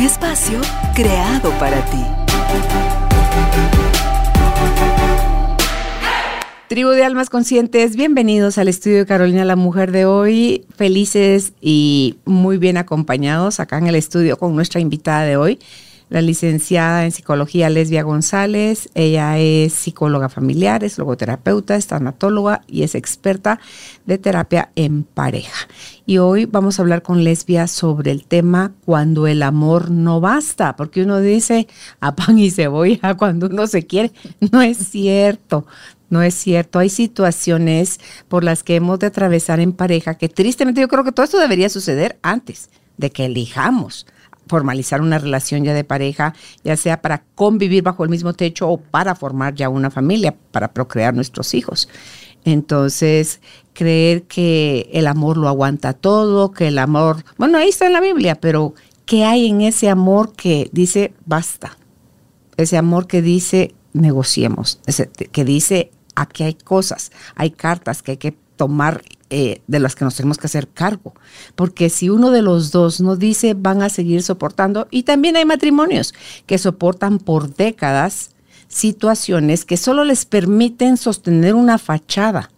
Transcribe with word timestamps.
Espacio 0.00 0.62
creado 0.94 1.50
para 1.58 1.84
ti. 1.90 2.02
Tribu 6.68 6.88
de 6.88 7.04
Almas 7.04 7.28
Conscientes, 7.28 7.96
bienvenidos 7.96 8.56
al 8.56 8.68
estudio 8.68 8.96
de 8.96 9.06
Carolina, 9.06 9.44
la 9.44 9.56
mujer 9.56 9.92
de 9.92 10.06
hoy. 10.06 10.64
Felices 10.74 11.52
y 11.60 12.16
muy 12.24 12.56
bien 12.56 12.78
acompañados 12.78 13.60
acá 13.60 13.76
en 13.76 13.88
el 13.88 13.94
estudio 13.94 14.38
con 14.38 14.56
nuestra 14.56 14.80
invitada 14.80 15.24
de 15.24 15.36
hoy, 15.36 15.58
la 16.10 16.20
licenciada 16.20 17.04
en 17.04 17.12
psicología 17.12 17.70
Lesbia 17.70 18.02
González. 18.02 18.90
Ella 18.94 19.38
es 19.38 19.72
psicóloga 19.72 20.28
familiar, 20.28 20.84
es 20.84 20.98
logoterapeuta, 20.98 21.76
es 21.76 21.86
tanatóloga 21.86 22.62
y 22.66 22.82
es 22.82 22.94
experta 22.94 23.60
de 24.04 24.18
terapia 24.18 24.70
en 24.74 25.04
pareja. 25.04 25.68
Y 26.04 26.18
hoy 26.18 26.44
vamos 26.44 26.78
a 26.78 26.82
hablar 26.82 27.02
con 27.02 27.22
Lesbia 27.22 27.68
sobre 27.68 28.10
el 28.10 28.24
tema 28.24 28.72
cuando 28.84 29.28
el 29.28 29.42
amor 29.42 29.90
no 29.90 30.20
basta, 30.20 30.74
porque 30.76 31.02
uno 31.02 31.20
dice 31.20 31.68
a 32.00 32.16
pan 32.16 32.38
y 32.38 32.50
cebolla 32.50 33.14
cuando 33.18 33.46
uno 33.46 33.66
se 33.68 33.86
quiere. 33.86 34.12
No 34.52 34.60
es 34.60 34.78
cierto. 34.78 35.64
No 36.08 36.22
es 36.22 36.34
cierto. 36.34 36.80
Hay 36.80 36.88
situaciones 36.88 38.00
por 38.26 38.42
las 38.42 38.64
que 38.64 38.74
hemos 38.74 38.98
de 38.98 39.06
atravesar 39.06 39.60
en 39.60 39.72
pareja 39.72 40.14
que 40.14 40.28
tristemente 40.28 40.80
yo 40.80 40.88
creo 40.88 41.04
que 41.04 41.12
todo 41.12 41.22
esto 41.22 41.38
debería 41.38 41.68
suceder 41.68 42.18
antes 42.22 42.68
de 42.96 43.10
que 43.10 43.26
elijamos 43.26 44.06
formalizar 44.50 45.00
una 45.00 45.18
relación 45.18 45.64
ya 45.64 45.72
de 45.72 45.84
pareja, 45.84 46.34
ya 46.62 46.76
sea 46.76 47.00
para 47.00 47.22
convivir 47.34 47.82
bajo 47.82 48.04
el 48.04 48.10
mismo 48.10 48.34
techo 48.34 48.68
o 48.68 48.76
para 48.76 49.14
formar 49.14 49.54
ya 49.54 49.68
una 49.68 49.90
familia, 49.90 50.34
para 50.50 50.72
procrear 50.72 51.14
nuestros 51.14 51.54
hijos. 51.54 51.88
Entonces, 52.44 53.40
creer 53.72 54.24
que 54.24 54.90
el 54.92 55.06
amor 55.06 55.36
lo 55.36 55.48
aguanta 55.48 55.92
todo, 55.92 56.52
que 56.52 56.68
el 56.68 56.78
amor, 56.78 57.24
bueno, 57.38 57.58
ahí 57.58 57.68
está 57.68 57.86
en 57.86 57.92
la 57.92 58.00
Biblia, 58.00 58.34
pero 58.34 58.74
¿qué 59.06 59.24
hay 59.24 59.46
en 59.46 59.60
ese 59.60 59.88
amor 59.88 60.32
que 60.32 60.68
dice 60.72 61.14
basta? 61.24 61.78
Ese 62.56 62.76
amor 62.76 63.06
que 63.06 63.22
dice 63.22 63.74
negociemos, 63.92 64.80
que 65.32 65.44
dice 65.44 65.92
aquí 66.14 66.42
hay 66.42 66.54
cosas, 66.54 67.12
hay 67.36 67.50
cartas 67.50 68.02
que 68.02 68.12
hay 68.12 68.16
que 68.18 68.36
tomar 68.56 69.02
eh, 69.30 69.62
de 69.68 69.78
las 69.78 69.94
que 69.94 70.04
nos 70.04 70.16
tenemos 70.16 70.38
que 70.38 70.46
hacer 70.46 70.68
cargo. 70.68 71.14
Porque 71.54 71.88
si 71.88 72.10
uno 72.10 72.30
de 72.30 72.42
los 72.42 72.72
dos 72.72 73.00
no 73.00 73.16
dice, 73.16 73.54
van 73.54 73.80
a 73.80 73.88
seguir 73.88 74.22
soportando, 74.22 74.88
y 74.90 75.04
también 75.04 75.36
hay 75.36 75.44
matrimonios 75.44 76.14
que 76.46 76.58
soportan 76.58 77.18
por 77.18 77.54
décadas 77.54 78.30
situaciones 78.66 79.64
que 79.64 79.76
solo 79.76 80.04
les 80.04 80.24
permiten 80.24 80.96
sostener 80.96 81.54
una 81.54 81.78
fachada, 81.78 82.50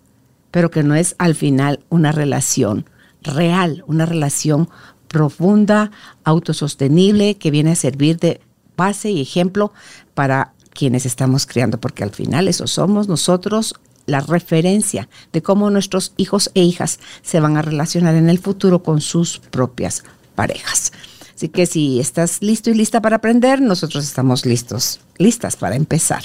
pero 0.51 0.70
que 0.70 0.83
no 0.83 0.95
es 0.95 1.14
al 1.19 1.34
final 1.34 1.81
una 1.89 2.11
relación 2.11 2.86
real, 3.23 3.84
una 3.86 4.07
relación 4.07 4.69
profunda, 5.09 5.91
autosostenible, 6.25 7.36
que 7.36 7.51
viene 7.51 7.73
a 7.73 7.77
servir 7.77 8.19
de 8.19 8.41
base 8.77 9.11
y 9.11 9.20
ejemplo 9.20 9.73
para 10.14 10.55
quienes 10.70 11.07
estamos 11.07 11.47
criando, 11.47 11.79
porque 11.79 12.02
al 12.02 12.11
final 12.11 12.48
eso 12.48 12.67
somos 12.67 13.08
nosotros 13.08 13.75
la 14.12 14.20
referencia 14.20 15.08
de 15.33 15.42
cómo 15.42 15.70
nuestros 15.70 16.12
hijos 16.17 16.50
e 16.55 16.62
hijas 16.62 17.00
se 17.23 17.40
van 17.40 17.56
a 17.56 17.62
relacionar 17.62 18.14
en 18.14 18.30
el 18.30 18.39
futuro 18.39 18.84
con 18.84 19.00
sus 19.00 19.40
propias 19.40 20.05
parejas. 20.36 20.92
Así 21.34 21.48
que 21.48 21.67
si 21.67 21.98
estás 21.98 22.40
listo 22.40 22.70
y 22.70 22.74
lista 22.74 23.02
para 23.02 23.17
aprender, 23.17 23.61
nosotros 23.61 24.05
estamos 24.05 24.46
listos, 24.46 25.01
listas 25.17 25.56
para 25.56 25.74
empezar. 25.74 26.22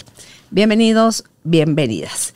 Bienvenidos, 0.51 1.23
bienvenidas. 1.43 2.33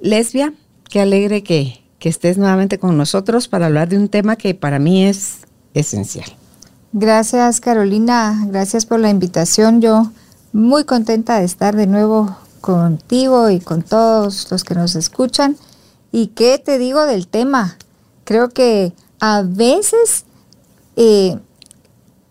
Lesbia, 0.00 0.52
qué 0.88 1.00
alegre 1.00 1.42
que, 1.42 1.82
que 1.98 2.08
estés 2.08 2.38
nuevamente 2.38 2.78
con 2.78 2.96
nosotros 2.96 3.48
para 3.48 3.66
hablar 3.66 3.88
de 3.88 3.96
un 3.96 4.08
tema 4.08 4.36
que 4.36 4.54
para 4.54 4.78
mí 4.78 5.04
es 5.04 5.38
esencial. 5.74 6.30
Gracias 6.92 7.60
Carolina, 7.60 8.44
gracias 8.48 8.84
por 8.84 9.00
la 9.00 9.10
invitación. 9.10 9.80
Yo 9.80 10.12
muy 10.52 10.84
contenta 10.84 11.38
de 11.38 11.46
estar 11.46 11.74
de 11.74 11.86
nuevo 11.86 12.36
contigo 12.60 13.50
y 13.50 13.60
con 13.60 13.82
todos 13.82 14.50
los 14.50 14.64
que 14.64 14.74
nos 14.74 14.94
escuchan. 14.94 15.56
¿Y 16.12 16.28
qué 16.28 16.58
te 16.58 16.78
digo 16.78 17.06
del 17.06 17.28
tema? 17.28 17.76
Creo 18.24 18.48
que 18.50 18.92
a 19.20 19.42
veces 19.42 20.24
eh, 20.96 21.38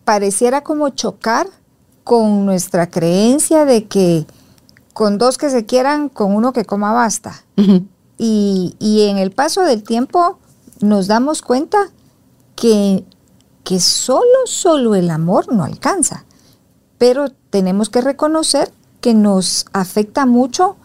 pareciera 0.05 0.63
como 0.63 0.89
chocar 0.89 1.47
con 2.03 2.45
nuestra 2.45 2.89
creencia 2.89 3.65
de 3.65 3.85
que 3.85 4.25
con 4.93 5.17
dos 5.17 5.37
que 5.37 5.49
se 5.49 5.65
quieran, 5.65 6.09
con 6.09 6.35
uno 6.35 6.53
que 6.53 6.65
coma 6.65 6.91
basta. 6.91 7.43
y, 8.17 8.75
y, 8.79 9.03
en 9.03 9.17
el 9.17 9.31
paso 9.31 9.61
del 9.61 9.83
tiempo 9.83 10.39
nos 10.81 11.07
damos 11.07 11.41
cuenta 11.41 11.89
que, 12.55 13.05
que 13.63 13.79
solo, 13.79 14.45
solo 14.45 14.95
el 14.95 15.09
amor 15.09 15.53
no 15.53 15.63
alcanza. 15.63 16.25
Pero 16.97 17.29
tenemos 17.49 17.89
que 17.89 18.01
reconocer 18.01 18.71
que 19.01 19.13
nos 19.13 19.65
afecta 19.73 20.25
mucho 20.25 20.75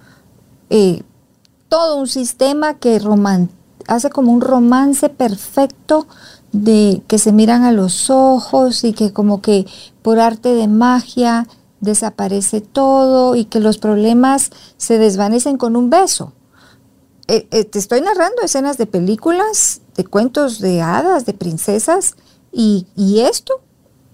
eh, 0.70 1.02
todo 1.68 1.96
un 1.96 2.06
sistema 2.06 2.74
que 2.74 3.00
hace 3.86 4.10
como 4.10 4.32
un 4.32 4.40
romance 4.40 5.08
perfecto 5.08 6.06
de 6.52 7.02
que 7.08 7.18
se 7.18 7.32
miran 7.32 7.64
a 7.64 7.72
los 7.72 8.10
ojos 8.10 8.84
y 8.84 8.92
que 8.92 9.12
como 9.12 9.42
que 9.42 9.66
por 10.02 10.20
arte 10.20 10.54
de 10.54 10.68
magia 10.68 11.48
desaparece 11.80 12.60
todo 12.60 13.34
y 13.34 13.44
que 13.44 13.60
los 13.60 13.78
problemas 13.78 14.50
se 14.76 14.98
desvanecen 14.98 15.58
con 15.58 15.76
un 15.76 15.90
beso. 15.90 16.32
Eh, 17.26 17.48
eh, 17.50 17.64
te 17.64 17.78
estoy 17.78 18.00
narrando 18.00 18.42
escenas 18.42 18.78
de 18.78 18.86
películas, 18.86 19.80
de 19.96 20.04
cuentos 20.04 20.60
de 20.60 20.80
hadas, 20.80 21.26
de 21.26 21.34
princesas, 21.34 22.14
y 22.52 22.86
esto 23.18 23.60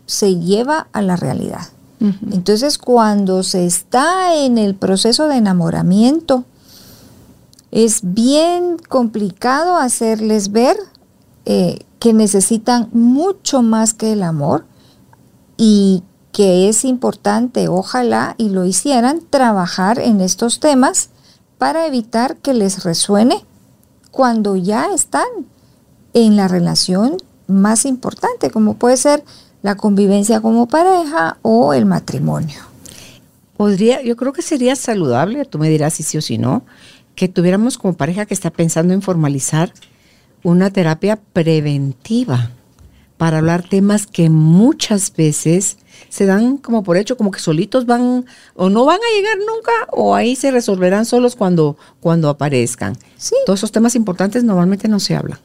se 0.07 0.37
lleva 0.37 0.89
a 0.93 1.03
la 1.03 1.17
realidad. 1.17 1.69
Entonces, 2.01 2.79
cuando 2.79 3.43
se 3.43 3.67
está 3.67 4.35
en 4.35 4.57
el 4.57 4.75
proceso 4.75 5.29
de 5.29 5.37
enamoramiento, 5.37 6.45
es 7.71 8.01
bien 8.03 8.79
complicado 8.89 9.77
hacerles 9.77 10.51
ver 10.51 10.79
eh, 11.45 11.81
que 11.99 12.15
necesitan 12.15 12.89
mucho 12.93 13.61
más 13.63 13.93
que 13.93 14.13
el 14.13 14.23
amor 14.23 14.65
y 15.59 16.03
que 16.33 16.69
es 16.69 16.85
importante, 16.85 17.69
ojalá 17.69 18.35
y 18.39 18.49
lo 18.49 18.65
hicieran, 18.65 19.21
trabajar 19.29 19.99
en 19.99 20.21
estos 20.21 20.59
temas 20.59 21.11
para 21.59 21.87
evitar 21.87 22.37
que 22.37 22.55
les 22.55 22.85
resuene 22.85 23.45
cuando 24.11 24.57
ya 24.57 24.95
están 24.95 25.29
en 26.15 26.37
la 26.37 26.49
relación 26.49 27.19
más 27.47 27.85
importante, 27.85 28.51
como 28.51 28.75
puede 28.75 28.97
ser 28.97 29.25
la 29.63 29.77
convivencia 29.77 30.41
como 30.41 30.67
pareja 30.67 31.39
o 31.43 31.75
el 31.75 31.87
matrimonio. 31.87 32.61
Podría, 33.57 34.03
yo 34.03 34.17
creo 34.17 34.33
que 34.33 34.43
sería 34.43 34.75
saludable, 34.75 35.45
tú 35.45 35.59
me 35.59 35.69
dirás 35.69 35.95
si 35.95 36.03
sí 36.03 36.17
o 36.17 36.23
si 36.23 36.39
no, 36.39 36.63
que 37.15 37.29
tuviéramos 37.29 37.77
como 37.77 37.95
pareja 37.95 38.25
que 38.25 38.35
está 38.35 38.51
pensando 38.51 38.95
en 38.95 39.03
formalizar 39.03 39.73
una 40.43 40.71
terapia 40.71 41.17
preventiva 41.17 42.51
para 43.19 43.37
hablar 43.37 43.63
temas 43.69 44.07
que 44.07 44.31
muchas 44.31 45.15
veces 45.15 45.77
se 46.09 46.25
dan 46.25 46.57
como 46.57 46.83
por 46.83 46.97
hecho, 46.97 47.19
como 47.19 47.31
que 47.31 47.41
solitos 47.41 47.85
van 47.85 48.25
o 48.55 48.71
no 48.71 48.87
van 48.87 48.97
a 48.99 49.17
llegar 49.17 49.37
nunca 49.37 49.73
o 49.93 50.15
ahí 50.15 50.35
se 50.37 50.51
resolverán 50.51 51.05
solos 51.05 51.37
cuando, 51.37 51.77
cuando 52.01 52.31
aparezcan. 52.31 52.97
Sí. 53.19 53.35
Todos 53.45 53.61
esos 53.61 53.73
temas 53.73 53.95
importantes 53.95 54.43
normalmente 54.43 54.89
no 54.89 55.01
se 55.01 55.17
hablan. 55.17 55.39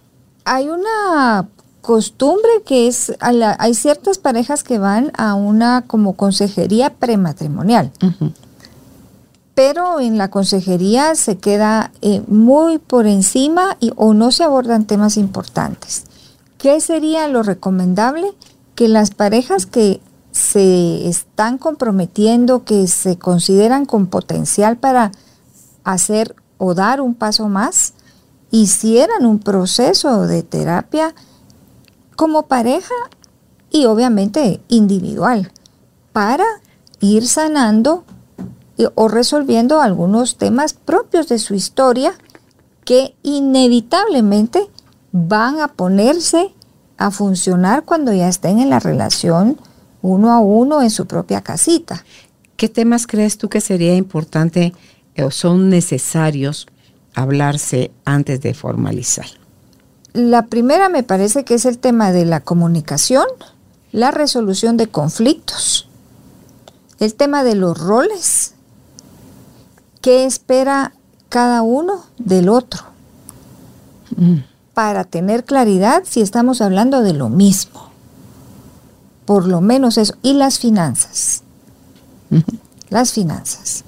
Hay 0.46 0.70
una 0.70 1.50
costumbre 1.86 2.50
que 2.66 2.88
es, 2.88 3.14
hay 3.20 3.76
ciertas 3.76 4.18
parejas 4.18 4.64
que 4.64 4.80
van 4.80 5.12
a 5.16 5.36
una 5.36 5.84
como 5.86 6.14
consejería 6.14 6.90
prematrimonial. 6.90 7.92
Pero 9.54 10.00
en 10.00 10.18
la 10.18 10.32
consejería 10.32 11.14
se 11.14 11.38
queda 11.38 11.92
eh, 12.02 12.24
muy 12.28 12.80
por 12.80 13.06
encima 13.06 13.78
y, 13.80 13.92
o 13.98 14.16
no 14.16 14.32
se 14.32 14.44
abordan 14.44 14.86
temas 14.86 15.16
importantes. 15.16 16.06
¿Qué 16.58 16.82
sería 16.82 17.28
lo 17.28 17.44
recomendable? 17.44 18.34
Que 18.74 18.88
las 18.88 19.12
parejas 19.12 19.68
que 19.68 20.02
se 20.32 21.08
están 21.08 21.60
comprometiendo, 21.60 22.64
que 22.64 22.88
se 22.88 23.20
consideran 23.20 23.86
con 23.86 24.08
potencial 24.08 24.78
para 24.78 25.12
hacer 25.84 26.36
o 26.58 26.74
dar 26.74 27.00
un 27.00 27.14
paso 27.14 27.48
más, 27.48 27.94
hicieran 28.50 29.28
un 29.28 29.38
proceso 29.38 30.26
de 30.26 30.42
terapia 30.42 31.14
como 32.16 32.48
pareja 32.48 32.96
y 33.72 33.86
obviamente 33.86 34.62
individual. 34.70 35.52
para 36.12 36.46
ir 37.02 37.28
sanando 37.28 38.06
o 38.96 39.08
resolviendo 39.10 39.82
algunos 39.82 40.38
temas 40.38 40.74
propios 40.74 41.28
de 41.28 41.40
su 41.40 41.54
historia 41.54 42.14
que 42.86 43.16
inevitablemente 43.22 44.70
van 45.12 45.60
a 45.60 45.68
ponerse 45.70 46.54
a 46.98 47.12
funcionar 47.12 47.84
cuando 47.84 48.14
ya 48.14 48.30
estén 48.30 48.60
en 48.60 48.70
la 48.70 48.80
relación 48.80 49.58
uno 50.02 50.32
a 50.32 50.40
uno 50.40 50.82
en 50.82 50.90
su 50.90 51.06
propia 51.08 51.42
casita. 51.42 52.06
¿Qué 52.58 52.70
temas 52.70 53.08
crees 53.08 53.38
tú 53.38 53.50
que 53.50 53.60
sería 53.60 53.96
importante 53.96 54.74
o 55.18 55.32
son 55.32 55.70
necesarios 55.70 56.68
hablarse 57.14 57.92
antes 58.06 58.40
de 58.40 58.54
formalizar? 58.54 59.26
La 60.16 60.44
primera 60.44 60.88
me 60.88 61.04
parece 61.04 61.44
que 61.44 61.56
es 61.56 61.66
el 61.66 61.78
tema 61.78 62.14
de 62.14 62.24
la 62.24 62.40
comunicación, 62.40 63.26
la 63.92 64.12
resolución 64.12 64.78
de 64.78 64.88
conflictos, 64.88 65.90
el 67.00 67.14
tema 67.16 67.44
de 67.44 67.56
los 67.56 67.78
roles, 67.78 68.54
qué 70.00 70.26
espera 70.26 70.94
cada 71.28 71.64
uno 71.64 72.06
del 72.18 72.48
otro, 72.48 72.84
mm. 74.16 74.36
para 74.74 75.04
tener 75.04 75.44
claridad 75.44 76.04
si 76.06 76.22
estamos 76.22 76.62
hablando 76.62 77.02
de 77.02 77.12
lo 77.12 77.28
mismo. 77.28 77.90
Por 79.26 79.46
lo 79.46 79.60
menos 79.60 79.98
eso. 79.98 80.14
Y 80.22 80.36
las 80.36 80.60
finanzas. 80.60 81.44
Las 82.90 83.12
finanzas. 83.12 83.84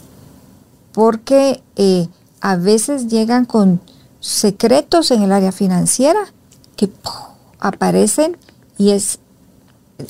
Porque 0.91 1.63
eh, 1.77 2.09
a 2.41 2.57
veces 2.57 3.07
llegan 3.07 3.45
con 3.45 3.79
secretos 4.19 5.11
en 5.11 5.23
el 5.23 5.31
área 5.31 5.51
financiera 5.51 6.19
que 6.75 6.89
aparecen 7.59 8.37
y 8.77 8.91
es 8.91 9.19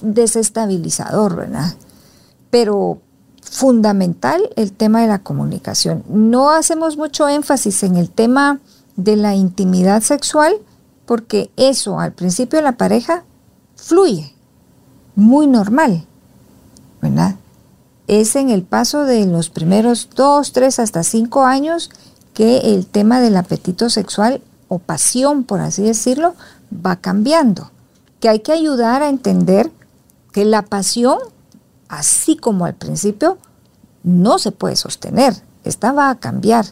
desestabilizador, 0.01 1.35
¿verdad? 1.35 1.73
Pero 2.49 3.01
fundamental 3.41 4.41
el 4.55 4.73
tema 4.73 5.01
de 5.01 5.07
la 5.07 5.19
comunicación. 5.19 6.03
No 6.09 6.51
hacemos 6.51 6.97
mucho 6.97 7.27
énfasis 7.29 7.83
en 7.83 7.95
el 7.95 8.09
tema 8.09 8.59
de 8.95 9.15
la 9.15 9.35
intimidad 9.35 10.01
sexual 10.01 10.55
porque 11.05 11.49
eso 11.55 11.99
al 11.99 12.11
principio 12.11 12.59
de 12.59 12.63
la 12.63 12.77
pareja 12.77 13.23
fluye, 13.75 14.33
muy 15.15 15.47
normal, 15.47 16.05
¿verdad? 17.01 17.35
Es 18.07 18.35
en 18.35 18.49
el 18.49 18.63
paso 18.63 19.05
de 19.05 19.25
los 19.25 19.49
primeros 19.49 20.09
dos, 20.15 20.51
tres, 20.51 20.79
hasta 20.79 21.03
cinco 21.03 21.45
años 21.45 21.89
que 22.37 22.75
el 22.75 22.85
tema 22.85 23.19
del 23.19 23.35
apetito 23.35 23.89
sexual 23.89 24.43
o 24.67 24.77
pasión, 24.77 25.43
por 25.43 25.59
así 25.59 25.81
decirlo, 25.81 26.35
va 26.71 26.97
cambiando. 26.97 27.71
Que 28.19 28.29
hay 28.29 28.41
que 28.41 28.51
ayudar 28.51 29.01
a 29.01 29.09
entender 29.09 29.71
que 30.31 30.45
la 30.45 30.61
pasión, 30.61 31.17
así 31.89 32.37
como 32.37 32.65
al 32.65 32.75
principio, 32.75 33.39
no 34.03 34.37
se 34.37 34.51
puede 34.51 34.75
sostener. 34.75 35.33
Esta 35.63 35.93
va 35.93 36.11
a 36.11 36.19
cambiar, 36.19 36.67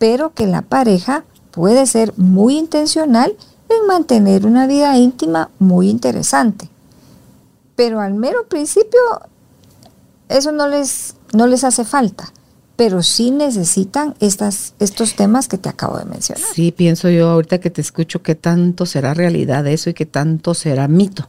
pero 0.00 0.34
que 0.34 0.48
la 0.48 0.62
pareja 0.62 1.22
puede 1.52 1.86
ser 1.86 2.12
muy 2.16 2.58
intencional 2.58 3.36
en 3.68 3.86
mantener 3.86 4.44
una 4.44 4.66
vida 4.66 4.98
íntima 4.98 5.50
muy 5.60 5.88
interesante. 5.88 6.68
Pero 7.76 8.00
al 8.00 8.14
mero 8.14 8.48
principio, 8.48 8.98
eso 10.28 10.50
no 10.50 10.66
les, 10.66 11.14
no 11.32 11.46
les 11.46 11.62
hace 11.62 11.84
falta 11.84 12.32
pero 12.76 13.02
sí 13.02 13.30
necesitan 13.30 14.14
estas, 14.20 14.74
estos 14.78 15.16
temas 15.16 15.48
que 15.48 15.58
te 15.58 15.68
acabo 15.68 15.98
de 15.98 16.04
mencionar. 16.04 16.44
Sí, 16.54 16.72
pienso 16.72 17.08
yo 17.08 17.30
ahorita 17.30 17.58
que 17.58 17.70
te 17.70 17.80
escucho 17.80 18.22
qué 18.22 18.34
tanto 18.34 18.86
será 18.86 19.14
realidad 19.14 19.66
eso 19.66 19.90
y 19.90 19.94
qué 19.94 20.06
tanto 20.06 20.54
será 20.54 20.86
mito. 20.86 21.28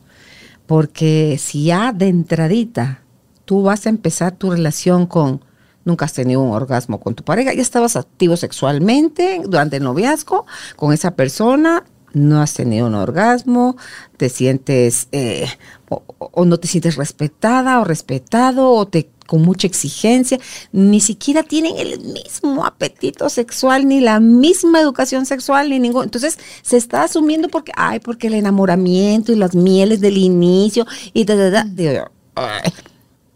Porque 0.65 1.37
si 1.39 1.65
ya 1.65 1.93
de 1.93 2.09
entradita 2.09 3.01
tú 3.45 3.63
vas 3.63 3.85
a 3.85 3.89
empezar 3.89 4.35
tu 4.35 4.51
relación 4.51 5.07
con, 5.07 5.41
nunca 5.85 6.03
has 6.03 6.11
tenido 6.11 6.41
un 6.41 6.51
orgasmo 6.51 6.99
con 6.99 7.15
tu 7.15 7.23
pareja, 7.23 7.53
ya 7.53 7.61
estabas 7.61 7.95
activo 7.95 8.35
sexualmente 8.35 9.41
durante 9.45 9.77
el 9.77 9.83
noviazgo 9.83 10.45
con 10.75 10.91
esa 10.91 11.11
persona, 11.11 11.85
no 12.13 12.41
has 12.41 12.53
tenido 12.53 12.87
un 12.87 12.95
orgasmo, 12.95 13.77
te 14.17 14.27
sientes 14.27 15.07
eh, 15.13 15.47
o, 15.89 16.45
no 16.45 16.59
te 16.59 16.67
sientes 16.67 16.97
respetada 16.97 17.79
o 17.79 17.85
respetado 17.85 18.71
o 18.71 18.85
te 18.87 19.09
con 19.27 19.43
mucha 19.43 19.67
exigencia, 19.67 20.39
ni 20.71 20.99
siquiera 20.99 21.43
tienen 21.43 21.77
el 21.77 21.99
mismo 21.99 22.65
apetito 22.65 23.29
sexual, 23.29 23.87
ni 23.87 23.99
la 23.99 24.19
misma 24.19 24.81
educación 24.81 25.27
sexual, 25.27 25.69
ni 25.69 25.79
ningún. 25.79 26.05
Entonces 26.05 26.39
se 26.63 26.77
está 26.77 27.03
asumiendo 27.03 27.49
porque, 27.49 27.71
ay, 27.75 27.99
porque 27.99 28.27
el 28.27 28.33
enamoramiento 28.33 29.31
y 29.31 29.35
las 29.35 29.53
mieles 29.53 30.01
del 30.01 30.17
inicio 30.17 30.87
y 31.13 31.25
da, 31.25 31.35
da, 31.35 31.51
da. 31.51 32.11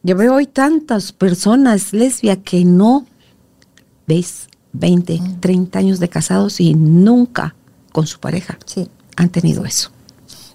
yo 0.02 0.16
veo 0.16 0.34
hoy 0.34 0.48
tantas 0.48 1.12
personas 1.12 1.94
lesbias 1.94 2.40
que 2.44 2.66
no, 2.66 3.06
¿veis? 4.08 4.48
20, 4.74 5.20
30 5.40 5.80
años 5.80 6.00
de 6.00 6.10
casados 6.10 6.60
y 6.60 6.74
nunca 6.74 7.56
con 7.92 8.08
su 8.08 8.20
pareja 8.20 8.58
sí. 8.66 8.90
han 9.18 9.30
tenido 9.30 9.66
eso. 9.66 9.92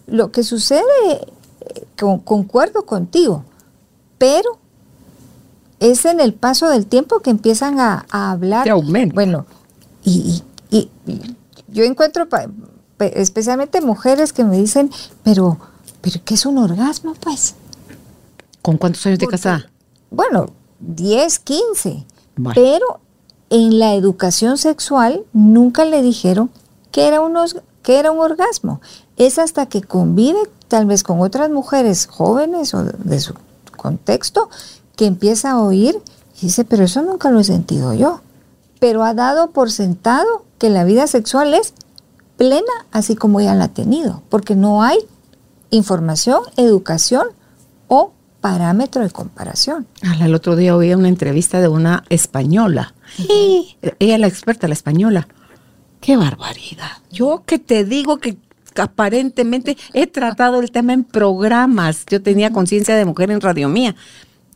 Lo 0.07 0.33
que 0.33 0.43
sucede, 0.43 0.81
eh, 1.13 1.87
concuerdo 2.25 2.87
contigo, 2.87 3.45
pero 4.19 4.59
es 5.81 6.05
en 6.05 6.21
el 6.21 6.35
paso 6.35 6.69
del 6.69 6.87
tiempo 6.87 7.21
que 7.21 7.31
empiezan 7.31 7.79
a, 7.81 8.07
hablar. 8.11 8.67
Bueno, 9.15 9.47
y, 10.05 10.43
yo 11.69 11.85
encuentro 11.85 12.27
especialmente 12.99 13.81
mujeres 13.81 14.33
que 14.33 14.45
me 14.45 14.57
dicen, 14.57 14.91
pero, 15.23 15.59
pero 16.01 16.21
¿qué 16.25 16.35
es 16.35 16.47
un 16.47 16.59
orgasmo, 16.59 17.15
pues? 17.15 17.55
¿Con 18.63 18.79
cuántos 18.79 19.05
años 19.07 19.19
de 19.19 19.27
casada? 19.27 19.71
Bueno, 20.11 20.51
10, 20.81 21.39
15. 21.41 22.07
Pero 22.55 23.01
en 23.51 23.79
la 23.79 23.95
educación 23.95 24.59
sexual 24.59 25.25
nunca 25.33 25.85
le 25.85 26.03
dijeron 26.03 26.51
que 26.91 27.07
era, 27.07 27.21
unos, 27.21 27.57
que 27.83 27.99
era 27.99 28.11
un 28.11 28.21
orgasmo. 28.21 28.81
Es 29.17 29.39
hasta 29.39 29.67
que 29.67 29.83
convive 29.83 30.39
tal 30.69 30.87
vez 30.87 31.03
con 31.03 31.21
otras 31.21 31.51
mujeres 31.51 32.07
jóvenes 32.07 32.75
o 32.75 32.85
de 32.85 33.21
su 33.21 33.35
contexto 33.77 34.49
que 34.97 35.07
empieza 35.07 35.53
a 35.53 35.61
oír 35.61 35.99
y 36.41 36.47
dice, 36.47 36.65
pero 36.65 36.85
eso 36.85 37.03
nunca 37.03 37.31
lo 37.31 37.41
he 37.41 37.45
sentido 37.45 37.95
yo. 37.95 38.21
Pero 38.81 39.05
ha 39.05 39.15
dado 39.15 39.51
por 39.51 39.71
sentado 39.71 40.45
que 40.59 40.69
la 40.69 40.85
vida 40.85 41.07
sexual 41.07 41.55
es 41.55 41.75
plena 42.37 42.73
así 42.93 43.17
como 43.17 43.41
ella 43.41 43.55
la 43.55 43.65
ha 43.65 43.69
tenido, 43.69 44.23
porque 44.29 44.55
no 44.55 44.83
hay 44.83 44.99
información, 45.71 46.41
educación 46.57 47.29
o 47.89 48.13
parámetro 48.41 49.03
de 49.03 49.11
comparación. 49.11 49.87
El 50.21 50.35
otro 50.35 50.57
día 50.57 50.77
oí 50.77 50.93
una 50.95 51.09
entrevista 51.09 51.61
de 51.61 51.69
una 51.69 52.05
española. 52.09 52.95
y 53.19 53.77
ella 53.99 54.19
la 54.19 54.27
experta, 54.27 54.69
la 54.69 54.75
española. 54.75 55.29
¡Qué 56.01 56.17
barbaridad! 56.17 56.99
Yo 57.11 57.43
que 57.47 57.59
te 57.59 57.85
digo 57.85 58.19
que 58.19 58.37
aparentemente 58.77 59.77
he 59.95 60.07
tratado 60.07 60.61
el 60.61 60.71
tema 60.71 60.93
en 60.93 61.05
programas. 61.05 62.05
Yo 62.09 62.23
tenía 62.23 62.53
conciencia 62.53 62.95
de 62.95 63.05
mujer 63.05 63.31
en 63.31 63.41
Radio 63.41 63.69
Mía, 63.69 63.97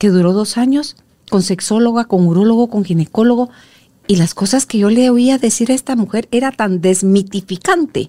que 0.00 0.08
duró 0.08 0.32
dos 0.32 0.56
años 0.56 0.96
con 1.28 1.42
sexóloga, 1.42 2.06
con 2.06 2.26
urólogo, 2.26 2.68
con 2.68 2.84
ginecólogo, 2.84 3.50
y 4.08 4.16
las 4.16 4.34
cosas 4.34 4.64
que 4.64 4.78
yo 4.78 4.88
le 4.88 5.10
oía 5.10 5.38
decir 5.38 5.70
a 5.70 5.74
esta 5.74 5.94
mujer 5.94 6.26
era 6.32 6.50
tan 6.50 6.80
desmitificante 6.80 8.08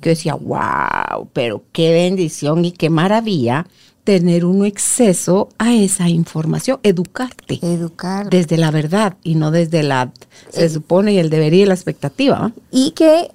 que 0.00 0.08
yo 0.08 0.10
decía, 0.10 0.34
wow, 0.34 1.28
pero 1.32 1.64
qué 1.72 1.92
bendición 1.92 2.64
y 2.64 2.70
qué 2.70 2.90
maravilla 2.90 3.66
tener 4.04 4.44
un 4.44 4.64
exceso 4.64 5.48
a 5.58 5.74
esa 5.74 6.08
información, 6.08 6.78
educarte. 6.84 7.58
Educar. 7.60 8.30
Desde 8.30 8.56
la 8.56 8.70
verdad 8.70 9.16
y 9.24 9.34
no 9.34 9.50
desde 9.50 9.82
la, 9.82 10.12
se 10.50 10.66
eh, 10.66 10.70
supone, 10.70 11.12
y 11.12 11.18
el 11.18 11.28
debería 11.28 11.64
y 11.64 11.66
la 11.66 11.74
expectativa. 11.74 12.52
Y 12.70 12.92
que 12.92 13.30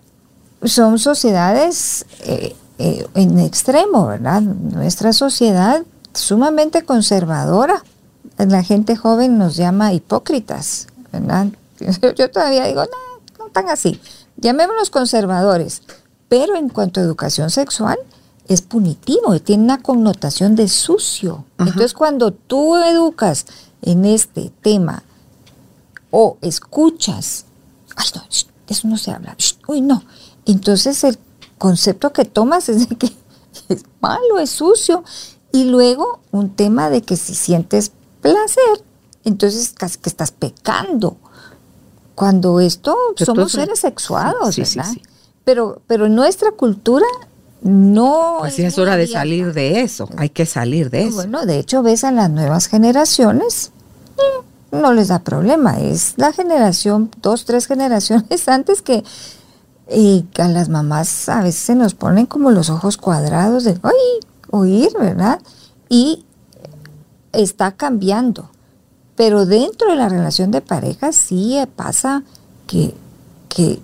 son 0.63 0.97
sociedades 0.97 2.05
eh, 2.23 2.55
eh, 2.79 3.05
en 3.15 3.37
extremo, 3.39 4.07
¿verdad? 4.07 4.41
Nuestra 4.41 5.11
sociedad 5.11 5.83
sumamente 6.13 6.83
conservadora 6.83 7.83
la 8.37 8.63
gente 8.63 8.95
joven 8.95 9.37
nos 9.37 9.55
llama 9.55 9.93
hipócritas, 9.93 10.87
¿verdad? 11.11 11.47
Yo 12.15 12.31
todavía 12.31 12.65
digo, 12.65 12.83
no, 12.83 13.45
no 13.45 13.51
tan 13.51 13.69
así. 13.69 13.99
Llamémonos 14.37 14.89
conservadores. 14.89 15.81
Pero 16.29 16.55
en 16.55 16.69
cuanto 16.69 16.99
a 16.99 17.03
educación 17.03 17.49
sexual, 17.49 17.97
es 18.47 18.61
punitivo, 18.61 19.39
tiene 19.39 19.63
una 19.63 19.81
connotación 19.81 20.55
de 20.55 20.67
sucio. 20.67 21.45
Entonces, 21.57 21.93
cuando 21.93 22.31
tú 22.31 22.77
educas 22.77 23.45
en 23.81 24.05
este 24.05 24.51
tema 24.61 25.03
o 26.11 26.37
escuchas, 26.41 27.45
ay, 27.95 28.05
no, 28.15 28.23
eso 28.67 28.87
no 28.87 28.97
se 28.97 29.11
habla, 29.11 29.35
uy, 29.67 29.81
no. 29.81 30.03
Entonces, 30.45 31.03
el 31.03 31.17
concepto 31.57 32.13
que 32.13 32.25
tomas 32.25 32.69
es 32.69 32.87
de 32.87 32.95
que 32.95 33.07
es 33.69 33.83
malo, 33.99 34.39
es 34.39 34.49
sucio. 34.49 35.03
Y 35.51 35.65
luego, 35.65 36.19
un 36.31 36.49
tema 36.55 36.89
de 36.89 37.01
que 37.01 37.17
si 37.17 37.35
sientes 37.35 37.91
placer, 38.31 38.83
entonces 39.23 39.73
casi 39.77 39.97
que 39.97 40.09
estás 40.09 40.31
pecando. 40.31 41.17
Cuando 42.15 42.59
esto 42.59 42.95
somos 43.15 43.51
seres 43.51 43.79
sexuados, 43.79 44.57
¿verdad? 44.57 44.91
Pero, 45.43 45.81
pero 45.87 46.07
en 46.07 46.15
nuestra 46.15 46.51
cultura 46.51 47.05
no... 47.61 48.37
Pues 48.39 48.57
ya 48.57 48.67
es 48.67 48.77
hora 48.77 48.97
de 48.97 49.07
salir 49.07 49.53
de 49.53 49.81
eso, 49.81 50.09
hay 50.17 50.29
que 50.29 50.45
salir 50.45 50.89
de 50.89 51.03
eso. 51.03 51.15
Bueno, 51.15 51.45
de 51.45 51.59
hecho 51.59 51.83
ves 51.83 52.03
a 52.03 52.11
las 52.11 52.29
nuevas 52.29 52.67
generaciones, 52.67 53.71
mm, 54.71 54.79
no 54.81 54.93
les 54.93 55.09
da 55.09 55.19
problema, 55.19 55.79
es 55.79 56.13
la 56.17 56.33
generación, 56.33 57.11
dos, 57.21 57.45
tres 57.45 57.67
generaciones 57.67 58.47
antes 58.47 58.81
que 58.81 59.03
y 59.89 60.25
a 60.37 60.47
las 60.49 60.69
mamás 60.69 61.29
a 61.29 61.41
veces 61.41 61.61
se 61.61 61.75
nos 61.75 61.93
ponen 61.93 62.25
como 62.25 62.51
los 62.51 62.69
ojos 62.69 62.97
cuadrados 62.97 63.63
de, 63.63 63.79
ay, 63.83 64.19
oír, 64.49 64.89
¿verdad? 64.99 65.39
Y 65.89 66.25
está 67.33 67.71
cambiando. 67.73 68.49
Pero 69.15 69.45
dentro 69.45 69.89
de 69.89 69.95
la 69.95 70.09
relación 70.09 70.51
de 70.51 70.61
pareja 70.61 71.11
sí 71.11 71.57
pasa 71.75 72.23
que, 72.67 72.93
que 73.49 73.79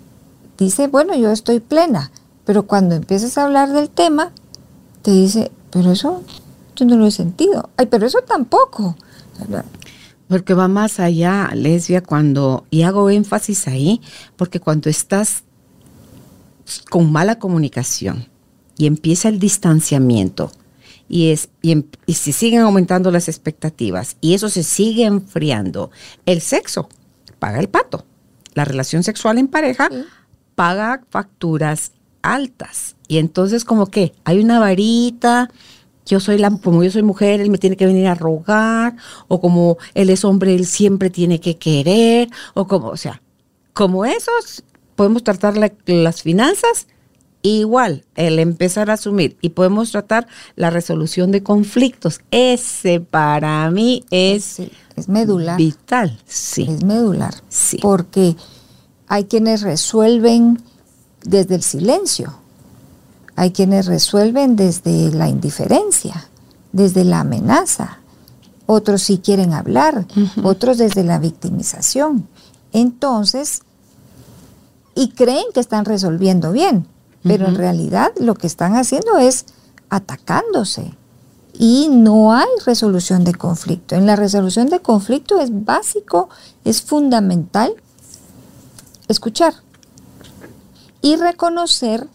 dice, 0.58 0.88
bueno, 0.88 1.16
yo 1.16 1.32
estoy 1.32 1.60
plena, 1.60 2.12
pero 2.46 2.68
cuando 2.68 2.96
empiezas 2.96 3.38
a 3.38 3.46
hablar 3.46 3.72
del 3.72 3.90
tema, 3.90 4.32
te 5.02 5.12
dice, 5.12 5.52
pero 5.72 5.92
eso 5.92 6.24
yo 6.76 6.86
no 6.86 6.96
lo 6.98 7.08
he 7.08 7.12
sentido. 7.12 7.70
Ay, 7.78 7.88
pero 7.88 8.06
eso 8.06 8.20
tampoco. 8.22 8.96
Porque 10.28 10.54
va 10.54 10.68
más 10.68 11.00
allá, 11.00 11.50
lesbia, 11.54 12.02
cuando, 12.02 12.66
y 12.70 12.84
hago 12.84 13.10
énfasis 13.10 13.68
ahí, 13.68 14.02
porque 14.36 14.60
cuando 14.60 14.90
estás 14.90 15.44
con 16.90 17.12
mala 17.12 17.40
comunicación 17.40 18.28
y 18.78 18.86
empieza 18.86 19.30
el 19.30 19.40
distanciamiento 19.40 20.52
y, 21.14 21.30
es, 21.30 21.50
y, 21.62 21.86
si 22.16 22.32
siguen 22.32 22.62
aumentando 22.62 23.12
las 23.12 23.28
expectativas 23.28 24.18
y 24.20 24.34
eso 24.34 24.50
se 24.50 24.64
sigue 24.64 25.06
enfriando, 25.06 25.92
el 26.26 26.42
sexo 26.42 26.90
paga 27.38 27.60
el 27.60 27.70
pato. 27.70 28.04
La 28.56 28.66
relación 28.66 29.04
sexual 29.04 29.38
en 29.38 29.48
pareja 29.48 29.90
paga 30.56 31.04
facturas 31.12 31.92
altas. 32.24 32.96
Y 33.08 33.20
entonces 33.20 33.64
como 33.64 33.86
que 33.86 34.14
hay 34.24 34.40
una 34.40 34.60
varita, 34.60 35.52
yo 36.08 36.20
soy 36.20 36.40
la, 36.40 36.50
como 36.50 36.84
yo 36.84 36.90
soy 36.90 37.04
mujer, 37.04 37.42
él 37.42 37.52
me 37.52 37.60
tiene 37.60 37.78
que 37.78 37.86
venir 37.86 38.08
a 38.08 38.16
rogar, 38.16 38.96
o 39.28 39.40
como 39.40 39.78
él 39.94 40.10
es 40.10 40.26
hombre, 40.26 40.56
él 40.56 40.66
siempre 40.66 41.12
tiene 41.12 41.40
que 41.40 41.58
querer, 41.58 42.28
o 42.56 42.66
como, 42.66 42.88
o 42.88 42.98
sea, 42.98 43.22
como 43.74 44.04
esos 44.04 44.64
podemos 44.96 45.24
tratar 45.24 45.58
las 45.86 46.24
finanzas 46.24 46.88
igual, 47.44 48.06
el 48.16 48.40
empezar 48.40 48.90
a 48.90 48.94
asumir 48.94 49.38
y 49.42 49.50
podemos 49.50 49.92
tratar 49.92 50.28
la 50.56 50.70
resolución 50.70 51.32
de 51.32 51.44
conflictos. 51.44 52.22
Ese 52.32 53.00
para 53.00 53.70
mí 53.70 54.06
es, 54.10 54.60
es 54.96 55.10
medular. 55.10 55.58
Vital, 55.58 56.20
sí. 56.26 56.64
Es 56.70 56.84
medular. 56.84 57.36
Sí. 57.50 57.78
Porque 57.82 58.36
hay 59.08 59.26
quienes 59.26 59.62
resuelven 59.62 60.64
desde 61.24 61.56
el 61.56 61.64
silencio. 61.64 62.34
Hay 63.36 63.52
quienes 63.52 63.88
resuelven 63.88 64.56
desde 64.56 65.12
la 65.12 65.28
indiferencia, 65.28 66.30
desde 66.72 67.04
la 67.04 67.22
amenaza. 67.22 68.00
Otros 68.66 69.04
sí 69.04 69.18
quieren 69.18 69.54
hablar, 69.54 70.06
otros 70.44 70.78
desde 70.78 71.04
la 71.04 71.20
victimización. 71.20 72.28
Entonces, 72.72 73.64
y 74.96 75.10
creen 75.10 75.46
que 75.54 75.60
están 75.60 75.86
resolviendo 75.86 76.52
bien, 76.52 76.88
pero 77.24 77.48
en 77.48 77.56
realidad 77.56 78.12
lo 78.20 78.36
que 78.36 78.48
están 78.48 78.76
haciendo 78.76 79.18
es 79.18 79.46
atacándose 79.90 80.94
y 81.54 81.88
no 81.90 82.34
hay 82.34 82.50
resolución 82.66 83.24
de 83.24 83.34
conflicto. 83.34 83.96
En 83.96 84.06
la 84.06 84.16
resolución 84.16 84.68
de 84.70 84.80
conflicto 84.80 85.40
es 85.40 85.50
básico, 85.52 86.30
es 86.66 86.82
fundamental 86.82 87.76
escuchar 89.08 89.54
y 91.02 91.16
reconocer 91.18 92.08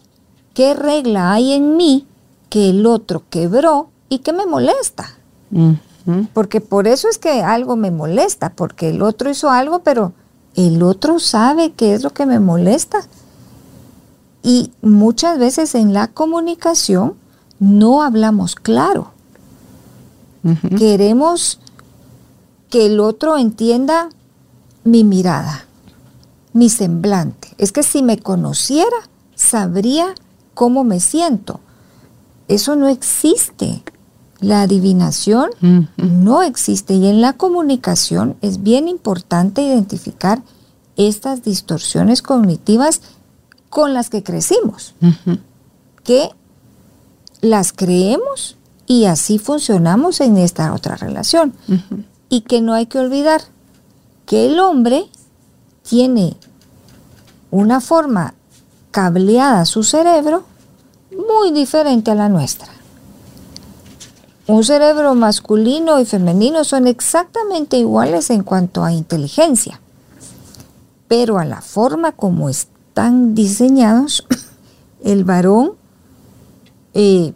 qué 0.53 0.73
regla 0.73 1.31
hay 1.31 1.53
en 1.53 1.77
mí 1.77 2.05
que 2.49 2.71
el 2.71 2.85
otro 2.85 3.23
quebró 3.29 3.89
y 4.09 4.19
que 4.19 4.33
me 4.33 4.45
molesta. 4.45 5.15
Porque 6.33 6.59
por 6.59 6.87
eso 6.87 7.07
es 7.07 7.19
que 7.19 7.43
algo 7.43 7.75
me 7.75 7.91
molesta, 7.91 8.53
porque 8.55 8.89
el 8.89 9.03
otro 9.03 9.29
hizo 9.29 9.49
algo, 9.49 9.79
pero 9.79 10.13
el 10.55 10.81
otro 10.81 11.19
sabe 11.19 11.73
qué 11.73 11.93
es 11.93 12.03
lo 12.03 12.09
que 12.09 12.25
me 12.25 12.39
molesta. 12.39 12.99
Y 14.43 14.71
muchas 14.81 15.37
veces 15.37 15.75
en 15.75 15.93
la 15.93 16.07
comunicación 16.07 17.15
no 17.59 18.03
hablamos 18.03 18.55
claro. 18.55 19.11
Queremos 20.77 21.59
que 22.69 22.85
el 22.85 22.99
otro 22.99 23.37
entienda 23.37 24.09
mi 24.83 25.03
mirada, 25.03 25.65
mi 26.53 26.69
semblante. 26.69 27.49
Es 27.57 27.71
que 27.71 27.83
si 27.83 28.01
me 28.01 28.17
conociera, 28.19 28.95
sabría 29.35 30.15
cómo 30.53 30.83
me 30.83 30.99
siento. 30.99 31.59
Eso 32.47 32.75
no 32.75 32.87
existe. 32.87 33.83
La 34.39 34.61
adivinación 34.61 35.49
no 35.97 36.43
existe 36.43 36.93
y 36.93 37.07
en 37.07 37.19
la 37.19 37.33
comunicación 37.33 38.37
es 38.41 38.63
bien 38.63 38.87
importante 38.87 39.61
identificar 39.61 40.41
estas 40.95 41.43
distorsiones 41.43 42.21
cognitivas 42.21 43.01
con 43.69 43.93
las 43.93 44.09
que 44.09 44.23
crecimos, 44.23 44.95
que 46.03 46.31
las 47.41 47.71
creemos 47.73 48.57
y 48.87 49.05
así 49.05 49.37
funcionamos 49.37 50.19
en 50.21 50.37
esta 50.37 50.73
otra 50.73 50.95
relación. 50.95 51.53
Y 52.29 52.41
que 52.41 52.61
no 52.61 52.73
hay 52.73 52.87
que 52.87 52.99
olvidar 52.99 53.41
que 54.25 54.45
el 54.45 54.59
hombre 54.59 55.05
tiene 55.83 56.37
una 57.51 57.81
forma 57.81 58.35
cableada 58.91 59.61
a 59.61 59.65
su 59.65 59.83
cerebro 59.83 60.43
muy 61.11 61.51
diferente 61.51 62.11
a 62.11 62.15
la 62.15 62.29
nuestra. 62.29 62.69
Un 64.47 64.63
cerebro 64.63 65.13
masculino 65.13 65.99
y 65.99 66.05
femenino 66.05 66.63
son 66.63 66.87
exactamente 66.87 67.77
iguales 67.77 68.31
en 68.31 68.43
cuanto 68.43 68.83
a 68.83 68.91
inteligencia, 68.91 69.79
pero 71.07 71.37
a 71.37 71.45
la 71.45 71.61
forma 71.61 72.13
como 72.13 72.49
están 72.99 73.33
diseñados, 73.33 74.27
el 75.05 75.23
varón, 75.23 75.75
eh, 76.93 77.31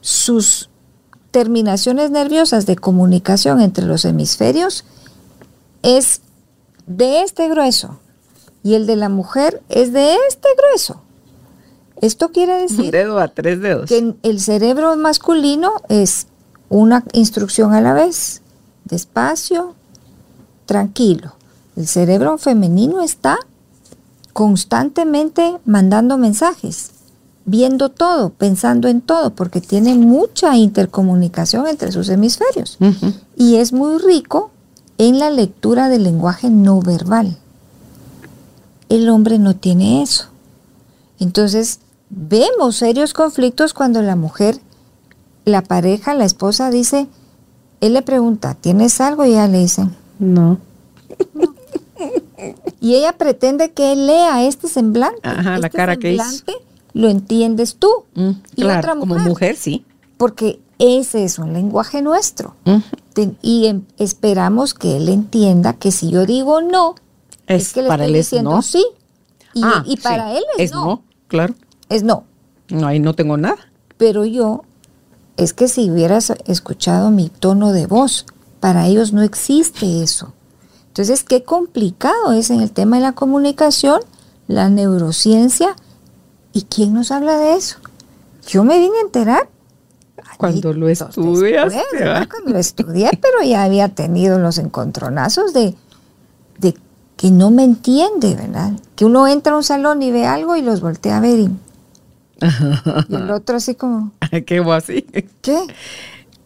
sus 0.00 0.70
terminaciones 1.32 2.12
nerviosas 2.12 2.66
de 2.66 2.76
comunicación 2.76 3.60
entre 3.60 3.84
los 3.84 4.04
hemisferios 4.04 4.84
es 5.82 6.20
de 6.86 7.22
este 7.22 7.48
grueso 7.48 7.98
y 8.62 8.74
el 8.74 8.86
de 8.86 8.94
la 8.94 9.08
mujer 9.08 9.60
es 9.68 9.92
de 9.92 10.14
este 10.28 10.48
grueso. 10.56 11.02
Esto 12.00 12.30
quiere 12.30 12.62
decir 12.62 12.92
dedo 12.92 13.18
a 13.18 13.26
tres 13.26 13.60
dedos. 13.60 13.88
que 13.88 14.14
el 14.22 14.38
cerebro 14.38 14.96
masculino 14.96 15.72
es 15.88 16.28
una 16.68 17.02
instrucción 17.12 17.74
a 17.74 17.80
la 17.80 17.92
vez, 17.92 18.40
despacio, 18.84 19.74
tranquilo. 20.64 21.34
El 21.74 21.88
cerebro 21.88 22.38
femenino 22.38 23.02
está 23.02 23.38
constantemente 24.32 25.58
mandando 25.64 26.18
mensajes, 26.18 26.90
viendo 27.44 27.88
todo, 27.88 28.30
pensando 28.30 28.88
en 28.88 29.00
todo, 29.00 29.34
porque 29.34 29.60
tiene 29.60 29.94
mucha 29.94 30.56
intercomunicación 30.56 31.66
entre 31.66 31.92
sus 31.92 32.08
hemisferios. 32.08 32.78
Y 33.36 33.56
es 33.56 33.72
muy 33.72 33.98
rico 33.98 34.50
en 34.98 35.18
la 35.18 35.30
lectura 35.30 35.88
del 35.88 36.04
lenguaje 36.04 36.50
no 36.50 36.80
verbal. 36.80 37.36
El 38.88 39.08
hombre 39.08 39.38
no 39.38 39.56
tiene 39.56 40.02
eso. 40.02 40.26
Entonces, 41.18 41.80
vemos 42.10 42.76
serios 42.76 43.12
conflictos 43.12 43.74
cuando 43.74 44.02
la 44.02 44.16
mujer 44.16 44.60
la 45.48 45.62
pareja, 45.62 46.14
la 46.14 46.24
esposa 46.24 46.70
dice, 46.70 47.08
él 47.80 47.94
le 47.94 48.02
pregunta, 48.02 48.54
¿tienes 48.54 49.00
algo? 49.00 49.24
Y 49.24 49.30
ella 49.30 49.48
le 49.48 49.58
dice, 49.58 49.88
no. 50.18 50.58
Y 52.80 52.94
ella 52.94 53.12
pretende 53.12 53.72
que 53.72 53.92
él 53.92 54.06
lea 54.06 54.44
este 54.44 54.68
semblante. 54.68 55.20
Ajá, 55.22 55.58
la 55.58 55.66
este 55.66 55.76
cara 55.76 55.96
que 55.96 56.12
hizo. 56.12 56.44
Lo 56.94 57.08
entiendes 57.08 57.76
tú. 57.76 57.88
Mm, 58.14 58.30
y 58.56 58.64
otra 58.64 58.94
mujer, 58.94 59.16
como 59.16 59.28
mujer, 59.28 59.56
sí. 59.56 59.84
Porque 60.16 60.60
ese 60.78 61.24
es 61.24 61.38
un 61.38 61.52
lenguaje 61.52 62.02
nuestro. 62.02 62.56
y 63.42 63.66
em, 63.66 63.82
esperamos 63.98 64.74
que 64.74 64.96
él 64.96 65.08
entienda 65.08 65.74
que 65.74 65.90
si 65.90 66.10
yo 66.10 66.24
digo 66.26 66.60
no, 66.60 66.94
es, 67.46 67.72
que 67.72 67.82
le 67.82 67.88
estoy 67.88 68.12
diciendo 68.12 68.62
sí. 68.62 68.84
Y, 69.54 69.62
ah, 69.64 69.84
para 70.02 70.36
él 70.36 70.44
es, 70.56 70.66
es 70.66 70.72
no. 70.72 71.02
Claro. 71.26 71.54
Es 71.88 72.02
no. 72.02 72.24
No, 72.68 72.86
ahí 72.86 73.00
no 73.00 73.14
tengo 73.14 73.36
nada. 73.36 73.58
Pero 73.96 74.24
yo 74.24 74.62
es 75.36 75.54
que 75.54 75.68
si 75.68 75.90
hubieras 75.90 76.32
escuchado 76.46 77.10
mi 77.10 77.28
tono 77.28 77.72
de 77.72 77.86
voz, 77.86 78.26
para 78.60 78.86
ellos 78.86 79.12
no 79.12 79.22
existe 79.22 80.02
eso. 80.02 80.32
Entonces, 80.98 81.22
qué 81.22 81.44
complicado 81.44 82.32
es 82.32 82.50
en 82.50 82.60
el 82.60 82.72
tema 82.72 82.96
de 82.96 83.02
la 83.02 83.12
comunicación, 83.12 84.00
la 84.48 84.68
neurociencia, 84.68 85.76
¿y 86.52 86.62
quién 86.62 86.92
nos 86.92 87.12
habla 87.12 87.38
de 87.38 87.54
eso? 87.54 87.78
Yo 88.48 88.64
me 88.64 88.80
vine 88.80 88.98
a 88.98 89.02
enterar. 89.02 89.48
Cuando 90.38 90.72
lo 90.72 90.88
estudias. 90.88 91.72
Cuando 92.28 92.50
lo 92.50 92.58
estudié, 92.58 93.10
pero 93.22 93.48
ya 93.48 93.62
había 93.62 93.90
tenido 93.90 94.40
los 94.40 94.58
encontronazos 94.58 95.52
de, 95.52 95.76
de 96.58 96.74
que 97.16 97.30
no 97.30 97.52
me 97.52 97.62
entiende, 97.62 98.34
¿verdad? 98.34 98.72
Que 98.96 99.04
uno 99.04 99.28
entra 99.28 99.52
a 99.52 99.56
un 99.56 99.62
salón 99.62 100.02
y 100.02 100.10
ve 100.10 100.26
algo 100.26 100.56
y 100.56 100.62
los 100.62 100.80
voltea 100.80 101.18
a 101.18 101.20
ver 101.20 101.38
y 101.38 101.50
Y 103.08 103.14
el 103.14 103.30
otro 103.30 103.58
así 103.58 103.76
como, 103.76 104.10
¿Qué? 105.12 105.28
¿qué? 105.42 105.60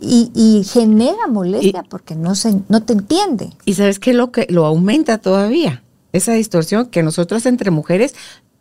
Y, 0.04 0.30
y 0.34 0.64
genera 0.64 1.28
molestia 1.28 1.84
porque 1.88 2.16
no, 2.16 2.34
se, 2.34 2.60
no 2.68 2.82
te 2.82 2.92
entiende. 2.92 3.50
Y 3.64 3.74
sabes 3.74 3.98
que 4.00 4.12
lo 4.12 4.32
que 4.32 4.46
lo 4.50 4.66
aumenta 4.66 5.18
todavía, 5.18 5.84
esa 6.12 6.32
distorsión 6.32 6.86
que 6.86 7.02
nosotras 7.04 7.46
entre 7.46 7.70
mujeres 7.70 8.14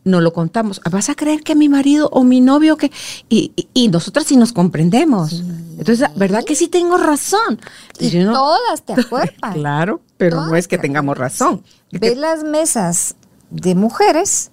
no 0.04 0.22
lo 0.22 0.34
contamos. 0.34 0.82
¿Vas 0.92 1.10
a 1.10 1.16
creer 1.16 1.42
que 1.44 1.56
mi 1.56 1.68
marido 1.68 2.10
o 2.12 2.24
mi 2.24 2.42
novio 2.42 2.78
que 2.78 2.92
y, 3.28 3.52
y, 3.56 3.68
y 3.74 3.88
nosotras 3.90 4.26
sí 4.28 4.36
nos 4.38 4.54
comprendemos? 4.54 5.44
Entonces, 5.78 6.08
¿verdad 6.16 6.44
que 6.44 6.56
sí 6.56 6.68
tengo 6.68 6.98
razón? 6.98 7.60
Y 8.00 8.16
no- 8.18 8.34
todas 8.34 8.84
te 8.84 8.94
acuerdan. 9.02 9.54
claro, 9.54 10.02
pero 10.18 10.46
no 10.46 10.56
es 10.56 10.68
que 10.68 10.78
te 10.78 10.84
tengamos 10.84 11.18
razón. 11.18 11.64
sí. 11.92 11.98
Ves 12.00 12.18
las 12.18 12.44
mesas 12.44 13.16
de 13.50 13.74
mujeres, 13.76 14.52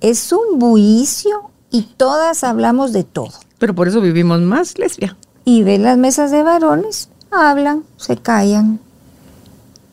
es 0.00 0.32
un 0.32 0.58
bullicio 0.58 1.50
y 1.70 1.82
todas 1.96 2.42
hablamos 2.44 2.92
de 2.92 3.04
todo. 3.04 3.30
Pero 3.58 3.74
por 3.74 3.86
eso 3.88 4.00
vivimos 4.00 4.40
más 4.40 4.78
lesbia. 4.78 5.16
Y 5.44 5.62
ves 5.62 5.80
las 5.80 5.98
mesas 5.98 6.30
de 6.30 6.42
varones, 6.42 7.08
hablan, 7.30 7.84
se 7.96 8.16
callan, 8.16 8.80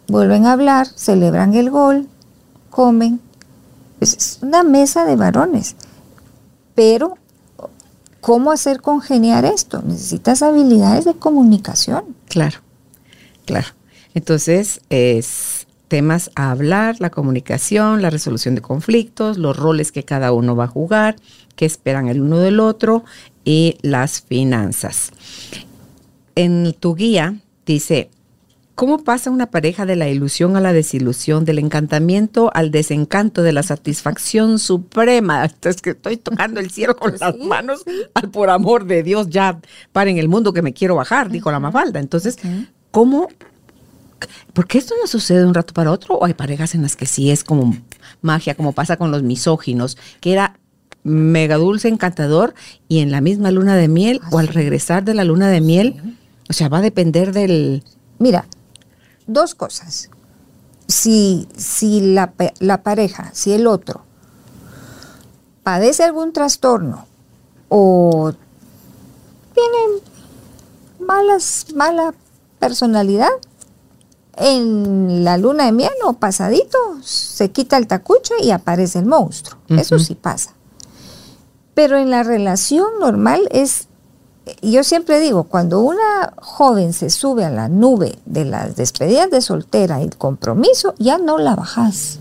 vuelven 0.08 0.46
a 0.46 0.54
hablar, 0.54 0.88
celebran 0.88 1.54
el 1.56 1.70
gol, 1.70 2.08
comen. 2.70 3.20
Es 4.00 4.40
una 4.42 4.64
mesa 4.64 5.06
de 5.06 5.16
varones. 5.16 5.76
Pero, 6.74 7.18
¿cómo 8.22 8.52
hacer 8.52 8.82
congeniar 8.82 9.46
esto? 9.46 9.82
Necesitas 9.86 10.42
habilidades 10.42 11.06
de 11.06 11.14
comunicación. 11.14 12.16
Claro, 12.28 12.60
claro. 13.46 13.68
Entonces, 14.14 14.82
es 14.90 15.68
temas 15.88 16.32
a 16.36 16.52
hablar, 16.52 16.96
la 17.00 17.10
comunicación, 17.10 18.02
la 18.02 18.10
resolución 18.10 18.56
de 18.56 18.62
conflictos, 18.62 19.38
los 19.38 19.58
roles 19.58 19.92
que 19.92 20.04
cada 20.04 20.32
uno 20.32 20.56
va 20.56 20.64
a 20.64 20.68
jugar, 20.68 21.18
qué 21.58 21.66
esperan 21.66 22.08
el 22.08 22.22
uno 22.22 22.38
del 22.38 22.62
otro 22.62 23.04
y 23.44 23.78
las 23.82 24.22
finanzas. 24.22 25.12
En 26.36 26.74
tu 26.74 26.96
guía 26.96 27.36
dice, 27.66 28.10
¿cómo 28.76 29.04
pasa 29.04 29.30
una 29.30 29.52
pareja 29.52 29.86
de 29.86 29.96
la 29.96 30.10
ilusión 30.10 30.56
a 30.56 30.62
la 30.62 30.74
desilusión, 30.74 31.46
del 31.46 31.60
encantamiento 31.60 32.52
al 32.54 32.72
desencanto, 32.72 33.44
de 33.44 33.54
la 33.54 33.64
satisfacción 33.64 34.60
suprema? 34.60 35.50
Es 35.64 35.82
que 35.82 35.92
estoy 35.92 36.18
tocando 36.18 36.60
el 36.60 36.72
cielo 36.72 36.96
con 36.96 37.16
las 37.20 37.38
manos, 37.38 37.84
al 38.14 38.30
por 38.30 38.50
amor 38.50 38.86
de 38.86 39.04
Dios, 39.04 39.30
ya 39.30 39.60
paren 39.92 40.18
el 40.18 40.30
mundo 40.30 40.54
que 40.54 40.62
me 40.62 40.74
quiero 40.74 40.96
bajar, 40.96 41.30
dijo 41.30 41.52
la 41.52 41.60
Mafalda. 41.60 42.00
Entonces, 42.00 42.38
¿cómo 42.92 43.28
porque 44.54 44.78
esto 44.78 44.96
no 45.02 45.08
sucede 45.08 45.40
de 45.40 45.46
un 45.46 45.54
rato 45.54 45.74
para 45.74 45.92
otro 45.92 46.16
o 46.16 46.26
hay 46.26 46.34
parejas 46.34 46.76
en 46.76 46.82
las 46.82 46.96
que 46.96 47.06
sí 47.06 47.32
es 47.32 47.44
como 47.44 47.76
magia, 48.22 48.56
como 48.56 48.74
pasa 48.74 48.98
con 48.98 49.12
los 49.12 49.24
misóginos, 49.24 49.98
que 50.20 50.34
era 50.34 50.60
mega 51.04 51.58
dulce, 51.58 51.88
encantador 51.88 52.54
y 52.88 53.00
en 53.00 53.12
la 53.12 53.22
misma 53.22 53.52
luna 53.52 53.76
de 53.76 53.88
miel 53.88 54.22
o 54.32 54.40
al 54.40 54.48
regresar 54.48 55.04
de 55.04 55.14
la 55.14 55.24
luna 55.24 55.50
de 55.50 55.62
miel, 55.62 56.18
o 56.50 56.54
sea, 56.54 56.70
va 56.70 56.80
a 56.80 56.82
depender 56.82 57.34
del... 57.34 57.84
Mira, 58.20 58.46
dos 59.28 59.56
cosas. 59.56 60.10
Si, 60.88 61.48
si 61.56 62.02
la, 62.14 62.34
la 62.60 62.84
pareja, 62.84 63.32
si 63.34 63.54
el 63.54 63.68
otro 63.68 64.04
padece 65.64 66.04
algún 66.04 66.34
trastorno 66.34 67.06
o 67.70 68.34
tiene 69.54 70.02
malas, 71.00 71.68
mala 71.76 72.14
personalidad, 72.60 73.30
en 74.38 75.24
la 75.24 75.38
luna 75.38 75.66
de 75.66 75.72
miel 75.72 75.92
o 76.04 76.14
pasadito 76.14 76.78
se 77.04 77.52
quita 77.52 77.78
el 77.78 77.88
tacuche 77.88 78.34
y 78.42 78.52
aparece 78.52 79.00
el 79.00 79.06
monstruo. 79.06 79.60
Eso 79.70 80.00
sí 80.00 80.16
pasa. 80.16 80.56
Pero 81.82 81.98
en 81.98 82.12
la 82.12 82.22
relación 82.22 82.86
normal 83.00 83.48
es 83.50 83.88
yo 84.62 84.84
siempre 84.84 85.20
digo, 85.20 85.46
cuando 85.46 85.80
una 85.80 86.32
joven 86.40 86.94
se 86.94 87.10
sube 87.10 87.44
a 87.44 87.50
la 87.50 87.70
nube 87.70 88.20
de 88.28 88.46
las 88.46 88.76
despedidas 88.76 89.32
de 89.32 89.42
soltera 89.42 90.00
y 90.00 90.04
el 90.04 90.16
compromiso, 90.16 90.94
ya 91.00 91.18
no 91.18 91.40
la 91.40 91.56
bajas. 91.56 92.20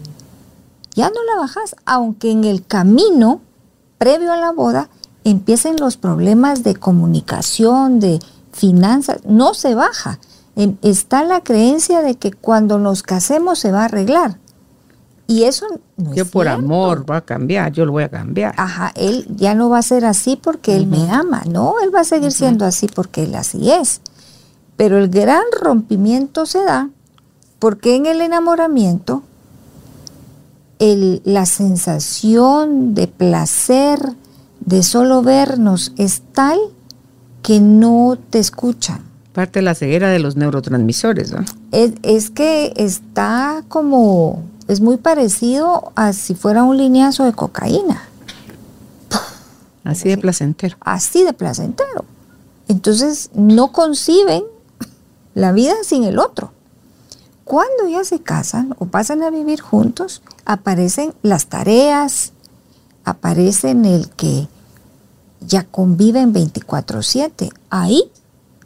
Ya 0.95 1.11
no 1.11 1.23
la 1.25 1.43
bajas, 1.43 1.77
aunque 1.85 2.31
en 2.31 2.45
el 2.45 2.65
camino 2.65 3.43
previo 3.99 4.33
a 4.33 4.39
la 4.39 4.51
boda 4.51 4.89
empiecen 5.25 5.77
los 5.77 5.99
problemas 5.99 6.63
de 6.63 6.77
comunicación, 6.77 8.01
de 8.01 8.19
finanzas, 8.53 9.19
no 9.27 9.53
se 9.53 9.75
baja. 9.75 10.21
Está 10.81 11.23
la 11.23 11.43
creencia 11.43 12.01
de 12.01 12.15
que 12.15 12.33
cuando 12.33 12.79
nos 12.79 13.03
casemos 13.03 13.59
se 13.59 13.73
va 13.73 13.83
a 13.83 13.85
arreglar. 13.85 14.39
Y 15.31 15.45
eso 15.45 15.65
no 15.97 16.13
Yo 16.13 16.25
es 16.25 16.29
por 16.31 16.47
cierto. 16.47 16.59
amor 16.65 17.09
va 17.09 17.19
a 17.19 17.21
cambiar, 17.21 17.71
yo 17.71 17.87
lo 17.87 17.93
voy 17.93 18.03
a 18.03 18.09
cambiar. 18.09 18.53
Ajá, 18.57 18.91
él 18.97 19.27
ya 19.37 19.55
no 19.55 19.69
va 19.71 19.79
a 19.79 19.83
ser 19.83 20.05
así 20.05 20.35
porque 20.35 20.77
él 20.77 20.89
me 20.89 21.09
ama, 21.09 21.43
no, 21.49 21.75
él 21.85 21.95
va 21.95 22.01
a 22.01 22.05
seguir 22.05 22.33
siendo 22.33 22.65
así 22.65 22.89
porque 22.89 23.23
él 23.23 23.37
así 23.37 23.71
es. 23.71 24.01
Pero 24.77 24.99
el 24.99 25.09
gran 25.09 25.45
rompimiento 25.63 26.47
se 26.47 26.65
da 26.65 26.89
porque 27.61 27.95
en 27.95 28.07
el 28.07 28.21
enamoramiento 28.23 29.23
el- 30.81 31.23
la 31.25 31.47
sensación 31.47 32.95
de 32.95 33.07
placer 33.07 34.01
de 34.65 34.83
solo 34.83 35.23
vernos 35.23 35.93
es 35.97 36.23
tal 36.33 36.59
que 37.43 37.61
no 37.61 38.19
te 38.31 38.39
escuchan. 38.41 39.03
Parte 39.33 39.61
de 39.61 39.63
la 39.63 39.75
ceguera 39.75 40.09
de 40.09 40.19
los 40.19 40.37
neurotransmisores, 40.37 41.31
¿no? 41.33 41.45
Es, 41.73 41.93
es 42.03 42.31
que 42.31 42.73
está 42.77 43.65
como, 43.69 44.43
es 44.69 44.81
muy 44.81 44.97
parecido 44.97 45.93
a 45.95 46.13
si 46.13 46.35
fuera 46.35 46.65
un 46.65 46.77
lineazo 46.77 47.25
de 47.25 47.33
cocaína. 47.33 48.03
Así 49.85 50.09
de 50.09 50.19
placentero. 50.19 50.77
así 50.81 51.25
de 51.25 51.33
placentero. 51.33 52.05
Entonces 52.69 53.31
no 53.35 53.73
conciben 53.73 54.45
la 55.35 55.53
vida 55.53 55.75
sin 55.85 56.05
el 56.05 56.19
otro. 56.19 56.53
Cuando 57.45 57.89
ya 57.89 58.05
se 58.05 58.21
casan 58.21 58.77
o 58.79 58.87
pasan 58.87 59.23
a 59.23 59.31
vivir 59.31 59.61
juntos, 59.61 60.23
aparecen 60.45 61.15
las 61.23 61.47
tareas, 61.47 62.33
aparecen 63.05 63.85
el 63.87 64.09
que 64.11 64.47
ya 65.41 65.65
conviven 65.65 66.33
24/7. 66.33 67.51
Ahí 67.71 68.05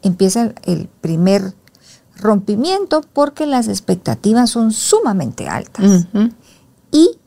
empieza 0.03 0.41
el- 0.43 0.55
el 0.65 0.87
primer 1.01 1.53
rompimiento 2.17 3.01
porque 3.13 3.45
las 3.45 3.67
expectativas 3.67 4.49
son 4.49 4.71
sumamente 4.71 5.47
altas. 5.47 6.07
Y 6.91 7.17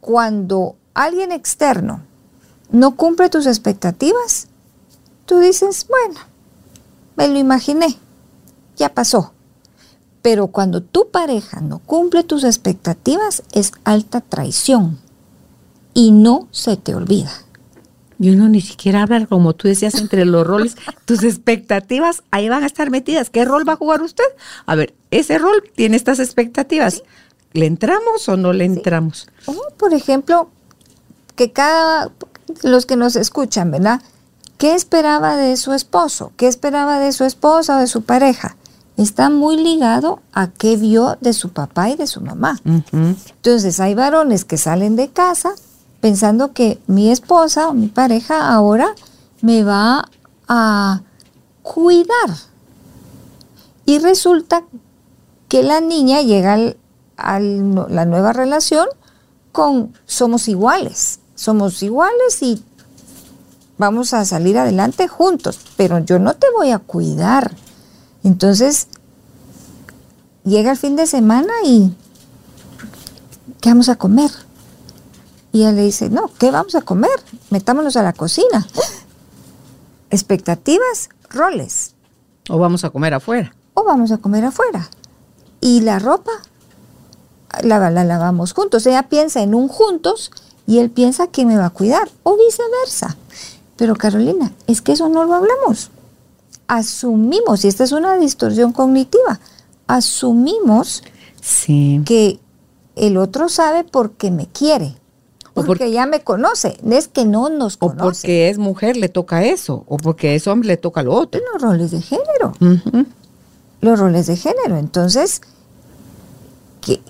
cuando 0.00 0.76
alguien 0.94 1.32
externo 1.32 2.02
no 2.70 2.96
cumple 2.96 3.28
tus 3.28 3.46
expectativas, 3.46 4.48
tú 5.26 5.38
dices, 5.38 5.86
bueno, 5.88 6.20
me 7.16 7.28
lo 7.28 7.38
imaginé, 7.38 7.98
ya 8.76 8.94
pasó. 8.94 9.32
Pero 10.22 10.48
cuando 10.48 10.82
tu 10.82 11.10
pareja 11.10 11.60
no 11.60 11.78
cumple 11.78 12.24
tus 12.24 12.44
expectativas, 12.44 13.42
es 13.52 13.72
alta 13.84 14.20
traición 14.20 14.98
y 15.94 16.10
no 16.10 16.48
se 16.50 16.76
te 16.76 16.94
olvida. 16.94 17.30
Y 18.20 18.30
uno 18.30 18.48
ni 18.48 18.60
siquiera 18.60 19.02
habla, 19.02 19.26
como 19.26 19.54
tú 19.54 19.68
decías, 19.68 19.94
entre 19.94 20.24
los 20.24 20.46
roles. 20.46 20.76
Tus 21.04 21.22
expectativas 21.22 22.22
ahí 22.30 22.48
van 22.48 22.64
a 22.64 22.66
estar 22.66 22.90
metidas. 22.90 23.30
¿Qué 23.30 23.44
rol 23.44 23.68
va 23.68 23.74
a 23.74 23.76
jugar 23.76 24.02
usted? 24.02 24.24
A 24.66 24.74
ver, 24.74 24.94
ese 25.10 25.38
rol 25.38 25.62
tiene 25.76 25.96
estas 25.96 26.18
expectativas. 26.18 27.02
¿Le 27.52 27.66
entramos 27.66 28.28
o 28.28 28.36
no 28.36 28.52
le 28.52 28.64
entramos? 28.64 29.28
O, 29.46 29.54
por 29.76 29.94
ejemplo, 29.94 30.50
que 31.36 31.52
cada, 31.52 32.10
los 32.62 32.86
que 32.86 32.96
nos 32.96 33.14
escuchan, 33.14 33.70
¿verdad? 33.70 34.02
¿Qué 34.58 34.74
esperaba 34.74 35.36
de 35.36 35.56
su 35.56 35.72
esposo? 35.72 36.32
¿Qué 36.36 36.48
esperaba 36.48 36.98
de 36.98 37.12
su 37.12 37.24
esposa 37.24 37.76
o 37.76 37.80
de 37.80 37.86
su 37.86 38.02
pareja? 38.02 38.56
Está 38.96 39.30
muy 39.30 39.56
ligado 39.56 40.20
a 40.32 40.48
qué 40.48 40.76
vio 40.76 41.16
de 41.20 41.32
su 41.32 41.50
papá 41.50 41.90
y 41.90 41.96
de 41.96 42.08
su 42.08 42.20
mamá. 42.20 42.60
Entonces 42.92 43.78
hay 43.78 43.94
varones 43.94 44.44
que 44.44 44.56
salen 44.56 44.96
de 44.96 45.08
casa 45.10 45.54
pensando 46.00 46.52
que 46.52 46.78
mi 46.86 47.10
esposa 47.10 47.68
o 47.68 47.74
mi 47.74 47.88
pareja 47.88 48.52
ahora 48.52 48.94
me 49.40 49.62
va 49.64 50.08
a 50.46 51.02
cuidar. 51.62 52.30
Y 53.84 53.98
resulta 53.98 54.64
que 55.48 55.62
la 55.62 55.80
niña 55.80 56.22
llega 56.22 56.74
a 57.16 57.40
la 57.40 58.04
nueva 58.04 58.32
relación 58.32 58.86
con 59.52 59.94
somos 60.06 60.48
iguales, 60.48 61.20
somos 61.34 61.82
iguales 61.82 62.42
y 62.42 62.62
vamos 63.78 64.12
a 64.12 64.24
salir 64.24 64.58
adelante 64.58 65.08
juntos, 65.08 65.58
pero 65.76 65.98
yo 66.00 66.18
no 66.18 66.34
te 66.34 66.46
voy 66.54 66.70
a 66.70 66.78
cuidar. 66.78 67.56
Entonces, 68.24 68.88
llega 70.44 70.72
el 70.72 70.76
fin 70.76 70.96
de 70.96 71.06
semana 71.06 71.52
y 71.64 71.94
¿qué 73.60 73.70
vamos 73.70 73.88
a 73.88 73.96
comer? 73.96 74.30
Y 75.52 75.60
ella 75.60 75.72
le 75.72 75.82
dice, 75.82 76.10
no, 76.10 76.30
¿qué 76.38 76.50
vamos 76.50 76.74
a 76.74 76.82
comer? 76.82 77.10
Metámonos 77.50 77.96
a 77.96 78.02
la 78.02 78.12
cocina. 78.12 78.66
Expectativas, 80.10 81.08
roles. 81.30 81.94
O 82.48 82.58
vamos 82.58 82.84
a 82.84 82.90
comer 82.90 83.14
afuera. 83.14 83.54
O 83.74 83.84
vamos 83.84 84.10
a 84.12 84.18
comer 84.18 84.44
afuera. 84.44 84.88
Y 85.60 85.80
la 85.80 85.98
ropa 85.98 86.30
la, 87.62 87.90
la 87.90 88.04
lavamos 88.04 88.52
juntos. 88.52 88.86
Ella 88.86 89.08
piensa 89.08 89.40
en 89.42 89.54
un 89.54 89.68
juntos 89.68 90.30
y 90.66 90.78
él 90.78 90.90
piensa 90.90 91.28
que 91.28 91.44
me 91.46 91.56
va 91.56 91.66
a 91.66 91.70
cuidar 91.70 92.08
o 92.22 92.36
viceversa. 92.36 93.16
Pero 93.76 93.96
Carolina, 93.96 94.52
es 94.66 94.82
que 94.82 94.92
eso 94.92 95.08
no 95.08 95.24
lo 95.24 95.34
hablamos. 95.34 95.90
Asumimos, 96.66 97.64
y 97.64 97.68
esta 97.68 97.84
es 97.84 97.92
una 97.92 98.16
distorsión 98.18 98.72
cognitiva, 98.72 99.40
asumimos 99.86 101.02
Sí. 101.40 102.02
que 102.04 102.40
el 102.96 103.16
otro 103.16 103.48
sabe 103.48 103.84
porque 103.84 104.30
me 104.30 104.46
quiere, 104.48 104.96
O 105.60 105.64
porque 105.64 105.84
por- 105.84 105.92
ya 105.92 106.06
me 106.06 106.20
conoce, 106.20 106.78
no 106.82 106.96
es 106.96 107.08
que 107.08 107.24
no 107.24 107.48
nos 107.48 107.76
O 107.76 107.88
conoce. 107.90 108.02
porque 108.02 108.48
es 108.50 108.58
mujer 108.58 108.96
le 108.96 109.08
toca 109.08 109.44
eso, 109.44 109.84
o 109.86 109.96
porque 109.96 110.34
es 110.34 110.46
hombre 110.46 110.68
le 110.68 110.76
toca 110.76 111.02
lo 111.02 111.14
otro. 111.14 111.40
Los 111.52 111.62
roles 111.62 111.90
de 111.90 112.00
género, 112.02 112.52
los 113.80 113.98
roles 113.98 114.26
de 114.26 114.36
género. 114.36 114.76
Entonces, 114.76 115.40
que 116.80 117.00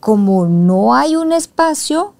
como 0.00 0.46
no 0.46 0.94
hay 0.94 1.16
un 1.16 1.32
espacio 1.32 2.14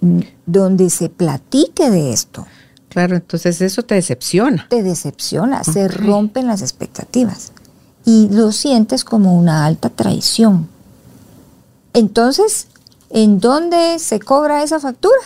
mm, 0.00 0.20
donde 0.46 0.90
se 0.90 1.08
platique 1.08 1.90
de 1.90 2.12
esto, 2.12 2.46
Claro, 2.88 3.14
entonces 3.14 3.60
eso 3.60 3.84
te 3.84 3.94
decepciona. 3.94 4.66
te 4.68 4.82
decepciona, 4.82 5.62
se 5.62 5.86
rompen 5.86 6.48
las 6.48 6.60
expectativas 6.62 7.52
y 8.04 8.28
lo 8.30 8.50
sientes 8.50 9.04
como 9.04 9.38
una 9.38 9.64
alta 9.66 9.90
traición. 9.90 10.68
Entonces, 11.92 12.66
¿en 13.10 13.40
dónde 13.40 13.98
se 13.98 14.20
cobra 14.20 14.62
esa 14.62 14.80
factura? 14.80 15.20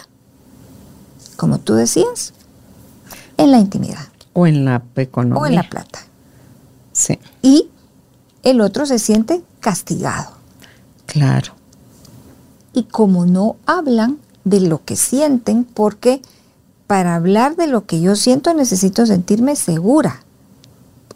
Como 1.36 1.58
tú 1.58 1.74
decías, 1.74 2.32
en 3.36 3.50
la 3.50 3.58
intimidad 3.58 4.06
O 4.32 4.46
en 4.46 4.64
la 4.64 4.82
economía. 4.96 5.42
o 5.42 5.46
en 5.46 5.54
la 5.56 5.68
plata. 5.68 6.00
Sí, 6.92 7.18
Y 7.42 7.68
el 8.42 8.60
otro 8.60 8.86
se 8.86 8.98
siente 8.98 9.42
castigado. 9.60 10.32
claro. 11.06 11.52
Y 12.76 12.84
como 12.84 13.24
no 13.24 13.54
hablan 13.66 14.18
de 14.44 14.60
lo 14.60 14.84
que 14.84 14.96
sienten, 14.96 15.62
porque 15.64 16.20
para 16.88 17.14
hablar 17.14 17.54
de 17.54 17.68
lo 17.68 17.86
que 17.86 18.00
yo 18.00 18.16
siento 18.16 18.52
necesito 18.52 19.06
sentirme 19.06 19.54
segura 19.54 20.20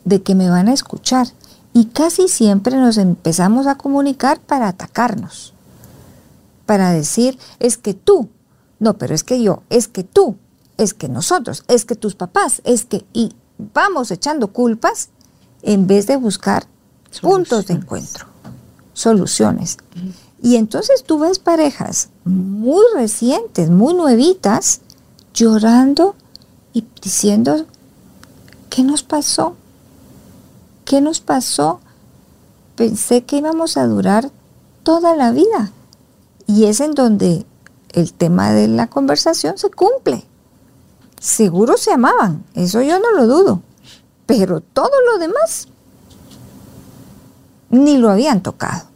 de 0.05 0.23
que 0.23 0.37
me 0.37 0.49
van 0.51 0.69
a 0.69 0.73
escuchar. 0.73 1.27
Y 1.75 1.87
casi 1.87 2.29
siempre 2.29 2.77
nos 2.77 2.97
empezamos 2.97 3.67
a 3.67 3.75
comunicar 3.75 4.39
para 4.39 4.69
atacarnos, 4.69 5.53
para 6.69 6.93
decir, 6.93 7.39
es 7.61 7.79
que 7.79 7.95
tú, 7.95 8.29
no, 8.79 8.99
pero 8.99 9.15
es 9.15 9.25
que 9.25 9.43
yo, 9.43 9.63
es 9.71 9.89
que 9.89 10.05
tú, 10.05 10.37
es 10.77 10.93
que 10.93 11.09
nosotros, 11.09 11.65
es 11.67 11.87
que 11.87 11.95
tus 11.95 12.15
papás, 12.15 12.61
es 12.65 12.85
que, 12.85 13.07
y 13.15 13.33
vamos 13.73 14.11
echando 14.11 14.53
culpas 14.53 15.09
en 15.63 15.87
vez 15.87 16.07
de 16.07 16.17
buscar 16.17 16.67
puntos 17.23 17.69
de 17.69 17.73
encuentro, 17.73 18.27
soluciones. 18.93 19.79
Y 20.43 20.57
entonces 20.57 21.05
tú 21.05 21.19
ves 21.19 21.39
parejas 21.39 22.11
muy 22.27 22.85
recientes, 22.95 23.71
muy 23.71 23.95
nuevitas, 23.95 24.83
llorando 25.33 26.17
y 26.75 26.85
diciendo, 27.01 27.65
¿qué 28.69 28.83
nos 28.83 29.03
pasó? 29.03 29.57
¿Qué 30.85 31.01
nos 31.01 31.21
pasó? 31.21 31.81
Pensé 32.77 33.25
que 33.25 33.39
íbamos 33.39 33.79
a 33.79 33.87
durar 33.87 34.31
toda 34.83 35.17
la 35.17 35.33
vida. 35.33 35.73
Y 36.49 36.65
es 36.65 36.81
en 36.81 36.95
donde 36.95 37.47
el 37.91 38.13
tema 38.13 38.51
de 38.53 38.67
la 38.67 38.89
conversación 38.89 39.57
se 39.59 39.71
cumple. 39.71 40.25
Seguro 41.21 41.77
se 41.77 41.93
amaban, 41.93 42.45
eso 42.55 42.83
yo 42.83 42.99
no 42.99 43.13
lo 43.13 43.29
dudo. 43.29 43.63
Pero 44.27 44.61
todo 44.61 44.91
lo 45.13 45.19
demás 45.19 45.69
ni 47.71 47.99
lo 47.99 48.11
habían 48.11 48.43
tocado. 48.43 48.89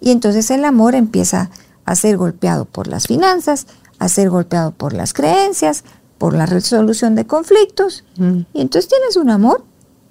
Y 0.00 0.10
entonces 0.10 0.50
el 0.50 0.64
amor 0.64 0.94
empieza 0.94 1.50
a 1.84 1.94
ser 1.94 2.16
golpeado 2.16 2.64
por 2.64 2.86
las 2.86 3.06
finanzas, 3.06 3.66
a 3.98 4.08
ser 4.08 4.30
golpeado 4.30 4.72
por 4.72 4.92
las 4.92 5.12
creencias, 5.12 5.84
por 6.18 6.34
la 6.34 6.46
resolución 6.46 7.14
de 7.14 7.26
conflictos. 7.26 8.04
Mm. 8.16 8.40
Y 8.52 8.60
entonces 8.60 8.88
tienes 8.88 9.16
un 9.16 9.30
amor, 9.30 9.64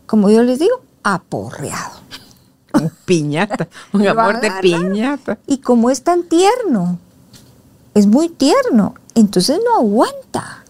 como 0.05 0.29
yo 0.29 0.43
les 0.43 0.59
digo, 0.59 0.81
aporreado. 1.03 2.01
Un 2.73 2.91
piñata, 3.05 3.67
un 3.93 4.07
amor 4.07 4.41
de 4.41 4.49
piñata. 4.61 5.37
Y 5.47 5.57
como 5.59 5.89
es 5.89 6.01
tan 6.03 6.23
tierno, 6.23 6.97
es 7.93 8.07
muy 8.07 8.29
tierno, 8.29 8.95
entonces 9.15 9.59
no 9.63 9.77
aguanta. 9.77 10.63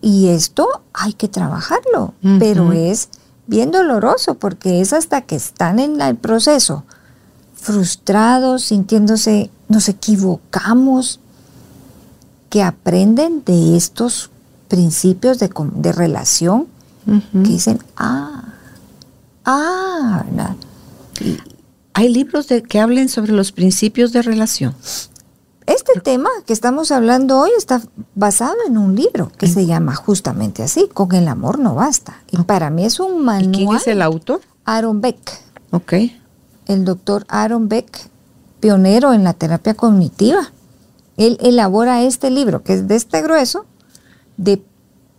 Y 0.00 0.28
esto 0.28 0.66
hay 0.94 1.12
que 1.12 1.28
trabajarlo, 1.28 2.14
pero 2.38 2.72
es 2.72 3.08
bien 3.46 3.70
doloroso 3.70 4.34
porque 4.36 4.80
es 4.80 4.92
hasta 4.92 5.22
que 5.22 5.36
están 5.36 5.78
en 5.78 5.98
la- 5.98 6.08
el 6.08 6.16
proceso 6.16 6.84
frustrados, 7.54 8.62
sintiéndose, 8.64 9.50
nos 9.68 9.88
equivocamos, 9.90 11.20
que 12.48 12.62
aprenden 12.62 13.42
de 13.44 13.76
estos 13.76 14.30
principios 14.68 15.38
de, 15.38 15.50
de 15.74 15.92
relación, 15.92 16.66
que 17.32 17.38
dicen, 17.50 17.78
ah, 17.96 18.49
ah, 19.44 20.24
¿verdad? 20.26 20.56
Hay 21.94 22.08
libros 22.08 22.48
de, 22.48 22.62
que 22.62 22.80
hablen 22.80 23.08
sobre 23.08 23.32
los 23.32 23.52
principios 23.52 24.12
de 24.12 24.22
relación. 24.22 24.74
Este 25.66 26.00
tema 26.00 26.30
que 26.46 26.52
estamos 26.52 26.90
hablando 26.90 27.38
hoy 27.38 27.50
está 27.56 27.80
basado 28.14 28.56
en 28.66 28.76
un 28.78 28.96
libro 28.96 29.30
que 29.38 29.46
se 29.46 29.66
llama 29.66 29.94
justamente 29.94 30.62
así, 30.62 30.88
Con 30.92 31.14
el 31.14 31.28
amor 31.28 31.58
no 31.58 31.74
basta. 31.74 32.22
Y 32.30 32.38
para 32.42 32.70
mí 32.70 32.84
es 32.84 32.98
un 32.98 33.20
¿Y 33.20 33.24
manual. 33.24 33.52
quién 33.52 33.74
es 33.76 33.86
el 33.86 34.02
autor? 34.02 34.40
Aaron 34.64 35.00
Beck, 35.00 35.18
Ok. 35.70 35.92
el 36.66 36.84
doctor 36.84 37.24
Aaron 37.28 37.68
Beck, 37.68 38.08
pionero 38.60 39.12
en 39.12 39.24
la 39.24 39.34
terapia 39.34 39.74
cognitiva. 39.74 40.52
Él 41.16 41.38
elabora 41.40 42.02
este 42.02 42.30
libro, 42.30 42.62
que 42.62 42.74
es 42.74 42.88
de 42.88 42.96
este 42.96 43.22
grueso, 43.22 43.66
de 44.36 44.62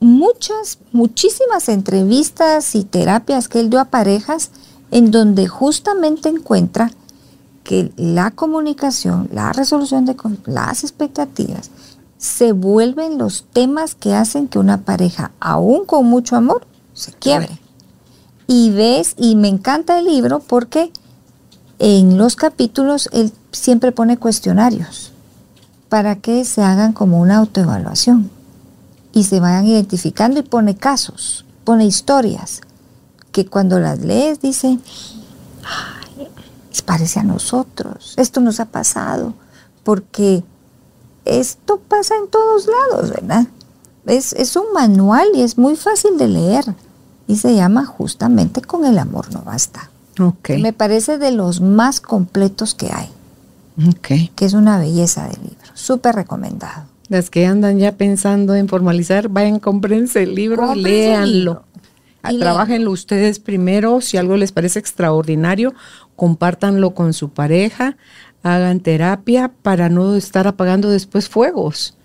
muchas, 0.02 0.80
muchísimas 0.92 1.70
entrevistas 1.70 2.76
y 2.76 2.84
terapias 2.84 3.48
que 3.48 3.62
él 3.62 3.70
dio 3.70 3.80
a 3.80 3.86
parejas, 3.86 4.50
en 4.90 5.12
donde 5.12 5.48
justamente 5.48 6.28
encuentra 6.28 6.92
que 7.64 7.94
la 7.96 8.32
comunicación, 8.32 9.30
la 9.32 9.54
resolución 9.54 10.06
de 10.06 10.18
las 10.46 10.84
expectativas, 10.84 11.70
se 12.18 12.52
vuelven 12.52 13.18
los 13.18 13.46
temas 13.54 13.96
que 13.96 14.14
hacen 14.14 14.48
que 14.48 14.60
una 14.60 14.82
pareja, 14.82 15.32
aún 15.40 15.86
con 15.86 16.06
mucho 16.08 16.36
amor, 16.36 16.66
se 16.94 17.14
quiebre. 17.14 17.60
Y 18.48 18.72
ves, 18.72 19.14
y 19.18 19.36
me 19.36 19.48
encanta 19.48 20.00
el 20.00 20.06
libro 20.06 20.40
porque 20.40 20.92
en 21.80 22.18
los 22.18 22.36
capítulos 22.36 23.08
él 23.14 23.32
siempre 23.52 23.92
pone 23.92 24.18
cuestionarios 24.18 25.14
para 25.90 26.16
que 26.18 26.44
se 26.44 26.64
hagan 26.64 26.92
como 26.94 27.22
una 27.22 27.38
autoevaluación 27.38 28.30
y 29.14 29.24
se 29.24 29.40
vayan 29.40 29.68
identificando 29.68 30.40
y 30.40 30.44
pone 30.44 30.76
casos, 30.76 31.46
pone 31.64 31.86
historias 31.86 32.62
que 33.32 33.46
cuando 33.46 33.80
las 33.80 34.00
lees 34.00 34.42
dicen, 34.42 34.82
"Ay, 35.64 36.28
parece 36.86 37.20
a 37.20 37.24
nosotros, 37.24 38.14
esto 38.18 38.42
nos 38.42 38.60
ha 38.60 38.66
pasado, 38.66 39.34
porque 39.84 40.44
esto 41.26 41.80
pasa 41.88 42.16
en 42.16 42.28
todos 42.28 42.68
lados, 42.68 43.12
¿verdad? 43.12 43.48
Es, 44.06 44.34
es 44.34 44.56
un 44.56 44.74
manual 44.74 45.28
y 45.34 45.42
es 45.42 45.58
muy 45.58 45.76
fácil 45.76 46.18
de 46.18 46.28
leer 46.28 46.76
y 47.28 47.38
se 47.38 47.56
llama 47.56 47.86
justamente 47.86 48.62
Con 48.62 48.84
el 48.86 48.98
amor 48.98 49.32
no 49.32 49.42
basta. 49.44 49.90
Ok. 50.20 50.50
Me 50.60 50.74
parece 50.74 51.18
de 51.18 51.32
los 51.32 51.62
más 51.62 52.02
completos 52.02 52.74
que 52.74 52.92
hay, 52.92 53.10
que 54.36 54.46
es 54.46 54.54
una 54.54 54.78
belleza 54.78 55.28
de 55.28 55.38
libro, 55.38 55.72
súper 55.74 56.16
recomendado. 56.16 56.84
Las 57.12 57.30
que 57.30 57.46
andan 57.46 57.78
ya 57.78 57.98
pensando 57.98 58.56
en 58.56 58.70
formalizar, 58.70 59.28
vayan, 59.28 59.60
cómprense 59.60 60.24
el 60.24 60.34
libro, 60.34 60.62
Cómprense 60.66 60.88
el 60.88 61.10
léanlo. 61.10 61.28
libro. 61.36 61.66
Ah, 62.24 62.32
Trabajenlo 62.40 62.90
ustedes 62.90 63.40
primero, 63.40 64.00
si 64.00 64.16
algo 64.16 64.38
les 64.38 64.54
parece 64.54 64.80
extraordinario, 64.80 65.74
compártanlo 66.16 66.92
con 66.92 67.12
su 67.12 67.28
pareja, 67.28 67.98
hagan 68.44 68.80
terapia 68.80 69.52
para 69.62 69.90
no 69.90 70.16
estar 70.16 70.48
apagando 70.48 70.90
después 70.90 71.28
fuegos. 71.28 71.98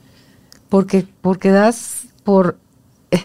Porque, 0.69 1.07
porque 1.21 1.51
das 1.51 2.09
por 2.25 2.59
eh, 3.13 3.23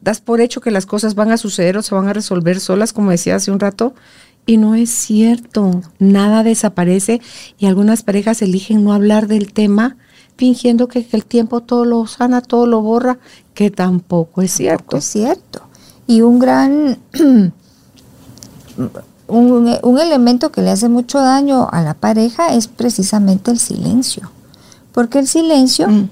das 0.00 0.20
por 0.20 0.40
hecho 0.40 0.60
que 0.60 0.70
las 0.70 0.86
cosas 0.86 1.16
van 1.16 1.32
a 1.32 1.38
suceder 1.38 1.76
o 1.76 1.82
se 1.82 1.92
van 1.92 2.06
a 2.06 2.12
resolver 2.12 2.60
solas, 2.60 2.92
como 2.92 3.10
decía 3.10 3.34
hace 3.34 3.50
un 3.50 3.58
rato, 3.58 3.96
y 4.46 4.58
no 4.58 4.76
es 4.76 4.90
cierto. 4.90 5.82
Nada 5.98 6.44
desaparece 6.44 7.20
y 7.58 7.66
algunas 7.66 8.04
parejas 8.04 8.42
eligen 8.42 8.84
no 8.84 8.92
hablar 8.92 9.26
del 9.26 9.52
tema 9.52 9.96
fingiendo 10.40 10.88
que, 10.88 11.06
que 11.06 11.18
el 11.18 11.26
tiempo 11.26 11.60
todo 11.60 11.84
lo 11.84 12.06
sana, 12.06 12.40
todo 12.40 12.64
lo 12.64 12.80
borra, 12.80 13.18
que 13.52 13.70
tampoco 13.70 14.40
es 14.40 14.50
cierto. 14.52 14.96
Es 14.96 15.04
cierto. 15.04 15.60
Y 16.06 16.22
un 16.22 16.38
gran, 16.38 16.96
un, 19.28 19.76
un 19.82 19.98
elemento 19.98 20.50
que 20.50 20.62
le 20.62 20.70
hace 20.70 20.88
mucho 20.88 21.18
daño 21.20 21.68
a 21.70 21.82
la 21.82 21.92
pareja 21.92 22.54
es 22.54 22.68
precisamente 22.68 23.50
el 23.50 23.58
silencio. 23.58 24.30
Porque 24.92 25.18
el 25.18 25.28
silencio 25.28 25.86
Mm. 25.88 26.08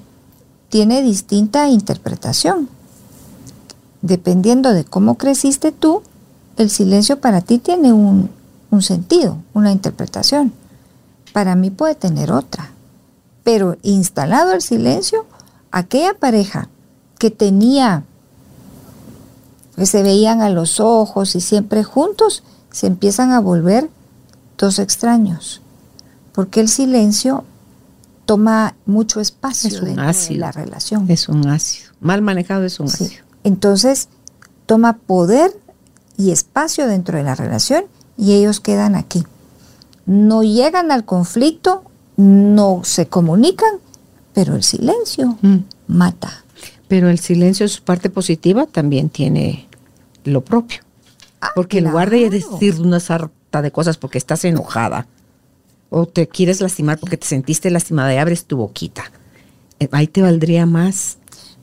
tiene 0.68 1.00
distinta 1.00 1.68
interpretación. 1.70 2.68
Dependiendo 4.02 4.74
de 4.74 4.84
cómo 4.84 5.16
creciste 5.16 5.72
tú, 5.72 6.02
el 6.58 6.68
silencio 6.68 7.18
para 7.18 7.40
ti 7.40 7.56
tiene 7.58 7.94
un, 7.94 8.28
un 8.70 8.82
sentido, 8.82 9.38
una 9.54 9.72
interpretación. 9.72 10.52
Para 11.32 11.54
mí 11.54 11.70
puede 11.70 11.94
tener 11.94 12.30
otra. 12.30 12.72
Pero 13.44 13.76
instalado 13.82 14.52
el 14.52 14.62
silencio, 14.62 15.26
aquella 15.70 16.14
pareja 16.14 16.68
que 17.18 17.30
tenía, 17.30 18.04
que 19.76 19.86
se 19.86 20.02
veían 20.02 20.40
a 20.42 20.50
los 20.50 20.80
ojos 20.80 21.34
y 21.34 21.40
siempre 21.40 21.84
juntos, 21.84 22.42
se 22.70 22.86
empiezan 22.86 23.32
a 23.32 23.40
volver 23.40 23.88
dos 24.58 24.78
extraños. 24.78 25.62
Porque 26.32 26.60
el 26.60 26.68
silencio 26.68 27.44
toma 28.26 28.74
mucho 28.86 29.20
espacio 29.20 29.68
Es 29.68 29.80
un 29.80 29.84
dentro 29.86 30.04
de 30.12 30.34
la 30.36 30.52
relación. 30.52 31.10
Es 31.10 31.28
un 31.28 31.48
ácido. 31.48 31.90
Mal 32.00 32.20
manejado 32.22 32.64
es 32.64 32.78
un 32.78 32.88
Sí. 32.88 33.04
ácido. 33.04 33.24
Entonces, 33.44 34.08
toma 34.66 34.98
poder 34.98 35.58
y 36.16 36.30
espacio 36.32 36.86
dentro 36.86 37.16
de 37.16 37.24
la 37.24 37.34
relación 37.34 37.84
y 38.16 38.32
ellos 38.34 38.60
quedan 38.60 38.94
aquí. 38.96 39.24
No 40.04 40.42
llegan 40.42 40.90
al 40.92 41.04
conflicto, 41.04 41.84
no 42.18 42.82
se 42.84 43.06
comunican, 43.06 43.76
pero 44.34 44.54
el 44.54 44.62
silencio 44.62 45.38
Mm. 45.40 45.58
mata. 45.86 46.44
Pero 46.88 47.08
el 47.08 47.18
silencio, 47.18 47.66
su 47.68 47.82
parte 47.82 48.10
positiva, 48.10 48.66
también 48.66 49.08
tiene 49.08 49.68
lo 50.24 50.42
propio. 50.44 50.80
Ah, 51.40 51.50
Porque 51.54 51.78
en 51.78 51.84
lugar 51.84 52.10
de 52.10 52.28
decir 52.28 52.80
una 52.80 52.98
sarta 53.00 53.62
de 53.62 53.70
cosas 53.70 53.96
porque 53.96 54.18
estás 54.18 54.44
enojada 54.44 55.06
o 55.90 56.06
te 56.06 56.26
quieres 56.28 56.60
lastimar 56.60 56.98
porque 56.98 57.16
te 57.16 57.26
sentiste 57.26 57.70
lastimada 57.70 58.12
y 58.12 58.16
abres 58.18 58.44
tu 58.44 58.56
boquita, 58.56 59.04
eh, 59.78 59.88
ahí 59.92 60.06
te 60.08 60.20
valdría 60.20 60.66
más 60.66 61.16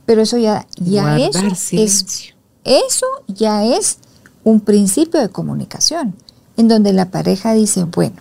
Pero 0.06 0.22
eso 0.22 0.38
ya, 0.38 0.66
ya 0.78 1.18
eso 1.18 1.40
es, 1.74 2.34
eso 2.64 3.06
ya 3.28 3.66
es 3.66 3.98
un 4.44 4.62
principio 4.62 5.20
de 5.20 5.30
comunicación, 5.30 6.16
en 6.56 6.68
donde 6.70 6.94
la 6.94 7.10
pareja 7.12 7.54
dice, 7.54 7.84
bueno, 7.84 8.16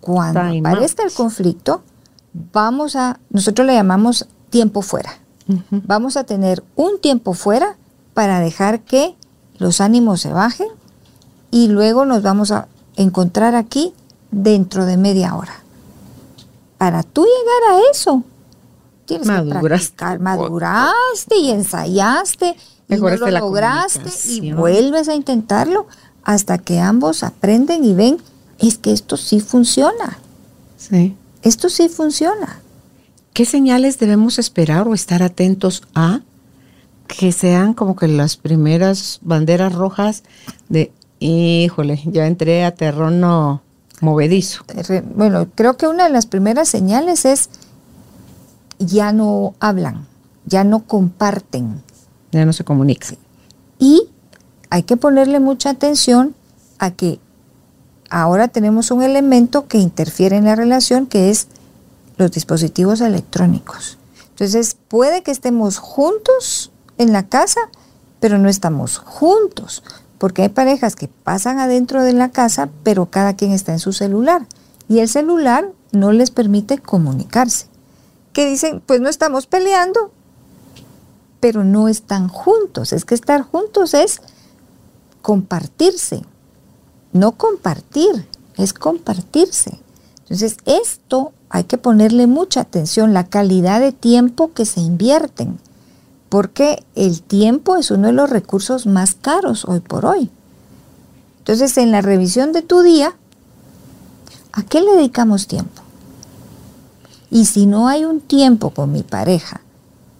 cuando 0.00 0.40
Time 0.40 0.68
aparezca 0.68 1.04
el 1.04 1.12
conflicto, 1.12 1.82
vamos 2.52 2.96
a, 2.96 3.18
nosotros 3.30 3.66
le 3.66 3.74
llamamos 3.74 4.26
tiempo 4.50 4.82
fuera. 4.82 5.18
Vamos 5.70 6.16
a 6.16 6.22
tener 6.22 6.62
un 6.76 7.00
tiempo 7.00 7.34
fuera 7.34 7.76
para 8.14 8.38
dejar 8.38 8.82
que 8.82 9.16
los 9.58 9.80
ánimos 9.80 10.20
se 10.20 10.32
bajen 10.32 10.68
y 11.50 11.66
luego 11.66 12.04
nos 12.04 12.22
vamos 12.22 12.52
a 12.52 12.68
encontrar 12.94 13.56
aquí 13.56 13.92
dentro 14.30 14.86
de 14.86 14.96
media 14.96 15.34
hora. 15.34 15.54
Para 16.78 17.02
tú 17.02 17.24
llegar 17.24 17.72
a 17.72 17.90
eso, 17.90 18.22
tienes 19.06 19.26
Maduraste. 19.26 19.60
que 19.60 19.68
practicar, 19.68 20.20
maduraste 20.20 21.36
y 21.36 21.50
ensayaste 21.50 22.56
y 22.88 22.96
no 22.96 23.16
lo 23.16 23.30
lograste 23.30 24.10
y 24.28 24.52
vuelves 24.52 25.08
a 25.08 25.14
intentarlo 25.14 25.86
hasta 26.22 26.58
que 26.58 26.80
ambos 26.80 27.22
aprenden 27.22 27.84
y 27.84 27.94
ven, 27.94 28.18
es 28.60 28.78
que 28.78 28.92
esto 28.92 29.16
sí 29.16 29.40
funciona, 29.40 30.18
Sí. 30.76 31.16
esto 31.42 31.68
sí 31.68 31.88
funciona. 31.88 32.60
¿Qué 33.32 33.44
señales 33.44 33.98
debemos 33.98 34.38
esperar 34.38 34.88
o 34.88 34.94
estar 34.94 35.22
atentos 35.22 35.82
a 35.94 36.20
que 37.06 37.32
sean 37.32 37.74
como 37.74 37.96
que 37.96 38.08
las 38.08 38.36
primeras 38.36 39.18
banderas 39.22 39.72
rojas 39.74 40.22
de, 40.68 40.92
híjole, 41.20 42.00
ya 42.06 42.26
entré 42.26 42.64
a 42.64 42.74
terreno 42.74 43.62
movedizo? 44.00 44.64
Bueno, 45.14 45.48
creo 45.54 45.76
que 45.76 45.86
una 45.86 46.04
de 46.04 46.10
las 46.10 46.26
primeras 46.26 46.68
señales 46.68 47.24
es 47.24 47.50
ya 48.78 49.12
no 49.12 49.54
hablan, 49.60 50.06
ya 50.46 50.64
no 50.64 50.84
comparten. 50.84 51.82
Ya 52.32 52.44
no 52.44 52.52
se 52.52 52.64
comunica. 52.64 53.08
Y 53.78 54.08
hay 54.70 54.82
que 54.84 54.96
ponerle 54.96 55.40
mucha 55.40 55.70
atención 55.70 56.34
a 56.78 56.90
que 56.92 57.18
ahora 58.10 58.48
tenemos 58.48 58.90
un 58.90 59.02
elemento 59.02 59.66
que 59.66 59.78
interfiere 59.78 60.36
en 60.36 60.44
la 60.44 60.56
relación, 60.56 61.06
que 61.06 61.30
es 61.30 61.46
los 62.16 62.32
dispositivos 62.32 63.00
electrónicos. 63.00 63.96
Entonces, 64.30 64.76
puede 64.88 65.22
que 65.22 65.30
estemos 65.30 65.78
juntos 65.78 66.70
en 66.98 67.12
la 67.12 67.26
casa, 67.26 67.60
pero 68.18 68.38
no 68.38 68.48
estamos 68.48 68.98
juntos, 68.98 69.82
porque 70.18 70.42
hay 70.42 70.48
parejas 70.50 70.96
que 70.96 71.08
pasan 71.08 71.58
adentro 71.58 72.02
de 72.02 72.12
la 72.12 72.30
casa, 72.30 72.68
pero 72.82 73.06
cada 73.06 73.36
quien 73.36 73.52
está 73.52 73.72
en 73.72 73.78
su 73.78 73.92
celular. 73.92 74.46
Y 74.88 74.98
el 74.98 75.08
celular 75.08 75.70
no 75.92 76.12
les 76.12 76.30
permite 76.30 76.78
comunicarse. 76.78 77.66
Que 78.32 78.46
dicen, 78.46 78.82
pues 78.84 79.00
no 79.00 79.08
estamos 79.08 79.46
peleando, 79.46 80.12
pero 81.40 81.64
no 81.64 81.88
están 81.88 82.28
juntos. 82.28 82.92
Es 82.92 83.04
que 83.04 83.14
estar 83.14 83.42
juntos 83.42 83.94
es 83.94 84.20
compartirse, 85.22 86.22
no 87.12 87.32
compartir, 87.32 88.26
es 88.56 88.72
compartirse. 88.72 89.78
Entonces, 90.22 90.56
esto 90.64 91.32
hay 91.48 91.64
que 91.64 91.78
ponerle 91.78 92.26
mucha 92.26 92.60
atención, 92.60 93.14
la 93.14 93.26
calidad 93.26 93.80
de 93.80 93.92
tiempo 93.92 94.52
que 94.52 94.64
se 94.64 94.80
invierten, 94.80 95.58
porque 96.28 96.84
el 96.94 97.22
tiempo 97.22 97.76
es 97.76 97.90
uno 97.90 98.08
de 98.08 98.12
los 98.12 98.30
recursos 98.30 98.86
más 98.86 99.14
caros 99.14 99.64
hoy 99.64 99.80
por 99.80 100.06
hoy. 100.06 100.30
Entonces, 101.38 101.76
en 101.78 101.90
la 101.90 102.00
revisión 102.00 102.52
de 102.52 102.62
tu 102.62 102.82
día, 102.82 103.14
¿a 104.52 104.62
qué 104.62 104.80
le 104.80 104.92
dedicamos 104.92 105.48
tiempo? 105.48 105.82
Y 107.30 107.46
si 107.46 107.66
no 107.66 107.88
hay 107.88 108.04
un 108.04 108.20
tiempo 108.20 108.70
con 108.70 108.92
mi 108.92 109.02
pareja, 109.02 109.60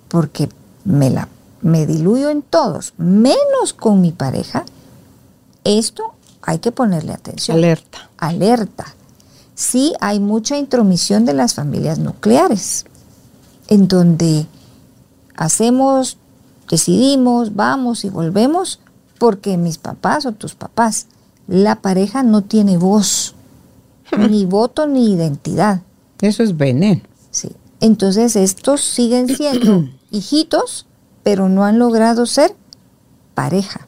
porque 0.08 0.48
me 0.84 1.10
la 1.10 1.28
me 1.62 1.86
diluyo 1.86 2.30
en 2.30 2.42
todos, 2.42 2.94
menos 2.96 3.72
con 3.76 4.00
mi 4.00 4.12
pareja, 4.12 4.64
esto 5.64 6.14
hay 6.42 6.58
que 6.58 6.72
ponerle 6.72 7.12
atención. 7.12 7.56
Alerta. 7.58 8.10
Alerta. 8.18 8.94
Sí 9.54 9.92
hay 10.00 10.20
mucha 10.20 10.56
intromisión 10.56 11.24
de 11.24 11.34
las 11.34 11.54
familias 11.54 11.98
nucleares, 11.98 12.86
en 13.68 13.88
donde 13.88 14.46
hacemos, 15.36 16.16
decidimos, 16.68 17.54
vamos 17.54 18.04
y 18.04 18.10
volvemos, 18.10 18.80
porque 19.18 19.56
mis 19.58 19.78
papás 19.78 20.24
o 20.24 20.32
tus 20.32 20.54
papás, 20.54 21.06
la 21.46 21.76
pareja 21.76 22.22
no 22.22 22.42
tiene 22.42 22.78
voz, 22.78 23.34
ni 24.30 24.46
voto 24.46 24.86
ni 24.86 25.12
identidad. 25.12 25.82
Eso 26.20 26.42
es 26.42 26.56
veneno. 26.56 27.02
Sí. 27.30 27.50
Entonces 27.80 28.36
estos 28.36 28.80
siguen 28.82 29.28
siendo 29.28 29.88
hijitos, 30.10 30.86
pero 31.22 31.48
no 31.48 31.64
han 31.64 31.78
logrado 31.78 32.26
ser 32.26 32.54
pareja. 33.34 33.86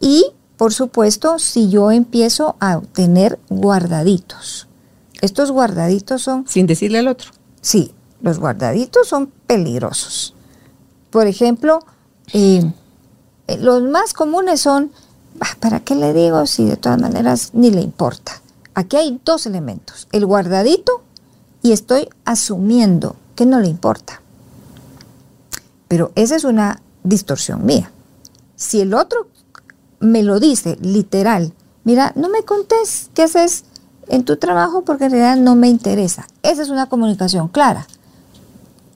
Y, 0.00 0.26
por 0.58 0.74
supuesto, 0.74 1.38
si 1.38 1.70
yo 1.70 1.90
empiezo 1.92 2.56
a 2.60 2.80
tener 2.92 3.38
guardaditos. 3.48 4.66
Estos 5.22 5.50
guardaditos 5.50 6.22
son, 6.22 6.46
Sin 6.46 6.66
decirle 6.66 6.98
al 6.98 7.08
otro. 7.08 7.30
sí, 7.62 7.94
los 8.20 8.38
guardaditos 8.38 9.08
son 9.08 9.28
peligrosos. 9.46 10.34
Por 11.10 11.26
ejemplo, 11.28 11.78
eh, 12.32 12.70
eh, 13.46 13.56
los 13.58 13.82
más 13.84 14.12
comunes 14.12 14.60
son, 14.60 14.90
"Ah, 15.40 15.56
¿para 15.60 15.80
qué 15.80 15.94
le 15.94 16.12
digo 16.12 16.44
si 16.46 16.64
de 16.64 16.76
todas 16.76 17.00
maneras 17.00 17.50
ni 17.52 17.70
le 17.70 17.80
importa? 17.80 18.42
Aquí 18.74 18.96
hay 18.96 19.20
dos 19.24 19.46
elementos, 19.46 20.08
el 20.12 20.26
guardadito 20.26 21.02
y 21.62 21.72
estoy 21.72 22.08
asumiendo 22.24 23.14
que 23.36 23.46
no 23.46 23.60
le 23.60 23.68
importa. 23.68 24.20
Pero 25.88 26.10
esa 26.16 26.36
es 26.36 26.44
una 26.44 26.82
distorsión 27.04 27.64
mía. 27.64 27.90
Si 28.56 28.80
el 28.80 28.94
otro 28.94 29.28
me 30.00 30.22
lo 30.22 30.40
dice 30.40 30.76
literal, 30.80 31.52
mira, 31.84 32.12
no 32.16 32.28
me 32.28 32.42
contés 32.42 33.10
qué 33.14 33.22
haces 33.22 33.64
en 34.08 34.24
tu 34.24 34.36
trabajo 34.36 34.84
porque 34.84 35.04
en 35.04 35.12
realidad 35.12 35.36
no 35.36 35.54
me 35.56 35.68
interesa. 35.68 36.26
Esa 36.42 36.62
es 36.62 36.70
una 36.70 36.88
comunicación 36.88 37.48
clara, 37.48 37.86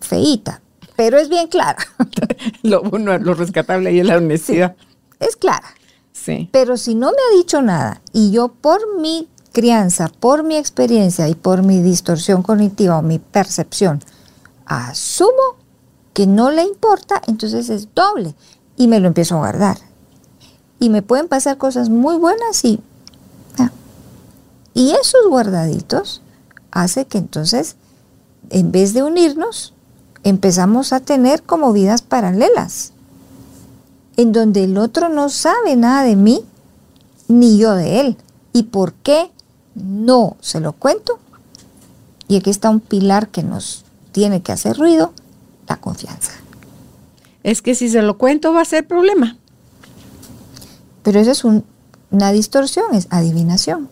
feíta, 0.01 0.61
pero 0.97 1.19
es 1.19 1.29
bien 1.29 1.49
clara. 1.49 1.79
Lo, 2.62 2.83
bueno, 2.83 3.17
lo 3.19 3.35
rescatable 3.35 3.88
ahí 3.91 4.01
es 4.01 4.07
la 4.07 4.17
honestidad. 4.17 4.77
es 5.19 5.37
clara. 5.37 5.69
Sí. 6.12 6.49
Pero 6.53 6.77
si 6.77 6.95
no 6.95 7.11
me 7.11 7.17
ha 7.17 7.37
dicho 7.37 7.62
nada 7.62 8.01
y 8.12 8.31
yo 8.31 8.49
por 8.49 9.01
mi 9.01 9.29
crianza, 9.53 10.09
por 10.21 10.45
mi 10.45 10.57
experiencia 10.57 11.29
y 11.29 11.35
por 11.35 11.62
mi 11.62 11.83
distorsión 11.83 12.43
cognitiva 12.43 12.99
o 12.99 13.03
mi 13.03 13.19
percepción, 13.19 14.01
asumo 14.67 15.57
que 16.12 16.27
no 16.27 16.51
le 16.51 16.62
importa, 16.62 17.21
entonces 17.27 17.69
es 17.71 17.95
doble 17.95 18.35
y 18.77 18.87
me 18.87 19.01
lo 19.01 19.09
empiezo 19.09 19.35
a 19.37 19.38
guardar. 19.38 19.79
Y 20.83 20.88
me 20.88 21.01
pueden 21.01 21.29
pasar 21.29 21.59
cosas 21.59 21.90
muy 21.90 22.16
buenas 22.16 22.64
y... 22.64 22.81
ah. 23.57 23.71
Y 24.75 24.90
esos 25.01 25.29
guardaditos 25.29 26.23
hace 26.73 27.05
que 27.05 27.18
entonces, 27.18 27.77
en 28.51 28.73
vez 28.73 28.92
de 28.92 29.05
unirnos, 29.05 29.75
empezamos 30.25 30.92
a 30.92 30.99
tener 30.99 31.45
como 31.45 31.73
vidas 31.73 32.03
paralelas 32.03 32.92
en 34.16 34.33
donde 34.33 34.64
el 34.64 34.77
otro 34.77 35.09
no 35.09 35.29
sabe 35.29 35.77
nada 35.77 36.03
de 36.03 36.16
mí, 36.16 36.45
ni 37.29 37.59
yo 37.59 37.77
de 37.77 38.01
él. 38.01 38.16
¿Y 38.53 38.64
por 38.64 38.92
qué 38.92 39.31
no 39.77 40.37
se 40.40 40.59
lo 40.59 40.73
cuento? 40.73 41.21
Y 42.27 42.35
aquí 42.38 42.51
está 42.51 42.71
un 42.71 42.81
pilar 42.81 43.29
que 43.29 43.45
nos 43.45 43.85
tiene 44.11 44.42
que 44.42 44.51
hacer 44.51 44.77
ruido, 44.77 45.12
la 45.68 45.77
confianza. 45.77 46.33
Es 47.45 47.62
que 47.62 47.77
si 47.77 47.88
se 47.88 48.03
lo 48.03 48.18
cuento 48.18 48.53
va 48.53 48.62
a 48.62 48.64
ser 48.64 48.85
problema. 48.85 49.38
Pero 51.03 51.21
eso 51.21 51.31
es 51.31 51.45
un- 51.45 51.65
una 52.11 52.33
distorsión, 52.33 52.95
es 52.95 53.07
adivinación. 53.11 53.88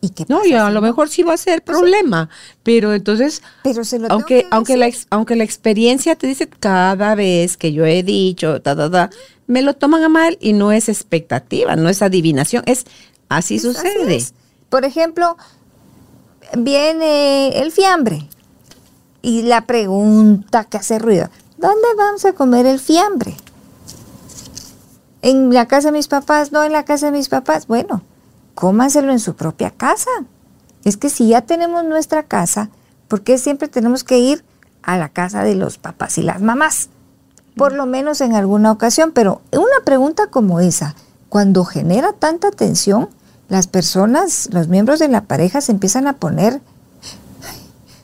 ¿Y 0.00 0.10
qué 0.10 0.26
No, 0.28 0.44
y 0.44 0.52
a 0.52 0.68
lo 0.70 0.82
mejor 0.82 1.08
sí 1.08 1.22
va 1.22 1.32
a 1.34 1.38
ser 1.38 1.62
problema, 1.62 2.28
pero 2.62 2.92
entonces, 2.92 3.40
Pero 3.62 3.84
se 3.84 3.98
lo 3.98 4.08
tengo 4.08 4.14
aunque, 4.20 4.42
que 4.42 4.48
aunque, 4.50 4.76
la, 4.76 4.90
aunque 5.10 5.34
la 5.36 5.44
experiencia 5.44 6.14
te 6.16 6.26
dice 6.26 6.46
cada 6.48 7.14
vez 7.14 7.56
que 7.56 7.72
yo 7.72 7.86
he 7.86 8.02
dicho, 8.02 8.60
ta, 8.60 8.76
ta, 8.76 8.90
ta, 8.90 9.10
me 9.46 9.62
lo 9.62 9.74
toman 9.74 10.02
a 10.02 10.08
mal 10.10 10.36
y 10.40 10.52
no 10.52 10.72
es 10.72 10.88
expectativa, 10.90 11.74
no 11.76 11.88
es 11.88 12.02
adivinación, 12.02 12.62
es 12.66 12.84
así 13.30 13.58
sucede. 13.58 14.16
es. 14.16 14.34
Por 14.68 14.84
ejemplo, 14.84 15.36
viene 16.58 17.60
el 17.62 17.72
fiambre 17.72 18.28
y 19.22 19.42
la 19.42 19.64
pregunta 19.66 20.64
que 20.64 20.76
hace 20.76 20.98
ruido, 20.98 21.30
¿dónde 21.56 21.88
vamos 21.96 22.24
a 22.26 22.32
comer 22.34 22.66
el 22.66 22.78
fiambre? 22.78 23.36
¿En 25.24 25.54
la 25.54 25.66
casa 25.66 25.88
de 25.88 25.92
mis 25.92 26.08
papás? 26.08 26.52
No, 26.52 26.64
en 26.64 26.72
la 26.72 26.84
casa 26.84 27.06
de 27.06 27.12
mis 27.12 27.30
papás. 27.30 27.66
Bueno, 27.66 28.02
cómanselo 28.54 29.10
en 29.10 29.18
su 29.18 29.34
propia 29.34 29.70
casa. 29.70 30.10
Es 30.84 30.98
que 30.98 31.08
si 31.08 31.28
ya 31.28 31.40
tenemos 31.40 31.82
nuestra 31.82 32.24
casa, 32.24 32.68
¿por 33.08 33.22
qué 33.22 33.38
siempre 33.38 33.68
tenemos 33.68 34.04
que 34.04 34.18
ir 34.18 34.44
a 34.82 34.98
la 34.98 35.08
casa 35.08 35.42
de 35.42 35.54
los 35.54 35.78
papás 35.78 36.18
y 36.18 36.22
las 36.22 36.42
mamás? 36.42 36.90
Por 37.56 37.72
lo 37.72 37.86
menos 37.86 38.20
en 38.20 38.34
alguna 38.34 38.70
ocasión, 38.70 39.12
pero 39.12 39.40
una 39.50 39.82
pregunta 39.86 40.26
como 40.26 40.60
esa, 40.60 40.94
cuando 41.30 41.64
genera 41.64 42.12
tanta 42.12 42.50
tensión, 42.50 43.08
las 43.48 43.66
personas, 43.66 44.50
los 44.52 44.68
miembros 44.68 44.98
de 44.98 45.08
la 45.08 45.22
pareja 45.22 45.62
se 45.62 45.72
empiezan 45.72 46.06
a 46.06 46.18
poner 46.18 46.60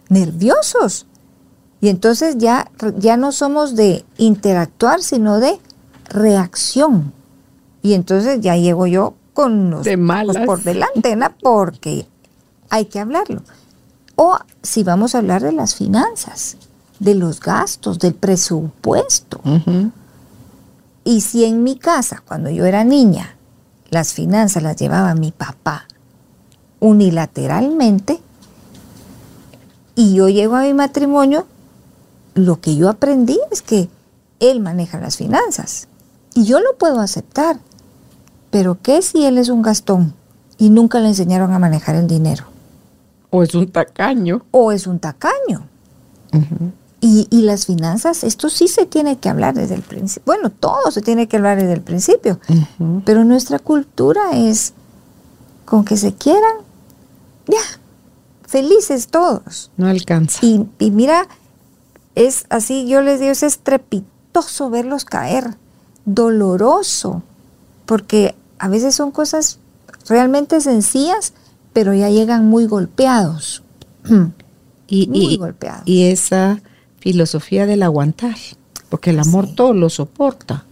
nerviosos. 0.08 1.06
Y 1.82 1.90
entonces 1.90 2.38
ya, 2.38 2.70
ya 2.96 3.18
no 3.18 3.30
somos 3.32 3.76
de 3.76 4.06
interactuar, 4.16 5.02
sino 5.02 5.38
de 5.38 5.60
reacción. 6.10 7.12
Y 7.82 7.94
entonces 7.94 8.40
ya 8.40 8.56
llego 8.56 8.86
yo 8.86 9.14
con 9.32 9.70
los 9.70 9.84
De 9.84 9.96
malas. 9.96 10.36
por 10.44 10.62
delante, 10.62 11.16
¿no? 11.16 11.28
porque 11.42 12.06
hay 12.68 12.84
que 12.86 13.00
hablarlo. 13.00 13.42
O 14.16 14.38
si 14.62 14.82
vamos 14.84 15.14
a 15.14 15.18
hablar 15.18 15.42
de 15.42 15.52
las 15.52 15.74
finanzas, 15.74 16.56
de 16.98 17.14
los 17.14 17.40
gastos, 17.40 17.98
del 17.98 18.14
presupuesto. 18.14 19.40
Y 21.04 21.22
si 21.22 21.46
en 21.46 21.62
mi 21.62 21.76
casa, 21.76 22.22
cuando 22.28 22.50
yo 22.50 22.66
era 22.66 22.84
niña, 22.84 23.34
las 23.88 24.12
finanzas 24.12 24.62
las 24.62 24.76
llevaba 24.76 25.14
mi 25.14 25.32
papá 25.32 25.86
unilateralmente, 26.80 28.20
y 29.94 30.14
yo 30.14 30.28
llego 30.28 30.56
a 30.56 30.62
mi 30.62 30.74
matrimonio, 30.74 31.46
lo 32.34 32.60
que 32.60 32.76
yo 32.76 32.88
aprendí 32.88 33.38
es 33.50 33.60
que 33.62 33.88
él 34.38 34.60
maneja 34.60 34.98
las 35.00 35.16
finanzas. 35.16 35.88
Y 36.34 36.44
yo 36.44 36.60
lo 36.60 36.76
puedo 36.76 37.00
aceptar. 37.00 37.58
Pero 38.50 38.78
¿qué 38.82 39.02
si 39.02 39.24
él 39.24 39.38
es 39.38 39.48
un 39.48 39.62
gastón 39.62 40.14
y 40.58 40.70
nunca 40.70 40.98
le 41.00 41.08
enseñaron 41.08 41.52
a 41.52 41.58
manejar 41.58 41.94
el 41.94 42.06
dinero? 42.06 42.44
O 43.30 43.42
es 43.42 43.54
un 43.54 43.70
tacaño. 43.70 44.42
O 44.50 44.72
es 44.72 44.86
un 44.86 44.98
tacaño. 44.98 45.68
Y, 47.00 47.28
y 47.30 47.42
las 47.42 47.66
finanzas, 47.66 48.24
esto 48.24 48.50
sí 48.50 48.68
se 48.68 48.86
tiene 48.86 49.18
que 49.18 49.28
hablar 49.28 49.54
desde 49.54 49.74
el 49.74 49.82
principio. 49.82 50.24
Bueno, 50.26 50.50
todo 50.50 50.90
se 50.90 51.00
tiene 51.00 51.28
que 51.28 51.36
hablar 51.36 51.58
desde 51.58 51.74
el 51.74 51.80
principio. 51.80 52.40
Pero 53.04 53.24
nuestra 53.24 53.58
cultura 53.58 54.32
es 54.34 54.74
con 55.64 55.84
que 55.84 55.96
se 55.96 56.12
quieran, 56.12 56.56
ya, 57.46 57.80
felices 58.46 59.06
todos. 59.06 59.70
No 59.76 59.86
alcanza. 59.86 60.44
Y, 60.44 60.66
y 60.80 60.90
mira, 60.90 61.28
es 62.16 62.46
así, 62.48 62.88
yo 62.88 63.00
les 63.02 63.20
digo, 63.20 63.30
es 63.30 63.44
estrepitoso 63.44 64.68
verlos 64.68 65.04
caer, 65.04 65.56
doloroso, 66.04 67.22
porque 67.86 68.34
a 68.58 68.68
veces 68.68 68.94
son 68.94 69.10
cosas 69.10 69.58
realmente 70.08 70.60
sencillas, 70.60 71.32
pero 71.72 71.94
ya 71.94 72.08
llegan 72.10 72.46
muy 72.48 72.66
golpeados. 72.66 73.62
Y, 74.92 75.06
muy 75.06 75.34
y- 75.34 75.36
golpeados. 75.36 75.82
y 75.86 76.02
esa 76.06 76.60
filosofía 76.98 77.64
del 77.64 77.84
aguantar, 77.84 78.34
porque 78.88 79.10
el 79.10 79.20
amor 79.20 79.46
Sí. 79.46 79.54
todo 79.54 79.72
lo 79.72 79.88
soporta. 79.88 80.64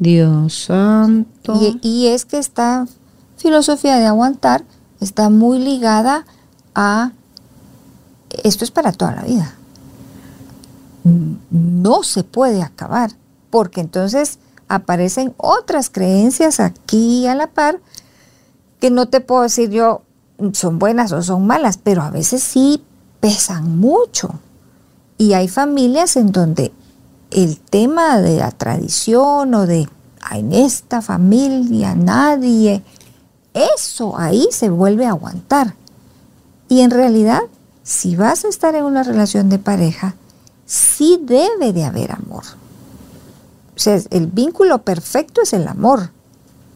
Dios 0.00 0.52
santo. 0.64 1.54
Y, 1.62 1.78
y 1.80 2.06
es 2.08 2.24
que 2.24 2.38
esta 2.38 2.88
filosofía 3.36 3.98
de 3.98 4.06
aguantar 4.06 4.64
está 5.00 5.30
muy 5.30 5.60
ligada 5.60 6.26
a 6.74 7.12
esto 8.42 8.64
es 8.64 8.72
para 8.72 8.90
toda 8.90 9.12
la 9.14 9.22
vida. 9.22 9.54
N- 11.04 11.36
No 11.52 12.02
se 12.02 12.24
puede 12.24 12.62
acabar, 12.62 13.12
porque 13.54 13.80
entonces 13.80 14.40
aparecen 14.66 15.32
otras 15.36 15.88
creencias 15.88 16.58
aquí 16.58 17.28
a 17.28 17.36
la 17.36 17.46
par 17.46 17.78
que 18.80 18.90
no 18.90 19.06
te 19.06 19.20
puedo 19.20 19.42
decir 19.42 19.70
yo 19.70 20.02
son 20.54 20.80
buenas 20.80 21.12
o 21.12 21.22
son 21.22 21.46
malas, 21.46 21.78
pero 21.78 22.02
a 22.02 22.10
veces 22.10 22.42
sí 22.42 22.82
pesan 23.20 23.78
mucho. 23.78 24.40
Y 25.18 25.34
hay 25.34 25.46
familias 25.46 26.16
en 26.16 26.32
donde 26.32 26.72
el 27.30 27.60
tema 27.60 28.20
de 28.20 28.38
la 28.38 28.50
tradición 28.50 29.54
o 29.54 29.66
de 29.66 29.88
"Ah, 30.20 30.36
en 30.36 30.52
esta 30.52 31.00
familia 31.00 31.94
nadie, 31.94 32.82
eso 33.52 34.18
ahí 34.18 34.48
se 34.50 34.68
vuelve 34.68 35.06
a 35.06 35.10
aguantar. 35.10 35.76
Y 36.68 36.80
en 36.80 36.90
realidad, 36.90 37.42
si 37.84 38.16
vas 38.16 38.44
a 38.44 38.48
estar 38.48 38.74
en 38.74 38.82
una 38.82 39.04
relación 39.04 39.48
de 39.48 39.60
pareja, 39.60 40.16
sí 40.66 41.20
debe 41.22 41.72
de 41.72 41.84
haber 41.84 42.10
amor. 42.10 42.42
O 43.76 43.78
sea, 43.78 43.98
el 44.10 44.26
vínculo 44.28 44.82
perfecto 44.82 45.42
es 45.42 45.52
el 45.52 45.66
amor, 45.66 46.10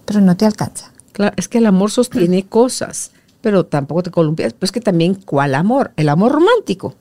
pero 0.04 0.20
no 0.20 0.36
te 0.36 0.46
alcanza. 0.46 0.92
Claro, 1.12 1.34
es 1.36 1.48
que 1.48 1.58
el 1.58 1.66
amor 1.66 1.90
sostiene 1.90 2.46
cosas, 2.46 3.12
pero 3.40 3.66
tampoco 3.66 4.02
te 4.02 4.10
columpias. 4.10 4.52
Pero 4.52 4.64
es 4.64 4.72
que 4.72 4.80
también, 4.80 5.14
¿cuál 5.14 5.54
amor? 5.54 5.92
¿El 5.96 6.08
amor 6.08 6.32
romántico? 6.32 6.94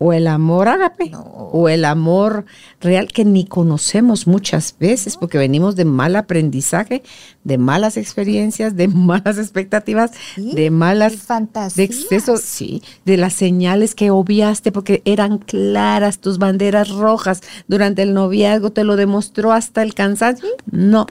¿O 0.00 0.12
el 0.12 0.28
amor 0.28 0.68
ágape? 0.68 1.10
No. 1.10 1.22
¿O 1.22 1.68
el 1.68 1.84
amor 1.84 2.44
real 2.80 3.08
que 3.08 3.24
ni 3.24 3.44
conocemos 3.44 4.28
muchas 4.28 4.76
veces 4.78 5.16
porque 5.16 5.38
venimos 5.38 5.74
de 5.74 5.84
mal 5.84 6.14
aprendizaje, 6.14 7.02
de 7.42 7.58
malas 7.58 7.96
experiencias, 7.96 8.76
de 8.76 8.86
malas 8.88 9.38
expectativas, 9.38 10.12
Sí, 10.34 10.52
de 10.54 10.70
malas... 10.70 11.16
fantasías. 11.16 11.74
De 11.76 11.82
exceso, 11.82 12.36
sí, 12.36 12.82
de 13.04 13.16
las 13.16 13.34
señales 13.34 13.94
que 13.96 14.10
obviaste 14.10 14.70
porque 14.70 15.02
eran 15.04 15.38
claras 15.38 16.18
tus 16.20 16.38
banderas 16.38 16.90
rojas 16.90 17.42
durante 17.66 18.02
el 18.02 18.14
noviazgo, 18.14 18.70
te 18.70 18.84
lo 18.84 18.94
demostró 18.94 19.52
hasta 19.52 19.82
el 19.82 19.94
cansancio. 19.94 20.48
No, 20.70 21.06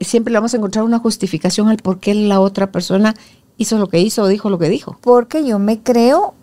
siempre 0.00 0.32
le 0.32 0.38
vamos 0.38 0.54
a 0.54 0.56
encontrar 0.56 0.84
una 0.84 0.98
justificación 0.98 1.68
al 1.68 1.78
por 1.78 1.98
qué 1.98 2.14
la 2.14 2.40
otra 2.40 2.70
persona 2.72 3.14
hizo 3.56 3.78
lo 3.78 3.88
que 3.88 4.00
hizo 4.00 4.22
o 4.22 4.28
dijo 4.28 4.50
lo 4.50 4.58
que 4.58 4.68
dijo. 4.68 4.98
Porque 5.00 5.44
yo 5.46 5.58
me 5.58 5.80
creo 5.82 6.34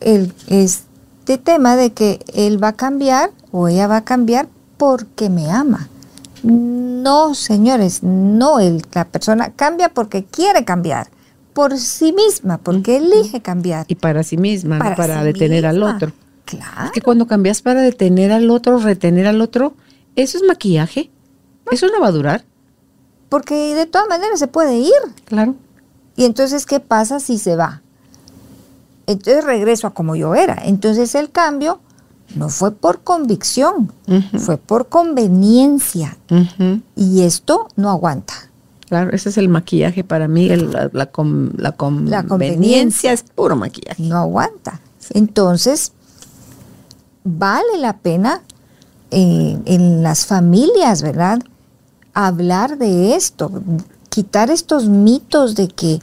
el, 0.00 0.32
este 0.48 1.38
tema 1.38 1.76
de 1.76 1.92
que 1.92 2.20
él 2.34 2.62
va 2.62 2.68
a 2.68 2.72
cambiar 2.76 3.30
o 3.52 3.68
ella 3.68 3.86
va 3.86 3.98
a 3.98 4.04
cambiar 4.04 4.48
porque 4.76 5.30
me 5.30 5.50
ama. 5.50 5.88
No, 6.42 7.34
señores, 7.34 8.02
no, 8.02 8.60
el- 8.60 8.82
la 8.92 9.06
persona 9.06 9.52
cambia 9.54 9.88
porque 9.88 10.24
quiere 10.24 10.64
cambiar, 10.64 11.08
por 11.52 11.76
sí 11.78 12.12
misma, 12.12 12.58
porque 12.58 12.98
elige 12.98 13.40
cambiar. 13.40 13.86
Y 13.88 13.94
para 13.96 14.22
sí 14.22 14.36
misma, 14.36 14.76
no 14.78 14.84
Para 14.84 14.96
para 14.96 15.18
sí 15.20 15.24
detener 15.26 15.66
al 15.66 15.82
otro. 15.82 16.12
Claro. 16.44 16.84
Es 16.86 16.92
que 16.92 17.00
cuando 17.00 17.26
cambias 17.26 17.62
para 17.62 17.80
detener 17.80 18.30
al 18.30 18.50
otro, 18.50 18.78
retener 18.78 19.26
al 19.26 19.40
otro, 19.40 19.74
eso 20.14 20.38
es 20.38 20.44
maquillaje. 20.44 21.10
Eso 21.72 21.88
no 21.88 22.00
va 22.00 22.08
a 22.08 22.12
durar. 22.12 22.44
Porque 23.28 23.74
de 23.74 23.86
todas 23.86 24.06
maneras 24.08 24.38
se 24.38 24.46
puede 24.46 24.78
ir. 24.78 24.92
Claro. 25.24 25.56
Y 26.14 26.24
entonces, 26.24 26.64
¿qué 26.64 26.78
pasa 26.78 27.18
si 27.18 27.38
se 27.38 27.56
va? 27.56 27.82
Entonces 29.06 29.44
regreso 29.44 29.86
a 29.86 29.94
como 29.94 30.16
yo 30.16 30.34
era. 30.34 30.58
Entonces 30.64 31.14
el 31.14 31.30
cambio 31.30 31.80
no 32.34 32.48
fue 32.48 32.72
por 32.72 33.02
convicción, 33.02 33.92
fue 34.38 34.56
por 34.56 34.88
conveniencia. 34.88 36.16
Y 36.96 37.22
esto 37.22 37.68
no 37.76 37.90
aguanta. 37.90 38.34
Claro, 38.88 39.10
ese 39.12 39.28
es 39.30 39.38
el 39.38 39.48
maquillaje 39.48 40.04
para 40.04 40.28
mí. 40.28 40.48
el- 40.48 40.70
la, 40.72 40.90
la 40.92 41.06
con- 41.06 41.52
la 41.56 41.72
conveniencia 41.72 42.22
conveniencia. 42.28 43.12
es 43.12 43.22
puro 43.22 43.56
maquillaje. 43.56 44.02
no 44.02 44.16
aguanta. 44.18 44.80
Entonces, 45.10 45.92
vale 47.24 47.78
la 47.78 47.96
pena 47.98 48.42
eh, 49.10 49.58
en 49.64 50.02
las 50.02 50.26
familias, 50.26 51.02
¿verdad? 51.02 51.38
Hablar 52.14 52.78
de 52.78 53.14
esto, 53.14 53.50
quitar 54.08 54.50
estos 54.50 54.86
mitos 54.88 55.54
de 55.54 55.68
que, 55.68 56.00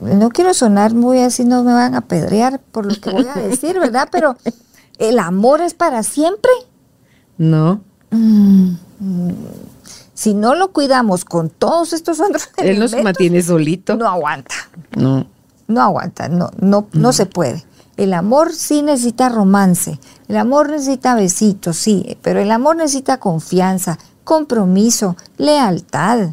no 0.00 0.30
quiero 0.30 0.54
sonar 0.54 0.94
muy 0.94 1.20
así, 1.20 1.44
no 1.44 1.62
me 1.62 1.72
van 1.72 1.94
a 1.94 2.02
pedrear 2.02 2.60
por 2.72 2.86
lo 2.86 3.00
que 3.00 3.10
voy 3.10 3.26
a 3.26 3.34
decir, 3.40 3.78
¿verdad? 3.78 4.08
Pero 4.10 4.36
el 4.98 5.18
amor 5.18 5.60
es 5.60 5.74
para 5.74 6.02
siempre. 6.02 6.50
No. 7.38 7.80
Mm, 8.10 8.72
mm, 8.98 9.30
si 10.14 10.34
no 10.34 10.54
lo 10.54 10.72
cuidamos 10.72 11.24
con 11.24 11.48
todos 11.48 11.92
estos 11.92 12.20
otros 12.20 12.50
Él 12.58 12.78
no 12.78 12.88
se 12.88 13.02
mantiene 13.02 13.42
solito. 13.42 13.96
no 13.96 14.06
aguanta. 14.06 14.54
No. 14.96 15.26
no 15.68 15.80
aguanta, 15.80 16.28
no, 16.28 16.50
no, 16.58 16.88
no 16.92 17.12
se 17.12 17.26
puede. 17.26 17.64
El 17.96 18.14
amor 18.14 18.52
sí 18.54 18.82
necesita 18.82 19.28
romance, 19.28 20.00
el 20.28 20.36
amor 20.36 20.70
necesita 20.70 21.14
besitos, 21.14 21.76
sí, 21.76 22.16
pero 22.22 22.40
el 22.40 22.50
amor 22.50 22.76
necesita 22.76 23.20
confianza, 23.20 23.98
compromiso, 24.24 25.16
lealtad, 25.36 26.30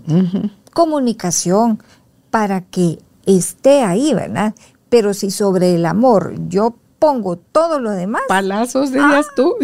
comunicación, 0.74 1.82
para 2.30 2.62
que 2.62 3.00
esté 3.28 3.84
ahí, 3.84 4.14
¿verdad? 4.14 4.56
Pero 4.90 5.14
si 5.14 5.30
sobre 5.32 5.76
el 5.76 5.86
amor 5.86 6.34
yo 6.48 6.74
pongo 6.98 7.38
todo 7.38 7.80
lo 7.80 7.92
demás. 7.92 8.24
Palazos 8.28 8.92
dirías 8.92 9.28
Ah. 9.30 9.34
tú. 9.36 9.56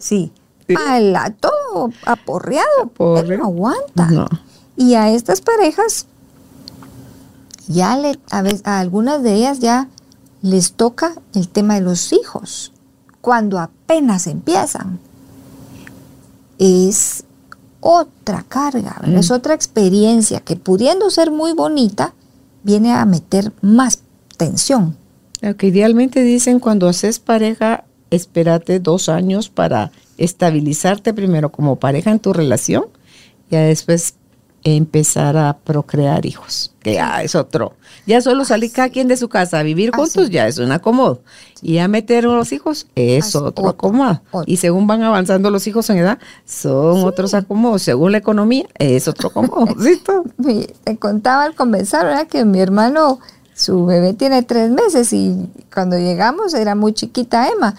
Sí. 0.00 0.32
Sí. 0.70 0.74
Pala, 0.76 1.34
todo 1.40 1.90
aporreado. 2.06 2.82
Aporre. 2.84 3.34
él 3.34 3.40
no 3.40 3.46
aguanta. 3.46 4.06
No. 4.08 4.28
Y 4.76 4.94
a 4.94 5.10
estas 5.10 5.40
parejas, 5.40 6.06
ya 7.66 7.96
le, 7.96 8.20
a, 8.30 8.42
veces, 8.42 8.62
a 8.64 8.78
algunas 8.78 9.20
de 9.24 9.34
ellas 9.34 9.58
ya 9.58 9.88
les 10.42 10.74
toca 10.74 11.14
el 11.34 11.48
tema 11.48 11.74
de 11.74 11.80
los 11.80 12.12
hijos. 12.12 12.72
Cuando 13.20 13.58
apenas 13.58 14.28
empiezan. 14.28 15.00
Es 16.58 17.24
otra 17.80 18.44
carga, 18.48 18.96
¿verdad? 19.00 19.16
Mm. 19.16 19.18
es 19.18 19.30
otra 19.32 19.54
experiencia 19.54 20.38
que 20.40 20.54
pudiendo 20.54 21.10
ser 21.10 21.30
muy 21.32 21.52
bonita, 21.52 22.14
viene 22.62 22.92
a 22.92 23.04
meter 23.04 23.52
más 23.62 24.00
tensión. 24.36 24.96
Lo 25.40 25.56
que 25.56 25.68
idealmente 25.68 26.22
dicen 26.22 26.60
cuando 26.60 26.88
haces 26.88 27.18
pareja, 27.18 27.84
espérate 28.10 28.80
dos 28.80 29.08
años 29.08 29.48
para 29.48 29.90
estabilizarte 30.18 31.14
primero 31.14 31.50
como 31.50 31.76
pareja 31.76 32.10
en 32.10 32.18
tu 32.18 32.32
relación 32.32 32.84
y 33.50 33.56
después 33.56 34.14
empezar 34.64 35.36
a 35.36 35.56
procrear 35.58 36.26
hijos, 36.26 36.72
que 36.80 36.94
ya 36.94 37.22
es 37.22 37.34
otro. 37.34 37.74
Ya 38.06 38.20
solo 38.20 38.44
salir 38.44 38.72
cada 38.72 38.88
quien 38.88 39.08
de 39.08 39.16
su 39.16 39.28
casa 39.28 39.58
a 39.58 39.62
vivir 39.62 39.90
Ah, 39.92 39.96
juntos 39.98 40.30
ya 40.30 40.46
es 40.48 40.58
un 40.58 40.72
acomodo. 40.72 41.22
Y 41.62 41.74
ya 41.74 41.88
meter 41.88 42.24
a 42.24 42.28
los 42.28 42.52
hijos 42.52 42.86
es 42.94 43.36
Ah, 43.36 43.42
otro, 43.42 43.68
acomodo. 43.68 44.22
otro. 44.30 44.44
Y 44.46 44.56
según 44.56 44.86
van 44.86 45.02
avanzando 45.02 45.50
los 45.50 45.66
hijos 45.66 45.88
en 45.90 45.98
edad, 45.98 46.18
son 46.46 47.04
otros 47.04 47.34
acomodos. 47.34 47.82
Según 47.82 48.12
la 48.12 48.18
economía, 48.18 48.64
es 48.78 49.06
otro 49.08 49.28
acomodo. 49.28 49.66
Te 50.84 50.96
contaba 50.98 51.44
al 51.44 51.54
comenzar, 51.54 52.04
¿verdad? 52.06 52.26
Que 52.26 52.44
mi 52.44 52.60
hermano, 52.60 53.20
su 53.54 53.84
bebé 53.86 54.14
tiene 54.14 54.42
tres 54.42 54.70
meses 54.70 55.12
y 55.12 55.48
cuando 55.72 55.98
llegamos 55.98 56.54
era 56.54 56.74
muy 56.74 56.92
chiquita 56.94 57.48
Emma. 57.48 57.74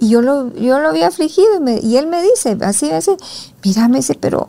Y 0.00 0.10
yo 0.10 0.22
lo, 0.22 0.54
yo 0.54 0.78
lo 0.78 0.88
había 0.88 1.08
afligido 1.08 1.56
y, 1.56 1.60
me- 1.60 1.80
y 1.80 1.96
él 1.96 2.06
me 2.06 2.22
dice, 2.22 2.56
así, 2.62 2.90
así, 2.90 3.10
mira, 3.64 3.88
me 3.88 3.96
dice, 3.98 4.14
pero 4.18 4.48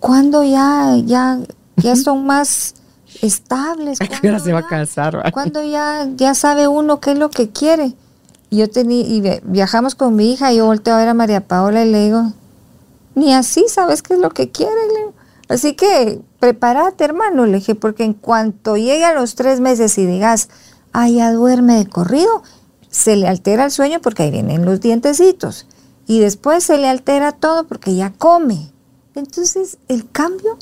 ¿cuándo 0.00 0.42
ya, 0.42 0.96
ya, 1.04 1.38
ya 1.76 1.96
son 1.96 2.26
más 2.26 2.74
estables? 3.22 4.00
¿A 4.00 4.06
qué 4.06 4.28
hora 4.28 4.38
¿Cuándo 4.38 4.44
se 4.44 4.52
va 4.52 4.58
a 4.60 4.66
casar? 4.66 5.32
cuando 5.32 5.62
ya, 5.62 6.08
ya 6.16 6.34
sabe 6.34 6.68
uno 6.68 7.00
qué 7.00 7.12
es 7.12 7.18
lo 7.18 7.30
que 7.30 7.50
quiere. 7.50 7.94
Yo 8.50 8.70
tenía, 8.70 9.00
y 9.00 9.40
viajamos 9.44 9.94
con 9.94 10.16
mi 10.16 10.32
hija 10.32 10.52
y 10.52 10.56
yo 10.56 10.66
volteo 10.66 10.94
a 10.94 10.98
ver 10.98 11.08
a 11.08 11.14
María 11.14 11.46
Paola 11.46 11.84
y 11.84 11.90
le 11.90 12.04
digo, 12.04 12.32
ni 13.14 13.34
así 13.34 13.66
sabes 13.68 14.02
qué 14.02 14.14
es 14.14 14.20
lo 14.20 14.30
que 14.30 14.50
quiere. 14.50 14.72
Así 15.48 15.74
que 15.74 16.20
prepárate, 16.40 17.04
hermano, 17.04 17.46
le 17.46 17.58
dije, 17.58 17.74
porque 17.74 18.04
en 18.04 18.14
cuanto 18.14 18.76
llegue 18.76 19.04
a 19.04 19.14
los 19.14 19.34
tres 19.34 19.60
meses 19.60 19.98
y 19.98 20.06
digas, 20.06 20.48
ah, 20.92 21.08
ya 21.08 21.32
duerme 21.32 21.76
de 21.76 21.86
corrido, 21.86 22.42
se 22.90 23.16
le 23.16 23.28
altera 23.28 23.64
el 23.64 23.70
sueño 23.70 24.00
porque 24.00 24.22
ahí 24.22 24.30
vienen 24.30 24.64
los 24.64 24.80
dientecitos. 24.80 25.66
Y 26.06 26.20
después 26.20 26.64
se 26.64 26.78
le 26.78 26.88
altera 26.88 27.32
todo 27.32 27.64
porque 27.64 27.94
ya 27.94 28.12
come. 28.16 28.70
Entonces, 29.18 29.78
el 29.88 30.10
cambio 30.10 30.56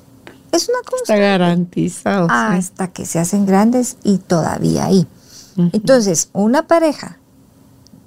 es 0.52 0.68
una 0.68 0.78
cosa 0.88 1.02
Está 1.02 1.16
garantizado. 1.16 2.26
sí. 2.26 2.32
hasta 2.34 2.88
que 2.88 3.06
se 3.06 3.18
hacen 3.18 3.46
grandes 3.46 3.96
y 4.02 4.18
todavía 4.18 4.86
ahí. 4.86 5.06
Entonces, 5.72 6.28
una 6.34 6.66
pareja 6.66 7.18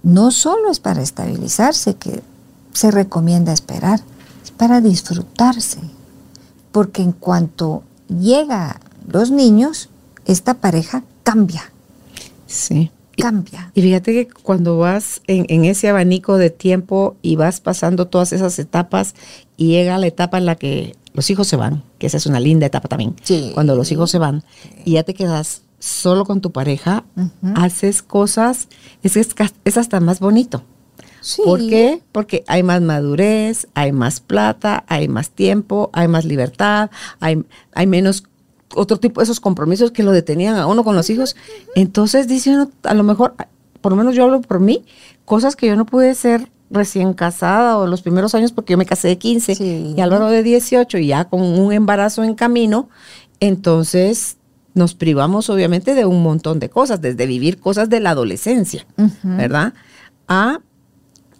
no 0.03 0.29
solo 0.31 0.69
es 0.69 0.79
para 0.79 1.01
estabilizarse, 1.01 1.95
que 1.95 2.21
se 2.73 2.91
recomienda 2.91 3.51
esperar, 3.53 4.01
es 4.43 4.51
para 4.51 4.81
disfrutarse. 4.81 5.79
Porque 6.71 7.01
en 7.01 7.11
cuanto 7.11 7.81
llega 8.07 8.79
los 9.07 9.31
niños, 9.31 9.89
esta 10.25 10.53
pareja 10.55 11.03
cambia, 11.23 11.71
Sí. 12.45 12.91
Cambia. 13.21 13.71
Y 13.75 13.81
fíjate 13.81 14.13
que 14.13 14.27
cuando 14.27 14.77
vas 14.77 15.21
en, 15.27 15.45
en 15.49 15.65
ese 15.65 15.89
abanico 15.89 16.37
de 16.37 16.49
tiempo 16.49 17.15
y 17.21 17.35
vas 17.35 17.61
pasando 17.61 18.07
todas 18.07 18.33
esas 18.33 18.57
etapas 18.59 19.15
y 19.57 19.67
llega 19.69 19.97
la 19.97 20.07
etapa 20.07 20.37
en 20.37 20.45
la 20.45 20.55
que 20.55 20.95
los 21.13 21.29
hijos 21.29 21.47
se 21.47 21.55
van, 21.55 21.83
que 21.97 22.07
esa 22.07 22.17
es 22.17 22.25
una 22.25 22.39
linda 22.39 22.65
etapa 22.65 22.87
también, 22.87 23.15
Sí. 23.23 23.51
cuando 23.53 23.75
los 23.75 23.91
hijos 23.91 24.11
se 24.11 24.19
van 24.19 24.43
y 24.85 24.93
ya 24.93 25.03
te 25.03 25.13
quedas 25.13 25.63
solo 25.79 26.25
con 26.25 26.41
tu 26.41 26.51
pareja, 26.51 27.03
haces 27.55 28.01
cosas, 28.03 28.67
es, 29.03 29.15
es, 29.17 29.29
es 29.65 29.77
hasta 29.77 29.99
más 29.99 30.19
bonito. 30.19 30.63
Sí. 31.21 31.41
¿Por 31.43 31.59
qué? 31.59 32.01
Porque 32.13 32.43
hay 32.47 32.63
más 32.63 32.81
madurez, 32.81 33.67
hay 33.73 33.91
más 33.91 34.21
plata, 34.21 34.85
hay 34.87 35.07
más 35.09 35.31
tiempo, 35.31 35.89
hay 35.93 36.07
más 36.07 36.23
libertad, 36.25 36.89
hay, 37.19 37.43
hay 37.73 37.87
menos 37.87 38.23
otro 38.75 38.97
tipo 38.97 39.19
de 39.21 39.23
esos 39.23 39.39
compromisos 39.39 39.91
que 39.91 40.03
lo 40.03 40.11
detenían 40.11 40.55
a 40.55 40.67
uno 40.67 40.83
con 40.83 40.95
los 40.95 41.09
hijos. 41.09 41.35
Entonces 41.75 42.27
dice 42.27 42.51
uno, 42.51 42.69
a 42.83 42.93
lo 42.93 43.03
mejor, 43.03 43.33
por 43.81 43.91
lo 43.91 43.95
menos 43.97 44.15
yo 44.15 44.23
hablo 44.23 44.41
por 44.41 44.59
mí, 44.59 44.85
cosas 45.25 45.55
que 45.55 45.67
yo 45.67 45.75
no 45.75 45.85
pude 45.85 46.13
ser 46.15 46.49
recién 46.71 47.13
casada 47.13 47.77
o 47.79 47.87
los 47.87 48.03
primeros 48.03 48.35
años 48.35 48.51
porque 48.51 48.73
yo 48.73 48.77
me 48.77 48.85
casé 48.85 49.07
de 49.07 49.17
15 49.17 49.55
Sí. 49.55 49.93
y 49.97 50.01
Álvaro 50.01 50.27
de 50.27 50.43
18 50.43 50.99
y 50.99 51.07
ya 51.07 51.25
con 51.25 51.41
un 51.41 51.73
embarazo 51.73 52.23
en 52.23 52.35
camino, 52.35 52.89
entonces 53.39 54.37
nos 54.75 54.93
privamos 54.93 55.49
obviamente 55.49 55.95
de 55.95 56.05
un 56.05 56.21
montón 56.21 56.59
de 56.59 56.69
cosas, 56.69 57.01
desde 57.01 57.25
vivir 57.25 57.59
cosas 57.59 57.89
de 57.89 57.99
la 57.99 58.11
adolescencia. 58.11 58.85
¿verdad? 59.23 59.73
A 60.27 60.59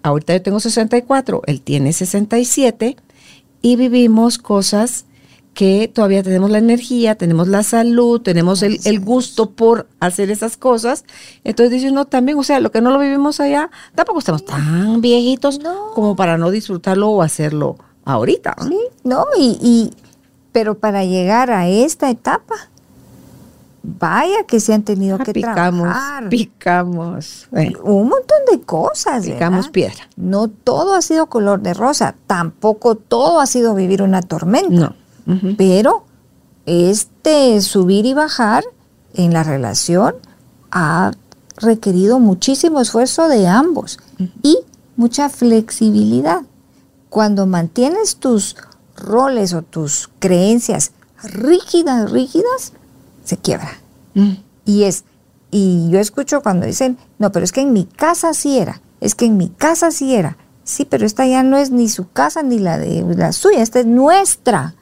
ahorita 0.01 0.33
yo 0.33 0.41
tengo 0.41 0.59
64, 0.59 1.43
él 1.45 1.61
tiene 1.61 1.93
67 1.93 2.97
y 3.61 3.75
vivimos 3.75 4.37
cosas 4.39 5.05
que 5.59 5.91
todavía 5.93 6.23
tenemos 6.23 6.49
la 6.51 6.59
energía, 6.59 7.15
tenemos 7.15 7.49
la 7.49 7.63
salud, 7.63 8.21
tenemos 8.21 8.63
el, 8.63 8.79
el 8.85 9.01
gusto 9.01 9.49
por 9.49 9.87
hacer 9.99 10.31
esas 10.31 10.55
cosas. 10.55 11.03
Entonces 11.43 11.71
dice 11.73 11.91
uno 11.91 12.05
también, 12.05 12.37
o 12.39 12.43
sea, 12.43 12.61
lo 12.61 12.71
que 12.71 12.79
no 12.79 12.91
lo 12.91 12.99
vivimos 12.99 13.41
allá, 13.41 13.69
tampoco 13.93 14.19
estamos 14.19 14.45
tan 14.45 15.01
viejitos 15.01 15.59
No. 15.59 15.91
como 15.95 16.15
para 16.15 16.37
no 16.37 16.49
disfrutarlo 16.49 17.09
o 17.09 17.21
hacerlo 17.21 17.75
ahorita. 18.05 18.55
¿no? 18.57 18.67
Sí, 18.69 18.77
no, 19.03 19.25
y, 19.37 19.57
y- 19.61 19.91
pero 20.53 20.75
para 20.77 21.03
llegar 21.03 21.51
a 21.51 21.67
esta 21.67 22.09
etapa, 22.09 22.55
vaya 23.83 24.45
que 24.47 24.61
se 24.61 24.73
han 24.73 24.83
tenido 24.83 25.17
Ah, 25.19 25.23
que 25.25 25.33
picamos, 25.33 25.81
trabajar. 25.83 26.29
picamos, 26.29 27.47
eh, 27.57 27.73
un 27.83 28.07
montón 28.07 28.37
de 28.49 28.61
cosas. 28.61 29.25
picamos 29.25 29.59
¿verdad? 29.65 29.71
piedra. 29.71 30.09
No 30.15 30.47
todo 30.47 30.95
ha 30.95 31.01
sido 31.01 31.25
color 31.27 31.59
de 31.61 31.73
rosa, 31.73 32.15
tampoco 32.27 32.95
todo 32.95 33.41
ha 33.41 33.45
sido 33.45 33.75
vivir 33.75 34.01
una 34.01 34.21
tormenta, 34.21 34.69
No. 34.69 34.95
Pero 35.57 36.05
este 36.65 37.61
subir 37.61 38.05
y 38.05 38.13
bajar 38.13 38.63
en 39.13 39.33
la 39.33 39.43
relación 39.43 40.15
ha 40.71 41.11
requerido 41.57 42.19
muchísimo 42.19 42.81
esfuerzo 42.81 43.27
de 43.27 43.47
ambos 43.47 43.99
y 44.41 44.57
mucha 44.95 45.29
flexibilidad. 45.29 46.41
Cuando 47.09 47.45
mantienes 47.45 48.17
tus 48.17 48.55
roles 48.95 49.53
o 49.53 49.61
tus 49.61 50.09
creencias 50.19 50.91
rígidas, 51.23 52.11
rígidas, 52.11 52.73
se 53.23 53.37
quiebra. 53.37 53.71
Y 54.65 54.83
es, 54.83 55.05
y 55.51 55.89
yo 55.89 55.99
escucho 55.99 56.41
cuando 56.41 56.65
dicen, 56.65 56.97
no, 57.17 57.31
pero 57.31 57.43
es 57.43 57.51
que 57.51 57.61
en 57.61 57.73
mi 57.73 57.85
casa 57.85 58.33
sí 58.33 58.57
era, 58.57 58.81
es 59.01 59.15
que 59.15 59.25
en 59.25 59.37
mi 59.37 59.49
casa 59.49 59.91
sí 59.91 60.15
era. 60.15 60.37
Sí, 60.63 60.85
pero 60.85 61.05
esta 61.05 61.25
ya 61.25 61.41
no 61.41 61.57
es 61.57 61.71
ni 61.71 61.89
su 61.89 62.11
casa 62.11 62.43
ni 62.43 62.59
la 62.59 62.77
de 62.77 63.03
la 63.15 63.31
suya, 63.31 63.61
esta 63.61 63.79
es 63.79 63.87
nuestra. 63.87 64.75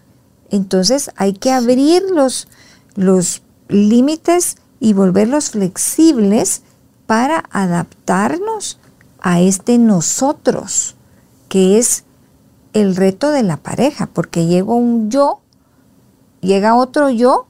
Entonces 0.50 1.12
hay 1.16 1.34
que 1.34 1.52
abrir 1.52 2.04
los, 2.14 2.48
los 2.96 3.42
límites 3.68 4.58
y 4.80 4.94
volverlos 4.94 5.52
flexibles 5.52 6.62
para 7.06 7.44
adaptarnos 7.52 8.80
a 9.20 9.42
este 9.42 9.78
nosotros, 9.78 10.96
que 11.50 11.78
es 11.78 12.04
el 12.74 12.96
reto 12.96 13.32
de 13.32 13.44
la 13.44 13.58
pareja, 13.58 14.08
porque 14.08 14.46
llega 14.46 14.74
un 14.74 15.10
yo, 15.10 15.40
llega 16.42 16.76
otro 16.76 17.10
yo 17.10 17.48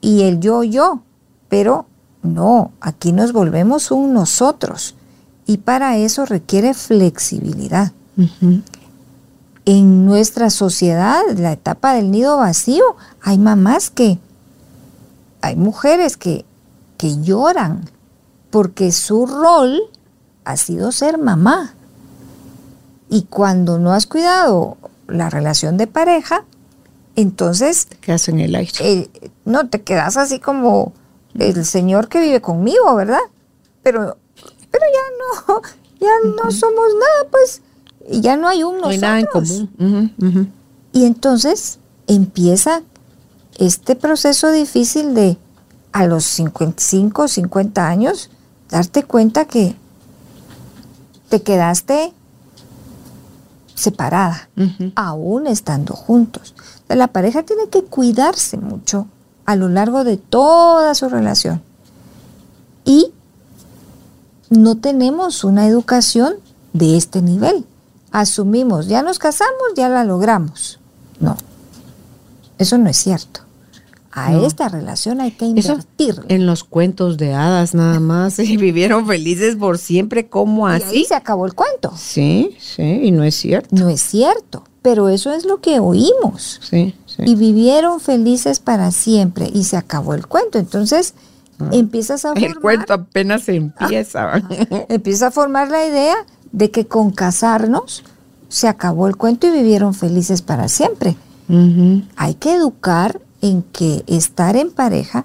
y 0.00 0.22
el 0.22 0.40
yo 0.40 0.64
yo, 0.64 1.02
pero 1.48 1.86
no, 2.22 2.72
aquí 2.80 3.12
nos 3.12 3.32
volvemos 3.32 3.90
un 3.90 4.12
nosotros 4.12 4.94
y 5.46 5.58
para 5.58 5.96
eso 5.96 6.26
requiere 6.26 6.74
flexibilidad. 6.74 7.92
En 9.72 10.04
nuestra 10.04 10.50
sociedad, 10.50 11.22
la 11.36 11.52
etapa 11.52 11.94
del 11.94 12.10
nido 12.10 12.36
vacío, 12.38 12.96
hay 13.22 13.38
mamás 13.38 13.88
que, 13.88 14.18
hay 15.42 15.54
mujeres 15.54 16.16
que, 16.16 16.44
que 16.98 17.22
lloran 17.22 17.88
porque 18.50 18.90
su 18.90 19.26
rol 19.26 19.80
ha 20.44 20.56
sido 20.56 20.90
ser 20.90 21.18
mamá. 21.18 21.74
Y 23.08 23.26
cuando 23.30 23.78
no 23.78 23.92
has 23.92 24.08
cuidado 24.08 24.76
la 25.06 25.30
relación 25.30 25.76
de 25.76 25.86
pareja, 25.86 26.44
entonces 27.14 27.86
Te 27.86 27.96
quedas 27.98 28.28
en 28.28 28.40
el 28.40 28.56
aire. 28.56 28.72
eh, 28.80 29.30
no 29.44 29.68
te 29.68 29.82
quedas 29.82 30.16
así 30.16 30.40
como 30.40 30.94
el 31.34 31.64
señor 31.64 32.08
que 32.08 32.20
vive 32.20 32.40
conmigo, 32.40 32.92
¿verdad? 32.96 33.20
Pero, 33.84 34.16
pero 34.68 34.84
ya 34.92 35.52
no, 35.54 35.62
ya 36.00 36.28
no 36.42 36.50
somos 36.50 36.88
nada, 36.92 37.30
pues, 37.30 37.62
y 38.08 38.20
ya 38.20 38.36
no 38.36 38.48
hay 38.48 38.62
un 38.62 38.78
no 38.78 38.88
hay 38.88 38.98
nada 38.98 39.20
en 39.20 39.26
común. 39.26 40.52
Y 40.92 41.04
entonces 41.04 41.78
empieza 42.06 42.82
este 43.58 43.94
proceso 43.94 44.50
difícil 44.50 45.14
de 45.14 45.36
a 45.92 46.06
los 46.06 46.24
55, 46.24 47.28
50 47.28 47.88
años, 47.88 48.30
darte 48.68 49.02
cuenta 49.02 49.44
que 49.44 49.76
te 51.28 51.42
quedaste 51.42 52.12
separada, 53.74 54.50
aún 54.94 55.46
estando 55.46 55.94
juntos. 55.94 56.54
La 56.88 57.08
pareja 57.08 57.42
tiene 57.42 57.68
que 57.68 57.82
cuidarse 57.84 58.56
mucho 58.56 59.06
a 59.46 59.56
lo 59.56 59.68
largo 59.68 60.04
de 60.04 60.16
toda 60.16 60.94
su 60.94 61.08
relación. 61.08 61.62
Y 62.84 63.12
no 64.48 64.76
tenemos 64.76 65.44
una 65.44 65.66
educación 65.66 66.34
de 66.72 66.96
este 66.96 67.22
nivel. 67.22 67.64
Asumimos, 68.12 68.88
ya 68.88 69.02
nos 69.02 69.18
casamos, 69.18 69.74
ya 69.76 69.88
la 69.88 70.04
logramos. 70.04 70.80
No, 71.20 71.36
eso 72.58 72.78
no 72.78 72.88
es 72.88 72.96
cierto. 72.96 73.40
A 74.12 74.34
esta 74.34 74.68
relación 74.68 75.20
hay 75.20 75.30
que 75.30 75.44
invertir. 75.44 76.20
En 76.28 76.44
los 76.44 76.64
cuentos 76.64 77.16
de 77.16 77.32
hadas 77.32 77.74
nada 77.74 78.00
más. 78.00 78.40
y 78.40 78.56
vivieron 78.56 79.06
felices 79.06 79.54
por 79.54 79.78
siempre, 79.78 80.28
como 80.28 80.66
así? 80.66 81.02
Y 81.02 81.04
se 81.04 81.14
acabó 81.14 81.46
el 81.46 81.54
cuento. 81.54 81.92
Sí, 81.96 82.56
sí, 82.58 82.82
y 82.82 83.12
no 83.12 83.22
es 83.22 83.36
cierto. 83.36 83.68
No 83.70 83.88
es 83.88 84.00
cierto, 84.00 84.64
pero 84.82 85.08
eso 85.08 85.32
es 85.32 85.44
lo 85.44 85.60
que 85.60 85.78
oímos. 85.78 86.60
Sí, 86.60 86.94
sí. 87.06 87.22
Y 87.24 87.36
vivieron 87.36 88.00
felices 88.00 88.58
para 88.58 88.90
siempre 88.90 89.48
y 89.52 89.62
se 89.62 89.76
acabó 89.76 90.14
el 90.14 90.26
cuento. 90.26 90.58
Entonces, 90.58 91.14
ah. 91.60 91.68
empiezas 91.70 92.24
a 92.24 92.30
formar... 92.30 92.50
El 92.50 92.58
cuento 92.58 92.94
apenas 92.94 93.48
empieza. 93.48 94.42
empieza 94.88 95.28
a 95.28 95.30
formar 95.30 95.70
la 95.70 95.86
idea 95.86 96.16
de 96.52 96.70
que 96.70 96.86
con 96.86 97.10
casarnos 97.10 98.04
se 98.48 98.68
acabó 98.68 99.06
el 99.06 99.16
cuento 99.16 99.46
y 99.46 99.50
vivieron 99.50 99.94
felices 99.94 100.42
para 100.42 100.68
siempre. 100.68 101.16
Hay 102.16 102.34
que 102.34 102.54
educar 102.54 103.20
en 103.40 103.62
que 103.62 104.04
estar 104.06 104.56
en 104.56 104.70
pareja 104.70 105.24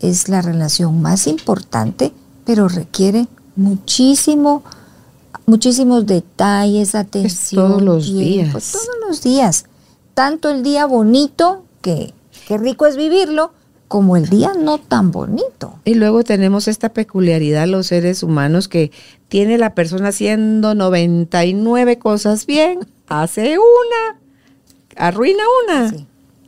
es 0.00 0.28
la 0.28 0.42
relación 0.42 1.00
más 1.00 1.26
importante, 1.26 2.12
pero 2.44 2.68
requiere 2.68 3.26
muchísimo, 3.56 4.62
muchísimos 5.46 6.06
detalles, 6.06 6.94
atención. 6.94 7.68
todos 7.68 7.82
los 7.82 8.12
días. 8.12 8.72
Todos 8.72 8.96
los 9.08 9.22
días. 9.22 9.64
Tanto 10.14 10.50
el 10.50 10.62
día 10.62 10.86
bonito, 10.86 11.64
que 11.80 12.12
qué 12.46 12.58
rico 12.58 12.86
es 12.86 12.96
vivirlo, 12.96 13.52
como 13.88 14.16
el 14.16 14.28
día 14.28 14.52
no 14.58 14.78
tan 14.78 15.10
bonito. 15.10 15.74
Y 15.84 15.94
luego 15.94 16.22
tenemos 16.22 16.68
esta 16.68 16.90
peculiaridad 16.90 17.66
los 17.66 17.88
seres 17.88 18.22
humanos 18.22 18.68
que 18.68 18.92
tiene 19.30 19.58
la 19.58 19.74
persona 19.76 20.08
haciendo 20.08 20.74
99 20.74 21.98
cosas 22.00 22.46
bien, 22.46 22.80
hace 23.08 23.56
una, 23.58 24.20
arruina 24.96 25.44
una. 25.64 25.94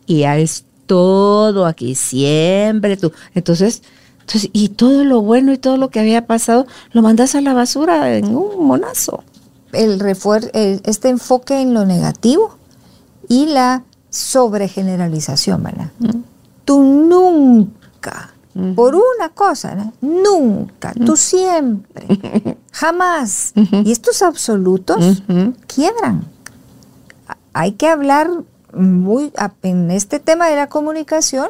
Y 0.04 0.18
ya 0.18 0.36
es 0.36 0.66
todo 0.86 1.64
aquí, 1.64 1.94
siempre 1.94 2.96
tú. 2.96 3.12
Entonces, 3.34 3.82
entonces, 4.20 4.50
y 4.52 4.70
todo 4.70 5.04
lo 5.04 5.22
bueno 5.22 5.52
y 5.52 5.58
todo 5.58 5.76
lo 5.76 5.90
que 5.90 6.00
había 6.00 6.26
pasado 6.26 6.66
lo 6.92 7.02
mandas 7.02 7.36
a 7.36 7.40
la 7.40 7.54
basura 7.54 8.16
en 8.16 8.34
un 8.34 8.66
monazo. 8.66 9.22
El 9.72 10.00
refuer 10.00 10.50
este 10.52 11.08
enfoque 11.08 11.60
en 11.60 11.74
lo 11.74 11.86
negativo 11.86 12.56
y 13.28 13.46
la 13.46 13.84
sobregeneralización, 14.10 15.62
¿verdad? 15.62 15.90
Tú 16.64 16.82
nunca, 16.82 18.31
por 18.74 18.94
una 18.94 19.30
cosa, 19.30 19.92
nunca, 20.00 20.92
tú 21.06 21.16
siempre, 21.16 22.58
jamás. 22.72 23.52
Y 23.84 23.92
estos 23.92 24.22
absolutos 24.22 25.22
quiebran. 25.66 26.26
Hay 27.54 27.72
que 27.72 27.88
hablar 27.88 28.30
muy 28.72 29.32
en 29.62 29.90
este 29.90 30.20
tema 30.20 30.48
de 30.48 30.56
la 30.56 30.68
comunicación, 30.68 31.48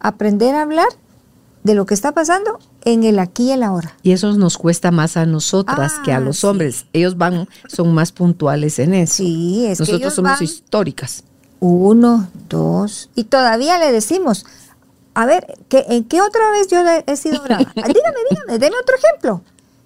aprender 0.00 0.54
a 0.54 0.62
hablar 0.62 0.88
de 1.64 1.74
lo 1.74 1.84
que 1.84 1.94
está 1.94 2.12
pasando 2.12 2.58
en 2.84 3.02
el 3.02 3.18
aquí 3.18 3.48
y 3.48 3.50
el 3.50 3.62
ahora. 3.64 3.96
Y 4.02 4.12
eso 4.12 4.32
nos 4.34 4.56
cuesta 4.56 4.92
más 4.92 5.16
a 5.16 5.26
nosotras 5.26 5.94
que 6.04 6.12
a 6.12 6.18
ah, 6.18 6.20
los 6.20 6.44
hombres. 6.44 6.86
Ellos 6.92 7.18
van, 7.18 7.48
son 7.66 7.92
más 7.92 8.12
puntuales 8.12 8.78
en 8.78 8.94
eso. 8.94 9.14
Sí, 9.14 9.66
es 9.66 9.80
Nosotros 9.80 10.14
somos 10.14 10.40
históricas. 10.40 11.24
Uno, 11.58 12.28
dos, 12.48 13.10
y 13.14 13.24
todavía 13.24 13.78
le 13.78 13.90
decimos, 13.90 14.44
a 15.16 15.24
ver, 15.24 15.56
¿en 15.70 16.04
qué 16.04 16.20
otra 16.20 16.50
vez 16.50 16.68
yo 16.68 16.84
he 17.06 17.16
sido 17.16 17.42
brava? 17.42 17.64
dígame, 17.74 18.18
dígame, 18.30 18.58
deme 18.58 18.76
otro 18.78 18.96
ejemplo. 18.96 19.42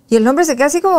Y 0.08 0.16
el 0.16 0.26
hombre 0.26 0.44
se 0.44 0.56
queda 0.56 0.66
así 0.66 0.80
como, 0.80 0.98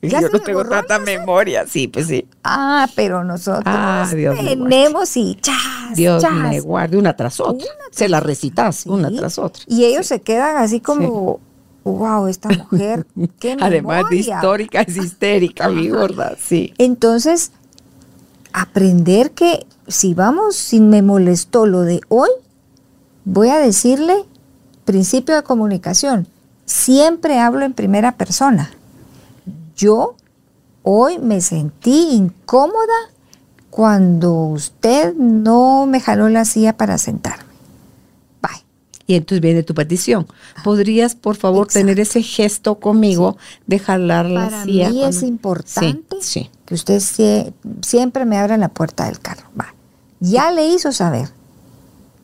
yo 0.00 0.20
no 0.20 0.38
tengo 0.38 0.64
tanta 0.64 1.00
memoria, 1.00 1.66
sí, 1.66 1.88
pues 1.88 2.06
sí. 2.06 2.24
Ah, 2.44 2.86
pero 2.94 3.24
nosotros 3.24 3.64
ah, 3.66 4.06
tenemos 4.08 5.16
y 5.16 5.36
chas, 5.40 5.56
Dios 5.96 6.22
me 6.32 6.60
guarde 6.60 6.98
una 6.98 7.16
tras 7.16 7.40
otra. 7.40 7.66
se 7.90 8.08
la 8.08 8.20
recitas 8.20 8.86
una 8.86 9.10
tras 9.10 9.40
otra. 9.40 9.64
Y 9.66 9.84
ellos 9.84 10.06
se 10.06 10.20
quedan 10.20 10.58
así 10.58 10.78
como, 10.78 11.40
wow, 11.82 12.28
esta 12.28 12.48
mujer, 12.70 13.08
qué 13.40 13.56
Además 13.60 14.04
de 14.08 14.18
histórica, 14.18 14.82
es 14.82 14.96
histérica, 14.96 15.68
mi 15.68 15.88
gorda, 15.88 16.36
sí. 16.38 16.72
Entonces, 16.78 17.50
aprender 18.52 19.32
que 19.32 19.66
si 19.88 20.14
vamos, 20.14 20.54
si 20.54 20.78
me 20.78 21.02
molestó 21.02 21.66
lo 21.66 21.80
de 21.80 22.02
hoy, 22.06 22.30
voy 23.24 23.48
a 23.48 23.58
decirle 23.58 24.24
principio 24.84 25.34
de 25.34 25.42
comunicación. 25.42 26.26
Siempre 26.66 27.38
hablo 27.38 27.64
en 27.64 27.72
primera 27.72 28.16
persona 28.16 28.70
yo 29.76 30.16
hoy 30.82 31.18
me 31.18 31.40
sentí 31.40 32.08
incómoda 32.12 33.10
cuando 33.70 34.34
usted 34.34 35.14
no 35.14 35.86
me 35.86 36.00
jaló 36.00 36.28
la 36.28 36.44
silla 36.44 36.76
para 36.76 36.98
sentarme. 36.98 37.52
Bye. 38.40 38.64
Y 39.06 39.14
entonces 39.14 39.40
viene 39.40 39.62
tu 39.62 39.74
petición. 39.74 40.26
¿Podrías, 40.62 41.16
por 41.16 41.36
favor, 41.36 41.66
tener 41.66 41.98
ese 41.98 42.22
gesto 42.22 42.78
conmigo 42.78 43.36
de 43.66 43.80
jalar 43.80 44.26
la 44.26 44.64
silla? 44.64 44.84
Para 44.84 44.94
mí 44.94 45.04
es 45.04 45.22
importante 45.22 46.16
que 46.64 46.74
usted 46.74 47.02
siempre 47.82 48.24
me 48.24 48.38
abra 48.38 48.56
la 48.56 48.68
puerta 48.68 49.06
del 49.06 49.18
carro. 49.18 49.48
Bye. 49.54 49.66
Ya 50.20 50.52
le 50.52 50.68
hizo 50.68 50.92
saber, 50.92 51.28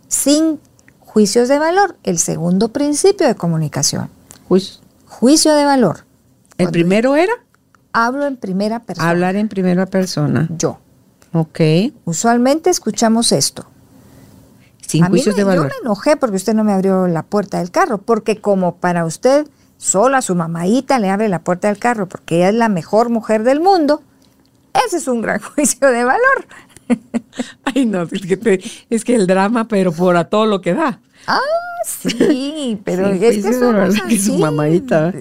sin 0.09 0.61
juicios 1.11 1.49
de 1.49 1.59
valor, 1.59 1.97
el 2.05 2.19
segundo 2.19 2.69
principio 2.69 3.27
de 3.27 3.35
comunicación. 3.35 4.09
Juicio. 4.47 4.81
Juicio 5.07 5.55
de 5.55 5.65
valor. 5.65 6.05
¿El 6.57 6.71
primero 6.71 7.17
era? 7.17 7.33
Hablo 7.93 8.27
en 8.27 8.37
primera 8.37 8.79
persona. 8.79 9.11
Hablar 9.11 9.35
en 9.35 9.49
primera 9.49 9.87
persona. 9.87 10.49
Yo. 10.57 10.79
Ok. 11.33 11.61
Usualmente 12.05 12.71
escuchamos 12.71 13.33
esto. 13.33 13.67
Sin 14.87 15.05
juicios 15.05 15.35
de 15.35 15.43
valor. 15.43 15.65
Yo 15.65 15.69
me 15.69 15.81
enojé 15.83 16.17
porque 16.17 16.37
usted 16.37 16.55
no 16.55 16.63
me 16.63 16.73
abrió 16.73 17.09
la 17.09 17.25
puerta 17.25 17.59
del 17.59 17.73
carro, 17.73 17.99
porque 17.99 18.41
como 18.41 18.77
para 18.77 19.05
usted 19.05 19.49
solo 19.79 20.17
a 20.17 20.23
su 20.23 20.37
mamaita 20.37 21.01
le 21.01 21.11
abre 21.11 21.29
la 21.29 21.43
puerta 21.43 21.69
del 21.69 21.79
carro 21.79 22.07
porque 22.09 22.37
ella 22.37 22.51
es 22.51 22.55
la 22.55 22.69
mejor 22.69 23.09
mujer 23.09 23.43
del 23.43 23.61
mundo, 23.61 24.03
ese 24.87 24.99
es 24.99 25.09
un 25.09 25.23
gran 25.23 25.41
juicio 25.55 25.89
de 25.89 26.05
valor. 26.05 26.47
Ay, 27.65 27.87
no, 27.87 28.03
es 28.03 28.23
que, 28.23 28.61
es 28.91 29.05
que 29.05 29.15
el 29.15 29.27
drama, 29.27 29.69
pero 29.69 29.93
por 29.93 30.17
a 30.17 30.25
todo 30.25 30.47
lo 30.47 30.61
que 30.61 30.75
da. 30.75 31.01
Ah, 31.27 31.41
sí, 31.87 32.81
pero 32.85 33.09
es 33.09 33.21
que 33.21 33.49
así. 34.07 34.19
su 34.19 34.39
mamadita. 34.39 35.13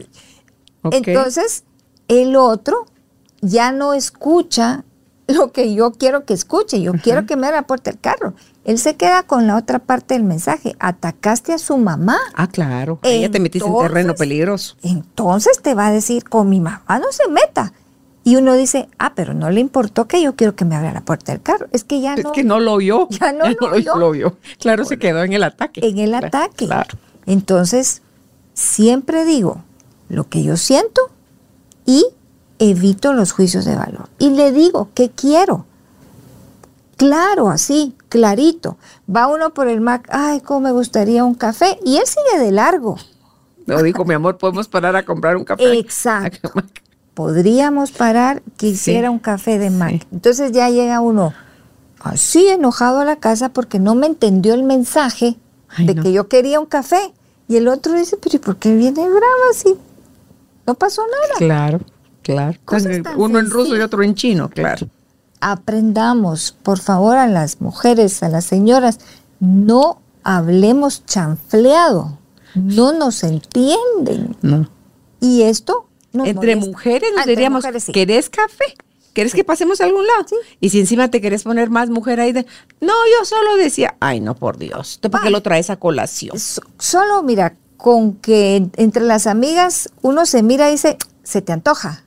Entonces, 0.91 1.63
el 2.07 2.35
otro 2.35 2.85
ya 3.41 3.71
no 3.71 3.93
escucha 3.93 4.83
lo 5.27 5.51
que 5.51 5.73
yo 5.75 5.91
quiero 5.91 6.25
que 6.25 6.33
escuche, 6.33 6.81
yo 6.81 6.93
quiero 6.93 7.25
que 7.25 7.35
me 7.35 7.49
puerta 7.63 7.91
del 7.91 7.99
carro. 7.99 8.33
Él 8.65 8.77
se 8.77 8.95
queda 8.95 9.23
con 9.23 9.47
la 9.47 9.57
otra 9.57 9.79
parte 9.79 10.15
del 10.15 10.23
mensaje. 10.23 10.75
Atacaste 10.79 11.53
a 11.53 11.57
su 11.57 11.77
mamá. 11.77 12.17
Ah, 12.33 12.47
claro. 12.47 12.99
Ella 13.03 13.29
te 13.29 13.39
metiste 13.39 13.67
en 13.67 13.77
terreno 13.77 14.15
peligroso. 14.15 14.75
Entonces 14.81 15.61
te 15.61 15.73
va 15.73 15.87
a 15.87 15.91
decir, 15.91 16.23
con 16.23 16.49
mi 16.49 16.59
mamá 16.59 16.99
no 16.99 17.11
se 17.11 17.27
meta. 17.29 17.73
Y 18.23 18.35
uno 18.35 18.53
dice, 18.53 18.89
ah, 18.97 19.13
pero 19.15 19.33
no 19.33 19.49
le 19.49 19.59
importó 19.59 20.07
que 20.07 20.21
yo 20.21 20.35
quiero 20.35 20.55
que 20.55 20.65
me 20.65 20.75
abra 20.75 20.93
la 20.93 21.01
puerta 21.01 21.31
del 21.31 21.41
carro. 21.41 21.67
Es 21.71 21.83
que 21.83 22.01
ya 22.01 22.15
no. 22.15 22.21
Es 22.21 22.27
que 22.27 22.43
no 22.43 22.59
lo 22.59 22.73
oyó. 22.73 23.07
Ya 23.19 23.31
no, 23.33 23.45
lo, 23.49 24.07
oyó. 24.07 24.35
Claro, 24.59 24.85
se 24.85 24.99
quedó 24.99 25.23
en 25.23 25.33
el 25.33 25.43
ataque. 25.43 25.81
En 25.83 25.97
el 25.97 26.13
ataque. 26.13 26.65
Claro. 26.65 26.97
Entonces, 27.25 28.01
siempre 28.53 29.25
digo, 29.25 29.63
lo 30.09 30.27
que 30.27 30.43
yo 30.43 30.57
siento 30.57 31.01
y 31.85 32.05
evito 32.59 33.13
los 33.13 33.31
juicios 33.31 33.65
de 33.65 33.75
valor. 33.75 34.09
Y 34.19 34.31
le 34.31 34.51
digo, 34.51 34.89
¿qué 34.93 35.09
quiero? 35.09 35.65
Claro, 36.97 37.49
así, 37.49 37.95
clarito. 38.09 38.77
Va 39.13 39.27
uno 39.27 39.53
por 39.53 39.69
el 39.69 39.79
Mac, 39.79 40.07
ay, 40.11 40.41
cómo 40.41 40.59
me 40.59 40.71
gustaría 40.71 41.23
un 41.23 41.35
café. 41.35 41.79
Y 41.85 41.97
él 41.97 42.03
sigue 42.05 42.43
de 42.43 42.51
largo. 42.51 42.97
No, 43.65 43.81
dijo, 43.81 44.03
mi 44.03 44.15
amor, 44.15 44.37
podemos 44.37 44.67
parar 44.67 44.95
a 44.95 45.05
comprar 45.05 45.37
un 45.37 45.45
café. 45.45 45.79
Exacto. 45.79 46.51
Podríamos 47.19 47.91
parar, 47.91 48.41
quisiera 48.55 49.11
un 49.11 49.19
café 49.19 49.59
de 49.59 49.69
Mac. 49.71 50.07
Entonces 50.09 50.53
ya 50.53 50.69
llega 50.69 51.01
uno 51.01 51.33
así 51.99 52.47
enojado 52.47 52.99
a 52.99 53.03
la 53.03 53.17
casa 53.17 53.49
porque 53.49 53.77
no 53.77 53.93
me 53.93 54.07
entendió 54.07 54.53
el 54.53 54.63
mensaje 54.63 55.35
de 55.79 55.95
que 55.95 56.13
yo 56.13 56.29
quería 56.29 56.61
un 56.61 56.65
café. 56.65 57.13
Y 57.49 57.57
el 57.57 57.67
otro 57.67 57.91
dice, 57.95 58.15
pero 58.15 58.37
¿y 58.37 58.39
por 58.39 58.55
qué 58.55 58.73
viene 58.73 59.01
bravo 59.01 59.41
así? 59.51 59.75
No 60.65 60.75
pasó 60.75 61.01
nada. 61.01 61.33
Claro, 61.39 61.81
claro. 62.21 62.57
Uno 63.17 63.39
en 63.39 63.49
ruso 63.49 63.75
y 63.75 63.81
otro 63.81 64.01
en 64.01 64.15
chino, 64.15 64.49
claro. 64.49 64.87
Aprendamos, 65.41 66.55
por 66.63 66.79
favor, 66.79 67.17
a 67.17 67.27
las 67.27 67.59
mujeres, 67.59 68.23
a 68.23 68.29
las 68.29 68.45
señoras, 68.45 68.97
no 69.41 69.99
hablemos 70.23 71.05
chanfleado. 71.05 72.17
no 72.55 72.93
nos 72.93 73.25
entienden. 73.25 74.37
No. 74.41 74.69
Y 75.19 75.41
esto 75.41 75.88
nos 76.13 76.27
Entre 76.27 76.55
molesta. 76.55 76.71
mujeres 76.71 77.09
Ah, 77.09 77.11
nos 77.11 77.19
entre 77.21 77.31
diríamos, 77.35 77.63
mujeres 77.63 77.83
sí. 77.83 77.91
¿querés 77.91 78.29
café? 78.29 78.65
¿Querés 79.13 79.33
que 79.33 79.43
pasemos 79.43 79.81
a 79.81 79.85
algún 79.85 80.05
lado? 80.05 80.25
Sí. 80.29 80.35
Y 80.61 80.69
si 80.69 80.79
encima 80.79 81.09
te 81.09 81.19
querés 81.19 81.43
poner 81.43 81.69
más 81.69 81.89
mujer 81.89 82.19
ahí 82.19 82.31
de, 82.31 82.45
no, 82.79 82.93
yo 83.17 83.25
solo 83.25 83.55
decía, 83.57 83.95
ay, 83.99 84.19
no, 84.19 84.35
por 84.35 84.57
Dios, 84.57 84.99
¿tú 85.01 85.09
por 85.09 85.21
qué 85.21 85.29
lo 85.29 85.41
traes 85.41 85.69
a 85.69 85.75
colación? 85.77 86.37
So- 86.39 86.61
Solo 86.77 87.21
mira, 87.23 87.55
con 87.77 88.13
que 88.15 88.55
en- 88.55 88.71
entre 88.77 89.03
las 89.03 89.25
amigas 89.27 89.89
uno 90.01 90.25
se 90.25 90.43
mira 90.43 90.69
y 90.69 90.73
dice, 90.73 90.97
se 91.23 91.41
te 91.41 91.51
antoja. 91.51 92.03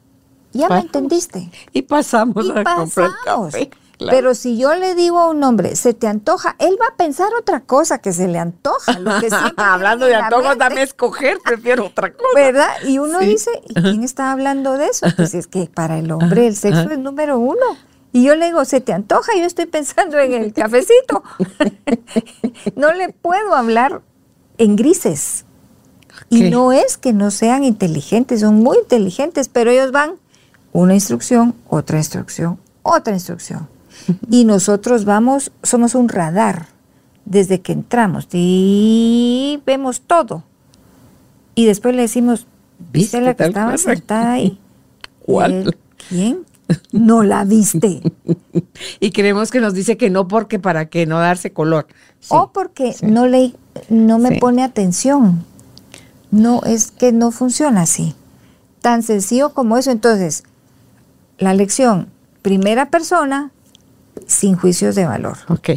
Ya 0.52 0.68
me 0.68 0.80
entendiste. 0.80 1.50
Y 1.72 1.82
pasamos 1.82 2.44
Y 2.46 2.50
a 2.50 2.62
comprar 2.64 3.10
café. 3.24 3.70
Claro. 4.02 4.16
Pero 4.16 4.34
si 4.34 4.56
yo 4.58 4.74
le 4.74 4.94
digo 4.94 5.18
a 5.18 5.28
un 5.30 5.42
hombre, 5.44 5.76
se 5.76 5.94
te 5.94 6.06
antoja, 6.06 6.56
él 6.58 6.76
va 6.80 6.86
a 6.88 6.96
pensar 6.96 7.28
otra 7.38 7.60
cosa 7.60 7.98
que 7.98 8.12
se 8.12 8.28
le 8.28 8.38
antoja. 8.38 8.98
Lo 8.98 9.18
que 9.20 9.28
Hablando 9.56 10.06
de 10.06 10.14
antojos, 10.14 10.56
dame 10.58 10.80
a 10.80 10.84
escoger, 10.84 11.38
prefiero 11.44 11.86
otra 11.86 12.12
cosa. 12.12 12.28
¿Verdad? 12.34 12.68
Y 12.86 12.98
uno 12.98 13.20
Sí. 13.20 13.26
dice, 13.26 13.50
¿y 13.68 13.74
quién 13.74 14.02
está 14.02 14.32
hablando 14.32 14.76
de 14.78 14.86
eso? 14.86 15.06
Pues 15.16 15.34
es 15.34 15.46
que 15.46 15.66
para 15.72 15.98
el 15.98 16.10
hombre 16.12 16.46
el 16.46 16.56
sexo 16.56 16.90
es 16.90 16.98
número 16.98 17.38
uno. 17.38 17.64
Y 18.14 18.24
yo 18.24 18.34
le 18.36 18.46
digo, 18.46 18.64
¿se 18.66 18.80
te 18.82 18.92
antoja? 18.92 19.32
Yo 19.38 19.44
estoy 19.44 19.66
pensando 19.66 20.18
en 20.18 20.34
el 20.34 20.52
cafecito. 20.52 21.22
no 22.76 22.92
le 22.92 23.08
puedo 23.10 23.54
hablar 23.54 24.02
en 24.58 24.76
grises. 24.76 25.44
Y 26.28 26.50
no 26.50 26.72
es 26.72 26.96
que 26.98 27.12
no 27.12 27.30
sean 27.30 27.64
inteligentes, 27.64 28.40
son 28.40 28.56
muy 28.56 28.78
inteligentes, 28.78 29.48
pero 29.48 29.70
ellos 29.70 29.92
van 29.92 30.14
una 30.72 30.94
instrucción, 30.94 31.54
otra 31.68 31.98
instrucción, 31.98 32.58
otra 32.82 33.12
instrucción. 33.12 33.68
Y 34.30 34.44
nosotros 34.44 35.04
vamos, 35.04 35.52
somos 35.62 35.94
un 35.94 36.08
radar 36.08 36.66
desde 37.24 37.60
que 37.60 37.72
entramos 37.72 38.26
y 38.32 39.60
vemos 39.66 40.00
todo. 40.00 40.44
Y 41.54 41.66
después 41.66 41.94
le 41.94 42.02
decimos, 42.02 42.46
¿viste 42.78 43.18
¿Viste 43.18 43.20
la 43.20 43.34
que 43.34 43.44
estaba 43.44 43.72
cosa? 43.72 43.94
sentada 43.94 44.32
ahí? 44.32 44.58
¿Cuál? 45.24 45.52
Él, 45.52 45.76
¿Quién? 46.08 46.38
No 46.92 47.22
la 47.22 47.44
viste. 47.44 48.00
Y 49.00 49.10
creemos 49.10 49.50
que 49.50 49.60
nos 49.60 49.74
dice 49.74 49.96
que 49.96 50.10
no 50.10 50.26
porque 50.28 50.58
para 50.58 50.86
que 50.86 51.06
no 51.06 51.18
darse 51.18 51.52
color. 51.52 51.86
Sí. 52.20 52.28
o 52.30 52.50
porque 52.52 52.92
sí. 52.94 53.06
no 53.06 53.26
le 53.26 53.52
no 53.88 54.18
me 54.18 54.30
Sí. 54.30 54.38
pone 54.40 54.62
atención. 54.62 55.44
No, 56.30 56.62
es 56.64 56.90
que 56.90 57.12
no 57.12 57.30
funciona 57.30 57.82
así. 57.82 58.14
Tan 58.80 59.02
sencillo 59.02 59.50
como 59.50 59.76
eso. 59.76 59.90
Entonces, 59.90 60.44
la 61.38 61.52
lección, 61.54 62.08
primera 62.40 62.90
persona, 62.90 63.50
sin 64.26 64.56
juicios 64.56 64.94
de 64.94 65.04
valor. 65.06 65.38
Ok. 65.48 65.70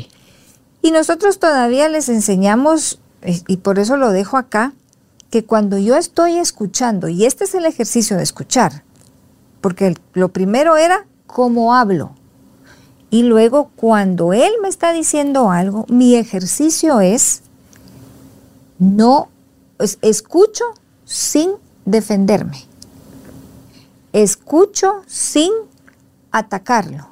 Y 0.82 0.92
nosotros 0.92 1.40
todavía 1.40 1.90
les 1.90 2.10
enseñamos, 2.10 3.00
eh, 3.22 3.42
y 3.48 3.58
por 3.58 3.80
eso 3.80 3.98
lo 3.98 4.12
dejo 4.12 4.38
acá, 4.38 4.74
que 5.32 5.44
cuando 5.44 5.78
yo 5.78 5.96
estoy 5.98 6.38
escuchando, 6.38 7.08
y 7.08 7.26
este 7.26 7.44
es 7.46 7.56
el 7.56 7.66
ejercicio 7.66 8.18
de 8.18 8.24
escuchar, 8.24 8.84
porque 9.62 9.96
lo 10.14 10.30
primero 10.30 10.78
era 10.78 11.06
cómo 11.28 11.74
hablo. 11.76 12.12
Y 13.10 13.24
luego 13.24 13.72
cuando 13.76 14.34
él 14.34 14.52
me 14.62 14.68
está 14.70 14.92
diciendo 14.92 15.50
algo, 15.50 15.86
mi 15.90 16.16
ejercicio 16.16 17.00
es 17.00 17.42
no, 18.78 19.30
es- 19.80 19.98
escucho 20.02 20.64
sin 21.06 21.52
defenderme. 21.86 22.66
Escucho 24.14 25.04
sin 25.08 25.52
atacarlo. 26.32 27.08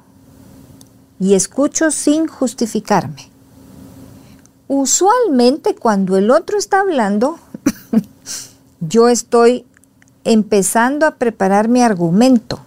Y 1.20 1.34
escucho 1.34 1.90
sin 1.90 2.26
justificarme. 2.26 3.30
Usualmente 4.68 5.74
cuando 5.74 6.16
el 6.16 6.30
otro 6.30 6.58
está 6.58 6.80
hablando, 6.80 7.38
yo 8.80 9.08
estoy 9.08 9.66
empezando 10.24 11.06
a 11.06 11.16
preparar 11.16 11.68
mi 11.68 11.82
argumento, 11.82 12.60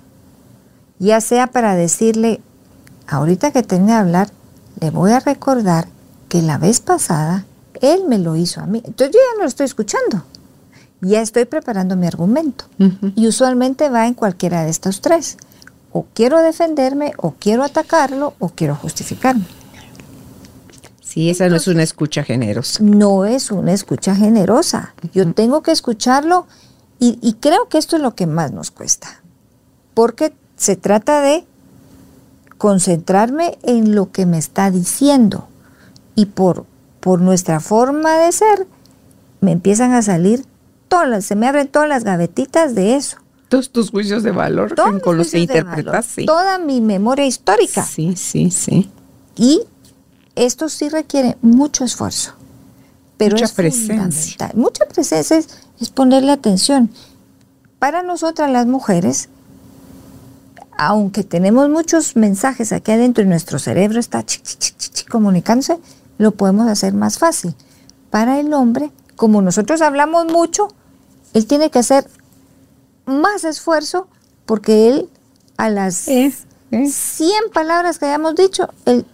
ya 0.99 1.21
sea 1.21 1.47
para 1.47 1.75
decirle, 1.75 2.39
ahorita 3.07 3.51
que 3.51 3.63
termine 3.63 3.93
de 3.93 3.97
hablar, 3.97 4.29
le 4.79 4.91
voy 4.91 5.11
a 5.11 5.19
recordar 5.19 5.87
que 6.29 6.41
la 6.41 6.57
vez 6.57 6.79
pasada 6.79 7.45
él 7.81 8.03
me 8.07 8.19
lo 8.19 8.35
hizo 8.35 8.61
a 8.61 8.65
mí. 8.65 8.81
Entonces 8.85 9.13
yo 9.13 9.19
ya 9.19 9.37
no 9.37 9.43
lo 9.43 9.47
estoy 9.47 9.65
escuchando, 9.65 10.23
ya 11.01 11.21
estoy 11.21 11.45
preparando 11.45 11.95
mi 11.95 12.07
argumento. 12.07 12.65
Y 13.15 13.27
usualmente 13.27 13.89
va 13.89 14.07
en 14.07 14.13
cualquiera 14.13 14.63
de 14.63 14.69
estos 14.69 15.01
tres. 15.01 15.37
O 15.97 16.05
quiero 16.13 16.39
defenderme, 16.41 17.13
o 17.17 17.31
quiero 17.39 17.63
atacarlo, 17.63 18.35
o 18.37 18.49
quiero 18.49 18.75
justificarme. 18.75 19.45
Sí, 21.01 21.31
esa 21.31 21.49
no 21.49 21.55
es 21.55 21.67
una 21.67 21.81
escucha 21.81 22.23
generosa. 22.23 22.83
no 22.83 23.25
es 23.25 23.49
una 23.49 23.73
escucha 23.73 24.13
generosa. 24.15 24.93
Yo 25.11 25.33
tengo 25.33 25.63
que 25.63 25.71
escucharlo 25.71 26.45
y, 26.99 27.17
y 27.21 27.33
creo 27.33 27.67
que 27.69 27.79
esto 27.79 27.95
es 27.95 28.03
lo 28.03 28.13
que 28.13 28.27
más 28.27 28.51
nos 28.51 28.69
cuesta. 28.69 29.07
Porque 29.95 30.33
se 30.55 30.75
trata 30.75 31.21
de 31.21 31.45
concentrarme 32.59 33.57
en 33.63 33.95
lo 33.95 34.11
que 34.11 34.27
me 34.27 34.37
está 34.37 34.69
diciendo. 34.69 35.47
Y 36.13 36.27
por, 36.27 36.65
por 36.99 37.21
nuestra 37.21 37.59
forma 37.59 38.17
de 38.19 38.31
ser, 38.31 38.67
me 39.41 39.51
empiezan 39.51 39.93
a 39.93 40.03
salir 40.03 40.45
todas, 40.89 41.07
las- 41.09 41.25
se 41.25 41.35
me 41.35 41.47
abren 41.47 41.67
todas 41.67 41.89
las 41.89 42.03
gavetitas 42.03 42.75
de 42.75 42.95
eso. 42.95 43.17
Todos 43.49 43.69
tus 43.69 43.91
juicios 43.91 44.23
de 44.23 44.31
valor 44.31 44.73
Todos 44.75 45.01
con 45.01 45.17
los 45.17 45.31
que 45.31 45.39
interpretas, 45.39 46.05
sí. 46.05 46.25
Toda 46.25 46.59
mi 46.59 46.81
memoria 46.81 47.25
histórica. 47.25 47.83
Sí, 47.83 48.15
sí, 48.15 48.51
sí. 48.51 48.89
Y 49.37 49.61
esto 50.35 50.69
sí 50.69 50.89
requiere 50.89 51.37
mucho 51.41 51.85
esfuerzo. 51.85 52.33
Pero 53.17 53.35
Mucha 53.35 53.45
es 53.45 53.51
presencia. 53.53 54.51
Mucha 54.53 54.85
presencia 54.85 55.37
es, 55.37 55.47
es 55.79 55.89
ponerle 55.89 56.31
atención. 56.31 56.91
Para 57.79 58.03
nosotras 58.03 58.51
las 58.51 58.67
mujeres, 58.67 59.29
aunque 60.77 61.23
tenemos 61.23 61.69
muchos 61.69 62.15
mensajes 62.15 62.71
aquí 62.71 62.91
adentro 62.91 63.23
y 63.23 63.27
nuestro 63.27 63.59
cerebro 63.59 63.99
está 63.99 64.23
chi, 64.23 64.39
chi, 64.43 65.05
comunicándose, 65.05 65.79
lo 66.17 66.31
podemos 66.31 66.67
hacer 66.67 66.93
más 66.93 67.17
fácil. 67.17 67.55
Para 68.09 68.39
el 68.39 68.53
hombre, 68.53 68.91
como 69.15 69.41
nosotros 69.41 69.81
hablamos 69.81 70.25
mucho, 70.31 70.67
él 71.33 71.45
tiene 71.47 71.69
que 71.71 71.79
hacer 71.79 72.07
más 73.07 73.43
esfuerzo 73.43 74.07
porque 74.45 74.89
él 74.89 75.09
a 75.57 75.69
las 75.69 76.07
Eh, 76.07 76.31
eh. 76.71 76.87
100 76.87 77.29
palabras 77.53 77.97
que 77.97 78.05
hayamos 78.05 78.35
dicho, 78.35 78.67
él 78.85 79.05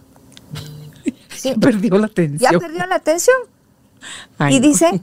Perdió 1.60 1.98
la 1.98 2.06
ya 2.06 2.12
atención. 2.12 2.60
perdió 2.60 2.86
la 2.86 2.94
atención 2.96 3.36
Ay, 4.38 4.56
y 4.56 4.60
no. 4.60 4.66
dice, 4.68 5.00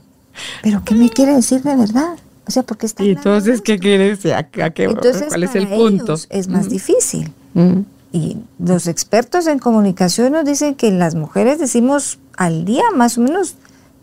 pero 0.64 0.84
¿qué 0.86 0.96
me 0.96 1.10
quiere 1.10 1.34
decir 1.36 1.62
de 1.62 1.76
verdad? 1.76 2.18
O 2.48 2.52
sea, 2.52 2.64
porque 2.64 2.86
está 2.86 3.04
Y 3.04 3.12
entonces? 3.12 3.62
¿qué 3.62 3.78
quieres? 3.80 4.26
¿A, 4.26 4.40
a 4.40 4.44
qué, 4.72 4.84
Entonces, 4.86 5.26
¿Cuál 5.30 5.44
es 5.44 5.56
el 5.56 5.68
punto? 5.68 6.16
es 6.30 6.48
más 6.48 6.70
difícil. 6.70 7.32
Mm. 7.54 7.82
Y 8.12 8.38
los 8.60 8.88
expertos 8.88 9.48
en 9.48 9.60
comunicación 9.60 10.34
nos 10.34 10.44
dicen 10.46 10.76
que 10.76 10.92
las 10.92 11.16
mujeres 11.16 11.60
decimos 11.60 12.20
al 12.36 12.66
día 12.66 12.84
más 12.96 13.18
o 13.18 13.22
menos 13.22 13.56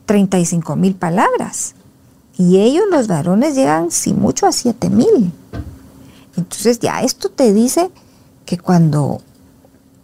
35 0.07 0.77
mil 0.77 0.95
palabras. 0.95 1.75
Y 2.39 2.61
ellos, 2.61 2.85
los 2.91 3.09
varones, 3.09 3.57
llegan, 3.57 3.91
si 3.91 4.15
mucho, 4.15 4.47
a 4.47 4.53
7 4.53 4.89
mil. 4.91 5.33
Entonces 6.37 6.79
ya 6.79 7.03
esto 7.03 7.31
te 7.31 7.53
dice 7.53 7.91
que 8.47 8.59
cuando 8.59 9.21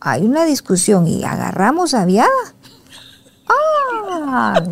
hay 0.01 0.25
una 0.25 0.45
discusión 0.45 1.07
y 1.07 1.23
agarramos 1.25 1.95
aviada, 1.95 2.29
¡ah! 3.49 4.63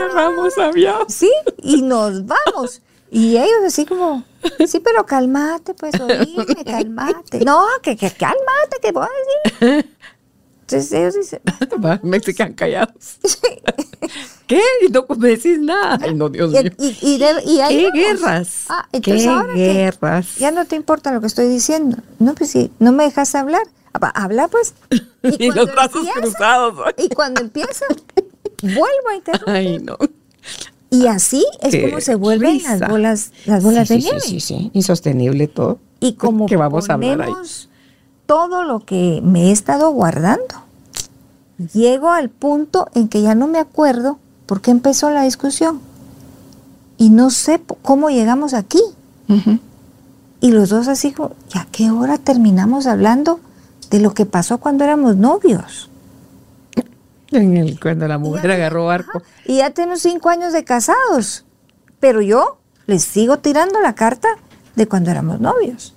Agarramos 0.00 0.56
avión. 0.56 1.02
Sí, 1.08 1.30
y 1.58 1.82
nos 1.82 2.24
vamos. 2.26 2.80
Y 3.10 3.36
ellos 3.36 3.60
así 3.66 3.84
como, 3.84 4.24
sí, 4.66 4.80
pero 4.80 5.04
calmate, 5.04 5.74
pues, 5.74 5.94
oíme, 6.00 6.64
calmate. 6.64 7.44
No, 7.44 7.64
que, 7.82 7.96
que 7.96 8.10
calmate, 8.10 8.78
que 8.82 8.92
voy 8.92 9.04
a 9.04 9.66
decir. 9.68 9.96
Entonces 10.70 10.92
ellos 10.92 11.14
dicen, 11.14 11.40
Me 12.02 12.20
se 12.20 12.34
quedan 12.34 12.52
callados. 12.54 13.18
¿Qué? 14.46 14.60
Y 14.86 14.90
no 14.92 15.04
me 15.18 15.28
decís 15.28 15.58
nada. 15.58 15.98
Ay, 16.00 16.14
no, 16.14 16.28
Dios 16.28 16.52
y, 16.54 16.62
mío. 16.62 16.72
y, 16.78 16.96
y 17.02 17.18
de- 17.18 17.42
y 17.44 17.60
ahí 17.60 17.76
¿Qué 17.76 17.82
vamos. 17.84 18.20
guerras? 18.20 18.64
Ah, 18.68 18.88
entonces 18.92 19.22
¿Qué 19.24 19.28
ahora 19.28 19.54
que 19.54 19.72
guerras? 19.72 20.36
ya 20.36 20.50
no 20.50 20.64
te 20.64 20.76
importa 20.76 21.12
lo 21.12 21.20
que 21.20 21.26
estoy 21.26 21.48
diciendo. 21.48 21.98
No, 22.18 22.34
pues 22.34 22.50
sí, 22.50 22.70
no 22.78 22.92
me 22.92 23.04
dejas 23.04 23.34
hablar. 23.34 23.62
Ah, 23.94 24.12
Habla 24.14 24.48
pues. 24.48 24.74
Y, 25.22 25.50
los 25.50 25.72
brazos 25.72 26.06
empieza- 26.06 26.20
cruzados. 26.20 26.78
Y 26.98 27.08
cuando 27.08 27.40
empieza, 27.40 27.84
vuelvo 28.62 29.08
a 29.10 29.14
interrumpir. 29.16 29.54
Ay, 29.54 29.78
no. 29.78 29.96
Y 30.90 31.06
así 31.06 31.44
es 31.60 31.70
Qué 31.72 31.88
como 31.88 32.00
se 32.00 32.14
vuelven 32.14 32.52
risa. 32.52 32.76
las 32.76 32.88
bolas, 32.90 33.32
las 33.44 33.62
bolas 33.62 33.88
Sí, 33.88 33.94
de 33.94 34.00
sí, 34.00 34.04
nieve. 34.06 34.20
Sí, 34.20 34.28
sí, 34.28 34.40
sí. 34.40 34.70
Insostenible 34.72 35.48
todo. 35.48 35.78
Y 36.00 36.14
como 36.14 36.46
que 36.46 36.56
vamos 36.56 36.88
a 36.88 36.94
hablar 36.94 37.20
ahí. 37.22 37.32
Todo 38.28 38.62
lo 38.62 38.80
que 38.80 39.20
me 39.24 39.44
he 39.48 39.52
estado 39.52 39.88
guardando, 39.90 40.54
llego 41.72 42.10
al 42.10 42.28
punto 42.28 42.86
en 42.94 43.08
que 43.08 43.22
ya 43.22 43.34
no 43.34 43.46
me 43.46 43.58
acuerdo 43.58 44.18
por 44.44 44.60
qué 44.60 44.70
empezó 44.70 45.10
la 45.10 45.22
discusión. 45.22 45.80
Y 46.98 47.08
no 47.08 47.30
sé 47.30 47.58
cómo 47.80 48.10
llegamos 48.10 48.52
aquí. 48.52 48.82
Y 50.42 50.50
los 50.50 50.68
dos 50.68 50.88
así 50.88 51.12
como, 51.12 51.30
¿y 51.54 51.58
a 51.58 51.66
qué 51.72 51.90
hora 51.90 52.18
terminamos 52.18 52.86
hablando 52.86 53.40
de 53.88 53.98
lo 54.00 54.12
que 54.12 54.26
pasó 54.26 54.58
cuando 54.58 54.84
éramos 54.84 55.16
novios? 55.16 55.88
En 57.30 57.56
el, 57.56 57.80
cuando 57.80 58.06
la 58.08 58.18
mujer 58.18 58.48
Ya- 58.48 58.54
agarró 58.56 58.84
barco. 58.86 59.18
Ajá. 59.18 59.26
Y 59.46 59.56
ya 59.56 59.70
tenemos 59.70 60.00
cinco 60.00 60.28
años 60.28 60.52
de 60.52 60.64
casados. 60.64 61.44
Pero 61.98 62.20
yo 62.20 62.58
les 62.86 63.04
sigo 63.04 63.38
tirando 63.38 63.80
la 63.80 63.94
carta 63.94 64.28
de 64.76 64.86
cuando 64.86 65.10
éramos 65.10 65.40
novios. 65.40 65.94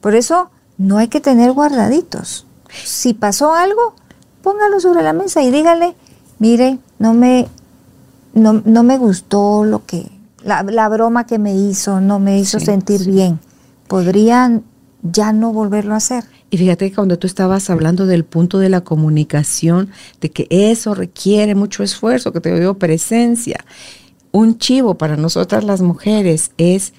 Por 0.00 0.14
eso 0.14 0.50
no 0.78 0.98
hay 0.98 1.08
que 1.08 1.20
tener 1.20 1.52
guardaditos. 1.52 2.46
Si 2.84 3.14
pasó 3.14 3.54
algo, 3.54 3.94
póngalo 4.42 4.80
sobre 4.80 5.02
la 5.02 5.12
mesa 5.12 5.42
y 5.42 5.50
dígale, 5.50 5.94
mire, 6.38 6.78
no 6.98 7.14
me, 7.14 7.46
no, 8.34 8.62
no 8.64 8.82
me 8.82 8.98
gustó 8.98 9.64
lo 9.64 9.84
que, 9.86 10.10
la, 10.42 10.62
la 10.62 10.88
broma 10.88 11.26
que 11.26 11.38
me 11.38 11.54
hizo, 11.54 12.00
no 12.00 12.18
me 12.18 12.38
hizo 12.38 12.58
Sí, 12.58 12.66
sentir 12.66 13.00
sí. 13.00 13.10
bien. 13.10 13.38
Podrían 13.88 14.64
ya 15.02 15.32
no 15.32 15.52
volverlo 15.52 15.94
a 15.94 15.98
hacer. 15.98 16.24
Y 16.50 16.56
fíjate 16.58 16.88
que 16.88 16.94
cuando 16.94 17.18
tú 17.18 17.26
estabas 17.26 17.68
hablando 17.68 18.06
del 18.06 18.24
punto 18.24 18.58
de 18.58 18.68
la 18.68 18.80
comunicación, 18.82 19.90
de 20.20 20.30
que 20.30 20.46
eso 20.50 20.94
requiere 20.94 21.54
mucho 21.54 21.82
esfuerzo, 21.82 22.32
que 22.32 22.40
te 22.40 22.58
digo 22.58 22.74
presencia, 22.74 23.58
un 24.32 24.58
chivo 24.58 24.94
para 24.96 25.16
nosotras 25.16 25.64
las 25.64 25.80
mujeres 25.82 26.52
es 26.56 26.92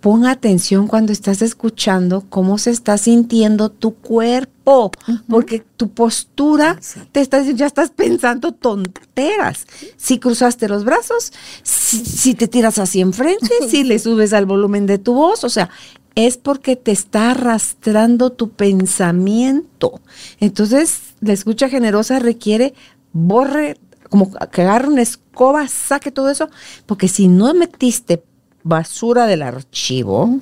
pon 0.00 0.26
atención 0.26 0.86
cuando 0.86 1.12
estás 1.12 1.42
escuchando 1.42 2.24
cómo 2.28 2.58
se 2.58 2.70
está 2.70 2.96
sintiendo 2.98 3.70
tu 3.70 3.94
cuerpo, 3.94 4.90
porque 5.28 5.62
tu 5.76 5.90
postura 5.90 6.78
sí. 6.80 7.00
te 7.12 7.20
estás 7.20 7.46
ya 7.54 7.66
estás 7.66 7.90
pensando 7.90 8.52
tonteras. 8.52 9.66
Si 9.96 10.18
cruzaste 10.18 10.68
los 10.68 10.84
brazos, 10.84 11.32
si, 11.62 12.04
si 12.04 12.34
te 12.34 12.48
tiras 12.48 12.78
hacia 12.78 13.02
enfrente, 13.02 13.48
si 13.68 13.84
le 13.84 13.98
subes 14.00 14.32
al 14.32 14.46
volumen 14.46 14.86
de 14.86 14.98
tu 14.98 15.14
voz, 15.14 15.44
o 15.44 15.50
sea, 15.50 15.70
es 16.14 16.36
porque 16.36 16.76
te 16.76 16.92
está 16.92 17.32
arrastrando 17.32 18.30
tu 18.30 18.50
pensamiento. 18.50 20.00
Entonces, 20.38 21.14
la 21.20 21.32
escucha 21.32 21.68
generosa 21.68 22.18
requiere 22.18 22.74
borre, 23.12 23.78
como 24.08 24.32
que 24.32 24.62
agarre 24.62 24.88
una 24.88 25.02
escoba, 25.02 25.68
saque 25.68 26.10
todo 26.10 26.30
eso, 26.30 26.48
porque 26.86 27.08
si 27.08 27.28
no 27.28 27.54
metiste 27.54 28.22
basura 28.62 29.26
del 29.26 29.42
archivo, 29.42 30.38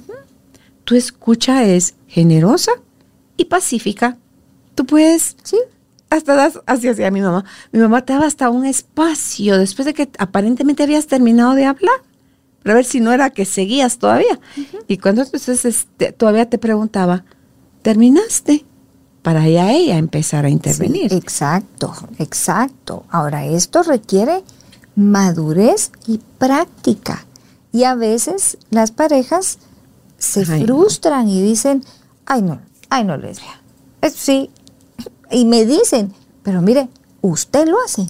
tu 0.84 0.94
escucha 0.94 1.64
es 1.64 1.94
generosa 2.06 2.72
y 3.36 3.46
pacífica. 3.46 4.16
Tú 4.74 4.86
puedes 4.86 5.36
¿Sí? 5.42 5.56
hasta 6.10 6.34
das, 6.34 6.60
así 6.66 6.88
hacía 6.88 7.10
mi 7.10 7.20
mamá. 7.20 7.44
Mi 7.72 7.80
mamá 7.80 8.04
te 8.04 8.12
daba 8.12 8.26
hasta 8.26 8.50
un 8.50 8.64
espacio 8.64 9.58
después 9.58 9.86
de 9.86 9.94
que 9.94 10.08
aparentemente 10.18 10.82
habías 10.82 11.06
terminado 11.06 11.54
de 11.54 11.66
hablar. 11.66 12.00
Para 12.62 12.74
ver 12.74 12.84
si 12.84 13.00
no 13.00 13.12
era 13.12 13.30
que 13.30 13.44
seguías 13.44 13.98
todavía. 13.98 14.40
Y 14.88 14.98
cuando 14.98 15.22
entonces 15.22 15.64
este, 15.64 16.12
todavía 16.12 16.48
te 16.50 16.58
preguntaba, 16.58 17.24
¿terminaste? 17.82 18.64
Para 19.22 19.48
ya 19.48 19.72
ella 19.72 19.96
empezar 19.96 20.44
a 20.44 20.50
intervenir. 20.50 21.10
Sí, 21.10 21.16
exacto, 21.16 21.94
exacto. 22.18 23.04
Ahora, 23.10 23.46
esto 23.46 23.82
requiere 23.82 24.42
madurez 24.96 25.92
y 26.06 26.20
práctica. 26.38 27.24
Y 27.72 27.84
a 27.84 27.94
veces 27.94 28.58
las 28.70 28.90
parejas 28.92 29.58
se 30.18 30.40
Ay, 30.50 30.60
no. 30.64 30.66
frustran 30.66 31.28
y 31.28 31.42
dicen, 31.42 31.84
ay 32.26 32.42
no, 32.42 32.60
ay 32.90 33.04
no, 33.04 33.16
lesbia. 33.16 33.60
Es, 34.00 34.14
sí. 34.14 34.50
Y 35.30 35.44
me 35.44 35.64
dicen, 35.66 36.12
pero 36.42 36.62
mire, 36.62 36.88
usted 37.20 37.66
lo 37.68 37.76
hace. 37.84 38.06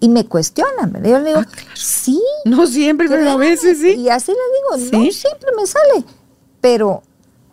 Y 0.00 0.08
me 0.08 0.26
cuestionan. 0.26 0.92
Yo 1.04 1.20
le 1.20 1.28
digo, 1.28 1.40
Ah, 1.40 1.44
claro. 1.44 1.70
sí. 1.74 2.20
no 2.44 2.66
siempre, 2.66 3.08
pero 3.08 3.20
a 3.22 3.24
créame". 3.24 3.50
veces 3.50 3.78
sí. 3.78 3.92
Y 3.92 4.08
así 4.08 4.32
le 4.32 4.78
digo, 4.82 5.04
no 5.04 5.10
siempre 5.12 5.50
me 5.56 5.66
sale. 5.66 6.04
Pero 6.60 7.02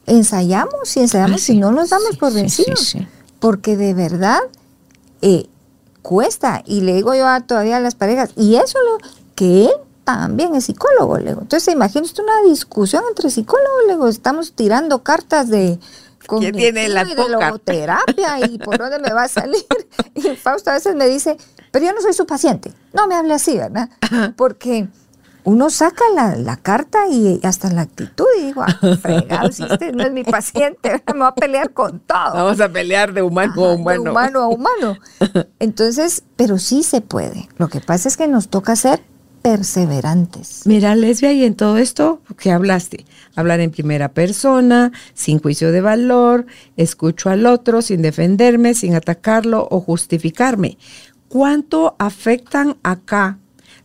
ensayamos 0.08 0.98
y 0.98 1.02
ensayamos 1.02 1.42
Ah, 1.42 1.46
sí. 1.46 1.54
y 1.54 1.58
no 1.58 1.72
nos 1.72 1.90
damos 1.92 2.10
Sí, 2.12 2.18
por 2.18 2.34
vencidos. 2.34 2.96
Porque 3.40 3.78
de 3.78 3.94
verdad 3.94 4.40
eh, 5.22 5.48
cuesta. 6.02 6.64
Y 6.66 6.82
le 6.82 6.96
digo 6.96 7.14
yo 7.14 7.28
a, 7.28 7.42
todavía 7.42 7.78
a 7.78 7.82
las 7.82 7.96
parejas, 7.96 8.32
y 8.36 8.56
eso 8.56 8.78
lo 8.84 8.98
que 9.36 9.70
también 10.18 10.56
es 10.56 10.66
psicólogo, 10.66 11.18
le 11.18 11.30
digo. 11.30 11.42
Entonces, 11.42 11.72
imagínate 11.72 12.22
una 12.22 12.50
discusión 12.50 13.04
entre 13.10 13.30
psicólogos, 13.30 13.84
le 13.86 13.94
digo, 13.94 14.08
estamos 14.08 14.54
tirando 14.54 15.04
cartas 15.04 15.50
de 15.50 15.80
¿Quién 16.28 16.56
tiene 16.56 16.90
la 16.90 17.04
y 17.04 17.14
de 17.14 17.30
logoterapia 17.30 18.48
y 18.48 18.58
por 18.58 18.80
dónde 18.80 18.98
me 18.98 19.14
va 19.14 19.24
a 19.24 19.28
salir. 19.28 19.64
Y 20.16 20.36
Fausto 20.36 20.72
a 20.72 20.74
veces 20.74 20.96
me 20.96 21.08
dice, 21.08 21.38
pero 21.72 21.86
yo 21.86 21.94
no 21.94 22.02
soy 22.02 22.14
su 22.14 22.26
paciente. 22.26 22.74
No 22.92 23.08
me 23.08 23.16
hable 23.16 23.36
así, 23.36 23.56
¿verdad? 23.56 23.90
Porque 24.36 24.88
uno 25.44 25.70
saca 25.70 26.04
la, 26.16 26.36
la 26.36 26.58
carta 26.58 27.08
y 27.08 27.40
hasta 27.44 27.72
la 27.72 27.82
actitud 27.82 28.26
y 28.40 28.46
digo, 28.48 28.64
ah, 28.64 28.98
fregado, 29.00 29.52
si 29.52 29.64
usted 29.64 29.94
no 29.94 30.04
es 30.04 30.12
mi 30.12 30.24
paciente, 30.24 30.90
¿verdad? 30.90 31.04
me 31.14 31.20
va 31.20 31.28
a 31.28 31.36
pelear 31.36 31.72
con 31.72 32.00
todo. 32.00 32.34
Vamos 32.34 32.60
a 32.60 32.68
pelear 32.70 33.14
de 33.14 33.22
humano 33.22 33.54
Ajá, 33.54 33.64
a 33.64 33.68
de 33.68 33.76
humano. 33.78 34.12
humano 34.12 34.40
a 34.40 34.48
humano. 34.48 34.98
Entonces, 35.60 36.24
pero 36.36 36.58
sí 36.58 36.82
se 36.82 37.02
puede. 37.02 37.48
Lo 37.58 37.68
que 37.70 37.80
pasa 37.80 38.10
es 38.10 38.18
que 38.18 38.28
nos 38.28 38.50
toca 38.50 38.76
ser 38.76 39.02
perseverantes. 39.42 40.62
Mira, 40.66 40.96
lesbia, 40.96 41.32
y 41.34 41.44
en 41.44 41.56
todo 41.56 41.78
esto 41.78 42.22
que 42.38 42.52
hablaste, 42.52 43.06
hablar 43.36 43.60
en 43.60 43.72
primera 43.72 44.10
persona, 44.10 44.92
sin 45.14 45.40
juicio 45.40 45.72
de 45.72 45.82
valor, 45.82 46.46
escucho 46.78 47.30
al 47.30 47.46
otro 47.46 47.82
sin 47.82 48.02
defenderme, 48.02 48.74
sin 48.74 48.96
atacarlo 48.96 49.68
o 49.72 49.82
justificarme. 49.82 50.78
¿Cuánto 51.28 51.96
afectan 52.00 52.78
acá 52.84 53.38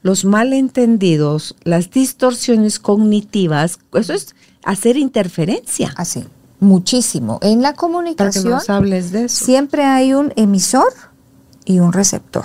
los 0.03 0.25
malentendidos, 0.25 1.57
las 1.65 1.91
distorsiones 1.91 2.79
cognitivas? 2.79 3.79
Eso 3.93 4.13
es 4.15 4.35
hacer 4.65 4.97
interferencia. 4.97 5.93
Así, 5.97 6.25
muchísimo. 6.61 7.39
En 7.43 7.63
la 7.63 7.69
Para 7.69 7.73
que 7.73 7.81
comunicación 7.81 8.51
nos 8.51 8.71
hables 8.71 9.13
de 9.13 9.27
eso. 9.27 9.45
siempre 9.45 9.85
hay 9.85 10.15
un 10.15 10.33
emisor 10.37 10.93
y 11.65 11.79
un 11.81 11.93
receptor. 11.93 12.45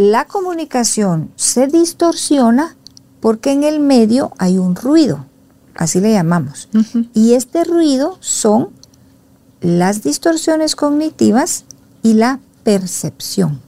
La 0.00 0.24
comunicación 0.24 1.30
se 1.36 1.66
distorsiona 1.66 2.74
porque 3.20 3.52
en 3.52 3.64
el 3.64 3.80
medio 3.80 4.32
hay 4.38 4.56
un 4.56 4.74
ruido, 4.74 5.26
así 5.74 6.00
le 6.00 6.10
llamamos. 6.10 6.70
Y 7.12 7.34
este 7.34 7.64
ruido 7.64 8.16
son 8.20 8.70
las 9.60 10.02
distorsiones 10.02 10.74
cognitivas 10.74 11.66
y 12.02 12.14
la 12.14 12.40
percepción. 12.64 13.60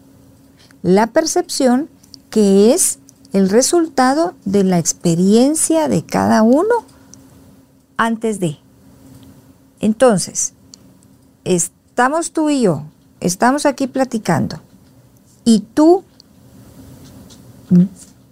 La 0.80 1.08
percepción 1.08 1.90
que 2.30 2.72
es 2.72 2.98
el 3.34 3.50
resultado 3.50 4.32
de 4.46 4.64
la 4.64 4.78
experiencia 4.78 5.86
de 5.86 6.02
cada 6.02 6.42
uno 6.42 6.86
antes 7.98 8.40
de. 8.40 8.56
Entonces, 9.80 10.54
estamos 11.44 12.32
tú 12.32 12.48
y 12.48 12.62
yo, 12.62 12.84
estamos 13.20 13.66
aquí 13.66 13.86
platicando, 13.86 14.62
y 15.44 15.60
tú 15.74 16.04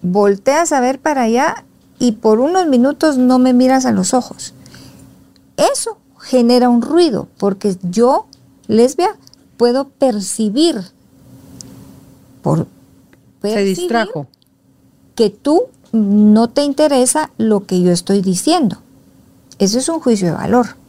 volteas 0.02 0.72
a 0.72 0.80
ver 0.80 0.98
para 0.98 1.22
allá 1.22 1.64
y 1.98 2.12
por 2.12 2.40
unos 2.40 2.66
minutos 2.66 3.18
no 3.18 3.38
me 3.38 3.52
miras 3.52 3.86
a 3.86 3.92
los 3.92 4.14
ojos. 4.14 4.54
Eso 5.56 5.98
genera 6.18 6.68
un 6.68 6.82
ruido, 6.82 7.28
porque 7.38 7.76
yo, 7.82 8.26
lesbia, 8.66 9.16
puedo 9.56 9.88
percibir, 9.88 10.80
por 12.42 12.66
Se 13.42 13.62
distrajo. 13.62 14.26
que 15.14 15.30
tú 15.30 15.64
no 15.92 16.48
te 16.48 16.62
interesa 16.62 17.30
lo 17.36 17.66
que 17.66 17.82
yo 17.82 17.90
estoy 17.90 18.22
diciendo. 18.22 18.78
Eso 19.58 19.78
es 19.78 19.88
un 19.88 20.00
juicio 20.00 20.28
de 20.28 20.34
valor. 20.34 20.79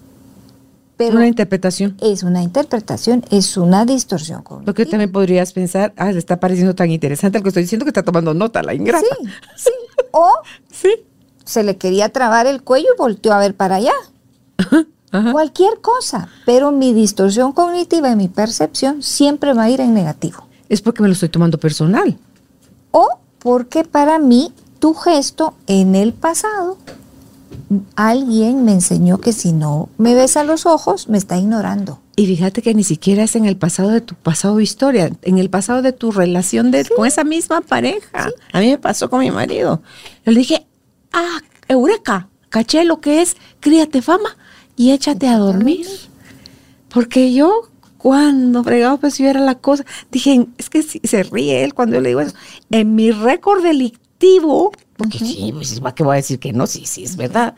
Pero 1.05 1.17
Una 1.17 1.27
interpretación. 1.27 1.97
es 1.99 2.21
una 2.23 2.43
interpretación, 2.43 3.25
es 3.31 3.57
una 3.57 3.85
distorsión 3.85 4.39
Lo 4.39 4.43
que 4.43 4.63
cognitiva. 4.63 4.89
también 4.91 5.11
podrías 5.11 5.51
pensar, 5.53 5.93
ah, 5.97 6.11
le 6.11 6.19
está 6.19 6.39
pareciendo 6.39 6.75
tan 6.75 6.91
interesante 6.91 7.39
lo 7.39 7.43
que 7.43 7.49
estoy 7.49 7.63
diciendo 7.63 7.85
que 7.85 7.89
está 7.89 8.03
tomando 8.03 8.33
nota 8.35 8.61
la 8.61 8.73
ingrata. 8.75 9.05
Sí, 9.19 9.27
sí. 9.55 9.71
O 10.11 10.29
Sí. 10.71 10.89
se 11.45 11.63
le 11.63 11.77
quería 11.77 12.09
trabar 12.09 12.45
el 12.45 12.61
cuello 12.63 12.87
y 12.93 12.97
volteó 12.97 13.33
a 13.33 13.39
ver 13.39 13.55
para 13.55 13.75
allá. 13.77 13.93
Ajá. 14.57 15.31
Cualquier 15.31 15.81
cosa. 15.81 16.29
Pero 16.45 16.71
mi 16.71 16.93
distorsión 16.93 17.51
cognitiva 17.51 18.09
y 18.11 18.15
mi 18.15 18.27
percepción 18.27 19.01
siempre 19.03 19.53
va 19.53 19.63
a 19.63 19.69
ir 19.69 19.81
en 19.81 19.93
negativo. 19.93 20.45
Es 20.69 20.81
porque 20.81 21.01
me 21.01 21.07
lo 21.09 21.13
estoy 21.13 21.29
tomando 21.29 21.57
personal. 21.57 22.17
O 22.91 23.07
porque 23.39 23.83
para 23.83 24.19
mí 24.19 24.53
tu 24.79 24.93
gesto 24.93 25.53
en 25.67 25.95
el 25.95 26.13
pasado, 26.13 26.77
alguien 27.95 28.63
me 28.65 28.71
enseñó 28.73 29.19
que 29.19 29.33
si 29.33 29.51
no 29.53 29.89
me 29.97 30.13
ves 30.15 30.37
a 30.37 30.43
los 30.43 30.65
ojos, 30.65 31.07
me 31.09 31.17
está 31.17 31.37
ignorando. 31.37 31.99
Y 32.15 32.25
fíjate 32.27 32.61
que 32.61 32.73
ni 32.73 32.83
siquiera 32.83 33.23
es 33.23 33.35
en 33.35 33.45
el 33.45 33.57
pasado 33.57 33.89
de 33.89 34.01
tu 34.01 34.15
pasado 34.15 34.59
historia, 34.59 35.09
en 35.21 35.37
el 35.37 35.49
pasado 35.49 35.81
de 35.81 35.91
tu 35.93 36.11
relación 36.11 36.71
de, 36.71 36.85
con 36.85 37.07
esa 37.07 37.23
misma 37.23 37.61
pareja. 37.61 38.29
A 38.51 38.59
mí 38.59 38.67
me 38.69 38.77
pasó 38.77 39.09
con 39.09 39.21
mi 39.21 39.31
marido. 39.31 39.81
Yo 40.25 40.31
le 40.31 40.39
dije, 40.39 40.65
ah, 41.13 41.39
Eureka, 41.67 42.27
caché 42.49 42.83
lo 42.83 42.99
que 42.99 43.21
es, 43.21 43.37
críate 43.59 44.01
fama 44.01 44.35
y 44.75 44.91
échate 44.91 45.27
a 45.27 45.37
dormir. 45.37 45.87
Porque 46.89 47.33
yo, 47.33 47.69
cuando 47.97 48.63
fregado 48.63 48.97
pues 48.97 49.17
yo 49.17 49.27
era 49.27 49.39
la 49.39 49.55
cosa, 49.55 49.85
dije, 50.11 50.47
es 50.57 50.69
que 50.69 50.83
si- 50.83 50.99
se 51.03 51.23
ríe 51.23 51.63
él 51.63 51.73
cuando 51.73 51.95
yo 51.95 52.01
le 52.01 52.09
digo 52.09 52.21
eso. 52.21 52.35
En 52.69 52.95
mi 52.95 53.11
récord 53.11 53.63
delictivo, 53.63 54.71
porque 55.01 55.19
sí, 55.19 55.51
pues 55.53 55.79
¿para 55.79 55.95
qué 55.95 56.03
voy 56.03 56.13
a 56.13 56.15
decir 56.17 56.39
que 56.39 56.53
no? 56.53 56.67
Sí, 56.67 56.85
sí, 56.85 57.03
es 57.03 57.15
verdad. 57.15 57.55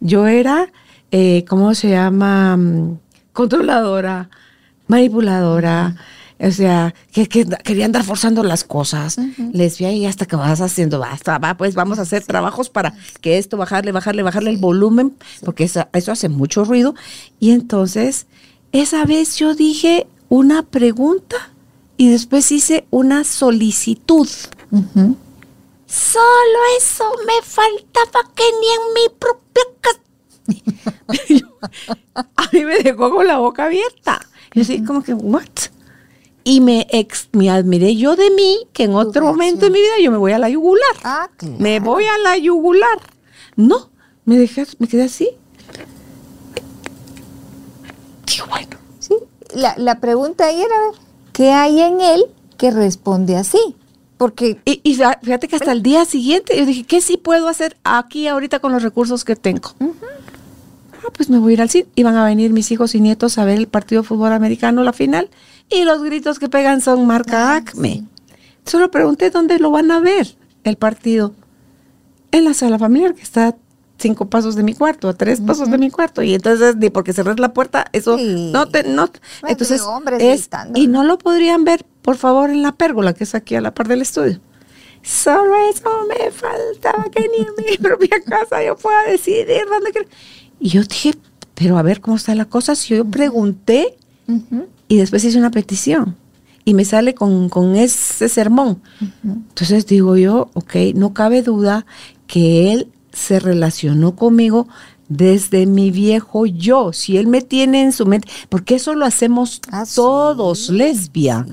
Yo 0.00 0.26
era, 0.26 0.72
eh, 1.10 1.44
¿cómo 1.48 1.74
se 1.74 1.90
llama? 1.90 2.56
Mm, 2.56 2.98
Controladora, 3.32 4.30
manipuladora, 4.88 5.94
O 6.38 6.50
sea, 6.50 6.94
que, 7.12 7.26
que 7.28 7.46
quería 7.64 7.84
andar 7.86 8.02
forzando 8.04 8.42
las 8.42 8.64
cosas. 8.64 9.18
Les 9.52 9.78
vi 9.78 9.84
ahí 9.86 10.06
hasta 10.06 10.26
que 10.26 10.36
vas 10.36 10.60
haciendo, 10.60 10.98
basta, 10.98 11.38
va, 11.38 11.56
pues 11.56 11.74
vamos 11.74 11.98
a 11.98 12.02
hacer 12.02 12.24
trabajos 12.24 12.68
para 12.68 12.94
que 13.20 13.38
esto, 13.38 13.56
bajarle, 13.56 13.92
bajarle, 13.92 14.22
bajarle 14.22 14.50
el 14.50 14.58
volumen, 14.58 15.14
porque 15.44 15.64
eso, 15.64 15.86
eso 15.92 16.12
hace 16.12 16.28
mucho 16.28 16.64
ruido. 16.64 16.94
Y 17.40 17.50
entonces, 17.52 18.26
esa 18.72 19.04
vez 19.04 19.36
yo 19.36 19.54
dije 19.54 20.06
una 20.28 20.62
pregunta 20.62 21.36
y 21.96 22.10
después 22.10 22.50
hice 22.52 22.86
una 22.90 23.24
solicitud. 23.24 24.28
Solo 25.96 26.58
eso 26.76 27.04
me 27.26 27.40
faltaba 27.42 28.30
que 28.34 28.44
ni 28.60 28.68
en 28.68 28.92
mi 28.92 29.08
propia 29.18 29.62
casa. 29.80 30.00
a 32.36 32.48
mí 32.52 32.64
me 32.66 32.80
dejó 32.80 33.10
con 33.10 33.26
la 33.26 33.38
boca 33.38 33.64
abierta. 33.64 34.20
Yo 34.52 34.60
así 34.60 34.84
como 34.84 35.02
que, 35.02 35.14
¿what? 35.14 35.48
Y 36.44 36.60
me, 36.60 36.86
ex, 36.90 37.30
me 37.32 37.48
admiré 37.48 37.96
yo 37.96 38.14
de 38.14 38.30
mí, 38.30 38.68
que 38.74 38.84
en 38.84 38.94
otro 38.94 39.24
momento 39.24 39.64
de 39.64 39.70
mi 39.70 39.80
vida 39.80 39.94
yo 40.02 40.10
me 40.10 40.18
voy 40.18 40.32
a 40.32 40.38
la 40.38 40.50
yugular. 40.50 40.96
Ah, 41.02 41.30
claro. 41.34 41.56
Me 41.58 41.80
voy 41.80 42.04
a 42.04 42.18
la 42.18 42.36
yugular. 42.36 43.00
No, 43.56 43.88
me 44.26 44.36
dejé, 44.36 44.66
me 44.78 44.88
quedé 44.88 45.04
así. 45.04 45.30
Digo, 48.26 48.46
bueno. 48.50 48.76
Sí, 48.98 49.14
la, 49.54 49.74
la 49.78 49.98
pregunta 49.98 50.44
ahí 50.44 50.60
era, 50.60 50.76
¿qué 51.32 51.52
hay 51.52 51.80
en 51.80 52.02
él 52.02 52.26
que 52.58 52.70
responde 52.70 53.36
así? 53.36 53.76
Porque 54.16 54.58
Y, 54.64 54.80
y 54.82 54.94
fíjate 54.94 55.46
que 55.48 55.56
hasta 55.56 55.72
el 55.72 55.82
día 55.82 56.04
siguiente 56.04 56.56
yo 56.56 56.64
dije, 56.64 56.84
¿qué 56.84 57.00
sí 57.00 57.16
puedo 57.16 57.48
hacer 57.48 57.76
aquí 57.84 58.28
ahorita 58.28 58.58
con 58.60 58.72
los 58.72 58.82
recursos 58.82 59.24
que 59.24 59.36
tengo? 59.36 59.74
Ah, 59.80 61.08
pues 61.12 61.28
me 61.28 61.38
voy 61.38 61.52
a 61.52 61.54
ir 61.54 61.62
al 61.62 61.70
cine. 61.70 61.86
Iban 61.96 62.16
a 62.16 62.24
venir 62.24 62.52
mis 62.52 62.70
hijos 62.72 62.94
y 62.94 63.00
nietos 63.00 63.38
a 63.38 63.44
ver 63.44 63.58
el 63.58 63.68
partido 63.68 64.02
de 64.02 64.08
fútbol 64.08 64.32
americano, 64.32 64.82
la 64.82 64.92
final, 64.92 65.28
y 65.68 65.84
los 65.84 66.02
gritos 66.02 66.38
que 66.38 66.48
pegan 66.48 66.80
son 66.80 67.06
marca 67.06 67.54
Acme. 67.56 68.04
Solo 68.64 68.90
pregunté 68.90 69.30
dónde 69.30 69.58
lo 69.58 69.70
van 69.70 69.90
a 69.90 70.00
ver 70.00 70.36
el 70.64 70.76
partido. 70.76 71.32
En 72.32 72.44
la 72.44 72.54
sala 72.54 72.78
familiar, 72.78 73.14
que 73.14 73.22
está 73.22 73.48
a 73.48 73.54
cinco 73.98 74.26
pasos 74.26 74.56
de 74.56 74.62
mi 74.62 74.74
cuarto, 74.74 75.08
a 75.08 75.14
tres 75.14 75.40
pasos 75.40 75.70
de 75.70 75.78
mi 75.78 75.90
cuarto. 75.90 76.22
Y 76.22 76.34
entonces, 76.34 76.76
ni 76.76 76.90
porque 76.90 77.12
cerrar 77.12 77.38
la 77.38 77.54
puerta, 77.54 77.86
eso 77.92 78.18
Sí. 78.18 78.50
no 78.52 78.66
te, 78.66 78.82
no. 78.82 79.06
Bueno, 79.06 79.12
entonces, 79.48 79.80
es, 80.18 80.48
y 80.74 80.88
no 80.88 81.04
lo 81.04 81.18
podrían 81.18 81.64
ver, 81.64 81.86
por 82.06 82.16
favor, 82.16 82.50
en 82.50 82.62
la 82.62 82.70
pérgola, 82.70 83.14
que 83.14 83.24
es 83.24 83.34
aquí 83.34 83.56
a 83.56 83.60
la 83.60 83.74
par 83.74 83.88
del 83.88 84.00
estudio. 84.00 84.38
Solo 85.02 85.56
eso 85.68 85.90
me 86.08 86.30
faltaba 86.30 87.10
que 87.10 87.22
ni 87.22 87.44
en 87.44 87.70
mi 87.72 87.76
propia 87.82 88.20
casa 88.24 88.62
yo 88.64 88.76
pueda 88.76 89.02
decidir 89.08 89.64
dónde 89.68 89.90
quiero. 89.90 90.08
Y 90.60 90.68
yo 90.68 90.84
dije, 90.84 91.14
pero 91.56 91.76
a 91.76 91.82
ver 91.82 92.00
cómo 92.00 92.16
está 92.16 92.32
la 92.36 92.44
cosa. 92.44 92.76
Si 92.76 92.94
yo 92.94 93.04
pregunté 93.04 93.96
ujú, 94.28 94.68
y 94.86 94.98
después 94.98 95.24
hice 95.24 95.36
una 95.36 95.50
petición 95.50 96.14
y 96.64 96.74
me 96.74 96.84
sale 96.84 97.12
con, 97.16 97.48
con 97.48 97.74
ese 97.74 98.28
sermón. 98.28 98.80
Entonces 99.24 99.84
digo 99.86 100.16
yo, 100.16 100.48
ok, 100.54 100.76
no 100.94 101.12
cabe 101.12 101.42
duda 101.42 101.86
que 102.28 102.72
él 102.72 102.88
se 103.12 103.40
relacionó 103.40 104.14
conmigo 104.14 104.68
desde 105.08 105.66
mi 105.66 105.90
viejo 105.90 106.46
yo. 106.46 106.92
Si 106.92 107.16
él 107.16 107.26
me 107.26 107.42
tiene 107.42 107.82
en 107.82 107.92
su 107.92 108.06
mente, 108.06 108.28
porque 108.48 108.76
eso 108.76 108.94
lo 108.94 109.06
hacemos 109.06 109.60
Ah, 109.72 109.84
sí, 109.84 109.96
todos, 109.96 110.68
lesbia. 110.70 111.44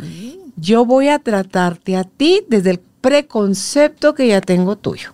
Yo 0.55 0.85
voy 0.85 1.09
a 1.09 1.19
tratarte 1.19 1.95
a 1.97 2.03
ti 2.03 2.41
desde 2.47 2.71
el 2.71 2.79
preconcepto 2.79 4.13
que 4.13 4.27
ya 4.27 4.41
tengo 4.41 4.75
tuyo. 4.77 5.11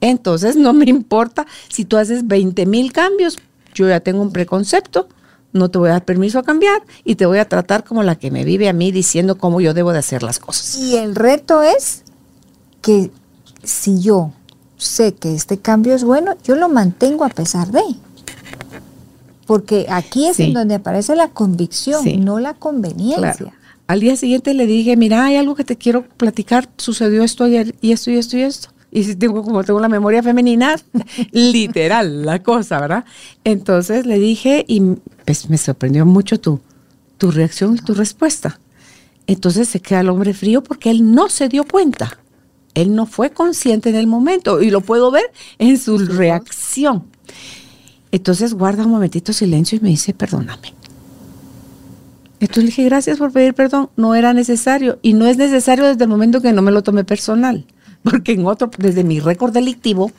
Entonces 0.00 0.56
no 0.56 0.72
me 0.72 0.86
importa 0.86 1.46
si 1.68 1.84
tú 1.84 1.96
haces 1.96 2.26
20 2.26 2.64
mil 2.66 2.92
cambios, 2.92 3.38
yo 3.74 3.88
ya 3.88 4.00
tengo 4.00 4.22
un 4.22 4.32
preconcepto, 4.32 5.08
no 5.52 5.68
te 5.70 5.78
voy 5.78 5.88
a 5.90 5.92
dar 5.92 6.04
permiso 6.04 6.38
a 6.38 6.42
cambiar 6.44 6.82
y 7.04 7.16
te 7.16 7.26
voy 7.26 7.38
a 7.38 7.48
tratar 7.48 7.84
como 7.84 8.02
la 8.02 8.14
que 8.16 8.30
me 8.30 8.44
vive 8.44 8.68
a 8.68 8.72
mí 8.72 8.92
diciendo 8.92 9.36
cómo 9.36 9.60
yo 9.60 9.74
debo 9.74 9.92
de 9.92 9.98
hacer 9.98 10.22
las 10.22 10.38
cosas. 10.38 10.76
Y 10.78 10.96
el 10.96 11.14
reto 11.16 11.62
es 11.62 12.04
que 12.80 13.10
si 13.62 14.00
yo 14.00 14.32
sé 14.78 15.14
que 15.14 15.34
este 15.34 15.58
cambio 15.58 15.94
es 15.94 16.04
bueno, 16.04 16.34
yo 16.44 16.54
lo 16.56 16.68
mantengo 16.68 17.24
a 17.24 17.28
pesar 17.28 17.70
de. 17.72 17.82
Porque 19.46 19.86
aquí 19.90 20.26
es 20.28 20.36
Sí. 20.36 20.44
en 20.44 20.54
donde 20.54 20.76
aparece 20.76 21.16
la 21.16 21.28
convicción, 21.28 22.02
Sí. 22.04 22.16
no 22.16 22.38
la 22.38 22.54
conveniencia. 22.54 23.32
Claro. 23.36 23.52
Al 23.90 23.98
día 23.98 24.14
siguiente 24.14 24.54
le 24.54 24.66
dije, 24.66 24.96
mira, 24.96 25.24
hay 25.24 25.34
algo 25.34 25.56
que 25.56 25.64
te 25.64 25.74
quiero 25.74 26.04
platicar, 26.04 26.68
sucedió 26.76 27.24
esto 27.24 27.42
ayer 27.42 27.74
y 27.80 27.90
esto 27.90 28.12
y 28.12 28.18
esto 28.18 28.36
y 28.36 28.42
esto. 28.42 28.68
Y 28.92 29.02
si 29.02 29.16
tengo, 29.16 29.42
como 29.42 29.64
tengo 29.64 29.80
la 29.80 29.88
memoria 29.88 30.22
femenina, 30.22 30.76
literal 31.32 32.24
la 32.24 32.40
cosa, 32.40 32.78
¿verdad? 32.78 33.04
Entonces 33.42 34.06
le 34.06 34.20
dije 34.20 34.64
y 34.68 34.80
pues 35.24 35.50
me 35.50 35.58
sorprendió 35.58 36.06
mucho 36.06 36.38
tu, 36.38 36.60
tu 37.18 37.32
reacción 37.32 37.74
y 37.74 37.80
tu 37.80 37.94
respuesta. 37.94 38.60
Entonces 39.26 39.68
se 39.68 39.80
queda 39.80 40.02
el 40.02 40.08
hombre 40.10 40.34
frío 40.34 40.62
porque 40.62 40.88
él 40.92 41.12
no 41.12 41.28
se 41.28 41.48
dio 41.48 41.64
cuenta. 41.64 42.20
Él 42.74 42.94
no 42.94 43.06
fue 43.06 43.30
consciente 43.30 43.88
en 43.90 43.96
el 43.96 44.06
momento 44.06 44.62
y 44.62 44.70
lo 44.70 44.82
puedo 44.82 45.10
ver 45.10 45.32
en 45.58 45.76
su 45.78 45.98
reacción. 45.98 47.06
Entonces 48.12 48.54
guarda 48.54 48.84
un 48.84 48.92
momentito 48.92 49.32
silencio 49.32 49.78
y 49.78 49.80
me 49.80 49.88
dice, 49.88 50.14
perdóname. 50.14 50.79
Entonces 52.40 52.64
le 52.64 52.68
dije, 52.70 52.84
gracias 52.84 53.18
por 53.18 53.32
pedir 53.32 53.54
perdón. 53.54 53.90
No 53.96 54.14
era 54.14 54.32
necesario. 54.32 54.98
Y 55.02 55.12
no 55.12 55.26
es 55.26 55.36
necesario 55.36 55.84
desde 55.84 56.04
el 56.04 56.10
momento 56.10 56.40
que 56.40 56.52
no 56.52 56.62
me 56.62 56.72
lo 56.72 56.82
tomé 56.82 57.04
personal. 57.04 57.66
Porque 58.02 58.32
en 58.32 58.46
otro, 58.46 58.70
desde 58.78 59.04
mi 59.04 59.20
récord 59.20 59.52
delictivo, 59.52 60.10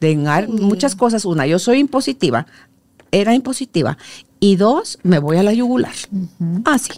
de 0.00 0.16
muchas 0.48 0.94
cosas, 0.96 1.24
una, 1.24 1.46
yo 1.46 1.58
soy 1.58 1.78
impositiva, 1.78 2.46
era 3.10 3.34
impositiva. 3.34 3.96
Y 4.40 4.56
dos, 4.56 4.98
me 5.02 5.18
voy 5.18 5.36
a 5.36 5.42
la 5.42 5.52
yugular. 5.52 5.94
Así. 6.64 6.92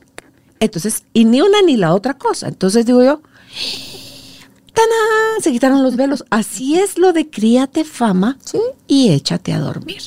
Entonces, 0.58 1.04
y 1.12 1.24
ni 1.26 1.40
una 1.42 1.60
ni 1.62 1.76
la 1.76 1.94
otra 1.94 2.14
cosa. 2.14 2.48
Entonces 2.48 2.86
digo 2.86 3.04
yo, 3.04 3.20
¡tanán! 4.72 5.42
Se 5.42 5.52
quitaron 5.52 5.82
los 5.82 5.96
velos. 5.96 6.24
Así 6.30 6.76
es 6.78 6.98
lo 6.98 7.12
de 7.12 7.28
críate 7.28 7.84
fama 7.84 8.38
Sí. 8.44 8.58
y 8.86 9.10
échate 9.10 9.52
a 9.52 9.60
dormir. 9.60 10.02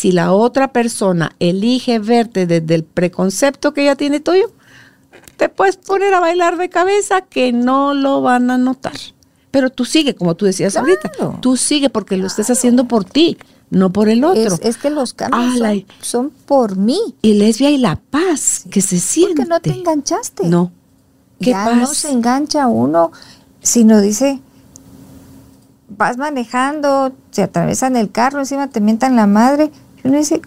Si 0.00 0.12
la 0.12 0.32
otra 0.32 0.72
persona 0.72 1.32
elige 1.40 1.98
verte 1.98 2.46
desde 2.46 2.74
el 2.74 2.84
preconcepto 2.84 3.74
que 3.74 3.82
ella 3.82 3.96
tiene 3.96 4.18
tuyo, 4.20 4.50
te 5.36 5.50
puedes 5.50 5.76
poner 5.76 6.14
a 6.14 6.20
bailar 6.20 6.56
de 6.56 6.70
cabeza 6.70 7.20
que 7.20 7.52
no 7.52 7.92
lo 7.92 8.22
van 8.22 8.50
a 8.50 8.56
notar. 8.56 8.94
Pero 9.50 9.68
tú 9.68 9.84
sigue, 9.84 10.14
como 10.14 10.36
tú 10.36 10.46
decías 10.46 10.72
Claro. 10.72 10.86
ahorita, 10.88 11.40
tú 11.42 11.58
sigue 11.58 11.90
porque 11.90 12.16
lo 12.16 12.28
estés 12.28 12.48
haciendo 12.48 12.88
por 12.88 13.04
ti, 13.04 13.36
no 13.68 13.92
por 13.92 14.08
el 14.08 14.24
otro. 14.24 14.54
Es, 14.54 14.60
es 14.62 14.76
que 14.78 14.88
los 14.88 15.12
cambios 15.12 15.84
son, 16.00 16.30
por 16.46 16.76
mí, 16.76 16.98
Y 17.20 17.34
lesbia 17.34 17.68
y 17.70 17.76
la 17.76 17.96
paz 17.96 18.64
que 18.70 18.80
se 18.80 18.98
siente. 19.00 19.34
porque 19.34 19.48
no 19.50 19.60
te 19.60 19.70
enganchaste. 19.72 20.48
No. 20.48 20.72
¿Qué 21.42 21.50
ya 21.50 21.66
paz? 21.66 21.76
no 21.76 21.86
se 21.88 22.10
engancha 22.10 22.68
uno, 22.68 23.12
sino 23.60 24.00
dice, 24.00 24.40
vas 25.88 26.16
manejando, 26.16 27.12
se 27.32 27.42
atravesan 27.42 27.96
el 27.96 28.10
carro, 28.10 28.38
encima 28.38 28.68
te 28.68 28.80
mientan 28.80 29.14
la 29.16 29.26
madre, 29.26 29.70
y 30.04 30.08
uno 30.08 30.18
dice, 30.18 30.40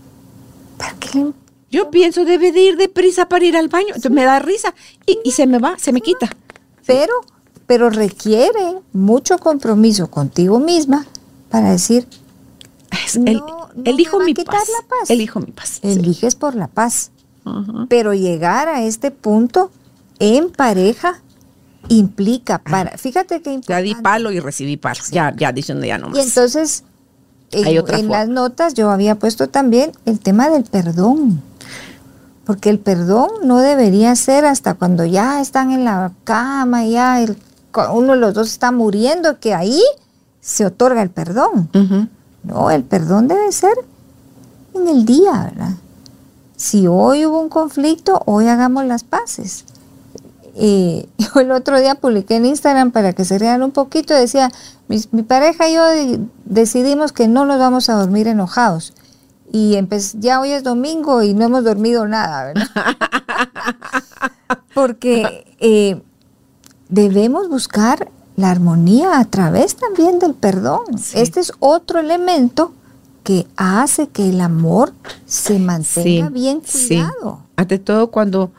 ¿para 0.78 0.94
qué 1.00 1.20
le 1.20 1.32
Yo 1.72 1.90
pienso, 1.92 2.24
debe 2.26 2.52
de 2.52 2.62
ir 2.62 2.78
deprisa 2.78 3.28
para 3.28 3.46
ir 3.46 3.56
al 3.58 3.68
baño. 3.68 3.88
Entonces 3.90 4.12
me 4.12 4.24
da 4.24 4.40
risa 4.40 4.74
y, 5.06 5.20
y 5.24 5.32
se 5.32 5.48
me 5.48 5.60
va, 5.60 5.78
se 5.80 5.92
me 5.92 6.02
quita. 6.02 6.30
Pero, 6.86 7.14
pero 7.66 7.90
requiere 7.90 8.76
mucho 8.94 9.38
compromiso 9.40 10.10
contigo 10.12 10.60
misma 10.60 11.06
para 11.50 11.72
decir, 11.72 12.08
Es- 13.06 13.18
No, 13.18 13.26
el- 13.32 13.38
no 13.38 13.70
elijo 13.86 14.20
mi 14.20 14.36
paz. 14.36 14.46
la 14.70 14.88
paz. 14.88 15.10
Elijo 15.10 15.40
mi 15.40 15.52
paz. 15.52 15.80
sí. 15.82 15.88
eliges 15.90 16.36
por 16.36 16.54
la 16.56 16.68
paz. 16.68 17.10
Pero 17.90 18.14
llegar 18.14 18.70
a 18.70 18.84
este 18.84 19.10
punto 19.12 19.72
en 20.20 20.50
pareja 20.52 21.22
implica 21.90 22.60
para, 22.60 22.98
fíjate 22.98 23.42
que 23.42 23.60
Ya 23.68 23.80
di 23.82 23.96
palo 23.96 24.32
y 24.32 24.40
recibí 24.40 24.78
palo. 24.78 25.00
Ya, 25.12 25.34
ya 25.36 25.52
diciendo 25.52 25.86
ya 25.86 25.98
no 25.98 26.16
Y 26.16 26.20
entonces, 26.22 26.84
en, 27.54 27.66
Hay 27.66 27.78
otra 27.78 27.98
en 27.98 28.06
forma. 28.08 28.20
las 28.20 28.30
notas 28.30 28.74
yo 28.74 28.90
había 28.92 29.16
puesto 29.16 29.48
también 29.50 29.92
el 30.06 30.20
tema 30.20 30.50
del 30.50 30.64
perdón. 30.64 31.42
Porque 32.46 32.70
el 32.70 32.80
perdón 32.80 33.30
no 33.44 33.60
debería 33.60 34.16
ser 34.16 34.46
hasta 34.46 34.74
cuando 34.74 35.06
ya 35.06 35.40
están 35.40 35.72
en 35.72 35.86
la 35.86 36.12
cama, 36.26 36.86
ya 36.86 37.22
el- 37.22 37.38
uno 37.94 38.14
de 38.14 38.20
los 38.20 38.34
dos 38.34 38.50
está 38.50 38.72
muriendo, 38.72 39.40
que 39.40 39.54
ahí 39.54 39.82
se 40.42 40.66
otorga 40.66 41.02
el 41.02 41.10
perdón. 41.10 41.70
No, 42.44 42.70
el 42.70 42.84
perdón 42.84 43.28
debe 43.30 43.52
ser 43.54 43.74
en 44.76 44.88
el 44.90 45.06
día, 45.06 45.50
¿verdad? 45.52 45.72
Si 46.58 46.86
hoy 46.88 47.26
hubo 47.26 47.40
un 47.40 47.50
conflicto, 47.50 48.22
hoy 48.26 48.48
hagamos 48.48 48.86
las 48.86 49.04
paces. 49.04 49.64
Eh, 50.56 51.08
yo 51.18 51.42
el 51.42 51.52
otro 51.52 51.80
día 51.80 51.96
publiqué 51.96 52.36
en 52.36 52.46
Instagram 52.46 52.92
para 52.92 53.14
que 53.14 53.26
se 53.26 53.40
rean 53.40 53.64
un 53.64 53.72
poquito, 53.72 54.14
decía, 54.14 54.52
"Mis- 54.88 55.12
mi, 55.12 55.24
pareja 55.24 55.68
y 55.70 55.74
yo 55.74 55.86
de- 55.86 56.20
decidimos 56.46 57.12
que 57.12 57.28
no 57.28 57.46
nos 57.46 57.60
vamos 57.60 57.90
a 57.90 57.94
dormir 57.94 58.28
enojados. 58.28 58.94
Y 59.52 59.78
ya 60.20 60.40
hoy 60.42 60.52
es 60.52 60.64
domingo 60.64 61.22
y 61.22 61.36
no 61.36 61.46
hemos 61.46 61.64
dormido 61.64 62.08
nada, 62.08 62.46
¿verdad? 62.46 62.68
Porque 64.74 65.46
eh, 65.60 66.02
debemos 66.90 67.50
buscar 67.50 68.10
la 68.36 68.50
armonía 68.50 69.20
a 69.20 69.26
través 69.26 69.76
también 69.76 70.20
del 70.20 70.34
perdón. 70.34 70.98
Sí. 70.98 71.20
Este 71.20 71.40
es 71.40 71.54
otro 71.60 72.00
elemento 72.00 72.74
que 73.24 73.48
hace 73.56 74.08
que 74.08 74.30
el 74.30 74.42
amor 74.42 74.94
se 75.26 75.60
mantenga 75.60 76.30
bien 76.30 76.62
sí. 76.66 76.88
cuidado. 76.88 77.42
Ante 77.56 77.78
todo, 77.80 78.10
cuando 78.10 78.52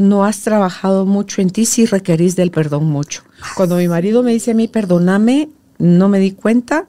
no 0.00 0.24
has 0.24 0.40
trabajado 0.40 1.04
mucho 1.04 1.42
en 1.42 1.50
ti 1.50 1.66
si 1.66 1.84
requerís 1.84 2.34
del 2.34 2.50
perdón 2.50 2.86
mucho. 2.86 3.22
Cuando 3.54 3.76
mi 3.76 3.86
marido 3.86 4.22
me 4.22 4.32
dice 4.32 4.52
a 4.52 4.54
mí, 4.54 4.66
perdóname, 4.66 5.50
no 5.78 6.08
me 6.08 6.18
di 6.18 6.32
cuenta. 6.32 6.88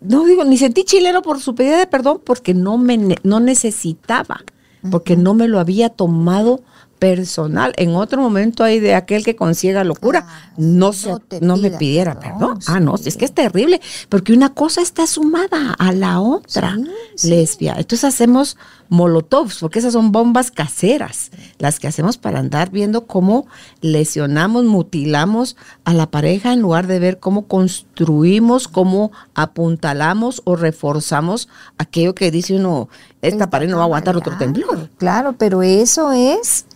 No 0.00 0.24
digo, 0.24 0.44
ni 0.44 0.58
sentí 0.58 0.82
chileno 0.82 1.22
por 1.22 1.40
su 1.40 1.54
pedida 1.54 1.78
de 1.78 1.86
perdón 1.86 2.20
porque 2.24 2.54
no 2.54 2.76
me 2.76 3.16
no 3.22 3.38
necesitaba, 3.38 4.44
porque 4.90 5.16
no 5.16 5.32
me 5.34 5.46
lo 5.46 5.60
había 5.60 5.90
tomado 5.90 6.60
personal. 7.06 7.72
En 7.78 7.96
otro 7.96 8.22
momento 8.22 8.62
hay 8.62 8.78
de 8.78 8.94
aquel 8.94 9.24
que 9.24 9.34
consiga 9.34 9.82
locura, 9.82 10.24
Ah, 10.28 10.52
no, 10.56 10.92
se- 10.92 11.10
no 11.40 11.56
me 11.56 11.70
pidiera 11.72 12.14
perdón, 12.20 12.38
perdón. 12.38 12.58
Ah, 12.68 12.78
no, 12.78 12.96
sí. 12.96 13.08
es 13.08 13.16
que 13.16 13.24
es 13.24 13.32
terrible, 13.32 13.80
porque 14.08 14.32
una 14.32 14.54
cosa 14.54 14.82
está 14.82 15.08
sumada 15.08 15.72
a 15.80 15.90
la 15.92 16.20
otra, 16.20 16.76
Sí, 16.76 16.86
sí. 17.16 17.30
lesbia. 17.30 17.74
Entonces 17.76 18.04
hacemos 18.04 18.56
molotovs, 18.88 19.58
porque 19.58 19.80
esas 19.80 19.94
son 19.94 20.12
bombas 20.12 20.50
caseras, 20.52 21.32
las 21.58 21.80
que 21.80 21.88
hacemos 21.88 22.18
para 22.18 22.38
andar 22.38 22.70
viendo 22.70 23.06
cómo 23.06 23.46
lesionamos, 23.80 24.64
mutilamos 24.64 25.56
a 25.84 25.94
la 25.94 26.08
pareja 26.10 26.52
en 26.52 26.60
lugar 26.60 26.86
de 26.86 27.00
ver 27.00 27.18
cómo 27.18 27.48
construimos, 27.48 28.68
cómo 28.68 29.10
apuntalamos 29.34 30.40
o 30.44 30.54
reforzamos 30.56 31.48
aquello 31.78 32.14
que 32.14 32.30
dice 32.30 32.54
uno, 32.54 32.88
esta 33.22 33.50
pared 33.50 33.68
no 33.68 33.76
va 33.78 33.82
a 33.82 33.86
aguantar 33.86 34.16
otro 34.16 34.36
temblor. 34.38 34.88
Claro, 34.98 35.34
pero 35.38 35.62
eso 35.62 36.12
es 36.12 36.66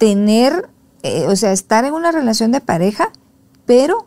tener, 0.00 0.70
eh, 1.02 1.26
o 1.28 1.36
sea, 1.36 1.52
estar 1.52 1.84
en 1.84 1.92
una 1.92 2.10
relación 2.10 2.52
de 2.52 2.62
pareja, 2.62 3.10
pero 3.66 4.06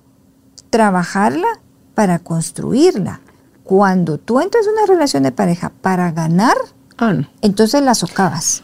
trabajarla 0.72 1.48
para 1.94 2.18
construirla. 2.18 3.22
Cuando 3.64 4.18
tú 4.18 4.40
entras 4.40 4.66
en 4.66 4.74
una 4.74 4.88
relación 4.88 5.22
de 5.22 5.32
pareja 5.32 5.72
para 5.82 6.12
ganar, 6.12 6.56
Ah, 6.98 7.14
no. 7.14 7.28
entonces 7.42 7.84
la 7.84 7.94
socavas. 7.94 8.64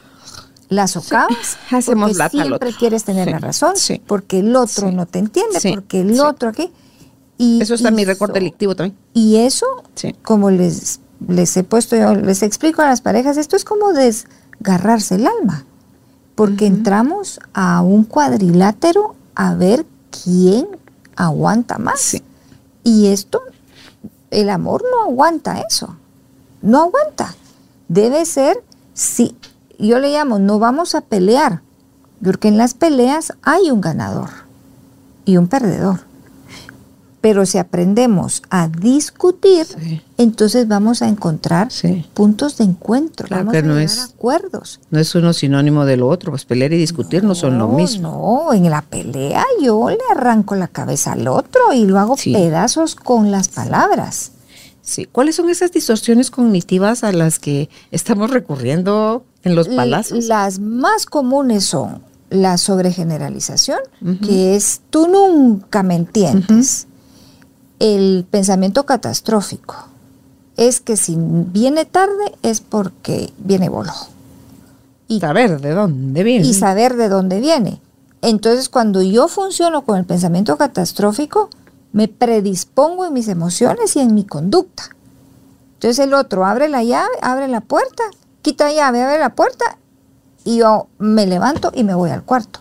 La 0.69 0.87
socavas 0.87 1.57
hacemos 1.71 2.17
porque 2.17 2.29
siempre 2.41 2.73
quieres 2.73 3.03
tener 3.03 3.25
Sí, 3.27 3.31
la 3.31 3.39
razón, 3.39 3.75
sí. 3.75 4.01
porque 4.07 4.39
el 4.39 4.55
otro 4.55 4.89
Sí, 4.89 4.95
no 4.95 5.05
te 5.05 5.19
entiende, 5.19 5.59
sí, 5.59 5.71
porque 5.75 6.01
el 6.01 6.15
sí. 6.15 6.19
otro 6.19 6.49
aquí. 6.49 6.71
Y, 7.37 7.61
Eso 7.61 7.75
está 7.75 7.89
en 7.89 7.95
mi 7.95 8.05
récord 8.05 8.33
delictivo 8.33 8.75
también. 8.75 8.97
y 9.13 9.35
eso, 9.37 9.65
Sí. 9.93 10.13
como 10.23 10.49
les, 10.49 10.99
les 11.27 11.55
he 11.57 11.63
puesto 11.63 11.95
yo, 11.95 12.15
les 12.15 12.41
explico 12.41 12.81
a 12.81 12.85
las 12.87 13.01
parejas, 13.01 13.37
esto 13.37 13.55
es 13.55 13.63
como 13.65 13.93
desgarrarse 13.93 15.15
el 15.15 15.27
alma, 15.27 15.65
porque 16.39 16.67
entramos 16.67 17.41
a 17.53 17.81
un 17.81 18.05
cuadrilátero 18.05 19.13
a 19.35 19.55
ver 19.55 19.85
quién 20.23 20.69
aguanta 21.17 21.77
más. 21.79 21.99
Sí. 21.99 22.23
Y 22.81 23.07
esto, 23.07 23.41
el 24.31 24.49
amor 24.49 24.85
no 24.89 25.03
aguanta 25.03 25.59
eso, 25.59 25.97
no 26.61 26.83
aguanta. 26.83 27.35
Debe 27.89 28.23
ser, 28.23 28.63
si 28.93 29.35
yo 29.77 29.99
le 29.99 30.13
llamo, 30.13 30.39
no 30.39 30.59
vamos 30.59 30.95
a 30.95 31.01
pelear, 31.01 31.61
porque 32.23 32.47
en 32.47 32.57
las 32.57 32.73
peleas 32.73 33.33
hay 33.41 33.69
un 33.69 33.81
ganador 33.81 34.29
y 35.25 35.35
un 35.35 35.49
perdedor. 35.49 35.99
Pero 37.21 37.45
si 37.45 37.57
aprendemos 37.57 38.41
a 38.49 38.69
discutir, 38.69 39.65
Sí. 39.65 40.01
entonces 40.17 40.67
vamos 40.69 41.01
a 41.01 41.07
encontrar 41.09 41.69
Sí. 41.71 42.05
puntos 42.13 42.57
de 42.57 42.63
encuentro, 42.63 43.27
Claro 43.27 43.41
vamos 43.45 43.51
que 43.51 43.57
a 43.57 43.61
no 43.61 43.77
es- 43.77 43.99
acuerdos. 44.13 44.79
No 44.89 44.99
es 44.99 45.13
uno 45.15 45.33
sinónimo 45.33 45.83
de 45.85 45.97
lo 45.97 46.07
otro, 46.07 46.31
pues 46.31 46.45
pelear 46.45 46.71
y 46.71 46.77
discutir 46.77 47.23
no, 47.25 47.35
son 47.35 47.57
lo 47.57 47.67
mismo. 47.67 48.47
No, 48.47 48.53
en 48.53 48.69
la 48.69 48.81
pelea 48.83 49.43
yo 49.61 49.89
le 49.89 49.97
arranco 50.15 50.55
la 50.55 50.69
cabeza 50.69 51.11
al 51.11 51.27
otro 51.27 51.73
y 51.73 51.85
lo 51.85 51.99
hago 51.99 52.15
Sí. 52.15 52.31
pedazos 52.33 52.95
con 52.95 53.31
las 53.31 53.49
palabras. 53.49 54.31
Sí. 54.81 55.05
¿Cuáles 55.05 55.35
son 55.35 55.49
esas 55.49 55.71
distorsiones 55.71 56.31
cognitivas 56.31 57.03
a 57.03 57.11
las 57.11 57.37
que 57.37 57.69
estamos 57.91 58.31
recurriendo 58.31 59.23
en 59.43 59.55
los 59.55 59.67
palazos? 59.67 60.25
Las 60.25 60.59
más 60.59 61.05
comunes 61.05 61.65
son 61.65 62.01
la 62.31 62.57
sobregeneralización, 62.57 63.79
que 64.25 64.55
es 64.55 64.81
tú 64.89 65.07
nunca 65.07 65.83
me 65.83 65.95
entiendes. 65.95 66.87
El 67.79 68.25
pensamiento 68.29 68.85
catastrófico 68.85 69.75
es 70.57 70.81
que 70.81 70.97
si 70.97 71.15
viene 71.17 71.85
tarde 71.85 72.35
es 72.43 72.61
porque 72.61 73.31
viene 73.37 73.69
bolo. 73.69 73.93
Y, 75.07 75.19
Saber 75.21 75.59
de 75.59 75.71
dónde 75.71 76.23
viene. 76.23 76.45
y 76.45 76.53
saber 76.53 76.95
de 76.95 77.09
dónde 77.09 77.39
viene. 77.39 77.81
Entonces, 78.21 78.69
cuando 78.69 79.01
yo 79.01 79.27
funciono 79.27 79.83
con 79.85 79.97
el 79.97 80.05
pensamiento 80.05 80.57
catastrófico, 80.57 81.49
me 81.91 82.07
predispongo 82.07 83.05
en 83.05 83.13
mis 83.13 83.27
emociones 83.27 83.95
y 83.95 83.99
en 83.99 84.13
mi 84.13 84.25
conducta. 84.25 84.95
Entonces 85.75 85.99
el 85.99 86.13
otro 86.13 86.45
abre 86.45 86.67
la 86.67 86.83
llave, 86.83 87.15
abre 87.21 87.47
la 87.47 87.61
puerta, 87.61 88.03
quita 88.41 88.65
la 88.65 88.73
llave, 88.73 89.01
abre 89.01 89.17
la 89.17 89.33
puerta 89.33 89.77
y 90.43 90.57
yo 90.57 90.87
me 90.97 91.25
levanto 91.25 91.71
y 91.73 91.83
me 91.83 91.95
voy 91.95 92.09
al 92.09 92.23
cuarto. 92.23 92.59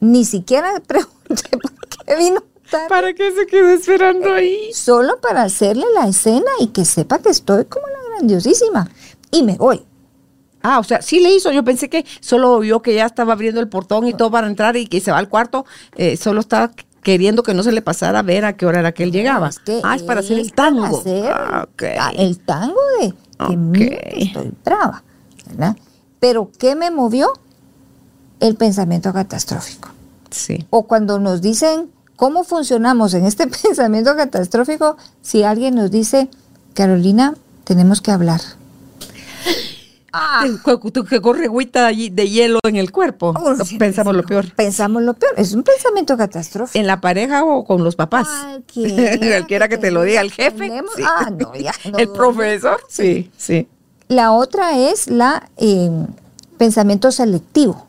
Ni 0.00 0.24
siquiera 0.24 0.74
pregunté 0.86 1.56
por 1.56 1.88
qué 1.88 2.16
vino 2.16 2.42
tarde. 2.70 2.88
¿Para 2.88 3.12
qué 3.14 3.32
se 3.32 3.46
quedó 3.46 3.68
esperando 3.68 4.32
ahí? 4.32 4.72
Solo 4.72 5.20
para 5.20 5.42
hacerle 5.42 5.86
la 5.94 6.06
escena 6.08 6.50
y 6.60 6.68
que 6.68 6.84
sepa 6.84 7.18
que 7.18 7.30
estoy 7.30 7.64
como 7.66 7.86
la 7.86 7.98
grandiosísima. 8.16 8.88
Y 9.30 9.42
me 9.42 9.56
voy. 9.56 9.84
Ah, 10.62 10.78
o 10.80 10.84
sea, 10.84 11.02
sí 11.02 11.20
le 11.20 11.32
hizo. 11.34 11.52
Yo 11.52 11.62
pensé 11.64 11.88
que 11.88 12.04
solo 12.20 12.58
vio 12.58 12.82
que 12.82 12.94
ya 12.94 13.06
estaba 13.06 13.32
abriendo 13.32 13.60
el 13.60 13.68
portón 13.68 14.06
y 14.08 14.14
todo 14.14 14.30
para 14.30 14.46
entrar 14.46 14.76
y 14.76 14.86
que 14.86 15.00
se 15.00 15.10
va 15.10 15.18
al 15.18 15.28
cuarto. 15.28 15.64
eh, 15.96 16.16
solo 16.16 16.40
estaba 16.40 16.72
queriendo 17.02 17.42
que 17.42 17.54
no 17.54 17.62
se 17.62 17.70
le 17.72 17.80
pasara 17.80 18.18
a 18.18 18.22
ver 18.22 18.44
a 18.44 18.56
qué 18.56 18.66
hora 18.66 18.80
era 18.80 18.92
que 18.92 19.04
él 19.04 19.12
llegaba. 19.12 19.48
Es 19.48 19.60
que 19.60 19.80
ah, 19.84 19.94
es 19.96 20.02
para 20.02 20.20
hacer 20.20 20.38
el 20.38 20.50
para 20.52 20.70
tango. 20.70 20.98
hacer 20.98 21.30
Ah, 21.32 21.66
ok. 21.72 21.82
ah, 21.98 22.12
El 22.16 22.38
tango 22.40 22.80
de 23.00 23.10
que 23.12 23.16
Ok. 23.44 23.50
mira 23.56 23.96
que 24.00 24.22
estoy 24.24 24.52
brava, 24.64 25.04
¿verdad? 25.46 25.76
Pero 26.20 26.50
¿qué 26.58 26.74
me 26.74 26.90
movió? 26.90 27.32
El 28.40 28.56
pensamiento 28.56 29.12
catastrófico. 29.12 29.88
Sí. 30.30 30.66
O 30.70 30.82
cuando 30.86 31.18
nos 31.20 31.40
dicen 31.40 31.90
cómo 32.18 32.42
funcionamos 32.42 33.14
en 33.14 33.24
este 33.24 33.46
pensamiento 33.62 34.14
catastrófico, 34.16 34.96
si 35.22 35.44
alguien 35.44 35.76
nos 35.76 35.90
dice, 35.90 36.28
Carolina, 36.74 37.34
tenemos 37.64 38.02
que 38.02 38.10
hablar. 38.10 38.40
Ah, 40.12 40.44
Que 41.08 41.20
corre 41.20 41.44
agüita 41.44 41.86
allí 41.86 42.08
de 42.08 42.28
hielo 42.28 42.58
en 42.64 42.76
el 42.76 42.90
cuerpo. 42.90 43.34
Pensamos 43.78 44.16
lo 44.16 44.24
peor. 44.24 44.52
Pensamos 44.54 45.02
lo 45.02 45.14
peor. 45.14 45.34
Es 45.36 45.52
un 45.52 45.62
pensamiento 45.62 46.16
catastrófico. 46.16 46.78
¿En 46.78 46.86
la 46.86 47.00
pareja 47.00 47.44
o 47.44 47.64
con 47.64 47.84
los 47.84 47.94
papás? 47.94 48.26
Cualquiera, 48.26 49.18
Cualquiera 49.36 49.68
que 49.68 49.78
te 49.78 49.90
lo 49.90 50.02
diga 50.02 50.20
el 50.22 50.32
jefe. 50.32 50.82
sí. 50.96 51.02
Ah, 51.06 51.30
no, 51.30 51.54
ya. 51.54 51.72
no, 51.92 51.98
el 51.98 52.08
profesor. 52.08 52.80
Sí, 52.88 53.30
sí. 53.36 53.68
La 54.08 54.32
otra 54.32 54.76
es 54.78 55.08
la 55.08 55.48
eh, 55.58 55.90
pensamiento 56.56 57.12
selectivo. 57.12 57.86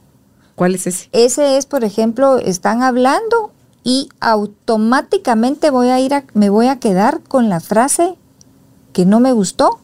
¿Cuál 0.55 0.75
es 0.75 0.85
ese? 0.85 1.09
Ese 1.13 1.57
es, 1.57 1.65
por 1.65 1.83
ejemplo, 1.85 2.37
están 2.37 2.83
hablando 2.83 3.53
y 3.83 4.09
automáticamente 4.19 5.69
voy 5.69 5.89
a 5.89 5.99
ir 5.99 6.13
a, 6.13 6.25
me 6.33 6.49
voy 6.49 6.67
a 6.67 6.79
quedar 6.79 7.21
con 7.21 7.49
la 7.49 7.59
frase 7.59 8.15
que 8.93 9.05
no 9.05 9.19
me 9.19 9.31
gustó 9.31 9.79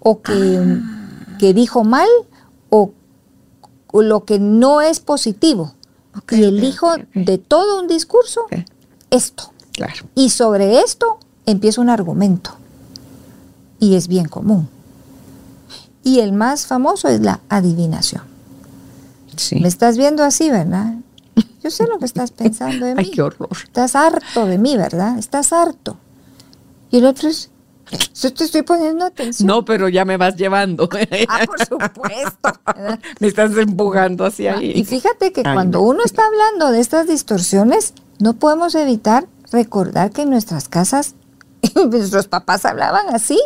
o 0.00 0.22
que, 0.22 0.80
que 1.38 1.54
dijo 1.54 1.84
mal 1.84 2.08
o, 2.70 2.92
o 3.88 4.02
lo 4.02 4.24
que 4.24 4.38
no 4.38 4.80
es 4.80 5.00
positivo. 5.00 5.74
Y 6.30 6.44
elijo 6.44 6.92
de 7.14 7.38
todo 7.38 7.80
un 7.80 7.86
discurso 7.86 8.46
esto. 9.10 9.52
Claro. 9.72 10.06
Y 10.14 10.30
sobre 10.30 10.80
esto 10.80 11.18
empiezo 11.46 11.80
un 11.80 11.90
argumento. 11.90 12.56
Y 13.78 13.94
es 13.94 14.08
bien 14.08 14.26
común. 14.26 14.68
Y 16.02 16.20
el 16.20 16.32
más 16.32 16.66
famoso 16.66 17.08
es 17.08 17.20
la 17.20 17.40
adivinación. 17.48 18.22
Sí. 19.36 19.60
Me 19.60 19.68
estás 19.68 19.96
viendo 19.96 20.24
así, 20.24 20.50
¿verdad? 20.50 20.94
Yo 21.68 21.70
sé 21.70 21.86
lo 21.86 21.98
que 21.98 22.06
estás 22.06 22.30
pensando 22.30 22.86
de 22.86 22.94
mí. 22.96 23.02
Ay, 23.04 23.10
qué 23.10 23.20
horror. 23.22 23.50
Estás 23.62 23.94
harto 23.94 24.46
de 24.46 24.56
mí, 24.56 24.76
¿verdad? 24.76 25.18
Estás 25.18 25.52
harto. 25.52 25.98
Y 26.90 26.96
el 26.98 27.04
otro 27.04 27.28
es, 27.28 27.50
yo 28.14 28.32
te 28.32 28.44
estoy 28.44 28.62
poniendo 28.62 29.04
atención. 29.04 29.46
No, 29.46 29.64
pero 29.66 29.88
ya 29.90 30.06
me 30.06 30.16
vas 30.16 30.36
llevando. 30.36 30.88
Ah, 31.28 31.40
por 31.46 31.58
supuesto. 31.68 32.48
me 33.20 33.26
estás 33.28 33.54
empujando 33.58 34.24
hacia 34.24 34.54
ahí. 34.56 34.72
Y 34.74 34.84
fíjate 34.84 35.32
que 35.32 35.42
Ay, 35.44 35.54
cuando 35.54 35.78
no. 35.80 35.84
uno 35.84 36.00
está 36.04 36.22
hablando 36.26 36.70
de 36.72 36.80
estas 36.80 37.06
distorsiones, 37.06 37.92
no 38.18 38.34
podemos 38.34 38.74
evitar 38.74 39.26
recordar 39.52 40.10
que 40.10 40.22
en 40.22 40.30
nuestras 40.30 40.68
casas 40.68 41.14
nuestros 41.90 42.28
papás 42.28 42.64
hablaban 42.64 43.14
así. 43.14 43.38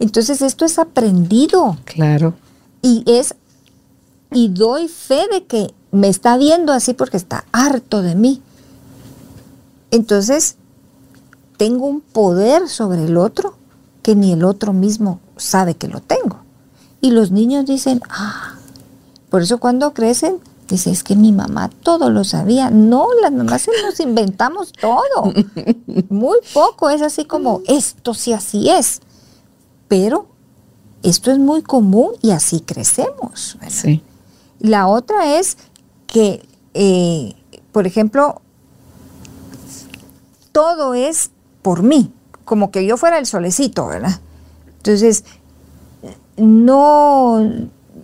Entonces 0.00 0.42
esto 0.42 0.64
es 0.64 0.78
aprendido 0.80 1.76
Claro. 1.84 2.34
y 2.82 3.04
es 3.06 3.34
y 4.32 4.48
doy 4.48 4.88
fe 4.88 5.26
de 5.30 5.44
que 5.44 5.74
me 5.90 6.08
está 6.08 6.36
viendo 6.36 6.72
así 6.72 6.94
porque 6.94 7.16
está 7.16 7.44
harto 7.52 8.02
de 8.02 8.14
mí. 8.14 8.42
Entonces 9.90 10.56
tengo 11.56 11.86
un 11.86 12.00
poder 12.00 12.68
sobre 12.68 13.04
el 13.04 13.16
otro 13.16 13.56
que 14.02 14.14
ni 14.14 14.32
el 14.32 14.44
otro 14.44 14.72
mismo 14.72 15.20
sabe 15.36 15.74
que 15.74 15.88
lo 15.88 16.00
tengo. 16.00 16.40
Y 17.00 17.10
los 17.10 17.30
niños 17.30 17.66
dicen, 17.66 18.00
ah, 18.10 18.54
por 19.30 19.42
eso 19.42 19.58
cuando 19.58 19.92
crecen, 19.94 20.38
dicen, 20.68 20.92
es 20.92 21.04
que 21.04 21.16
mi 21.16 21.32
mamá 21.32 21.70
todo 21.82 22.10
lo 22.10 22.24
sabía. 22.24 22.70
No, 22.70 23.06
las 23.22 23.32
mamás 23.32 23.62
se 23.62 23.70
nos 23.82 23.98
inventamos 24.00 24.72
todo. 24.72 25.32
Muy 26.08 26.38
poco, 26.52 26.90
es 26.90 27.02
así 27.02 27.24
como, 27.24 27.62
esto 27.66 28.14
sí 28.14 28.32
así 28.32 28.68
es. 28.70 29.00
Pero 29.88 30.26
esto 31.02 31.30
es 31.30 31.38
muy 31.38 31.62
común 31.62 32.12
y 32.20 32.32
así 32.32 32.60
crecemos. 32.60 33.56
¿verdad? 33.60 33.74
Sí. 33.74 34.02
La 34.60 34.86
otra 34.86 35.38
es 35.38 35.56
que, 36.06 36.46
eh, 36.74 37.34
por 37.72 37.86
ejemplo, 37.86 38.42
todo 40.52 40.94
es 40.94 41.30
por 41.62 41.82
mí, 41.82 42.12
como 42.44 42.70
que 42.70 42.86
yo 42.86 42.96
fuera 42.96 43.18
el 43.18 43.26
solecito, 43.26 43.86
¿verdad? 43.86 44.20
Entonces, 44.78 45.24
no 46.36 47.40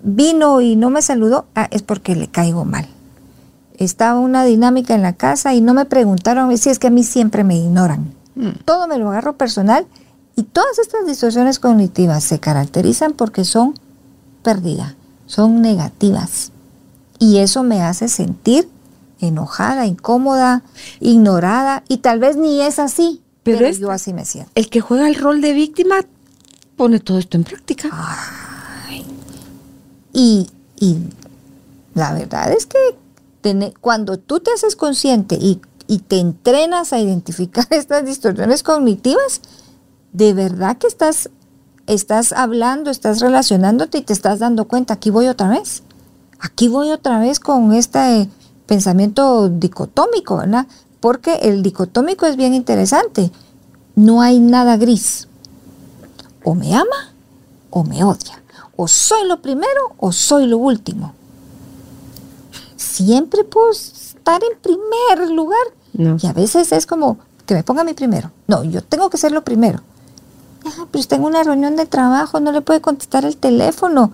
vino 0.02 0.60
y 0.60 0.76
no 0.76 0.90
me 0.90 1.02
saludó, 1.02 1.46
ah, 1.54 1.68
es 1.70 1.82
porque 1.82 2.14
le 2.14 2.28
caigo 2.28 2.64
mal. 2.64 2.86
Estaba 3.76 4.20
una 4.20 4.44
dinámica 4.44 4.94
en 4.94 5.02
la 5.02 5.14
casa 5.14 5.54
y 5.54 5.60
no 5.60 5.74
me 5.74 5.84
preguntaron 5.84 6.56
si 6.58 6.70
es 6.70 6.78
que 6.78 6.88
a 6.88 6.90
mí 6.90 7.02
siempre 7.02 7.42
me 7.42 7.56
ignoran. 7.56 8.12
Mm. 8.36 8.50
Todo 8.64 8.86
me 8.86 8.98
lo 8.98 9.10
agarro 9.10 9.36
personal 9.36 9.86
y 10.36 10.42
todas 10.42 10.78
estas 10.78 11.06
distorsiones 11.06 11.58
cognitivas 11.58 12.22
se 12.22 12.38
caracterizan 12.38 13.12
porque 13.12 13.44
son 13.44 13.74
pérdida, 14.42 14.94
son 15.26 15.62
negativas. 15.62 16.52
Y 17.18 17.38
eso 17.38 17.62
me 17.62 17.82
hace 17.82 18.08
sentir 18.08 18.68
enojada, 19.20 19.86
incómoda, 19.86 20.62
ignorada 21.00 21.82
y 21.88 21.98
tal 21.98 22.18
vez 22.18 22.36
ni 22.36 22.60
es 22.60 22.78
así, 22.78 23.22
pero, 23.42 23.68
yo 23.70 23.90
así 23.90 24.12
me 24.12 24.24
siento. 24.24 24.50
El 24.54 24.68
que 24.68 24.80
juega 24.80 25.08
el 25.08 25.14
rol 25.14 25.40
de 25.40 25.52
víctima 25.52 25.96
pone 26.76 27.00
todo 27.00 27.18
esto 27.18 27.36
en 27.36 27.44
práctica. 27.44 27.90
Y, 30.12 30.48
la 31.94 32.12
verdad 32.12 32.52
es 32.52 32.66
que 32.66 32.78
cuando 33.80 34.18
tú 34.18 34.40
te 34.40 34.52
haces 34.52 34.76
consciente 34.76 35.36
y, 35.40 35.60
y 35.86 35.98
te 35.98 36.18
entrenas 36.18 36.92
a 36.92 37.00
identificar 37.00 37.66
estas 37.70 38.04
distorsiones 38.04 38.62
cognitivas, 38.62 39.40
de 40.12 40.32
verdad 40.32 40.78
que 40.78 40.86
estás, 40.86 41.30
estás 41.86 42.32
hablando, 42.32 42.90
estás 42.90 43.20
relacionándote 43.20 43.98
y 43.98 44.02
te 44.02 44.12
estás 44.12 44.38
dando 44.38 44.66
cuenta, 44.66 44.94
aquí 44.94 45.10
voy 45.10 45.28
otra 45.28 45.48
vez. 45.48 45.82
Aquí 46.40 46.68
voy 46.68 46.90
otra 46.90 47.18
vez 47.18 47.40
con 47.40 47.72
este 47.72 48.28
pensamiento 48.66 49.48
dicotómico, 49.48 50.36
¿verdad? 50.36 50.66
Porque 51.00 51.34
el 51.42 51.62
dicotómico 51.62 52.26
es 52.26 52.36
bien 52.36 52.54
interesante. 52.54 53.30
No 53.94 54.20
hay 54.20 54.40
nada 54.40 54.76
gris. 54.76 55.28
O 56.42 56.54
me 56.54 56.74
ama 56.74 57.14
o 57.70 57.84
me 57.84 58.04
odia. 58.04 58.42
O 58.76 58.88
soy 58.88 59.26
lo 59.26 59.40
primero 59.40 59.94
o 59.98 60.12
soy 60.12 60.46
lo 60.46 60.58
último. 60.58 61.14
Siempre 62.76 63.44
puedo 63.44 63.70
estar 63.70 64.42
en 64.42 64.58
primer 64.58 65.30
lugar. 65.30 65.66
Y 65.96 66.26
a 66.26 66.32
veces 66.32 66.72
es 66.72 66.86
como 66.86 67.18
que 67.46 67.54
me 67.54 67.62
ponga 67.62 67.84
mi 67.84 67.94
primero. 67.94 68.30
No, 68.46 68.64
yo 68.64 68.82
tengo 68.82 69.10
que 69.10 69.18
ser 69.18 69.32
lo 69.32 69.44
primero. 69.44 69.80
Ah, 70.64 70.86
pues 70.90 71.08
tengo 71.08 71.26
una 71.26 71.42
reunión 71.42 71.76
de 71.76 71.86
trabajo, 71.86 72.40
no 72.40 72.52
le 72.52 72.60
puede 72.60 72.80
contestar 72.80 73.24
el 73.24 73.36
teléfono 73.36 74.12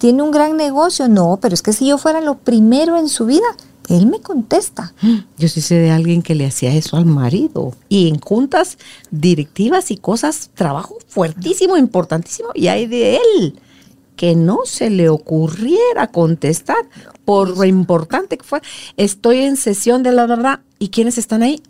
tiene 0.00 0.22
un 0.22 0.30
gran 0.30 0.56
negocio. 0.56 1.08
No, 1.08 1.38
pero 1.40 1.54
es 1.54 1.62
que 1.62 1.72
si 1.72 1.86
yo 1.86 1.98
fuera 1.98 2.20
lo 2.20 2.38
primero 2.38 2.96
en 2.96 3.08
su 3.08 3.26
vida, 3.26 3.46
él 3.88 4.06
me 4.06 4.20
contesta. 4.20 4.94
Yo 5.36 5.48
sí 5.48 5.60
sé 5.60 5.74
de 5.74 5.90
alguien 5.90 6.22
que 6.22 6.34
le 6.34 6.46
hacía 6.46 6.74
eso 6.74 6.96
al 6.96 7.04
marido. 7.04 7.74
Y 7.88 8.08
en 8.08 8.18
juntas 8.18 8.78
directivas 9.10 9.90
y 9.90 9.98
cosas, 9.98 10.50
trabajo 10.54 10.96
fuertísimo, 11.06 11.76
importantísimo. 11.76 12.48
Y 12.54 12.68
hay 12.68 12.86
de 12.86 13.16
él 13.16 13.60
que 14.16 14.34
no 14.34 14.60
se 14.64 14.88
le 14.88 15.10
ocurriera 15.10 16.06
contestar 16.10 16.88
por 17.26 17.58
lo 17.58 17.64
importante 17.64 18.38
que 18.38 18.44
fue. 18.44 18.62
Estoy 18.96 19.40
en 19.40 19.56
sesión 19.56 20.02
de 20.02 20.12
la 20.12 20.26
verdad. 20.26 20.60
¿Y 20.78 20.88
quiénes 20.88 21.18
están 21.18 21.42
ahí? 21.42 21.62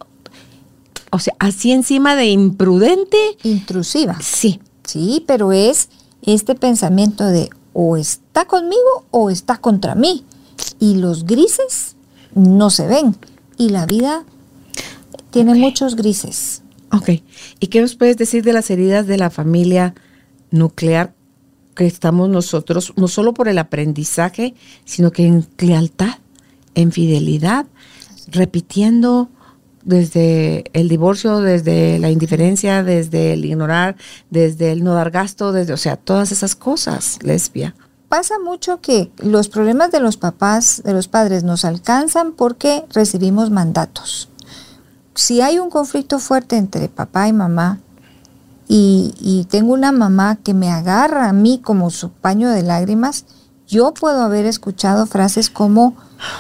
O 1.10 1.18
sea, 1.18 1.34
así 1.38 1.72
encima 1.72 2.16
de 2.16 2.26
imprudente. 2.26 3.36
Intrusiva. 3.42 4.18
Sí. 4.20 4.60
Sí, 4.84 5.24
pero 5.26 5.52
es 5.52 5.88
este 6.22 6.54
pensamiento 6.54 7.26
de 7.26 7.50
o 7.72 7.96
está 7.96 8.44
conmigo 8.46 9.06
o 9.10 9.30
está 9.30 9.58
contra 9.58 9.94
mí. 9.94 10.24
Y 10.78 10.96
los 10.96 11.24
grises 11.24 11.96
no 12.34 12.70
se 12.70 12.86
ven. 12.86 13.16
Y 13.56 13.68
la 13.68 13.86
vida 13.86 14.24
tiene 15.30 15.54
muchos 15.54 15.96
grises. 15.96 16.62
Ok. 16.92 17.10
¿Y 17.60 17.68
qué 17.68 17.80
nos 17.80 17.94
puedes 17.94 18.16
decir 18.16 18.42
de 18.42 18.52
las 18.52 18.70
heridas 18.70 19.06
de 19.06 19.16
la 19.16 19.30
familia 19.30 19.94
nuclear 20.50 21.14
que 21.74 21.86
estamos 21.86 22.28
nosotros, 22.28 22.92
no 22.96 23.08
solo 23.08 23.32
por 23.32 23.48
el 23.48 23.58
aprendizaje, 23.58 24.54
sino 24.84 25.12
que 25.12 25.26
en 25.26 25.46
lealtad, 25.58 26.18
en 26.74 26.92
fidelidad, 26.92 27.66
repitiendo 28.28 29.30
desde 29.82 30.64
el 30.72 30.88
divorcio, 30.88 31.40
desde 31.40 31.98
la 31.98 32.10
indiferencia, 32.10 32.82
desde 32.82 33.32
el 33.32 33.44
ignorar, 33.44 33.96
desde 34.30 34.72
el 34.72 34.84
no 34.84 34.94
dar 34.94 35.10
gasto, 35.10 35.52
desde, 35.52 35.72
o 35.72 35.78
sea, 35.78 35.96
todas 35.96 36.32
esas 36.32 36.54
cosas, 36.54 37.18
lesbia. 37.22 37.74
Pasa 38.08 38.34
mucho 38.44 38.80
que 38.80 39.12
los 39.18 39.48
problemas 39.48 39.92
de 39.92 40.00
los 40.00 40.16
papás, 40.16 40.82
de 40.84 40.92
los 40.92 41.08
padres, 41.08 41.44
nos 41.44 41.64
alcanzan 41.64 42.32
porque 42.32 42.84
recibimos 42.92 43.50
mandatos. 43.50 44.28
Si 45.14 45.40
hay 45.40 45.58
un 45.58 45.70
conflicto 45.70 46.18
fuerte 46.18 46.56
entre 46.56 46.88
papá 46.88 47.28
y 47.28 47.32
mamá, 47.32 47.80
y, 48.72 49.48
tengo 49.50 49.72
una 49.72 49.90
mamá 49.90 50.36
que 50.36 50.54
me 50.54 50.70
agarra 50.70 51.28
a 51.28 51.32
mí 51.32 51.58
como 51.58 51.90
su 51.90 52.10
paño 52.10 52.50
de 52.50 52.62
lágrimas, 52.62 53.24
yo 53.66 53.92
puedo 53.94 54.22
haber 54.22 54.46
escuchado 54.46 55.06
frases 55.06 55.50
como, 55.50 55.96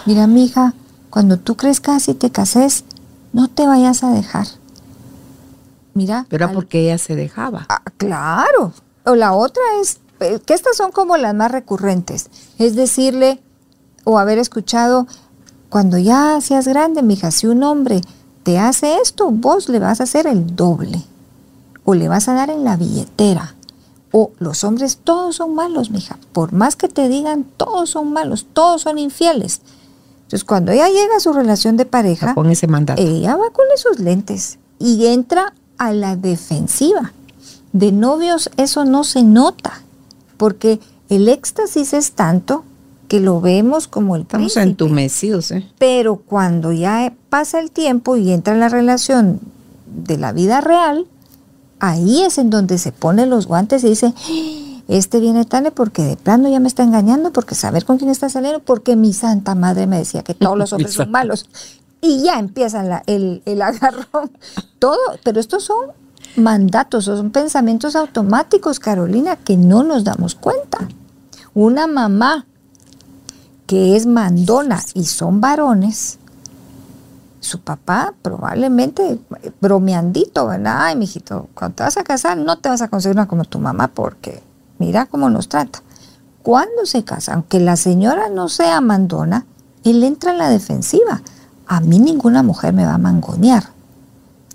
mira, 0.06 0.28
mi 0.28 0.44
hija, 0.44 0.74
cuando 1.10 1.38
tú 1.38 1.56
crezcas 1.56 2.08
y 2.08 2.14
te 2.14 2.30
cases, 2.30 2.84
no 3.32 3.48
te 3.48 3.66
vayas 3.66 4.02
a 4.02 4.10
dejar. 4.10 4.46
Mira. 5.94 6.26
Pero 6.28 6.44
era 6.44 6.54
porque 6.54 6.82
ella 6.82 6.98
se 6.98 7.16
dejaba. 7.16 7.66
Ah, 7.68 7.82
claro. 7.96 8.72
O 9.04 9.14
la 9.14 9.32
otra 9.32 9.62
es, 9.80 9.98
eh, 10.20 10.40
que 10.44 10.54
estas 10.54 10.76
son 10.76 10.92
como 10.92 11.16
las 11.16 11.34
más 11.34 11.50
recurrentes. 11.50 12.30
Es 12.58 12.74
decirle, 12.74 13.40
o 14.04 14.18
haber 14.18 14.38
escuchado, 14.38 15.06
cuando 15.68 15.98
ya 15.98 16.40
seas 16.40 16.66
grande, 16.66 17.02
mija, 17.02 17.30
si 17.30 17.46
un 17.46 17.62
hombre 17.62 18.00
te 18.42 18.58
hace 18.58 18.96
esto, 18.96 19.30
vos 19.30 19.68
le 19.68 19.78
vas 19.78 20.00
a 20.00 20.04
hacer 20.04 20.26
el 20.26 20.56
doble. 20.56 21.02
O 21.84 21.94
le 21.94 22.08
vas 22.08 22.28
a 22.28 22.34
dar 22.34 22.50
en 22.50 22.64
la 22.64 22.76
billetera. 22.76 23.54
O 24.12 24.32
los 24.38 24.64
hombres 24.64 24.98
todos 25.02 25.36
son 25.36 25.54
malos, 25.54 25.90
mija. 25.90 26.18
Por 26.32 26.52
más 26.52 26.76
que 26.76 26.88
te 26.88 27.08
digan, 27.08 27.44
todos 27.44 27.90
son 27.90 28.12
malos, 28.12 28.46
todos 28.52 28.82
son 28.82 28.98
infieles. 28.98 29.60
Entonces, 30.30 30.44
cuando 30.44 30.70
ella 30.70 30.86
llega 30.86 31.16
a 31.16 31.20
su 31.20 31.32
relación 31.32 31.76
de 31.76 31.86
pareja, 31.86 32.36
con 32.36 32.48
ese 32.50 32.68
mandato. 32.68 33.02
ella 33.02 33.34
va 33.34 33.50
con 33.50 33.64
esos 33.74 33.98
lentes 33.98 34.60
y 34.78 35.06
entra 35.06 35.54
a 35.76 35.92
la 35.92 36.14
defensiva. 36.14 37.12
De 37.72 37.90
novios 37.90 38.48
eso 38.56 38.84
no 38.84 39.02
se 39.02 39.24
nota, 39.24 39.82
porque 40.36 40.78
el 41.08 41.28
éxtasis 41.28 41.94
es 41.94 42.12
tanto 42.12 42.62
que 43.08 43.18
lo 43.18 43.40
vemos 43.40 43.88
como 43.88 44.14
el 44.14 44.22
Estamos 44.22 44.56
entumecidos, 44.56 45.50
¿eh? 45.50 45.68
Pero 45.80 46.14
cuando 46.14 46.70
ya 46.70 47.12
pasa 47.28 47.58
el 47.58 47.72
tiempo 47.72 48.14
y 48.14 48.30
entra 48.30 48.54
en 48.54 48.60
la 48.60 48.68
relación 48.68 49.40
de 49.86 50.16
la 50.16 50.30
vida 50.30 50.60
real, 50.60 51.08
ahí 51.80 52.22
es 52.22 52.38
en 52.38 52.50
donde 52.50 52.78
se 52.78 52.92
pone 52.92 53.26
los 53.26 53.48
guantes 53.48 53.82
y 53.82 53.88
dice, 53.88 54.14
este 54.96 55.20
viene 55.20 55.44
tarde 55.44 55.70
porque 55.70 56.02
de 56.02 56.16
plano 56.16 56.48
ya 56.48 56.60
me 56.60 56.68
está 56.68 56.82
engañando, 56.82 57.32
porque 57.32 57.54
saber 57.54 57.84
con 57.84 57.98
quién 57.98 58.10
está 58.10 58.28
saliendo, 58.28 58.60
porque 58.60 58.96
mi 58.96 59.12
santa 59.12 59.54
madre 59.54 59.86
me 59.86 59.98
decía 59.98 60.22
que 60.22 60.34
todos 60.34 60.58
los 60.58 60.72
hombres 60.72 60.94
son 60.94 61.10
malos. 61.10 61.48
Y 62.00 62.22
ya 62.22 62.38
empieza 62.38 63.02
el, 63.06 63.42
el 63.44 63.62
agarrón. 63.62 64.30
Todo, 64.78 64.98
pero 65.22 65.38
estos 65.38 65.64
son 65.64 65.92
mandatos, 66.36 67.04
son 67.04 67.30
pensamientos 67.30 67.96
automáticos, 67.96 68.80
Carolina, 68.80 69.36
que 69.36 69.56
no 69.56 69.82
nos 69.82 70.04
damos 70.04 70.34
cuenta. 70.34 70.88
Una 71.54 71.86
mamá 71.86 72.46
que 73.66 73.96
es 73.96 74.06
mandona 74.06 74.82
y 74.94 75.04
son 75.04 75.40
varones, 75.40 76.18
su 77.40 77.60
papá 77.60 78.14
probablemente 78.20 79.20
bromeandito, 79.60 80.48
¿verdad? 80.48 80.86
Ay, 80.86 80.96
mijito, 80.96 81.48
cuando 81.54 81.76
te 81.76 81.82
vas 81.84 81.96
a 81.96 82.04
casar 82.04 82.36
no 82.36 82.58
te 82.58 82.68
vas 82.68 82.82
a 82.82 82.88
conseguir 82.88 83.16
una 83.16 83.28
como 83.28 83.44
tu 83.44 83.58
mamá 83.58 83.88
porque 83.88 84.42
mira 84.80 85.06
cómo 85.06 85.30
nos 85.30 85.48
trata. 85.48 85.82
Cuando 86.42 86.86
se 86.86 87.04
casa, 87.04 87.34
aunque 87.34 87.60
la 87.60 87.76
señora 87.76 88.28
no 88.28 88.48
sea 88.48 88.80
mandona, 88.80 89.46
él 89.84 90.02
entra 90.02 90.32
en 90.32 90.38
la 90.38 90.48
defensiva. 90.48 91.22
A 91.66 91.80
mí 91.80 91.98
ninguna 91.98 92.42
mujer 92.42 92.72
me 92.72 92.84
va 92.84 92.94
a 92.94 92.98
mangonear. 92.98 93.64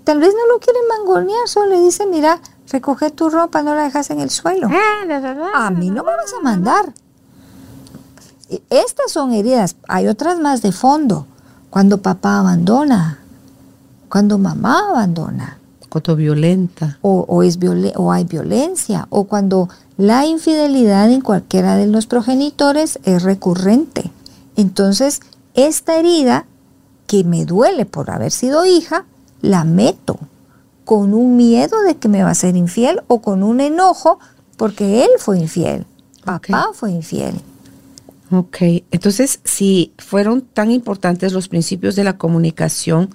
Tal 0.04 0.18
vez 0.18 0.34
no 0.34 0.52
lo 0.52 0.60
quiere 0.60 0.78
mangonear, 0.88 1.48
solo 1.48 1.70
le 1.70 1.80
dice, 1.80 2.06
mira, 2.06 2.40
recoge 2.70 3.10
tu 3.10 3.30
ropa, 3.30 3.62
no 3.62 3.74
la 3.74 3.84
dejas 3.84 4.10
en 4.10 4.20
el 4.20 4.30
suelo. 4.30 4.68
A 5.54 5.70
mí 5.70 5.90
no 5.90 6.04
me 6.04 6.10
vas 6.10 6.32
a 6.38 6.42
mandar. 6.42 6.92
Estas 8.70 9.10
son 9.10 9.32
heridas, 9.32 9.76
hay 9.88 10.08
otras 10.08 10.38
más 10.38 10.62
de 10.62 10.72
fondo. 10.72 11.26
Cuando 11.70 12.02
papá 12.02 12.38
abandona, 12.38 13.18
cuando 14.08 14.38
mamá 14.38 14.90
abandona. 14.90 15.58
Cuando 15.88 16.16
violenta. 16.16 16.98
O, 17.02 17.24
o, 17.28 17.42
es 17.42 17.58
o 17.96 18.12
hay 18.12 18.24
violencia, 18.24 19.06
o 19.10 19.24
cuando 19.24 19.68
la 19.96 20.26
infidelidad 20.26 21.10
en 21.10 21.20
cualquiera 21.20 21.76
de 21.76 21.86
los 21.86 22.06
progenitores 22.06 22.98
es 23.04 23.22
recurrente. 23.22 24.10
Entonces, 24.56 25.20
esta 25.54 25.98
herida 25.98 26.46
que 27.06 27.24
me 27.24 27.44
duele 27.44 27.86
por 27.86 28.10
haber 28.10 28.30
sido 28.30 28.66
hija, 28.66 29.06
la 29.40 29.64
meto 29.64 30.18
con 30.84 31.14
un 31.14 31.36
miedo 31.36 31.82
de 31.82 31.96
que 31.96 32.08
me 32.08 32.22
va 32.22 32.30
a 32.30 32.34
ser 32.34 32.56
infiel 32.56 33.00
o 33.08 33.20
con 33.20 33.42
un 33.42 33.60
enojo 33.60 34.18
porque 34.56 35.04
él 35.04 35.10
fue 35.18 35.38
infiel, 35.38 35.86
papá 36.24 36.70
fue 36.72 36.90
infiel. 36.90 37.34
Ok, 38.30 38.56
entonces 38.90 39.40
si 39.44 39.92
fueron 39.98 40.42
tan 40.42 40.70
importantes 40.70 41.32
los 41.32 41.48
principios 41.48 41.94
de 41.94 42.04
la 42.04 42.18
comunicación 42.18 43.10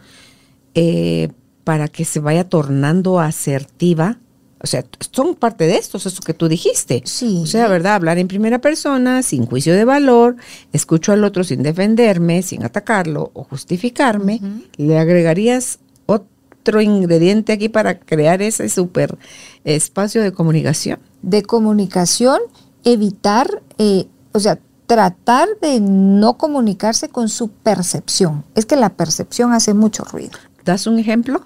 eh, 0.74 1.30
para 1.64 1.88
que 1.90 2.06
se 2.06 2.20
vaya 2.20 2.48
tornando 2.48 3.20
asertiva, 3.20 4.18
o 4.64 4.68
sea, 4.68 4.86
son 5.12 5.36
parte 5.36 5.66
de 5.66 5.78
esto, 5.78 5.98
es 5.98 6.06
eso 6.06 6.22
que 6.22 6.34
tú 6.34 6.48
dijiste. 6.48 7.02
Sí. 7.06 7.42
O 7.44 7.48
sea, 7.48 7.68
¿verdad? 7.68 7.96
Hablar 7.96 8.20
en 8.20 8.28
primera 8.28 8.60
persona, 8.60 9.24
sin 9.24 9.46
juicio 9.48 9.74
de 9.74 9.86
valor, 9.86 10.36
escucho 10.72 11.12
al 11.12 11.24
otro 11.24 11.44
sin 11.44 11.64
defenderme, 11.64 12.44
sin 12.44 12.64
atacarlo 12.64 13.32
o 13.34 13.44
justificarme. 13.44 14.40
¿Le 14.78 15.00
agregarías 15.00 15.80
otro 16.06 16.82
ingrediente 16.82 17.54
aquí 17.54 17.70
para 17.70 18.00
crear 18.00 18.42
ese 18.44 18.70
super 18.70 19.18
espacio 19.64 20.22
de 20.22 20.32
comunicación? 20.32 21.00
De 21.24 21.42
comunicación, 21.42 22.40
evitar, 22.84 23.64
eh, 23.80 24.06
o 24.32 24.40
sea, 24.40 24.60
tratar 24.86 25.48
de 25.60 25.80
no 25.80 26.38
comunicarse 26.38 27.10
con 27.10 27.30
su 27.30 27.48
percepción. 27.50 28.44
Es 28.54 28.68
que 28.68 28.76
la 28.76 28.90
percepción 28.90 29.54
hace 29.54 29.74
mucho 29.74 30.04
ruido. 30.04 30.38
¿Das 30.66 30.86
un 30.86 31.00
ejemplo? 31.00 31.42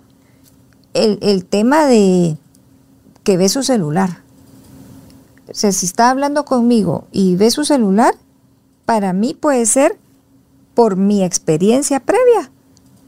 El, 0.93 1.19
el 1.21 1.45
tema 1.45 1.85
de 1.85 2.37
que 3.25 3.35
ve 3.35 3.49
su 3.49 3.63
celular. 3.63 4.21
O 5.49 5.53
sea, 5.53 5.73
si 5.73 5.85
está 5.85 6.09
hablando 6.09 6.45
conmigo 6.45 7.07
y 7.11 7.35
ve 7.35 7.51
su 7.51 7.65
celular, 7.65 8.15
para 8.85 9.11
mí 9.11 9.33
puede 9.33 9.65
ser, 9.65 9.97
por 10.73 10.95
mi 10.95 11.23
experiencia 11.23 11.99
previa, 11.99 12.51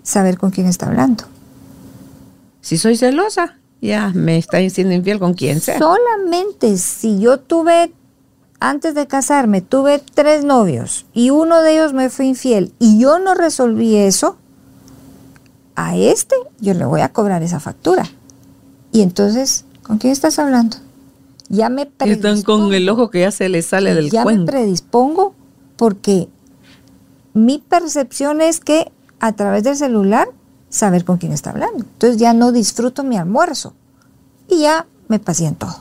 saber 0.03 0.38
con 0.38 0.52
quién 0.52 0.68
está 0.68 0.88
hablando. 0.88 1.23
Si 2.61 2.77
soy 2.77 2.98
celosa, 2.98 3.60
ya 3.81 4.11
me 4.14 4.38
está 4.38 4.57
siendo 4.69 4.94
infiel 4.94 5.19
con 5.19 5.35
quien 5.35 5.61
sea. 5.61 5.77
Solamente 5.77 6.77
si 6.77 7.19
yo 7.19 7.39
tuve, 7.39 7.94
antes 8.60 8.95
de 8.95 9.06
casarme, 9.07 9.61
tuve 9.61 10.02
tres 10.14 10.44
novios 10.44 11.06
y 11.14 11.30
uno 11.30 11.61
de 11.61 11.73
ellos 11.73 11.94
me 11.94 12.10
fue 12.10 12.26
infiel 12.26 12.73
y 12.80 12.99
yo 12.99 13.19
no 13.19 13.35
resolví 13.35 13.95
eso, 13.95 14.38
a 15.76 15.95
este 15.95 16.35
yo 16.60 16.73
le 16.73 16.85
voy 16.85 17.02
a 17.02 17.10
cobrar 17.10 17.44
esa 17.44 17.60
factura. 17.60 18.10
Y 18.91 19.02
entonces 19.02 19.65
¿Con 19.88 19.99
quién 19.99 20.11
estás 20.11 20.38
hablando? 20.38 20.77
Ya 21.47 21.69
me 21.69 21.85
predispongo. 21.85 22.27
Están 22.27 22.43
con 22.43 22.73
el 22.73 22.89
ojo 22.89 23.09
que 23.09 23.22
ya 23.22 23.31
se 23.31 23.47
le 23.47 23.61
sale 23.61 23.95
del 23.95 24.11
Ya 24.11 24.26
me 24.26 24.45
predispongo 24.45 25.34
porque 25.77 26.27
mi 27.34 27.59
percepción 27.59 28.41
es 28.41 28.59
que 28.59 28.91
a 29.19 29.31
través 29.31 29.64
del 29.64 29.77
celular 29.77 30.27
saber 30.69 31.05
con 31.05 31.18
quién 31.18 31.31
está 31.31 31.51
hablando. 31.51 31.85
Entonces 31.85 32.18
ya 32.18 32.34
no 32.34 32.51
disfruto 32.51 33.03
mi 33.03 33.15
almuerzo 33.15 33.73
y 34.49 34.61
ya 34.61 34.88
me 35.07 35.19
pasé 35.19 35.45
en 35.45 35.55
todo. 35.55 35.77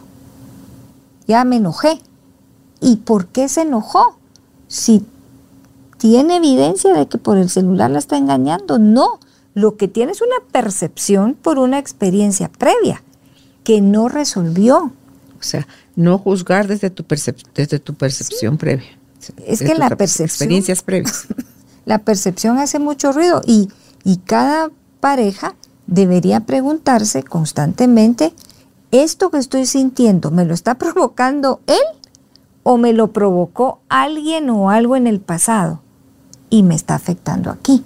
Ya 1.27 1.45
me 1.45 1.57
enojé. 1.57 1.99
¿Y 2.81 2.97
por 2.97 3.27
qué 3.27 3.49
se 3.49 3.63
enojó? 3.63 4.19
Si 4.69 5.05
tiene 5.99 6.37
evidencia 6.37 6.95
de 6.95 7.09
que 7.09 7.19
por 7.19 7.39
el 7.39 7.51
celular 7.51 7.91
la 7.91 7.99
está 7.99 8.17
engañando. 8.17 8.79
No, 8.79 9.19
lo 9.55 9.77
que 9.77 9.89
tiene 9.89 10.13
es 10.13 10.23
una 10.23 10.37
percepción 10.53 11.35
por 11.35 11.59
una 11.59 11.81
experiencia 11.81 12.49
previa 12.49 13.03
que 13.67 13.81
no 13.81 14.09
resolvió. 14.09 14.93
O 15.41 15.43
sea, 15.43 15.67
no 15.97 16.19
juzgar 16.19 16.69
desde 16.69 16.89
tu, 16.89 17.05
desde 17.53 17.81
tu 17.81 17.95
percepción 17.95 18.59
previa. 18.59 18.87
Es 19.45 19.59
que 19.59 19.75
la 19.75 19.89
percepción... 19.89 20.29
Experiencias 20.29 20.83
previas. 20.83 21.27
La 21.85 21.99
percepción 21.99 22.59
hace 22.59 22.79
mucho 22.81 23.13
ruido 23.13 23.43
y, 23.45 23.69
y 24.05 24.19
cada 24.19 24.71
pareja 24.99 25.55
debería 25.87 26.41
preguntarse 26.41 27.23
constantemente, 27.23 28.35
¿esto 28.91 29.31
que 29.31 29.39
estoy 29.39 29.67
sintiendo 29.67 30.31
me 30.31 30.45
lo 30.45 30.55
está 30.55 30.75
provocando 30.79 31.61
él 31.67 32.01
o 32.63 32.77
me 32.77 32.93
lo 32.93 33.13
provocó 33.13 33.81
alguien 33.89 34.49
o 34.51 34.71
algo 34.71 34.95
en 34.95 35.09
el 35.09 35.19
pasado 35.19 35.81
y 36.51 36.63
me 36.63 36.77
está 36.77 36.95
afectando 36.95 37.51
aquí? 37.51 37.83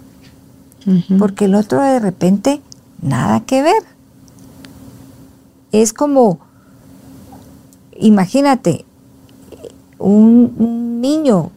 Porque 1.19 1.47
el 1.47 1.55
otro 1.55 1.83
de 1.83 2.01
repente 2.01 2.61
nada 3.01 3.41
que 3.41 3.63
ver 3.63 3.83
es 5.73 5.93
como, 5.93 6.41
imagínate, 7.97 8.85
un, 9.99 11.01
niño 11.01 11.51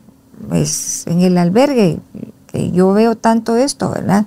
pues, 0.48 1.06
en 1.08 1.22
el 1.22 1.38
albergue, 1.38 2.00
que 2.48 2.72
yo 2.72 2.94
veo 2.94 3.16
tanto 3.16 3.56
esto, 3.56 3.90
¿verdad? 3.90 4.26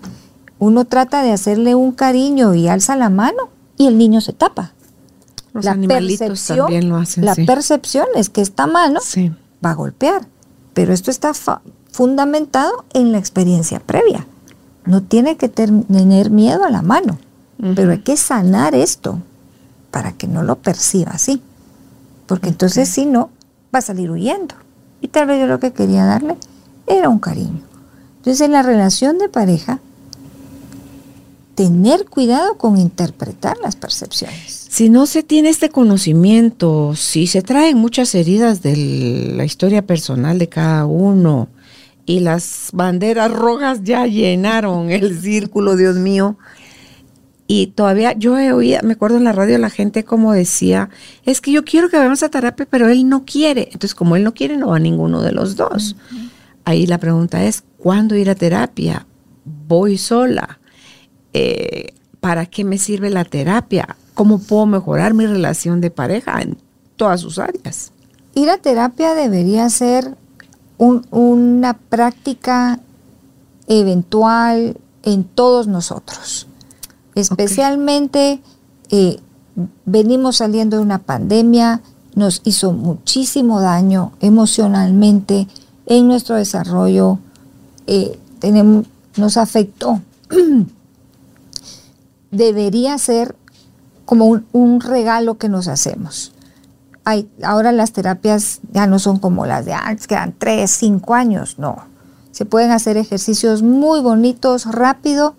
Uno 0.59 0.85
trata 0.85 1.23
de 1.23 1.33
hacerle 1.33 1.75
un 1.75 1.93
cariño 1.93 2.55
y 2.55 2.69
alza 2.69 2.97
la 2.97 3.11
mano 3.11 3.51
y 3.77 3.87
el 3.87 3.99
niño 3.99 4.21
se 4.21 4.33
tapa. 4.33 4.73
Los 5.53 5.65
la 5.65 5.75
percepción, 5.75 6.59
también 6.59 6.89
lo 6.89 6.97
hacen. 6.97 7.25
La 7.25 7.35
percepción 7.35 8.07
es 8.15 8.29
que 8.29 8.43
esta 8.43 8.67
mano 8.67 9.01
va 9.65 9.71
a 9.71 9.75
golpear, 9.75 10.27
pero 10.75 10.93
esto 10.93 11.11
está 11.11 11.33
fundamentado 11.91 12.85
en 12.93 13.13
la 13.13 13.19
experiencia 13.19 13.81
previa. 13.81 14.27
No 14.85 15.03
tiene 15.03 15.37
que 15.37 15.49
tener 15.49 16.31
miedo 16.31 16.65
a 16.65 16.71
la 16.71 16.83
mano, 16.83 17.19
pero 17.75 17.93
hay 17.93 18.01
que 18.01 18.17
sanar 18.17 18.75
esto 18.75 19.21
para 19.97 20.13
que 20.13 20.27
no 20.27 20.43
lo 20.43 20.57
perciba 20.57 21.13
así. 21.13 21.41
Porque 22.27 22.51
entonces 22.51 22.87
si 22.87 23.07
no, 23.07 23.31
va 23.75 23.79
a 23.79 23.81
salir 23.81 24.11
huyendo. 24.11 24.55
Y 25.01 25.09
tal 25.09 25.27
vez 25.27 25.41
yo 25.41 25.47
lo 25.47 25.59
que 25.59 25.73
quería 25.73 26.05
darle 26.05 26.37
era 26.87 27.09
un 27.09 27.19
cariño. 27.19 27.63
Entonces 28.19 28.43
en 28.43 28.53
la 28.53 28.61
relación 28.61 29.17
de 29.17 29.31
pareja, 29.31 29.81
tener 31.55 32.05
cuidado 32.05 32.59
con 32.59 32.77
interpretar 32.77 33.57
las 33.63 33.75
percepciones. 33.75 34.67
Si 34.69 34.91
no 34.91 35.07
se 35.07 35.23
tiene 35.23 35.49
este 35.49 35.71
conocimiento, 35.71 36.95
si 36.95 37.27
se 37.27 37.41
traen 37.41 37.79
muchas 37.79 38.15
heridas 38.15 38.61
de 38.61 39.33
la 39.35 39.47
historia 39.47 39.81
personal 39.81 40.39
de 40.39 40.51
cada 40.51 40.85
uno 40.85 41.49
y 42.05 42.21
las 42.21 42.69
banderas 42.75 43.31
rojas 43.31 43.81
ya 43.83 44.07
llenaron 44.07 44.91
el 44.91 45.19
círculo, 45.19 45.75
Dios 45.75 45.97
mío, 45.97 46.37
y 47.47 47.69
todavía 47.69 48.13
yo 48.13 48.39
he 48.39 48.53
oído, 48.53 48.81
me 48.83 48.95
acuerdo 48.95 49.19
en 49.19 49.25
la 49.25 49.33
radio 49.33 49.59
la 49.59 49.71
gente 49.71 50.05
como 50.05 50.33
decía, 50.33 50.91
es 51.25 51.41
que 51.41 51.53
yo 51.53 51.65
quiero 51.65 51.89
que 51.89 51.97
vayamos 51.97 52.23
a 52.23 52.29
terapia, 52.29 52.67
pero 52.69 52.89
él 52.89 53.09
no 53.09 53.25
quiere. 53.25 53.65
Entonces, 53.67 53.95
como 53.95 54.17
él 54.17 54.25
no 54.25 54.35
quiere, 54.35 54.57
no 54.57 54.69
va 54.69 54.79
ninguno 54.81 55.23
de 55.23 55.33
los 55.33 55.55
dos. 55.55 55.97
Ahí 56.65 56.87
la 56.87 56.99
pregunta 56.99 57.45
es, 57.45 57.63
¿cuándo 57.79 58.17
ir 58.17 58.31
a 58.31 58.35
terapia? 58.35 59.07
¿Voy 59.45 59.97
sola? 59.97 60.59
Eh, 61.33 61.95
¿Para 62.19 62.47
qué 62.47 62.65
me 62.65 62.79
sirve 62.79 63.11
la 63.11 63.25
terapia? 63.25 63.97
¿Cómo 64.15 64.41
puedo 64.41 64.67
mejorar 64.67 65.15
mi 65.15 65.27
relación 65.27 65.81
de 65.81 65.91
pareja 65.91 66.43
en 66.43 66.59
todas 66.97 67.21
sus 67.21 67.39
áreas? 67.39 67.93
Ir 68.35 68.51
a 68.51 68.59
terapia 68.59 69.15
debería 69.15 69.71
ser 69.71 70.17
una 70.79 71.75
práctica 71.75 72.81
eventual 73.69 74.77
en 75.05 75.25
todos 75.25 75.69
nosotros 75.69 76.49
Especialmente 77.17 78.41
eh, 78.91 79.19
venimos 79.87 80.37
saliendo 80.37 80.77
de 80.77 80.83
una 80.83 80.99
pandemia, 80.99 81.81
nos 82.15 82.43
hizo 82.45 82.73
muchísimo 82.73 83.61
daño 83.61 84.13
emocionalmente 84.21 85.49
en 85.87 86.09
nuestro 86.09 86.37
desarrollo, 86.37 87.19
eh, 87.87 88.19
tenemos, 88.39 88.87
nos 89.17 89.39
afectó. 89.39 90.03
Debería 92.31 92.99
ser 92.99 93.35
como 94.05 94.43
un, 94.53 94.81
regalo 94.83 95.39
que 95.39 95.49
nos 95.49 95.69
hacemos. 95.69 96.33
Hay, 97.05 97.31
ahora 97.43 97.73
las 97.73 97.93
terapias 97.93 98.61
ya 98.73 98.87
no 98.87 98.99
son 98.99 99.19
como 99.19 99.47
las 99.47 99.65
de 99.65 99.73
antes, 99.73 100.07
que 100.07 100.15
eran 100.15 100.35
tres, 100.37 100.71
cinco 100.71 101.15
años, 101.15 101.59
no. 101.59 101.77
Se 102.31 102.45
pueden 102.45 102.73
hacer 102.73 102.99
ejercicios 102.99 103.63
muy 103.63 104.01
bonitos, 104.01 104.67
rápido, 104.67 105.35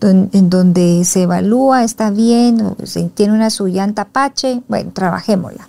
en 0.00 0.50
donde 0.50 1.04
se 1.04 1.22
evalúa, 1.22 1.84
está 1.84 2.10
bien, 2.10 2.76
tiene 3.14 3.32
una 3.32 3.50
sullanta 3.50 4.04
pache, 4.04 4.62
bueno, 4.68 4.92
trabajémosla. 4.92 5.68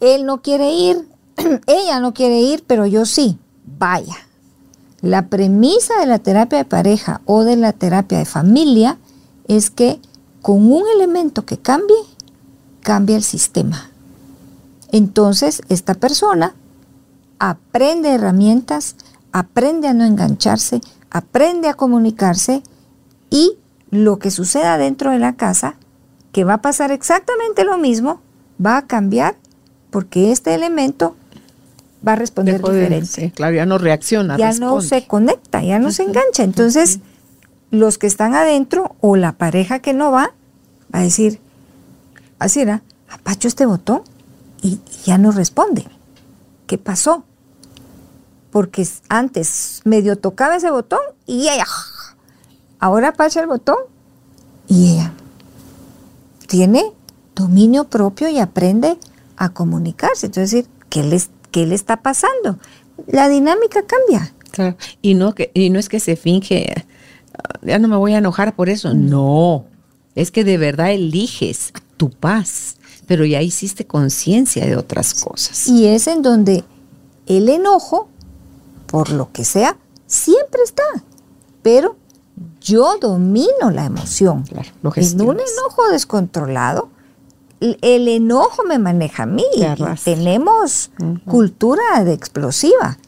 Él 0.00 0.26
no 0.26 0.42
quiere 0.42 0.72
ir, 0.72 1.08
ella 1.66 2.00
no 2.00 2.14
quiere 2.14 2.40
ir, 2.40 2.64
pero 2.66 2.86
yo 2.86 3.04
sí, 3.04 3.38
vaya. 3.78 4.16
La 5.00 5.26
premisa 5.26 5.98
de 6.00 6.06
la 6.06 6.18
terapia 6.18 6.58
de 6.58 6.64
pareja 6.64 7.20
o 7.24 7.44
de 7.44 7.56
la 7.56 7.72
terapia 7.72 8.18
de 8.18 8.24
familia 8.24 8.98
es 9.46 9.70
que 9.70 10.00
con 10.42 10.70
un 10.70 10.82
elemento 10.94 11.44
que 11.44 11.58
cambie, 11.58 11.96
cambia 12.80 13.16
el 13.16 13.22
sistema. 13.22 13.90
Entonces, 14.90 15.62
esta 15.68 15.94
persona 15.94 16.54
aprende 17.38 18.14
herramientas, 18.14 18.96
aprende 19.32 19.88
a 19.88 19.94
no 19.94 20.04
engancharse, 20.04 20.80
aprende 21.10 21.68
a 21.68 21.74
comunicarse 21.74 22.62
y 23.30 23.56
lo 23.90 24.18
que 24.18 24.30
suceda 24.30 24.78
dentro 24.78 25.10
de 25.10 25.18
la 25.18 25.36
casa, 25.36 25.76
que 26.32 26.44
va 26.44 26.54
a 26.54 26.62
pasar 26.62 26.90
exactamente 26.90 27.64
lo 27.64 27.78
mismo, 27.78 28.20
va 28.64 28.76
a 28.76 28.86
cambiar 28.86 29.36
porque 29.90 30.30
este 30.30 30.54
elemento 30.54 31.16
va 32.06 32.12
a 32.12 32.16
responder 32.16 32.62
diferente. 32.62 33.32
claro, 33.34 33.56
ya 33.56 33.66
no 33.66 33.78
reacciona. 33.78 34.36
Ya 34.36 34.52
no 34.52 34.80
se 34.80 35.06
conecta, 35.06 35.62
ya 35.62 35.78
no 35.78 35.90
se 35.90 36.04
engancha. 36.04 36.44
Entonces, 36.44 37.00
los 37.70 37.98
que 37.98 38.06
están 38.06 38.34
adentro 38.34 38.94
o 39.00 39.16
la 39.16 39.32
pareja 39.32 39.80
que 39.80 39.94
no 39.94 40.10
va, 40.10 40.32
va 40.94 41.00
a 41.00 41.02
decir, 41.02 41.40
así 42.38 42.60
era, 42.60 42.82
apacho 43.08 43.48
este 43.48 43.66
botón 43.66 44.02
y 44.62 44.80
ya 45.04 45.18
no 45.18 45.32
responde. 45.32 45.86
¿Qué 46.66 46.78
pasó? 46.78 47.24
Porque 48.50 48.86
antes 49.08 49.82
medio 49.84 50.16
tocaba 50.16 50.56
ese 50.56 50.70
botón 50.70 51.00
y 51.26 51.48
ella, 51.48 51.66
ahora 52.78 53.12
pasa 53.12 53.40
el 53.40 53.46
botón 53.46 53.76
y 54.66 54.92
ella 54.92 55.12
tiene 56.46 56.92
dominio 57.34 57.84
propio 57.84 58.28
y 58.28 58.38
aprende 58.38 58.98
a 59.36 59.50
comunicarse. 59.50 60.26
Entonces, 60.26 60.66
¿qué 60.88 61.02
le, 61.02 61.20
qué 61.50 61.66
le 61.66 61.74
está 61.74 61.98
pasando? 61.98 62.58
La 63.06 63.28
dinámica 63.28 63.82
cambia. 63.86 64.32
Claro. 64.50 64.76
Y 65.02 65.14
no, 65.14 65.34
que, 65.34 65.50
y 65.54 65.70
no 65.70 65.78
es 65.78 65.88
que 65.88 66.00
se 66.00 66.16
finge, 66.16 66.84
ah, 67.34 67.58
ya 67.62 67.78
no 67.78 67.86
me 67.88 67.96
voy 67.96 68.14
a 68.14 68.18
enojar 68.18 68.56
por 68.56 68.68
eso. 68.68 68.94
No, 68.94 69.66
es 70.14 70.30
que 70.30 70.42
de 70.42 70.58
verdad 70.58 70.90
eliges 70.90 71.72
tu 71.96 72.10
paz, 72.10 72.76
pero 73.06 73.24
ya 73.24 73.40
hiciste 73.42 73.86
conciencia 73.86 74.66
de 74.66 74.76
otras 74.76 75.14
cosas. 75.22 75.68
Y 75.68 75.86
es 75.86 76.06
en 76.08 76.22
donde 76.22 76.64
el 77.26 77.48
enojo, 77.48 78.08
por 78.90 79.10
lo 79.10 79.30
que 79.32 79.44
sea, 79.44 79.76
siempre 80.06 80.62
está. 80.64 80.84
Pero 81.62 81.96
yo 82.60 82.98
domino 83.00 83.70
la 83.70 83.84
emoción. 83.84 84.42
Claro, 84.42 84.68
lo 84.82 84.92
en 84.94 85.20
un 85.20 85.36
enojo 85.40 85.88
descontrolado, 85.90 86.88
el 87.60 88.08
enojo 88.08 88.62
me 88.64 88.78
maneja 88.78 89.24
a 89.24 89.26
mí. 89.26 89.44
tenemos 90.04 90.90
cultura 91.26 92.04
de 92.04 92.12
explosiva. 92.12 92.98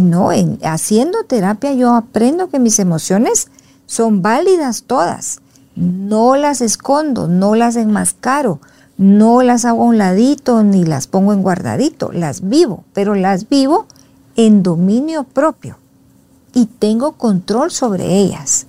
No, 0.00 0.32
en, 0.32 0.58
haciendo 0.62 1.24
terapia 1.24 1.72
yo 1.72 1.94
aprendo 1.94 2.48
que 2.48 2.60
mis 2.60 2.78
emociones 2.78 3.48
son 3.86 4.22
válidas 4.22 4.84
todas. 4.84 5.40
No 5.74 6.36
las 6.36 6.60
escondo, 6.60 7.26
no 7.26 7.54
las 7.54 7.76
enmascaro, 7.76 8.60
no 8.96 9.42
las 9.42 9.64
hago 9.64 9.82
a 9.82 9.86
un 9.86 9.98
ladito 9.98 10.62
ni 10.62 10.84
las 10.84 11.06
pongo 11.06 11.32
en 11.32 11.42
guardadito. 11.42 12.12
Las 12.12 12.48
vivo, 12.48 12.84
pero 12.92 13.14
las 13.14 13.48
vivo 13.48 13.86
en 14.36 14.62
dominio 14.62 15.24
propio 15.24 15.76
y 16.54 16.66
tengo 16.66 17.12
control 17.12 17.70
sobre 17.70 18.18
ellas. 18.18 18.66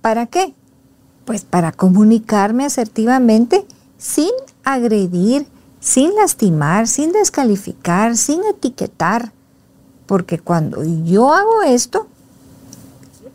¿Para 0.00 0.26
qué? 0.26 0.54
Pues 1.24 1.44
para 1.44 1.72
comunicarme 1.72 2.64
asertivamente 2.64 3.66
sin 3.98 4.30
agredir, 4.64 5.46
sin 5.80 6.14
lastimar, 6.14 6.86
sin 6.86 7.12
descalificar, 7.12 8.16
sin 8.16 8.44
etiquetar. 8.44 9.32
Porque 10.06 10.38
cuando 10.38 10.84
yo 11.04 11.34
hago 11.34 11.62
esto, 11.62 12.06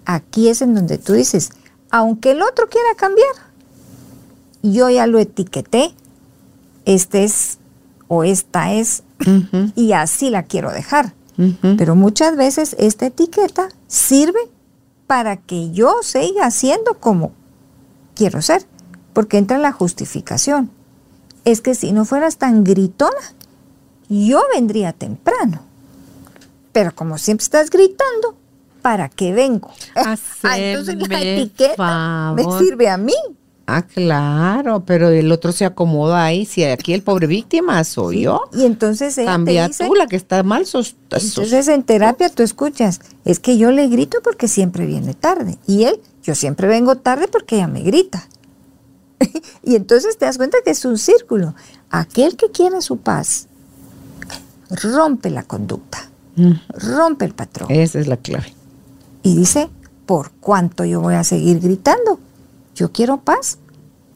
aquí 0.05 0.47
es 0.47 0.61
en 0.61 0.73
donde 0.73 0.97
tú 0.97 1.13
dices, 1.13 1.51
aunque 1.89 2.31
el 2.31 2.41
otro 2.41 2.69
quiera 2.69 2.95
cambiar, 2.95 3.34
yo 4.63 4.89
ya 4.89 5.07
lo 5.07 5.19
etiqueté, 5.19 5.93
este 6.85 7.23
es 7.23 7.57
o 8.07 8.23
esta 8.23 8.73
es, 8.73 9.03
y 9.76 9.93
así 9.93 10.30
la 10.30 10.43
quiero 10.43 10.72
dejar. 10.72 11.13
Pero 11.77 11.95
muchas 11.95 12.35
veces 12.35 12.76
esta 12.80 13.07
etiqueta 13.07 13.69
sirve 13.88 14.39
para 15.07 15.38
que 15.38 15.72
yo 15.72 15.95
siga 16.03 16.49
siendo 16.51 16.99
como 16.99 17.34
quiero 18.15 18.41
ser 18.41 18.65
porque 19.13 19.38
entra 19.38 19.57
la 19.57 19.72
justificación. 19.72 20.72
Es 21.43 21.61
que 21.61 21.76
si 21.76 21.91
no 21.91 22.05
fueras 22.05 22.38
tan 22.38 22.63
gritona, 22.63 23.19
yo 24.09 24.41
vendría 24.53 24.93
temprano. 24.93 25.63
Pero 26.72 26.95
como 26.95 27.18
siempre 27.18 27.43
estás 27.43 27.69
gritando, 27.69 28.38
¿para 28.81 29.09
qué 29.09 29.34
vengo? 29.34 29.72
ah, 29.95 30.15
entonces 30.57 30.95
la 31.07 31.22
etiqueta 31.22 32.34
me 32.35 32.43
sirve 32.59 32.89
a 32.89 32.97
mí. 32.97 33.13
Ah, 33.73 33.84
claro, 33.84 34.84
pero 34.85 35.07
el 35.10 35.31
otro 35.31 35.53
se 35.53 35.64
acomoda 35.64 36.26
ahí. 36.26 36.45
Si 36.45 36.64
aquí 36.65 36.93
el 36.93 37.03
pobre 37.03 37.26
víctima 37.26 37.81
soy 37.85 38.23
yo. 38.23 38.41
Y 38.53 38.65
entonces 38.65 39.18
ella 39.18 39.31
Cambia 39.31 39.69
tú, 39.69 39.95
la 39.95 40.07
que 40.07 40.18
está 40.18 40.43
mal. 40.43 40.65
Sos, 40.65 40.98
entonces 41.10 41.69
en 41.69 41.84
terapia 41.84 42.30
tú 42.30 42.43
escuchas, 42.43 42.99
es 43.23 43.39
que 43.39 43.57
yo 43.57 43.72
le 43.72 43.88
grito 43.88 44.18
porque 44.23 44.49
siempre 44.49 44.85
viene 44.85 45.14
tarde. 45.14 45.57
Y 45.68 45.85
él, 45.85 46.02
yo 46.22 46.35
siempre 46.35 46.68
vengo 46.68 46.98
tarde 46.98 47.30
porque 47.30 47.56
ella 47.56 47.68
me 47.68 47.81
grita. 47.81 48.27
y 49.64 49.76
entonces 49.76 50.18
te 50.18 50.26
das 50.26 50.38
cuenta 50.38 50.57
que 50.65 50.72
es 50.72 50.84
un 50.84 50.98
círculo. 50.98 51.56
Aquel 51.89 52.35
que 52.35 52.52
quiere 52.52 52.81
su 52.81 52.98
paz 52.98 53.48
rompe 54.69 55.30
la 55.30 55.43
conducta, 55.43 56.10
rompe 56.69 57.23
el 57.23 57.34
patrón. 57.34 57.72
Esa 57.72 57.99
es 57.99 58.07
la 58.07 58.18
clave. 58.18 58.53
Y 59.23 59.38
dice, 59.38 59.69
¿por 60.06 60.31
cuánto 60.31 60.84
yo 60.84 60.99
voy 60.99 61.15
a 61.15 61.23
seguir 61.23 61.60
gritando? 61.60 62.19
Yo 62.82 62.91
quiero 62.91 63.18
paz. 63.18 63.60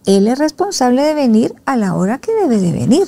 Él 0.07 0.27
es 0.27 0.39
responsable 0.39 1.03
de 1.03 1.13
venir 1.13 1.53
a 1.65 1.77
la 1.77 1.93
hora 1.93 2.17
que 2.17 2.33
debe 2.33 2.57
de 2.57 2.71
venir. 2.71 3.07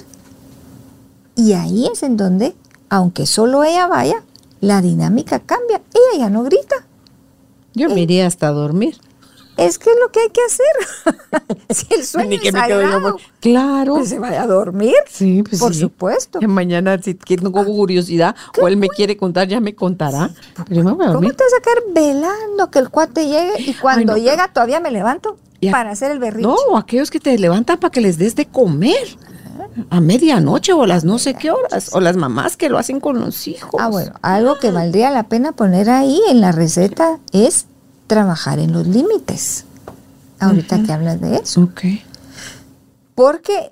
Y 1.36 1.54
ahí 1.54 1.88
es 1.92 2.04
en 2.04 2.16
donde, 2.16 2.56
aunque 2.90 3.26
solo 3.26 3.64
ella 3.64 3.88
vaya, 3.88 4.24
la 4.62 4.84
dinámica 4.84 5.40
cambia. 5.40 5.82
Ella 5.96 6.26
ya 6.26 6.30
no 6.30 6.44
grita. 6.44 6.76
Yo 7.74 7.90
me 7.90 8.02
iría 8.02 8.28
hasta 8.28 8.52
dormir 8.52 9.00
es 9.58 9.80
que 9.80 9.90
es 9.90 9.98
lo 10.00 10.12
que 10.12 10.20
hay 10.22 10.30
que 10.30 10.42
hacer. 10.42 11.58
si 11.70 11.94
el 11.94 12.06
sueño 12.06 12.40
es 12.42 12.52
sagrado, 12.52 13.18
claro. 13.40 13.96
Pues 13.96 14.10
se 14.10 14.20
vaya 14.20 14.44
a 14.44 14.48
dormir. 14.48 14.94
Sí, 15.10 15.44
pues 15.44 15.60
Por 15.60 15.74
supuesto. 15.74 16.40
mañana 16.42 17.02
si 17.02 17.16
tengo 17.16 17.66
curiosidad 17.66 18.36
o 18.62 18.68
él 18.68 18.78
me 18.78 18.88
quiere 18.88 19.18
contar, 19.18 19.48
ya 19.48 19.60
me 19.60 19.76
contará. 19.76 20.30
Pero 20.70 20.84
me 20.84 20.92
voy 20.92 21.08
a 21.08 21.14
¿Cómo 21.14 21.30
te 21.30 21.44
vas 21.44 21.54
a 21.58 21.62
quedar 21.62 21.84
velando 21.94 22.72
que 22.72 22.80
el 22.80 22.90
cuate 22.90 23.26
llegue 23.26 23.54
y 23.58 23.74
cuando 23.74 24.16
llega 24.16 24.48
todavía 24.54 24.80
me 24.80 24.92
levanto 24.92 25.38
para 25.72 25.92
hacer 25.92 26.12
el 26.12 26.20
berrinche? 26.20 26.48
No, 26.48 26.78
aquellos 26.78 27.10
que 27.10 27.20
te 27.20 27.38
levantan 27.38 27.78
para 27.80 27.92
que 27.92 28.02
les 28.02 28.18
des 28.18 28.36
de 28.36 28.46
comer 28.46 29.18
a 29.90 30.02
medianoche 30.02 30.74
o 30.74 30.86
las 30.86 31.04
no 31.04 31.20
sé 31.20 31.34
qué 31.34 31.52
horas, 31.52 31.94
o 31.94 32.00
las 32.00 32.16
mamás 32.16 32.58
que 32.58 32.70
lo 32.70 32.78
hacen 32.78 33.00
con 33.00 33.20
los 33.20 33.48
hijos. 33.48 33.80
Ah, 33.80 33.88
bueno, 33.90 34.14
algo 34.22 34.58
que 34.60 34.72
valdría 34.72 35.12
la 35.12 35.24
pena 35.24 35.52
poner 35.52 35.90
ahí 35.90 36.22
en 36.30 36.42
la 36.42 36.52
receta 36.52 37.20
es 37.32 37.66
trabajar 38.08 38.60
en 38.60 38.72
los 38.72 38.88
límites. 38.88 39.66
Ahorita 40.40 40.84
que 40.84 40.94
hablas 40.94 41.20
de 41.20 41.38
eso. 41.38 41.64
Okay. 41.64 42.04
Porque 43.16 43.72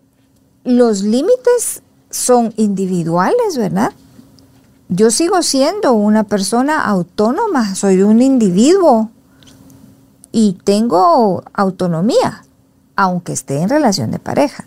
los 0.64 1.04
límites 1.04 1.82
son 2.10 2.54
individuales, 2.58 3.58
¿verdad? 3.58 3.92
Yo 4.88 5.12
sigo 5.12 5.42
siendo 5.44 5.94
una 5.94 6.24
persona 6.24 6.84
autónoma, 6.86 7.76
soy 7.76 8.02
un 8.02 8.22
individuo 8.22 9.12
y 10.38 10.58
tengo 10.66 11.46
autonomía, 11.54 12.44
aunque 12.98 13.32
esté 13.32 13.62
en 13.62 13.70
relación 13.70 14.12
de 14.12 14.20
pareja. 14.20 14.66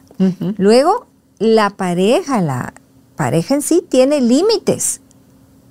Luego, 0.57 1.07
la 1.39 1.69
pareja, 1.69 2.41
la 2.41 2.73
pareja 3.17 3.55
en 3.55 3.61
sí 3.61 3.85
tiene 3.87 4.23
límites 4.23 5.03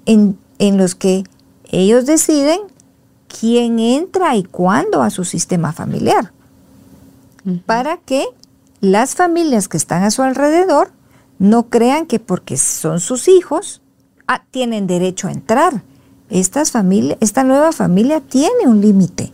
en, 0.06 0.38
en 0.60 0.78
los 0.78 0.94
que 0.94 1.24
ellos 1.64 2.06
deciden 2.06 2.60
quién 3.28 3.80
entra 3.80 4.36
y 4.36 4.44
cuándo 4.44 5.02
a 5.02 5.10
su 5.10 5.26
sistema 5.26 5.74
familiar. 5.74 6.32
Para 7.66 7.98
que 7.98 8.28
las 8.80 9.16
familias 9.16 9.68
que 9.68 9.78
están 9.78 10.04
a 10.04 10.12
su 10.12 10.22
alrededor 10.22 10.92
no 11.40 11.70
crean 11.70 12.06
que 12.06 12.20
porque 12.20 12.58
son 12.58 13.00
sus 13.00 13.28
hijos 13.28 13.82
ah, 14.28 14.44
tienen 14.52 14.86
derecho 14.86 15.28
a 15.28 15.32
entrar. 15.32 15.82
Estas 16.30 16.72
esta 17.20 17.44
nueva 17.44 17.72
familia 17.72 18.22
tiene 18.22 18.68
un 18.68 18.80
límite. 18.80 19.34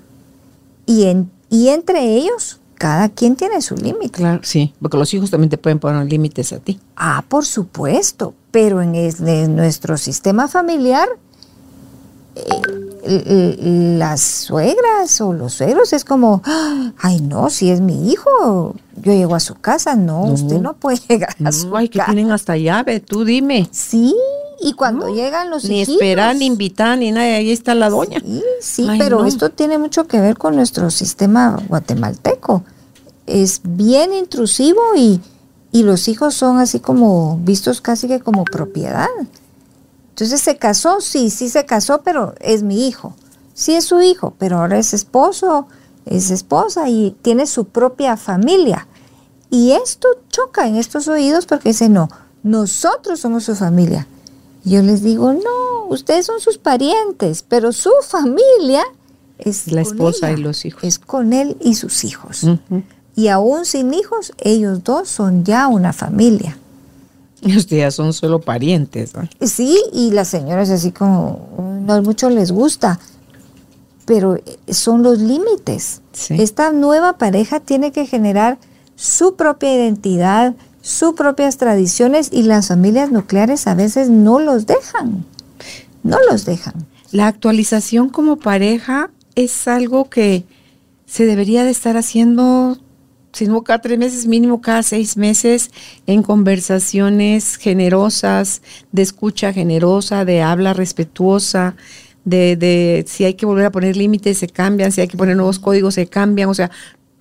Y, 0.85 1.07
y 1.49 1.69
entre 1.69 2.15
ellos, 2.15 2.59
cada 2.75 3.09
quien 3.09 3.35
tiene 3.35 3.61
su 3.61 3.75
límite. 3.75 4.17
Claro, 4.17 4.41
sí, 4.43 4.73
porque 4.81 4.97
los 4.97 5.13
hijos 5.13 5.31
también 5.31 5.49
te 5.49 5.57
pueden 5.57 5.79
poner 5.79 6.05
límites 6.05 6.51
a 6.53 6.59
ti. 6.59 6.79
Ah, 6.95 7.23
por 7.27 7.45
supuesto, 7.45 8.33
pero 8.51 8.81
en 8.81 9.55
nuestro 9.55 9.97
sistema 9.97 10.47
familiar 10.47 11.07
eh, 13.05 13.55
las 13.97 14.21
suegras 14.21 15.21
o 15.21 15.33
los 15.33 15.53
suegros 15.53 15.93
es 15.93 16.05
como, 16.05 16.41
ay 16.97 17.19
no, 17.19 17.49
si 17.49 17.69
es 17.69 17.81
mi 17.81 18.11
hijo, 18.11 18.75
yo 18.95 19.11
llego 19.11 19.35
a 19.35 19.39
su 19.39 19.55
casa, 19.55 19.95
no, 19.95 20.23
usted 20.23 20.59
no 20.59 20.73
puede 20.73 20.97
llegar 21.07 21.35
a 21.43 21.51
su 21.51 21.75
ay, 21.75 21.89
que 21.89 21.99
tienen 21.99 22.31
hasta 22.31 22.55
llave, 22.57 23.01
tú 23.01 23.25
dime. 23.25 23.67
Sí, 23.71 24.15
y 24.63 24.73
cuando 24.73 25.13
llegan 25.13 25.49
los 25.49 25.65
Ni 25.65 25.81
esperan, 25.81 26.39
ni 26.39 26.45
invitan, 26.45 26.99
ni 26.99 27.11
nada, 27.11 27.25
ahí 27.35 27.51
está 27.51 27.75
la 27.75 27.89
doña. 27.89 28.21
Sí, 28.21 28.41
sí 28.61 28.87
pero 28.97 29.25
esto 29.25 29.49
tiene 29.49 29.77
mucho 29.77 30.07
que 30.07 30.21
ver 30.21 30.37
con 30.37 30.55
nuestro 30.55 30.89
sistema 30.89 31.59
guatemalteco. 31.67 32.63
Es 33.27 33.59
bien 33.63 34.13
intrusivo 34.13 34.81
y, 34.95 35.21
y 35.73 35.83
los 35.83 36.07
hijos 36.07 36.33
son 36.35 36.59
así 36.59 36.79
como 36.79 37.37
vistos 37.39 37.81
casi 37.81 38.07
que 38.07 38.21
como 38.21 38.45
propiedad. 38.45 39.09
Entonces 40.09 40.39
se 40.39 40.55
casó, 40.55 41.01
sí, 41.01 41.29
sí 41.29 41.49
se 41.49 41.65
casó, 41.65 42.01
pero 42.01 42.33
es 42.39 42.63
mi 42.63 42.87
hijo. 42.87 43.13
Sí 43.53 43.73
es 43.73 43.83
su 43.83 43.99
hijo, 43.99 44.33
pero 44.37 44.59
ahora 44.59 44.79
es 44.79 44.93
esposo, 44.93 45.67
es 46.05 46.31
esposa 46.31 46.87
y 46.87 47.17
tiene 47.21 47.47
su 47.47 47.65
propia 47.65 48.15
familia. 48.15 48.87
Y 49.49 49.73
esto 49.73 50.07
choca 50.29 50.67
en 50.67 50.77
estos 50.77 51.09
oídos 51.09 51.45
porque 51.47 51.69
dice, 51.69 51.89
no, 51.89 52.07
nosotros 52.43 53.19
somos 53.19 53.43
su 53.43 53.55
familia. 53.55 54.07
Yo 54.63 54.81
les 54.81 55.03
digo, 55.03 55.33
no, 55.33 55.85
ustedes 55.89 56.25
son 56.25 56.39
sus 56.39 56.57
parientes, 56.57 57.43
pero 57.47 57.71
su 57.71 57.91
familia 58.07 58.83
es 59.37 59.71
la 59.71 59.81
esposa 59.81 60.31
y 60.31 60.37
los 60.37 60.65
hijos. 60.65 60.83
Es 60.83 60.99
con 60.99 61.33
él 61.33 61.57
y 61.59 61.75
sus 61.75 62.03
hijos. 62.03 62.45
Y 63.15 63.27
aún 63.27 63.65
sin 63.65 63.93
hijos, 63.93 64.31
ellos 64.39 64.83
dos 64.83 65.09
son 65.09 65.43
ya 65.43 65.67
una 65.67 65.93
familia. 65.93 66.57
Ustedes 67.43 67.93
son 67.95 68.13
solo 68.13 68.39
parientes. 68.39 69.13
¿no? 69.13 69.27
Sí, 69.45 69.77
y 69.91 70.11
las 70.11 70.29
señoras 70.29 70.69
así 70.69 70.91
como, 70.91 71.81
no 71.85 72.01
mucho 72.01 72.29
les 72.29 72.51
gusta, 72.51 72.99
pero 74.05 74.37
son 74.69 75.03
los 75.03 75.19
límites. 75.19 76.01
Sí. 76.13 76.35
Esta 76.39 76.71
nueva 76.71 77.17
pareja 77.17 77.59
tiene 77.59 77.91
que 77.91 78.05
generar 78.05 78.57
su 78.95 79.35
propia 79.35 79.73
identidad, 79.75 80.55
sus 80.83 81.13
propias 81.13 81.55
tradiciones 81.55 82.27
y 82.29 82.43
las 82.43 82.67
familias 82.67 83.09
nucleares 83.09 83.67
a 83.67 83.73
veces 83.73 84.09
no 84.09 84.39
los 84.39 84.67
dejan, 84.67 85.25
no 86.03 86.17
los 86.29 86.43
dejan. 86.43 86.73
La 87.11 87.27
actualización 87.27 88.09
como 88.09 88.35
pareja 88.35 89.09
es 89.35 89.69
algo 89.69 90.09
que 90.09 90.43
se 91.05 91.25
debería 91.25 91.63
de 91.63 91.71
estar 91.71 91.95
haciendo, 91.95 92.77
si 93.31 93.47
no 93.47 93.63
cada 93.63 93.79
tres 93.79 93.97
meses, 93.97 94.27
mínimo 94.27 94.59
cada 94.59 94.83
seis 94.83 95.15
meses, 95.15 95.71
en 96.05 96.21
conversaciones 96.21 97.55
generosas, 97.55 98.61
de 98.91 99.03
escucha 99.03 99.53
generosa, 99.53 100.25
de 100.25 100.41
habla 100.41 100.73
respetuosa, 100.73 101.77
de, 102.25 102.57
de 102.57 103.05
si 103.07 103.23
hay 103.23 103.35
que 103.35 103.45
volver 103.45 103.67
a 103.67 103.71
poner 103.71 103.95
límites, 103.95 104.37
se 104.37 104.49
cambian, 104.49 104.91
si 104.91 104.99
hay 104.99 105.07
que 105.07 105.17
poner 105.17 105.37
nuevos 105.37 105.59
códigos, 105.59 105.93
se 105.93 106.07
cambian, 106.07 106.49
o 106.49 106.53
sea, 106.53 106.71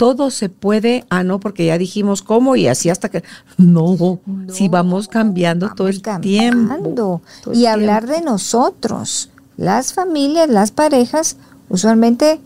todo 0.02 0.32
se 0.32 0.48
puede, 0.48 1.04
ah, 1.10 1.22
no, 1.22 1.38
porque 1.38 1.66
ya 1.66 1.78
dijimos 1.78 2.22
cómo 2.22 2.56
y 2.56 2.66
así 2.66 2.90
hasta 2.90 3.08
que, 3.08 3.22
no, 3.56 4.18
si 4.48 4.66
vamos 4.66 5.06
cambiando 5.06 5.70
todo 5.76 5.86
el 5.86 6.02
tiempo. 6.20 7.20
todo 7.40 7.52
el 7.52 7.56
Y 7.60 7.66
hablar 7.66 8.02
tiempo. 8.06 8.18
de 8.18 8.24
nosotros. 8.32 9.30
Las 9.56 9.92
familias, 9.92 10.48
las 10.48 10.72
parejas, 10.72 11.36
usualmente 11.68 12.40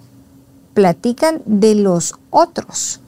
platican 0.75 1.41
de 1.47 1.77
los 1.77 2.15
otros. 2.29 3.01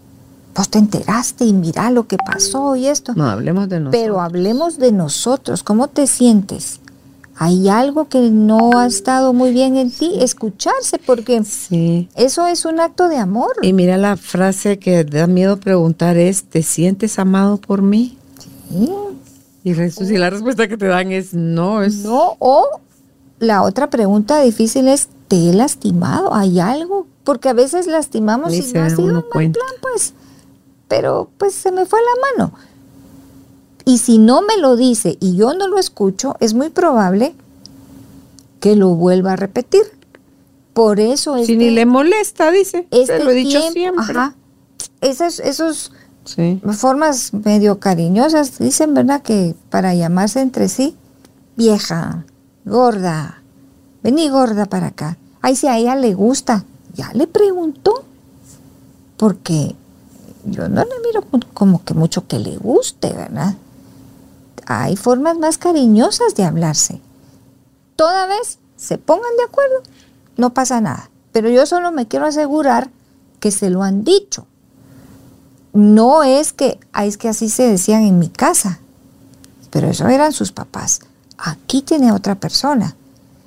Pues 0.55 0.71
te 0.71 0.79
enteraste 0.79 1.45
y 1.45 1.53
mira 1.53 1.91
lo 1.91 2.07
que 2.07 2.17
pasó 2.17 2.75
y 2.75 2.87
esto. 2.87 3.13
No, 3.15 3.27
hablemos 3.27 3.69
de 3.69 3.81
nosotros. 3.81 4.03
Pero 4.03 4.23
hablemos 4.23 4.79
de 4.79 4.93
nosotros. 4.93 5.63
¿Cómo 5.63 5.89
te 5.89 6.07
sientes? 6.07 6.81
¿Hay 7.41 7.69
algo 7.69 8.09
que 8.09 8.31
no 8.31 8.79
ha 8.79 8.87
estado 8.87 9.33
muy 9.33 9.53
bien 9.53 9.77
en 9.77 9.93
ti? 9.93 10.11
Escucharse, 10.21 10.99
porque 10.99 11.45
Sí. 11.45 12.09
eso 12.17 12.47
es 12.49 12.65
un 12.65 12.81
acto 12.81 13.09
de 13.09 13.17
amor. 13.17 13.53
Y 13.63 13.73
mira 13.73 13.97
la 13.97 14.17
frase 14.17 14.81
que 14.81 15.05
da 15.05 15.29
miedo 15.29 15.59
preguntar 15.59 16.17
es, 16.17 16.43
¿te 16.43 16.65
sientes 16.65 17.19
amado 17.21 17.57
por 17.59 17.81
mí? 17.83 18.19
Sí. 18.73 18.91
Y 19.65 20.19
la 20.19 20.31
respuesta 20.31 20.67
que 20.67 20.77
te 20.77 20.87
dan 20.87 21.13
es 21.13 21.35
no, 21.35 21.83
es 21.83 21.97
No, 21.97 22.37
o 22.39 22.67
la 23.39 23.63
otra 23.63 23.89
pregunta 23.91 24.41
difícil 24.41 24.89
es, 24.89 25.09
¿te 25.29 25.51
he 25.51 25.53
lastimado? 25.53 26.35
¿Hay 26.35 26.59
algo? 26.59 27.07
Porque 27.23 27.51
a 27.51 27.53
veces 27.53 27.87
lastimamos 27.87 28.53
y 28.55 28.63
no 28.73 28.83
ha 28.83 28.91
sido 28.91 29.13
mal 29.13 29.23
plan, 29.53 29.53
pues. 29.81 30.15
Pero 30.89 31.29
pues 31.39 31.55
se 31.55 31.71
me 31.71 31.85
fue 31.87 32.01
la 32.01 32.45
mano. 32.45 32.55
Y 33.89 33.99
si 33.99 34.19
no 34.19 34.43
me 34.43 34.59
lo 34.59 34.77
dice 34.77 35.17
y 35.19 35.35
yo 35.37 35.55
no 35.55 35.67
lo 35.67 35.79
escucho, 35.79 36.37
es 36.41 36.53
muy 36.53 36.69
probable 36.69 37.35
que 38.61 38.77
lo 38.77 38.91
vuelva 38.95 39.33
a 39.33 39.37
repetir. 39.37 39.83
Por 40.75 41.01
eso 41.01 41.37
es 41.37 41.47
si 41.47 41.57
ni 41.57 41.71
le 41.71 41.87
molesta, 41.87 42.51
dice. 42.51 42.87
este 42.91 43.19
Se 43.19 43.25
lo 43.25 43.31
he 43.31 43.35
dicho 43.35 43.59
tiempo- 43.73 44.03
siempre. 44.03 44.05
Ajá. 44.19 44.35
Esas, 45.01 45.39
esos 45.41 45.93
Sí. 46.25 46.61
formas 46.73 47.33
medio 47.33 47.81
cariñosas 47.81 48.59
dicen, 48.59 48.93
¿verdad? 48.93 49.23
Que 49.23 49.55
para 49.71 49.95
llamarse 49.95 50.41
entre 50.41 50.69
sí, 50.69 50.95
vieja, 51.57 52.25
gorda, 52.67 53.43
vení 54.03 54.29
gorda 54.29 54.67
para 54.67 54.89
acá. 54.89 55.17
Ay, 55.41 55.57
si 55.57 55.67
a 55.67 55.79
ella 55.79 55.95
le 55.97 56.13
gusta, 56.15 56.65
ya 56.95 57.11
le 57.15 57.27
preguntó. 57.27 58.05
Porque 59.17 59.75
yo 60.45 60.69
no 60.69 60.85
le 60.85 60.91
miro 61.07 61.25
como 61.55 61.83
que 61.85 61.95
mucho 61.95 62.27
que 62.29 62.39
le 62.39 62.57
guste, 62.59 63.13
¿verdad? 63.15 63.55
Hay 64.71 64.97
formas 64.97 65.39
más 65.39 65.57
cariñosas 65.57 66.35
de 66.35 66.45
hablarse. 66.45 67.01
Toda 67.97 68.27
vez 68.27 68.59
se 68.77 68.99
pongan 68.99 69.35
de 69.39 69.45
acuerdo, 69.45 69.83
no 70.37 70.53
pasa 70.53 70.83
nada. 70.83 71.11
Pero 71.33 71.49
yo 71.49 71.65
solo 71.65 71.91
me 71.91 72.07
quiero 72.07 72.27
asegurar 72.27 72.91
que 73.41 73.51
se 73.51 73.71
lo 73.71 73.83
han 73.83 74.05
dicho. 74.05 74.47
No 75.73 76.23
es 76.23 76.53
que, 76.53 76.79
ah, 76.93 77.07
es 77.07 77.17
que 77.17 77.31
así 77.31 77.49
se 77.49 77.63
decían 77.63 78.03
en 78.03 78.19
mi 78.19 78.29
casa, 78.29 78.79
pero 79.71 79.89
eso 79.89 80.07
eran 80.07 80.33
sus 80.35 80.53
papás. 80.53 81.01
Aquí 81.39 81.81
tiene 81.81 82.13
otra 82.13 82.35
persona. 82.35 82.95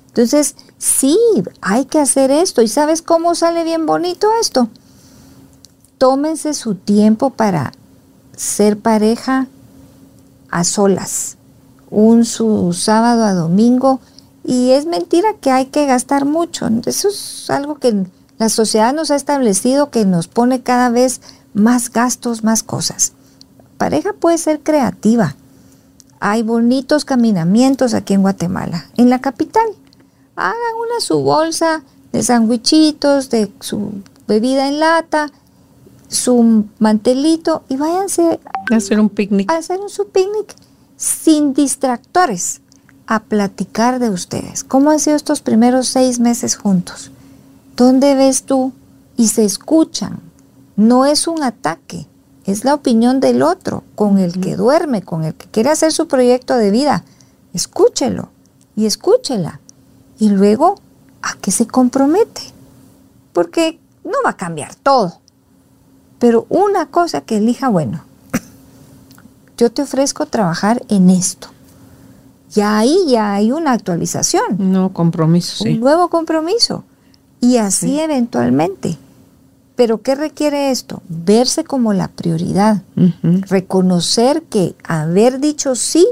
Entonces, 0.08 0.56
sí, 0.76 1.16
hay 1.60 1.84
que 1.84 2.00
hacer 2.00 2.32
esto. 2.32 2.62
¿Y 2.62 2.68
sabes 2.68 3.00
cómo 3.00 3.36
sale 3.36 3.62
bien 3.62 3.86
bonito 3.86 4.28
esto? 4.40 4.68
Tómense 5.98 6.52
su 6.54 6.74
tiempo 6.74 7.30
para 7.30 7.72
ser 8.36 8.76
pareja 8.76 9.46
a 10.52 10.62
solas, 10.62 11.38
un 11.90 12.24
su 12.24 12.72
sábado 12.72 13.24
a 13.24 13.32
domingo. 13.32 13.98
Y 14.44 14.70
es 14.70 14.86
mentira 14.86 15.34
que 15.40 15.50
hay 15.50 15.66
que 15.66 15.86
gastar 15.86 16.24
mucho. 16.24 16.68
Eso 16.86 17.08
es 17.08 17.50
algo 17.50 17.76
que 17.76 18.06
la 18.38 18.48
sociedad 18.48 18.92
nos 18.92 19.10
ha 19.10 19.16
establecido 19.16 19.90
que 19.90 20.04
nos 20.04 20.28
pone 20.28 20.62
cada 20.62 20.90
vez 20.90 21.20
más 21.54 21.90
gastos, 21.90 22.44
más 22.44 22.62
cosas. 22.62 23.12
Pareja 23.78 24.12
puede 24.12 24.38
ser 24.38 24.60
creativa. 24.60 25.36
Hay 26.20 26.42
bonitos 26.42 27.04
caminamientos 27.04 27.94
aquí 27.94 28.14
en 28.14 28.22
Guatemala, 28.22 28.86
en 28.96 29.10
la 29.10 29.20
capital. 29.20 29.66
Hagan 30.36 30.74
una 30.86 31.00
su 31.00 31.20
bolsa 31.20 31.82
de 32.12 32.22
sandwichitos, 32.22 33.30
de 33.30 33.52
su 33.60 34.02
bebida 34.28 34.68
en 34.68 34.80
lata, 34.80 35.30
su 36.12 36.66
mantelito 36.78 37.64
y 37.68 37.76
váyanse 37.76 38.38
Hacer 38.70 39.00
un 39.00 39.08
picnic. 39.08 39.50
a 39.50 39.56
hacer 39.56 39.80
un 39.80 39.88
su 39.88 40.08
picnic 40.08 40.54
sin 40.96 41.54
distractores, 41.54 42.60
a 43.06 43.20
platicar 43.24 43.98
de 43.98 44.10
ustedes. 44.10 44.62
¿Cómo 44.62 44.90
han 44.90 45.00
sido 45.00 45.16
estos 45.16 45.40
primeros 45.40 45.88
seis 45.88 46.20
meses 46.20 46.56
juntos? 46.56 47.10
¿Dónde 47.76 48.14
ves 48.14 48.44
tú? 48.44 48.72
Y 49.16 49.28
se 49.28 49.44
escuchan. 49.44 50.20
No 50.76 51.06
es 51.06 51.26
un 51.26 51.42
ataque, 51.42 52.06
es 52.44 52.64
la 52.64 52.74
opinión 52.74 53.20
del 53.20 53.42
otro, 53.42 53.82
con 53.94 54.18
el 54.18 54.40
que 54.40 54.56
duerme, 54.56 55.02
con 55.02 55.24
el 55.24 55.34
que 55.34 55.46
quiere 55.46 55.70
hacer 55.70 55.92
su 55.92 56.08
proyecto 56.08 56.56
de 56.56 56.70
vida. 56.70 57.04
Escúchelo 57.52 58.28
y 58.76 58.86
escúchela. 58.86 59.60
Y 60.18 60.28
luego, 60.28 60.76
¿a 61.22 61.34
qué 61.40 61.50
se 61.50 61.66
compromete? 61.66 62.42
Porque 63.32 63.78
no 64.04 64.18
va 64.24 64.30
a 64.30 64.36
cambiar 64.36 64.74
todo. 64.74 65.21
Pero 66.22 66.46
una 66.50 66.86
cosa 66.86 67.22
que 67.22 67.38
elija, 67.38 67.68
bueno, 67.68 68.04
yo 69.56 69.72
te 69.72 69.82
ofrezco 69.82 70.26
trabajar 70.26 70.84
en 70.88 71.10
esto. 71.10 71.48
Ya 72.52 72.78
ahí 72.78 72.96
ya 73.08 73.34
hay 73.34 73.50
una 73.50 73.72
actualización, 73.72 74.44
No, 74.72 74.92
compromiso, 74.92 75.64
un 75.64 75.70
sí. 75.72 75.78
nuevo 75.78 76.08
compromiso. 76.10 76.84
Y 77.40 77.56
así 77.56 77.86
Sí. 77.88 78.00
eventualmente. 78.00 78.98
Pero 79.74 80.00
¿qué 80.02 80.14
requiere 80.14 80.70
esto? 80.70 81.02
Verse 81.08 81.64
como 81.64 81.92
la 81.92 82.06
prioridad. 82.06 82.82
Reconocer 83.48 84.42
que 84.44 84.76
haber 84.84 85.40
dicho 85.40 85.74
sí 85.74 86.06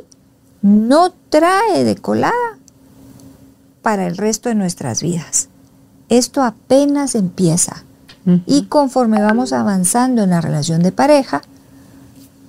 no 0.60 1.12
trae 1.28 1.84
de 1.84 1.94
colada 1.94 2.58
para 3.82 4.08
el 4.08 4.16
resto 4.16 4.48
de 4.48 4.56
nuestras 4.56 5.02
vidas. 5.02 5.48
Esto 6.08 6.42
apenas 6.42 7.14
empieza. 7.14 7.84
Y 8.46 8.62
conforme 8.64 9.20
vamos 9.22 9.52
avanzando 9.52 10.22
en 10.22 10.30
la 10.30 10.40
relación 10.40 10.82
de 10.82 10.92
pareja, 10.92 11.42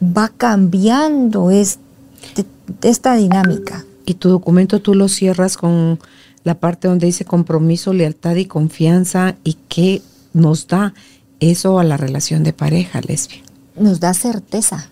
va 0.02 0.30
cambiando 0.30 1.50
este- 1.52 2.46
esta 2.82 3.16
dinámica. 3.16 3.86
Y 4.06 4.16
tu 4.16 4.30
documento 4.30 4.82
tú 4.82 4.96
lo 4.96 5.08
cierras 5.08 5.58
con 5.58 6.00
la 6.44 6.56
parte 6.56 6.88
donde 6.88 7.06
dice 7.08 7.24
compromiso, 7.26 7.94
lealtad 7.94 8.36
y 8.36 8.46
confianza 8.46 9.36
y 9.44 9.58
qué 9.70 10.02
nos 10.34 10.68
da 10.68 10.94
eso 11.40 11.80
a 11.80 11.84
la 11.84 11.98
relación 11.98 12.44
de 12.44 12.54
pareja, 12.54 13.02
lesbia. 13.02 13.42
Nos 13.76 14.00
da 14.00 14.14
certeza. 14.14 14.90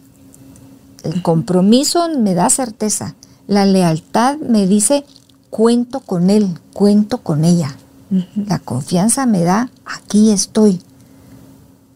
El 1.03 1.22
compromiso 1.22 2.07
me 2.18 2.34
da 2.34 2.49
certeza. 2.49 3.15
La 3.47 3.65
lealtad 3.65 4.38
me 4.38 4.68
dice, 4.68 5.06
cuento 5.49 5.99
con 6.01 6.30
él, 6.30 6.47
cuento 6.73 7.19
con 7.19 7.45
ella. 7.45 7.76
La 8.36 8.60
confianza 8.60 9.26
me 9.26 9.44
da, 9.44 9.69
aquí 9.86 10.31
estoy. 10.31 10.81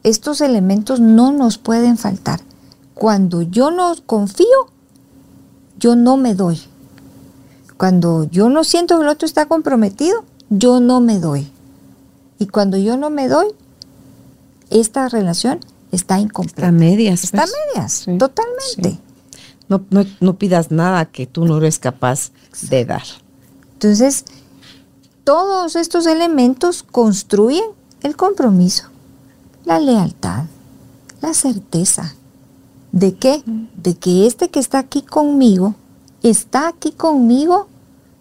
Estos 0.03 0.41
elementos 0.41 0.99
no 0.99 1.31
nos 1.31 1.57
pueden 1.57 1.98
faltar. 1.98 2.41
Cuando 2.94 3.41
yo 3.41 3.72
no 3.72 3.95
confío, 4.06 4.48
yo 5.80 5.95
no 5.95 6.18
me 6.18 6.35
doy. 6.35 6.61
Cuando 7.77 8.26
yo 8.26 8.49
no 8.49 8.64
siento 8.64 8.98
que 8.98 9.03
el 9.03 9.10
otro 9.10 9.26
está 9.26 9.48
comprometido, 9.48 10.23
yo 10.49 10.80
no 10.80 11.02
me 11.02 11.19
doy. 11.19 11.52
Y 12.38 12.48
cuando 12.48 12.77
yo 12.77 12.98
no 12.98 13.10
me 13.10 13.27
doy, 13.27 13.48
esta 14.69 15.10
relación 15.10 15.60
está 15.91 16.19
incompleta. 16.19 16.61
Está 16.61 16.68
a 16.68 16.72
medias. 16.72 17.23
Está 17.23 17.44
a 17.44 17.45
pues. 17.45 17.53
medias, 17.76 17.94
Sí, 17.94 18.18
totalmente. 18.18 18.90
sí. 18.91 18.99
No, 19.69 19.84
no, 19.90 20.06
no 20.19 20.38
pidas 20.38 20.69
nada 20.72 21.06
que 21.06 21.26
tú 21.26 21.45
no 21.45 21.57
eres 21.57 21.80
capaz 21.80 22.31
de 22.69 22.85
dar. 22.85 23.03
Entonces, 23.73 24.26
todos 25.24 25.76
estos 25.76 26.06
elementos 26.06 26.84
construyen 26.84 27.64
el 28.02 28.16
compromiso, 28.16 28.86
la 29.66 29.80
lealtad, 29.80 30.44
la 31.22 31.34
certeza, 31.34 32.16
¿De 32.94 33.16
qué? 33.16 33.44
De 33.76 33.95
que 33.95 34.28
este 34.28 34.50
que 34.50 34.60
está 34.60 34.78
aquí 34.78 35.02
conmigo, 35.02 35.74
está 36.22 36.68
aquí 36.68 36.91
conmigo 36.91 37.68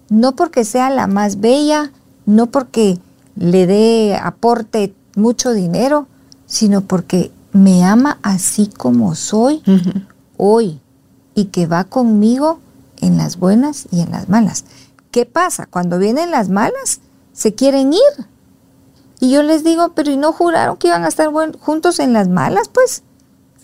no 0.08 0.32
porque 0.34 0.64
sea 0.64 0.88
la 0.88 1.06
más 1.06 1.40
bella, 1.40 1.92
no 2.24 2.46
porque 2.46 2.98
le 3.36 3.66
dé 3.66 4.16
aporte 4.16 4.94
mucho 5.14 5.52
dinero, 5.52 6.06
sino 6.46 6.80
porque 6.80 7.30
me 7.52 7.84
ama 7.84 8.18
así 8.22 8.66
como 8.66 9.14
soy 9.14 9.62
hoy 10.38 10.80
y 11.34 11.46
que 11.46 11.66
va 11.66 11.84
conmigo 11.84 12.58
en 13.02 13.18
las 13.18 13.38
buenas 13.38 13.88
y 13.90 14.00
en 14.00 14.10
las 14.10 14.30
malas. 14.30 14.64
¿Qué 15.12 15.26
pasa? 15.26 15.66
Cuando 15.66 15.98
vienen 15.98 16.30
las 16.30 16.48
malas, 16.48 17.00
se 17.32 17.54
quieren 17.54 17.92
ir. 17.92 18.26
Y 19.20 19.30
yo 19.30 19.42
les 19.42 19.62
digo, 19.62 19.92
pero 19.94 20.10
¿y 20.10 20.16
no 20.16 20.32
juraron 20.32 20.78
que 20.78 20.88
iban 20.88 21.04
a 21.04 21.08
estar 21.08 21.30
juntos 21.60 22.00
en 22.00 22.14
las 22.14 22.28
malas? 22.28 22.68
Pues 22.68 23.04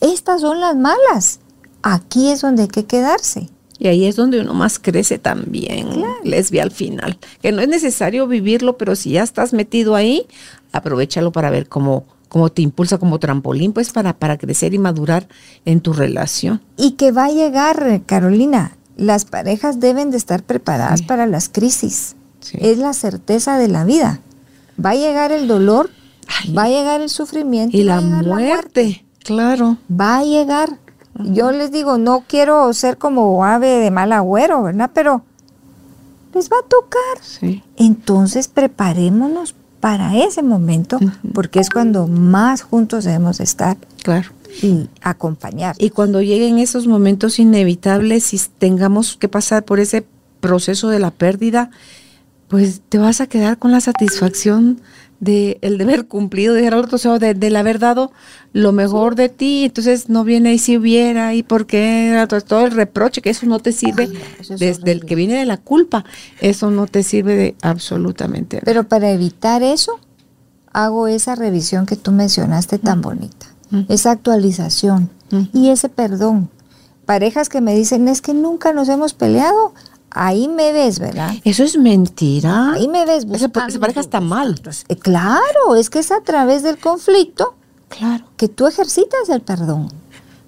estas 0.00 0.42
son 0.42 0.60
las 0.60 0.76
malas. 0.76 1.40
Aquí 1.82 2.30
es 2.30 2.42
donde 2.42 2.62
hay 2.62 2.68
que 2.68 2.84
quedarse. 2.84 3.48
Y 3.78 3.88
ahí 3.88 4.04
es 4.04 4.16
donde 4.16 4.40
uno 4.40 4.52
más 4.52 4.78
crece 4.78 5.18
también, 5.18 6.04
lesbia 6.22 6.64
al 6.64 6.70
final. 6.70 7.18
Que 7.40 7.50
no 7.50 7.62
es 7.62 7.68
necesario 7.68 8.26
vivirlo, 8.26 8.76
pero 8.76 8.94
si 8.94 9.12
ya 9.12 9.22
estás 9.22 9.52
metido 9.54 9.94
ahí, 9.94 10.26
aprovechalo 10.72 11.32
para 11.32 11.48
ver 11.48 11.68
cómo, 11.68 12.04
cómo 12.28 12.50
te 12.50 12.60
impulsa 12.60 12.98
como 12.98 13.18
trampolín, 13.20 13.72
pues 13.72 13.90
para, 13.90 14.18
para 14.18 14.36
crecer 14.36 14.74
y 14.74 14.78
madurar 14.78 15.28
en 15.64 15.80
tu 15.80 15.94
relación. 15.94 16.60
Y 16.76 16.92
que 16.92 17.10
va 17.10 17.26
a 17.26 17.30
llegar, 17.30 18.02
Carolina, 18.04 18.77
las 18.98 19.24
parejas 19.24 19.80
deben 19.80 20.10
de 20.10 20.18
estar 20.18 20.42
preparadas 20.42 21.00
para 21.00 21.26
las 21.26 21.48
crisis. 21.48 22.16
Es 22.52 22.76
la 22.76 22.92
certeza 22.92 23.56
de 23.56 23.68
la 23.68 23.84
vida. 23.84 24.20
Va 24.84 24.90
a 24.90 24.94
llegar 24.94 25.32
el 25.32 25.48
dolor, 25.48 25.90
va 26.56 26.64
a 26.64 26.68
llegar 26.68 27.00
el 27.00 27.08
sufrimiento. 27.08 27.76
Y, 27.76 27.84
la, 27.84 28.00
muerte, 28.02 28.28
la 28.28 28.34
muerte, 28.36 29.04
claro. 29.24 29.78
Va 29.90 30.18
a 30.18 30.24
llegar 30.24 30.78
yo 31.18 31.50
les 31.50 31.72
digo, 31.72 31.98
no 31.98 32.24
quiero 32.26 32.72
ser 32.72 32.96
como 32.96 33.44
ave 33.44 33.78
de 33.78 33.90
mal 33.90 34.12
agüero, 34.12 34.62
¿verdad? 34.62 34.90
Pero 34.94 35.22
les 36.34 36.48
va 36.48 36.56
a 36.64 36.68
tocar. 36.68 37.22
Sí. 37.22 37.62
Entonces 37.76 38.48
preparémonos 38.48 39.54
para 39.80 40.16
ese 40.16 40.42
momento, 40.42 40.98
porque 41.34 41.60
es 41.60 41.70
cuando 41.70 42.06
más 42.06 42.62
juntos 42.62 43.04
debemos 43.04 43.40
estar. 43.40 43.76
Claro. 44.02 44.30
Y 44.62 44.88
acompañar. 45.02 45.76
Y 45.78 45.90
cuando 45.90 46.22
lleguen 46.22 46.58
esos 46.58 46.86
momentos 46.86 47.38
inevitables 47.38 48.32
y 48.34 48.40
tengamos 48.58 49.16
que 49.16 49.28
pasar 49.28 49.64
por 49.64 49.80
ese 49.80 50.06
proceso 50.40 50.88
de 50.88 50.98
la 50.98 51.10
pérdida, 51.10 51.70
pues 52.48 52.80
te 52.88 52.98
vas 52.98 53.20
a 53.20 53.26
quedar 53.26 53.58
con 53.58 53.72
la 53.72 53.80
satisfacción 53.80 54.80
de 55.20 55.58
el 55.62 55.78
deber 55.78 56.06
cumplido, 56.06 56.54
de, 56.54 56.72
otro, 56.72 57.18
de, 57.18 57.34
del 57.34 57.56
haber 57.56 57.78
dado 57.78 58.12
lo 58.52 58.72
mejor 58.72 59.16
de 59.16 59.28
ti, 59.28 59.64
entonces 59.64 60.08
no 60.08 60.24
viene 60.24 60.54
y 60.54 60.58
si 60.58 60.78
hubiera 60.78 61.34
y 61.34 61.42
por 61.42 61.66
qué, 61.66 62.26
todo 62.46 62.66
el 62.66 62.72
reproche, 62.72 63.20
que 63.20 63.30
eso 63.30 63.46
no 63.46 63.58
te 63.58 63.72
sirve, 63.72 64.08
desde 64.48 64.92
el 64.92 65.04
que 65.04 65.14
viene 65.16 65.34
de 65.34 65.44
la 65.44 65.56
culpa, 65.56 66.04
eso 66.40 66.70
no 66.70 66.86
te 66.86 67.02
sirve 67.02 67.34
de 67.34 67.54
absolutamente 67.62 68.58
nada. 68.58 68.64
Pero 68.64 68.84
para 68.84 69.10
evitar 69.10 69.62
eso, 69.62 69.98
hago 70.72 71.08
esa 71.08 71.34
revisión 71.34 71.84
que 71.84 71.96
tú 71.96 72.12
mencionaste 72.12 72.78
tan 72.78 73.00
bonita, 73.00 73.46
esa 73.88 74.12
actualización 74.12 75.10
y 75.52 75.70
ese 75.70 75.88
perdón. 75.88 76.50
Parejas 77.06 77.48
que 77.48 77.60
me 77.60 77.74
dicen, 77.74 78.06
es 78.08 78.20
que 78.20 78.34
nunca 78.34 78.72
nos 78.72 78.88
hemos 78.88 79.14
peleado, 79.14 79.72
Ahí 80.10 80.48
me 80.48 80.72
ves, 80.72 80.98
¿verdad? 80.98 81.34
Eso 81.44 81.62
es 81.64 81.76
mentira. 81.76 82.72
Ahí 82.72 82.88
me 82.88 83.04
ves 83.04 83.26
buscando. 83.26 83.68
Esa, 83.68 83.78
pareja 83.78 84.00
está 84.00 84.20
mal. 84.20 84.60
Eh, 84.88 84.96
claro, 84.96 85.76
es 85.76 85.90
que 85.90 85.98
es 85.98 86.10
a 86.10 86.22
través 86.22 86.62
del 86.62 86.78
conflicto 86.78 87.54
claro. 87.88 88.24
que 88.36 88.48
tú 88.48 88.66
ejercitas 88.66 89.28
el 89.28 89.42
perdón. 89.42 89.92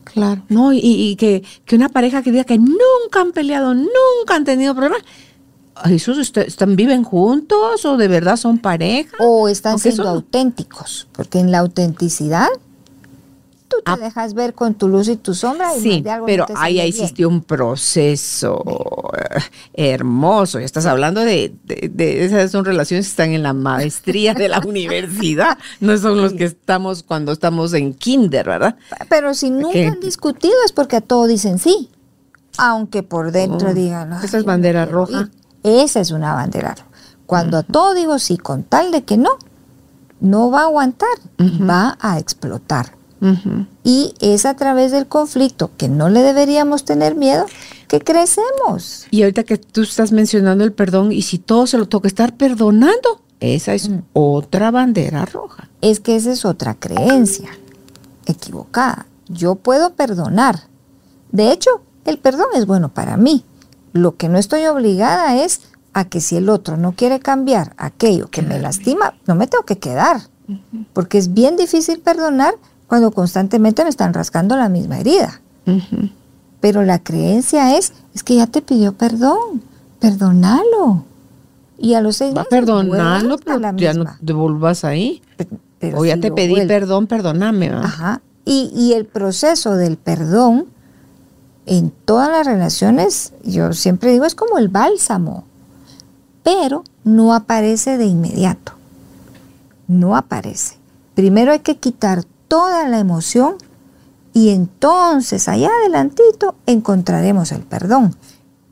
Claro, 0.05 0.43
no, 0.49 0.73
y, 0.73 1.15
que, 1.17 1.45
una 1.73 1.89
pareja 1.89 2.23
que 2.23 2.33
diga 2.33 2.43
que 2.43 2.59
nunca 2.59 3.21
han 3.21 3.31
peleado, 3.31 3.75
nunca 3.75 4.35
han 4.35 4.45
tenido 4.45 4.75
problemas, 4.75 5.05
¿Esos 5.85 6.19
están, 6.19 6.75
viven 6.75 7.05
juntos 7.05 7.85
o 7.85 7.97
de 7.97 8.09
verdad 8.09 8.37
son 8.37 8.59
pareja? 8.59 9.17
O 9.21 9.49
están 9.49 9.79
siendo 9.79 10.09
auténticos, 10.09 11.07
porque 11.13 11.39
en 11.39 11.53
la 11.53 11.61
autenticidad 11.61 12.49
tú 13.71 13.77
te 13.85 13.93
ah. 13.93 13.97
dejas 13.97 14.35
ver 14.35 14.53
con 14.53 14.75
tu 14.75 14.89
luz 14.89 15.09
y 15.09 15.17
tu 15.17 15.33
sombra. 15.33 15.75
Y 15.77 15.81
sí, 15.81 16.05
pero 16.27 16.45
ahí 16.57 16.81
existió 16.81 17.29
un 17.29 17.43
proceso 17.43 18.63
eh, 19.17 19.41
hermoso. 19.95 20.59
Estás 20.59 20.87
hablando 20.87 21.21
de, 21.21 21.55
esas 21.97 22.51
son 22.51 22.65
relaciones 22.65 23.07
que 23.07 23.11
están 23.11 23.33
en 23.33 23.45
la 23.45 23.53
maestría 23.53 24.35
de 24.35 24.49
la 24.49 24.59
universidad, 24.67 25.57
no 25.79 25.97
son 25.97 26.21
los 26.21 26.35
que 26.35 26.45
estamos 26.45 27.05
cuando 27.05 27.33
estamos 27.33 27.73
en 27.73 27.95
kinder, 27.95 28.47
¿verdad? 28.47 28.77
Pero 29.09 29.33
si 29.35 29.51
nunca 29.51 29.79
han 29.79 30.01
discutido 30.01 30.55
es 30.67 30.73
porque 30.73 30.97
a 30.97 31.01
todo 31.01 31.27
dicen 31.27 31.59
sí, 31.59 31.89
aunque 32.59 33.03
por 33.03 33.31
dentro 33.31 33.71
oh, 33.71 33.75
digan... 33.75 34.13
Esa 34.25 34.39
es 34.39 34.45
bandera 34.45 34.85
roja. 34.85 35.31
Esa 35.63 36.01
es 36.01 36.11
una 36.11 36.35
bandera 36.35 36.75
roja. 36.75 36.87
Cuando 37.27 37.59
a 37.59 37.63
todo 37.63 37.95
digo 37.95 38.19
sí, 38.19 38.37
con 38.37 38.65
tal 38.65 38.91
de 38.91 39.05
que 39.05 39.17
no, 39.17 39.31
no 40.19 40.51
va 40.51 40.63
a 40.63 40.65
aguantar, 40.65 41.09
va 41.39 41.97
a 42.01 42.19
explotar. 42.19 43.00
Y 43.85 44.15
es 44.21 44.47
a 44.47 44.55
través 44.55 44.93
del 44.93 45.07
conflicto, 45.07 45.71
que 45.77 45.89
no 45.89 46.09
le 46.09 46.23
deberíamos 46.23 46.85
tener 46.85 47.15
miedo, 47.15 47.47
que 47.87 48.01
crecemos. 48.01 49.07
Y 49.11 49.23
ahorita 49.23 49.45
que 49.45 49.59
tú 49.59 49.83
estás 49.83 50.13
mencionando 50.13 50.65
el 50.65 50.73
perdón, 50.73 51.13
y 51.13 51.23
si 51.23 51.39
todo 51.39 51.67
se 51.67 51.79
lo 51.79 51.87
toca 51.87 52.09
estar 52.09 52.37
perdonando, 52.37 53.21
esa 53.41 53.75
es 53.75 53.89
mm. 53.89 54.03
otra 54.13 54.71
bandera 54.71 55.25
roja. 55.25 55.69
Es 55.81 56.01
que 56.01 56.17
esa 56.17 56.33
es 56.33 56.45
otra 56.45 56.75
creencia 56.75 57.51
equivocada. 58.27 59.07
Yo 59.29 59.55
puedo 59.55 59.95
perdonar. 59.95 60.69
De 61.33 61.53
hecho, 61.53 61.83
el 62.05 62.19
perdón 62.19 62.49
es 62.55 62.67
bueno 62.67 62.93
para 62.93 63.17
mí. 63.17 63.45
Lo 63.93 64.17
que 64.17 64.29
no 64.29 64.39
estoy 64.39 64.67
obligada 64.67 65.43
es 65.43 65.63
a 65.93 66.05
que 66.05 66.21
si 66.21 66.37
el 66.37 66.49
otro 66.49 66.77
no 66.77 66.93
quiere 66.93 67.21
cambiar 67.21 67.75
aquello 67.77 68.31
que 68.31 68.43
me 68.43 68.61
lastima, 68.61 69.15
no 69.27 69.35
me 69.35 69.47
tengo 69.47 69.65
que 69.65 69.79
quedar. 69.79 70.23
Porque 70.93 71.19
es 71.19 71.33
bien 71.33 71.57
difícil 71.57 72.01
perdonar 72.01 72.55
cuando 72.91 73.13
constantemente 73.13 73.85
me 73.85 73.89
están 73.89 74.13
rascando 74.13 74.57
la 74.57 74.69
misma 74.69 74.99
herida. 74.99 75.41
Pero 76.61 76.83
la 76.83 76.99
creencia 76.99 77.77
es, 77.79 77.93
es 78.17 78.25
que 78.25 78.35
ya 78.35 78.49
te 78.49 78.63
pidió 78.63 78.95
perdón, 78.95 79.63
perdónalo. 80.01 81.05
Y 81.79 81.95
a 81.95 82.01
los 82.01 82.17
seis 82.17 82.35
Va 82.37 82.43
perdonarlo, 82.43 83.39
pero 83.39 83.77
ya 83.77 83.95
no 83.95 84.07
te 84.25 84.33
volvas 84.33 84.83
ahí. 84.83 85.23
o 85.95 86.05
ya 86.05 86.19
te 86.19 86.33
pedí 86.33 86.67
perdón, 86.67 87.07
perdóname. 87.07 87.69
Ajá. 87.69 88.23
Y, 88.45 88.73
y 88.75 88.95
el 88.95 89.07
proceso 89.07 89.77
del 89.77 89.97
perdón 89.97 90.67
en 91.67 91.93
todas 92.05 92.29
las 92.29 92.45
relaciones, 92.45 93.35
yo 93.45 93.73
siempre 93.73 94.11
digo, 94.11 94.25
es 94.25 94.35
como 94.35 94.59
el 94.59 94.67
bálsamo, 94.67 95.45
pero 96.43 96.83
no 97.05 97.35
aparece 97.35 97.99
de 97.99 98.07
inmediato. 98.07 98.73
No 99.87 100.17
aparece. 100.17 100.75
Primero 101.15 101.53
hay 101.53 101.61
que 101.61 101.77
quitar 101.77 102.25
toda 102.51 102.89
la 102.89 102.99
emoción 102.99 103.55
y 104.33 104.49
entonces 104.49 105.49
allá 105.49 105.71
adelantito 105.81 106.57
encontraremos 106.67 107.53
el 107.53 107.63
perdón. 107.63 108.17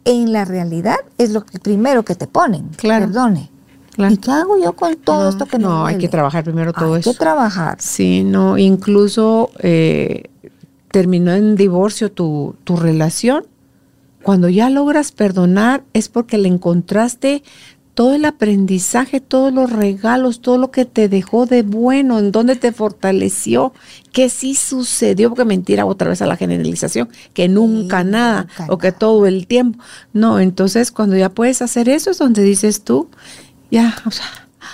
En 0.05 0.33
la 0.33 0.45
realidad 0.45 0.97
es 1.17 1.31
lo 1.31 1.45
que 1.45 1.61
primero 1.61 2.05
que 2.05 2.17
te 2.17 2.27
ponen, 2.27 2.71
claro. 2.77 3.07
perdone. 3.07 3.51
¿Y 3.97 4.17
qué 4.17 4.33
hago 4.33 4.59
yo 4.59 4.73
con 4.73 4.97
todo 4.97 5.29
esto 5.29 5.47
que 5.47 5.61
no? 5.61 5.69
No, 5.69 5.87
hay 5.87 5.99
que 5.99 6.09
trabajar 6.09 6.43
primero 6.43 6.73
todo 6.73 6.97
eso. 6.97 7.11
Hay 7.11 7.15
que 7.15 7.19
trabajar. 7.21 7.77
Sí, 7.81 8.25
no, 8.25 8.59
incluso 8.59 9.51
eh, 9.61 10.25
terminó 10.91 11.33
en 11.33 11.55
divorcio 11.55 12.11
tu, 12.11 12.57
tu 12.65 12.75
relación. 12.77 13.47
Cuando 14.25 14.49
ya 14.49 14.71
logras 14.71 15.13
perdonar 15.13 15.85
es 15.93 16.09
porque 16.09 16.37
le 16.39 16.49
encontraste 16.49 17.45
todo 17.99 18.15
el 18.15 18.27
aprendizaje, 18.27 19.21
todos 19.21 19.53
los 19.53 19.73
regalos, 19.73 20.41
todo 20.41 20.57
lo 20.57 20.71
que 20.71 20.85
te 20.85 21.09
dejó 21.09 21.47
de 21.47 21.65
bueno, 21.65 22.21
en 22.21 22.31
dónde 22.31 22.55
te 22.55 22.71
fortaleció, 22.71 23.73
que 24.13 24.29
sí 24.29 24.55
sucedió, 24.55 25.31
porque 25.31 25.45
mentira 25.45 25.85
otra 25.85 26.09
vez 26.09 26.23
a 26.23 26.27
la 26.27 26.37
generalización, 26.37 27.09
que 27.35 27.49
nunca 27.49 28.05
nada 28.05 28.47
o 28.69 28.79
que 28.79 28.93
todo 28.93 29.27
el 29.27 29.49
tiempo. 29.49 29.83
No, 30.13 30.39
entonces 30.39 30.93
cuando 30.93 31.17
ya 31.17 31.31
puedes 31.31 31.61
hacer 31.61 31.89
eso 31.89 32.13
es 32.13 32.19
donde 32.19 32.45
dices 32.45 32.85
tú, 32.85 33.09
ya, 33.69 33.97
o 34.07 34.13
sea, 34.13 34.27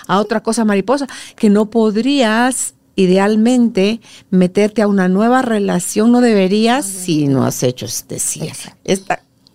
a 0.06 0.20
otra 0.20 0.42
cosa 0.42 0.66
mariposa, 0.66 1.06
que 1.34 1.48
no 1.48 1.70
podrías 1.70 2.74
idealmente 2.94 4.02
meterte 4.28 4.82
a 4.82 4.86
una 4.86 5.08
nueva 5.08 5.40
relación, 5.40 6.12
no 6.12 6.20
deberías 6.20 6.84
si 6.84 7.26
no 7.26 7.46
has 7.46 7.62
hecho 7.62 7.86
este 7.86 8.18
cierre. 8.18 8.74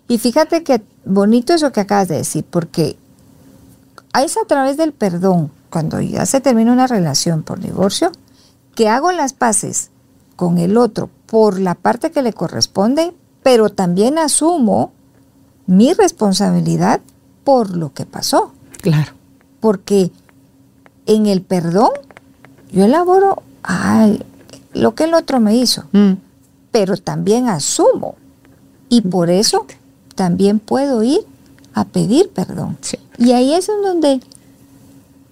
Y 0.08 0.18
fíjate 0.18 0.64
que 0.64 0.82
bonito 1.04 1.54
eso 1.54 1.70
que 1.70 1.78
acabas 1.78 2.08
de 2.08 2.16
decir, 2.16 2.44
porque 2.50 2.96
es 4.14 4.36
a 4.36 4.44
través 4.46 4.76
del 4.76 4.92
perdón, 4.92 5.50
cuando 5.70 6.00
ya 6.00 6.26
se 6.26 6.40
termina 6.40 6.72
una 6.72 6.86
relación 6.86 7.42
por 7.42 7.60
divorcio, 7.60 8.12
que 8.74 8.88
hago 8.88 9.12
las 9.12 9.32
paces 9.32 9.90
con 10.36 10.58
el 10.58 10.76
otro 10.76 11.10
por 11.26 11.60
la 11.60 11.74
parte 11.74 12.10
que 12.10 12.22
le 12.22 12.32
corresponde, 12.32 13.14
pero 13.42 13.68
también 13.70 14.18
asumo 14.18 14.92
mi 15.66 15.92
responsabilidad 15.92 17.00
por 17.44 17.76
lo 17.76 17.92
que 17.92 18.04
pasó. 18.04 18.52
Claro. 18.80 19.12
Porque 19.60 20.10
en 21.06 21.26
el 21.26 21.42
perdón 21.42 21.90
yo 22.72 22.84
elaboro 22.84 23.42
ay, 23.62 24.24
lo 24.72 24.94
que 24.94 25.04
el 25.04 25.14
otro 25.14 25.40
me 25.40 25.56
hizo. 25.56 25.84
Mm. 25.92 26.12
pero 26.70 26.96
también 26.96 27.48
asumo. 27.48 28.14
Y 28.88 29.02
por 29.02 29.30
eso 29.30 29.66
también 30.14 30.58
puedo 30.58 31.02
ir 31.02 31.20
a 31.74 31.84
pedir 31.84 32.30
perdón. 32.30 32.78
Y 33.20 33.32
ahí 33.32 33.54
es 33.54 33.68
en 33.68 33.82
donde 33.82 34.20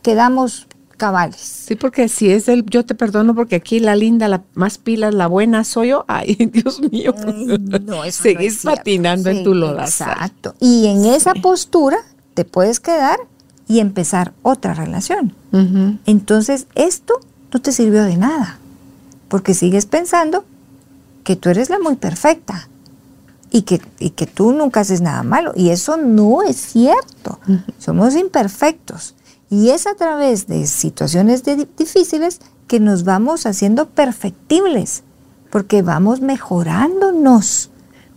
quedamos 0.02 0.68
cabales. 0.98 1.40
Sí, 1.40 1.74
porque 1.74 2.08
si 2.08 2.30
es 2.30 2.48
el 2.48 2.66
yo 2.66 2.84
te 2.84 2.94
perdono 2.94 3.34
porque 3.34 3.56
aquí 3.56 3.80
la 3.80 3.96
linda, 3.96 4.28
la 4.28 4.42
más 4.54 4.76
pilas, 4.76 5.14
la 5.14 5.26
buena 5.26 5.64
soy 5.64 5.88
yo, 5.88 6.04
ay, 6.08 6.34
Dios 6.52 6.80
mío. 6.92 7.14
no, 7.84 8.02
Seguís 8.10 8.62
patinando 8.62 9.30
en 9.30 9.42
tu 9.42 9.54
lodazal. 9.54 10.10
Exacto. 10.10 10.54
Y 10.60 10.86
en 10.86 11.06
esa 11.06 11.32
postura 11.34 11.96
te 12.34 12.44
puedes 12.44 12.78
quedar 12.78 13.18
y 13.66 13.80
empezar 13.80 14.34
otra 14.42 14.74
relación. 14.74 15.34
Entonces, 16.04 16.66
esto 16.74 17.20
no 17.52 17.60
te 17.60 17.72
sirvió 17.72 18.04
de 18.04 18.16
nada, 18.16 18.58
porque 19.28 19.54
sigues 19.54 19.86
pensando 19.86 20.44
que 21.24 21.36
tú 21.36 21.48
eres 21.48 21.70
la 21.70 21.78
muy 21.78 21.96
perfecta 21.96 22.68
y 23.50 23.62
que, 23.62 23.80
y 23.98 24.10
que 24.10 24.26
tú 24.26 24.52
nunca 24.52 24.80
haces 24.80 25.00
nada 25.00 25.22
malo. 25.22 25.52
Y 25.54 25.70
eso 25.70 25.96
no 25.96 26.42
es 26.42 26.56
cierto. 26.56 27.40
Somos 27.78 28.14
imperfectos. 28.14 29.14
Y 29.50 29.70
es 29.70 29.86
a 29.86 29.94
través 29.94 30.46
de 30.46 30.66
situaciones 30.66 31.42
difíciles 31.44 32.40
que 32.66 32.80
nos 32.80 33.04
vamos 33.04 33.46
haciendo 33.46 33.88
perfectibles, 33.88 35.02
porque 35.50 35.80
vamos 35.80 36.20
mejorándonos, 36.20 37.70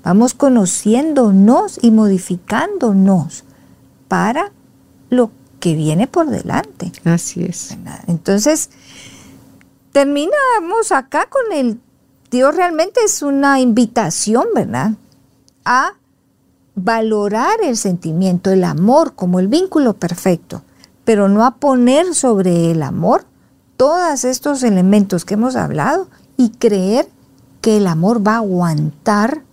vamos 0.04 0.34
conociéndonos 0.34 1.80
y 1.82 1.92
modificándonos 1.92 3.46
para 4.10 4.52
lo 5.10 5.32
que 5.62 5.76
viene 5.76 6.08
por 6.08 6.30
delante. 6.30 6.92
Así 7.06 7.46
es. 7.46 7.78
Entonces, 8.08 8.70
terminamos 9.94 10.92
acá 10.92 11.28
con 11.30 11.54
el 11.58 11.80
Dios 12.32 12.56
realmente 12.56 13.02
es 13.04 13.22
una 13.22 13.60
invitación, 13.60 14.46
¿verdad? 14.56 14.92
A 15.66 15.94
valorar 16.76 17.60
el 17.64 17.78
sentimiento, 17.78 18.52
el 18.52 18.64
amor 18.64 19.14
como 19.16 19.40
el 19.40 19.48
vínculo 19.48 19.94
perfecto 19.94 20.64
pero 21.04 21.28
no 21.30 21.46
a 21.46 21.56
poner 21.56 22.14
sobre 22.14 22.72
el 22.72 22.84
amor 22.84 23.26
todos 23.78 24.24
estos 24.24 24.64
elementos 24.64 25.26
que 25.26 25.34
hemos 25.34 25.56
hablado 25.56 26.08
y 26.38 26.52
creer 26.52 27.10
que 27.62 27.78
el 27.78 27.88
amor 27.88 28.26
va 28.26 28.36
a 28.36 28.38
aguantar 28.38 29.44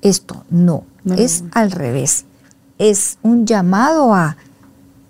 esto. 0.00 0.44
No, 0.50 0.84
es 1.16 1.44
al 1.52 1.70
revés. 1.70 2.24
Es 2.78 3.18
un 3.22 3.46
llamado 3.46 4.14
a 4.14 4.36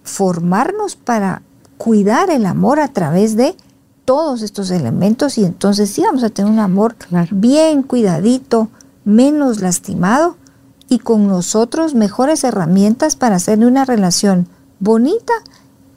formarnos 0.02 0.96
para 0.96 1.42
cuidar 1.78 2.30
el 2.30 2.46
amor 2.46 2.80
a 2.80 2.88
través 2.88 3.36
de 3.36 3.56
todos 4.04 4.42
estos 4.42 4.70
elementos 4.70 5.38
y 5.38 5.44
entonces 5.44 5.90
sí 5.90 6.02
vamos 6.02 6.24
a 6.24 6.30
tener 6.30 6.50
un 6.50 6.58
amor 6.58 6.96
bien 7.30 7.84
cuidadito, 7.84 8.68
menos 9.04 9.60
lastimado 9.60 10.36
y 10.88 10.98
con 10.98 11.28
nosotros 11.28 11.94
mejores 11.94 12.44
herramientas 12.44 13.16
para 13.16 13.36
hacer 13.36 13.58
una 13.58 13.84
relación 13.84 14.48
bonita 14.78 15.32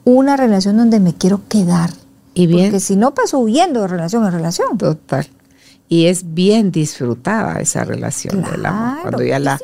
una 0.04 0.36
relación 0.36 0.76
donde 0.76 1.00
me 1.00 1.14
quiero 1.14 1.40
quedar. 1.48 1.90
Y 2.34 2.46
bien. 2.46 2.66
Porque 2.66 2.80
si 2.80 2.96
no 2.96 3.14
paso 3.14 3.38
huyendo 3.38 3.82
de 3.82 3.88
relación 3.88 4.24
en 4.24 4.32
relación. 4.32 4.78
Total. 4.78 5.26
Y 5.88 6.06
es 6.06 6.34
bien 6.34 6.70
disfrutada 6.70 7.60
esa 7.60 7.84
relación 7.84 8.42
del 8.42 8.66
amor. 8.66 9.02
Cuando 9.02 9.22
ya 9.22 9.38
la, 9.38 9.60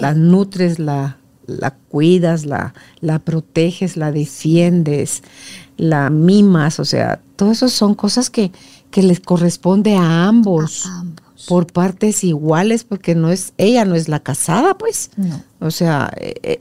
la, 0.00 0.14
nutres, 0.14 0.78
la, 0.78 1.18
la 1.46 1.72
cuidas, 1.72 2.46
la, 2.46 2.72
la 3.00 3.18
proteges, 3.18 3.96
la 3.96 4.12
defiendes, 4.12 5.22
la 5.76 6.08
mimas, 6.08 6.78
o 6.78 6.84
sea, 6.84 7.20
todo 7.36 7.52
eso 7.52 7.68
son 7.68 7.94
cosas 7.94 8.30
que, 8.30 8.52
que 8.90 9.02
les 9.02 9.20
corresponde 9.20 9.96
a 9.96 10.26
ambos. 10.26 10.88
Por 11.48 11.66
partes 11.66 12.24
iguales, 12.24 12.84
porque 12.84 13.14
no 13.14 13.30
es, 13.30 13.52
ella 13.58 13.84
no 13.84 13.94
es 13.94 14.08
la 14.08 14.20
casada, 14.20 14.76
pues. 14.76 15.10
No. 15.16 15.42
O 15.60 15.70
sea, 15.70 16.12
eh, 16.16 16.34
eh, 16.42 16.60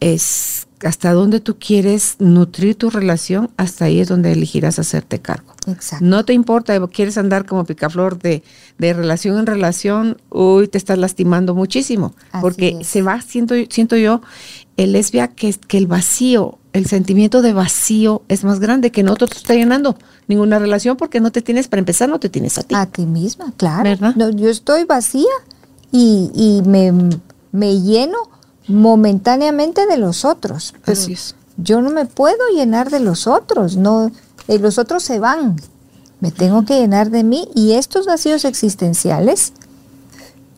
es 0.00 0.66
hasta 0.84 1.12
dónde 1.12 1.40
tú 1.40 1.58
quieres 1.58 2.16
nutrir 2.18 2.74
tu 2.74 2.90
relación, 2.90 3.50
hasta 3.56 3.84
ahí 3.84 4.00
es 4.00 4.08
donde 4.08 4.32
elegirás 4.32 4.78
hacerte 4.78 5.20
cargo. 5.20 5.54
Exacto. 5.66 6.04
No 6.04 6.24
te 6.24 6.32
importa, 6.32 6.84
quieres 6.88 7.18
andar 7.18 7.46
como 7.46 7.64
picaflor 7.64 8.18
de, 8.18 8.42
de 8.78 8.92
relación 8.92 9.38
en 9.38 9.46
relación, 9.46 10.20
uy, 10.30 10.68
te 10.68 10.78
estás 10.78 10.98
lastimando 10.98 11.54
muchísimo, 11.54 12.14
porque 12.40 12.78
se 12.82 13.02
va, 13.02 13.20
siento, 13.20 13.54
siento 13.70 13.96
yo, 13.96 14.22
el 14.76 14.92
lesbia 14.92 15.28
que, 15.28 15.52
que 15.54 15.78
el 15.78 15.86
vacío, 15.86 16.58
el 16.72 16.86
sentimiento 16.86 17.42
de 17.42 17.52
vacío 17.52 18.22
es 18.28 18.42
más 18.44 18.58
grande 18.58 18.90
que 18.90 19.02
no 19.02 19.14
te 19.14 19.26
está 19.26 19.54
llenando 19.54 19.96
ninguna 20.28 20.58
relación 20.58 20.96
porque 20.96 21.20
no 21.20 21.30
te 21.30 21.42
tienes, 21.42 21.68
para 21.68 21.80
empezar, 21.80 22.08
no 22.08 22.20
te 22.20 22.28
tienes 22.28 22.58
a 22.58 22.62
ti. 22.62 22.74
A 22.74 22.86
ti 22.86 23.06
misma, 23.06 23.52
claro. 23.56 23.84
¿verdad? 23.84 24.14
No, 24.16 24.30
yo 24.30 24.48
estoy 24.48 24.84
vacía 24.84 25.30
y, 25.90 26.30
y 26.34 26.62
me, 26.68 26.92
me 27.52 27.80
lleno 27.80 28.18
momentáneamente 28.68 29.86
de 29.86 29.96
los 29.96 30.24
otros. 30.24 30.74
Así 30.86 31.14
es. 31.14 31.34
Yo 31.56 31.82
no 31.82 31.90
me 31.90 32.06
puedo 32.06 32.48
llenar 32.54 32.90
de 32.90 33.00
los 33.00 33.26
otros, 33.26 33.76
no, 33.76 34.10
eh, 34.48 34.58
los 34.58 34.78
otros 34.78 35.02
se 35.02 35.18
van. 35.18 35.56
Me 36.20 36.30
tengo 36.30 36.64
que 36.64 36.78
llenar 36.78 37.10
de 37.10 37.24
mí 37.24 37.48
y 37.54 37.72
estos 37.72 38.06
vacíos 38.06 38.44
existenciales, 38.44 39.52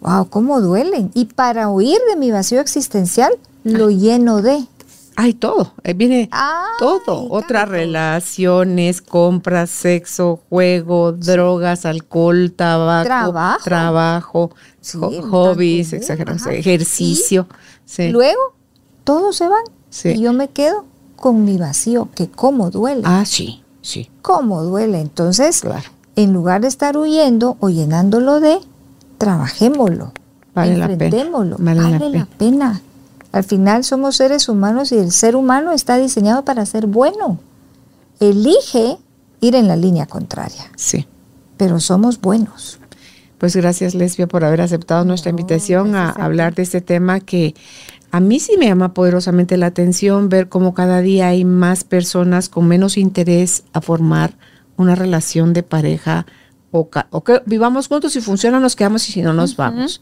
wow, 0.00 0.28
cómo 0.28 0.60
duelen. 0.60 1.10
Y 1.14 1.24
para 1.26 1.70
huir 1.70 1.98
de 2.08 2.16
mi 2.16 2.30
vacío 2.30 2.60
existencial, 2.60 3.32
lo 3.64 3.90
lleno 3.90 4.42
de. 4.42 4.66
Hay 5.16 5.34
todo, 5.34 5.72
viene 5.96 6.28
todo. 6.78 7.28
Otras 7.30 7.68
relaciones, 7.68 9.00
compras, 9.00 9.70
sexo, 9.70 10.40
juego, 10.48 11.12
drogas, 11.12 11.86
alcohol, 11.86 12.52
tabaco, 12.52 13.04
trabajo, 13.04 13.64
trabajo 13.64 14.50
hobbies, 15.30 15.92
ejercicio. 15.92 17.46
Luego, 17.98 18.54
todos 19.04 19.36
se 19.36 19.48
van 19.48 19.64
y 20.04 20.20
yo 20.20 20.32
me 20.32 20.48
quedo 20.48 20.84
con 21.16 21.44
mi 21.44 21.56
vacío, 21.56 22.08
que 22.14 22.28
cómo 22.28 22.70
duele. 22.70 23.02
Ah, 23.04 23.24
sí, 23.26 23.62
sí. 23.80 24.10
Cómo 24.22 24.62
duele. 24.62 25.00
Entonces, 25.00 25.62
en 26.16 26.32
lugar 26.32 26.60
de 26.60 26.68
estar 26.68 26.96
huyendo 26.96 27.56
o 27.60 27.70
llenándolo 27.70 28.40
de, 28.40 28.58
trabajémoslo, 29.18 30.12
vale 30.54 30.74
enfrentémoslo, 30.74 31.56
la 31.58 31.64
pena. 31.64 31.98
vale, 31.98 32.10
la, 32.10 32.26
pena. 32.26 32.82
Al 33.34 33.42
final 33.42 33.82
somos 33.82 34.14
seres 34.14 34.48
humanos 34.48 34.92
y 34.92 34.94
el 34.96 35.10
ser 35.10 35.34
humano 35.34 35.72
está 35.72 35.96
diseñado 35.96 36.44
para 36.44 36.64
ser 36.66 36.86
bueno. 36.86 37.40
Elige 38.20 38.96
ir 39.40 39.56
en 39.56 39.66
la 39.66 39.74
línea 39.74 40.06
contraria. 40.06 40.70
Sí. 40.76 41.08
Pero 41.56 41.80
somos 41.80 42.20
buenos. 42.20 42.78
Pues 43.38 43.56
gracias, 43.56 43.96
Lesbia, 43.96 44.28
por 44.28 44.44
haber 44.44 44.60
aceptado 44.60 45.04
nuestra 45.04 45.30
invitación 45.30 45.96
a, 45.96 46.10
hablar 46.10 46.54
de 46.54 46.62
este 46.62 46.80
tema 46.80 47.18
que 47.18 47.56
a 48.12 48.20
mí 48.20 48.38
sí 48.38 48.56
me 48.56 48.68
llama 48.68 48.94
poderosamente 48.94 49.56
la 49.56 49.66
atención 49.66 50.28
ver 50.28 50.48
cómo 50.48 50.72
cada 50.72 51.00
día 51.00 51.26
hay 51.26 51.44
más 51.44 51.82
personas 51.82 52.48
con 52.48 52.68
menos 52.68 52.96
interés 52.96 53.64
a 53.72 53.80
formar 53.80 54.38
una 54.76 54.94
relación 54.94 55.52
de 55.54 55.64
pareja 55.64 56.24
o, 56.70 56.88
que 57.24 57.42
vivamos 57.46 57.88
juntos, 57.88 58.12
si 58.12 58.20
funciona 58.20 58.60
nos 58.60 58.76
quedamos 58.76 59.08
y 59.08 59.12
si 59.12 59.22
no 59.22 59.32
nos 59.32 59.56
vamos. 59.56 60.00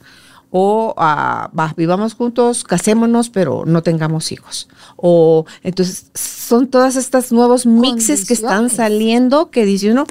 O 0.55 0.95
ah, 0.99 1.51
vivamos 1.77 2.13
juntos, 2.15 2.63
casémonos, 2.63 3.31
pero 3.31 3.65
no 3.67 3.83
tengamos 3.83 4.33
hijos. 4.33 4.69
O 4.97 5.47
entonces 5.63 6.11
son 6.15 6.69
todas 6.69 6.97
estas 6.97 7.33
nuevos 7.33 7.65
mixes 7.65 8.27
que 8.27 8.35
están 8.35 8.69
saliendo 8.69 9.51
que 9.51 9.65
dice 9.65 9.91
uno, 9.91 10.07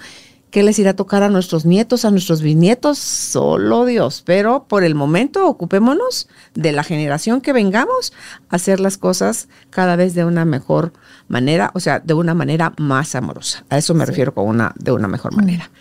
¿Qué 0.51 0.63
les 0.63 0.77
irá 0.80 0.91
a 0.91 0.95
tocar 0.97 1.23
a 1.23 1.30
nuestros 1.30 1.65
nietos, 1.65 2.03
a 2.03 2.11
nuestros 2.11 2.41
bisnietos? 2.41 2.97
Solo 2.97 3.85
Dios. 3.85 4.22
Pero 4.26 4.65
por 4.68 4.84
el 4.84 4.95
momento 4.95 5.47
ocupémonos 5.47 6.27
de 6.55 6.73
la 6.73 6.84
generación 6.84 7.39
que 7.39 7.53
vengamos 7.53 8.11
a 8.49 8.57
hacer 8.57 8.81
las 8.81 8.97
cosas 8.97 9.47
cada 9.69 9.95
vez 9.95 10.13
de 10.13 10.26
una 10.26 10.43
mejor 10.43 10.91
manera, 11.30 11.72
o 11.73 11.80
sea, 11.80 11.99
de 12.01 12.13
una 12.13 12.34
manera 12.34 12.73
más 12.77 13.15
amorosa. 13.15 13.63
A 13.69 13.77
eso 13.77 13.93
me 13.93 14.05
refiero 14.05 14.34
con 14.34 14.45
una, 14.45 14.73
de 14.77 14.91
una 14.91 15.07
mejor 15.07 15.34
manera 15.34 15.72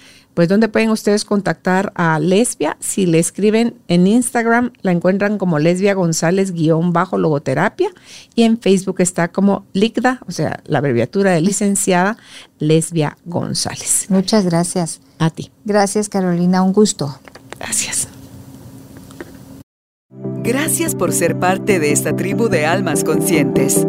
pues 0.40 0.48
¿dónde 0.48 0.68
pueden 0.68 0.88
ustedes 0.88 1.26
contactar 1.26 1.92
a 1.96 2.18
Lesbia? 2.18 2.78
Si 2.80 3.04
le 3.04 3.18
escriben 3.18 3.74
en 3.88 4.06
Instagram, 4.06 4.72
la 4.80 4.90
encuentran 4.90 5.36
como 5.36 5.58
Lesbia 5.58 5.92
González 5.92 6.52
guion 6.52 6.94
bajo 6.94 7.18
logoterapia 7.18 7.90
y 8.34 8.44
en 8.44 8.58
Facebook 8.58 9.02
está 9.02 9.28
como 9.28 9.66
LICDA, 9.74 10.20
o 10.26 10.32
sea, 10.32 10.62
la 10.64 10.78
abreviatura 10.78 11.32
de 11.32 11.42
licenciada 11.42 12.16
Lesbia 12.58 13.18
González. 13.26 14.06
Muchas 14.08 14.46
gracias. 14.46 15.02
A 15.18 15.28
ti. 15.28 15.50
Gracias 15.66 16.08
Carolina, 16.08 16.62
un 16.62 16.72
gusto. 16.72 17.20
Gracias. 17.58 18.08
Gracias 20.42 20.94
por 20.94 21.12
ser 21.12 21.38
parte 21.38 21.80
de 21.80 21.92
esta 21.92 22.16
tribu 22.16 22.48
de 22.48 22.64
almas 22.64 23.04
conscientes. 23.04 23.86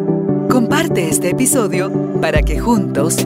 Comparte 0.49 1.07
este 1.07 1.29
episodio 1.29 2.19
para 2.19 2.41
que 2.43 2.59
juntos 2.59 3.25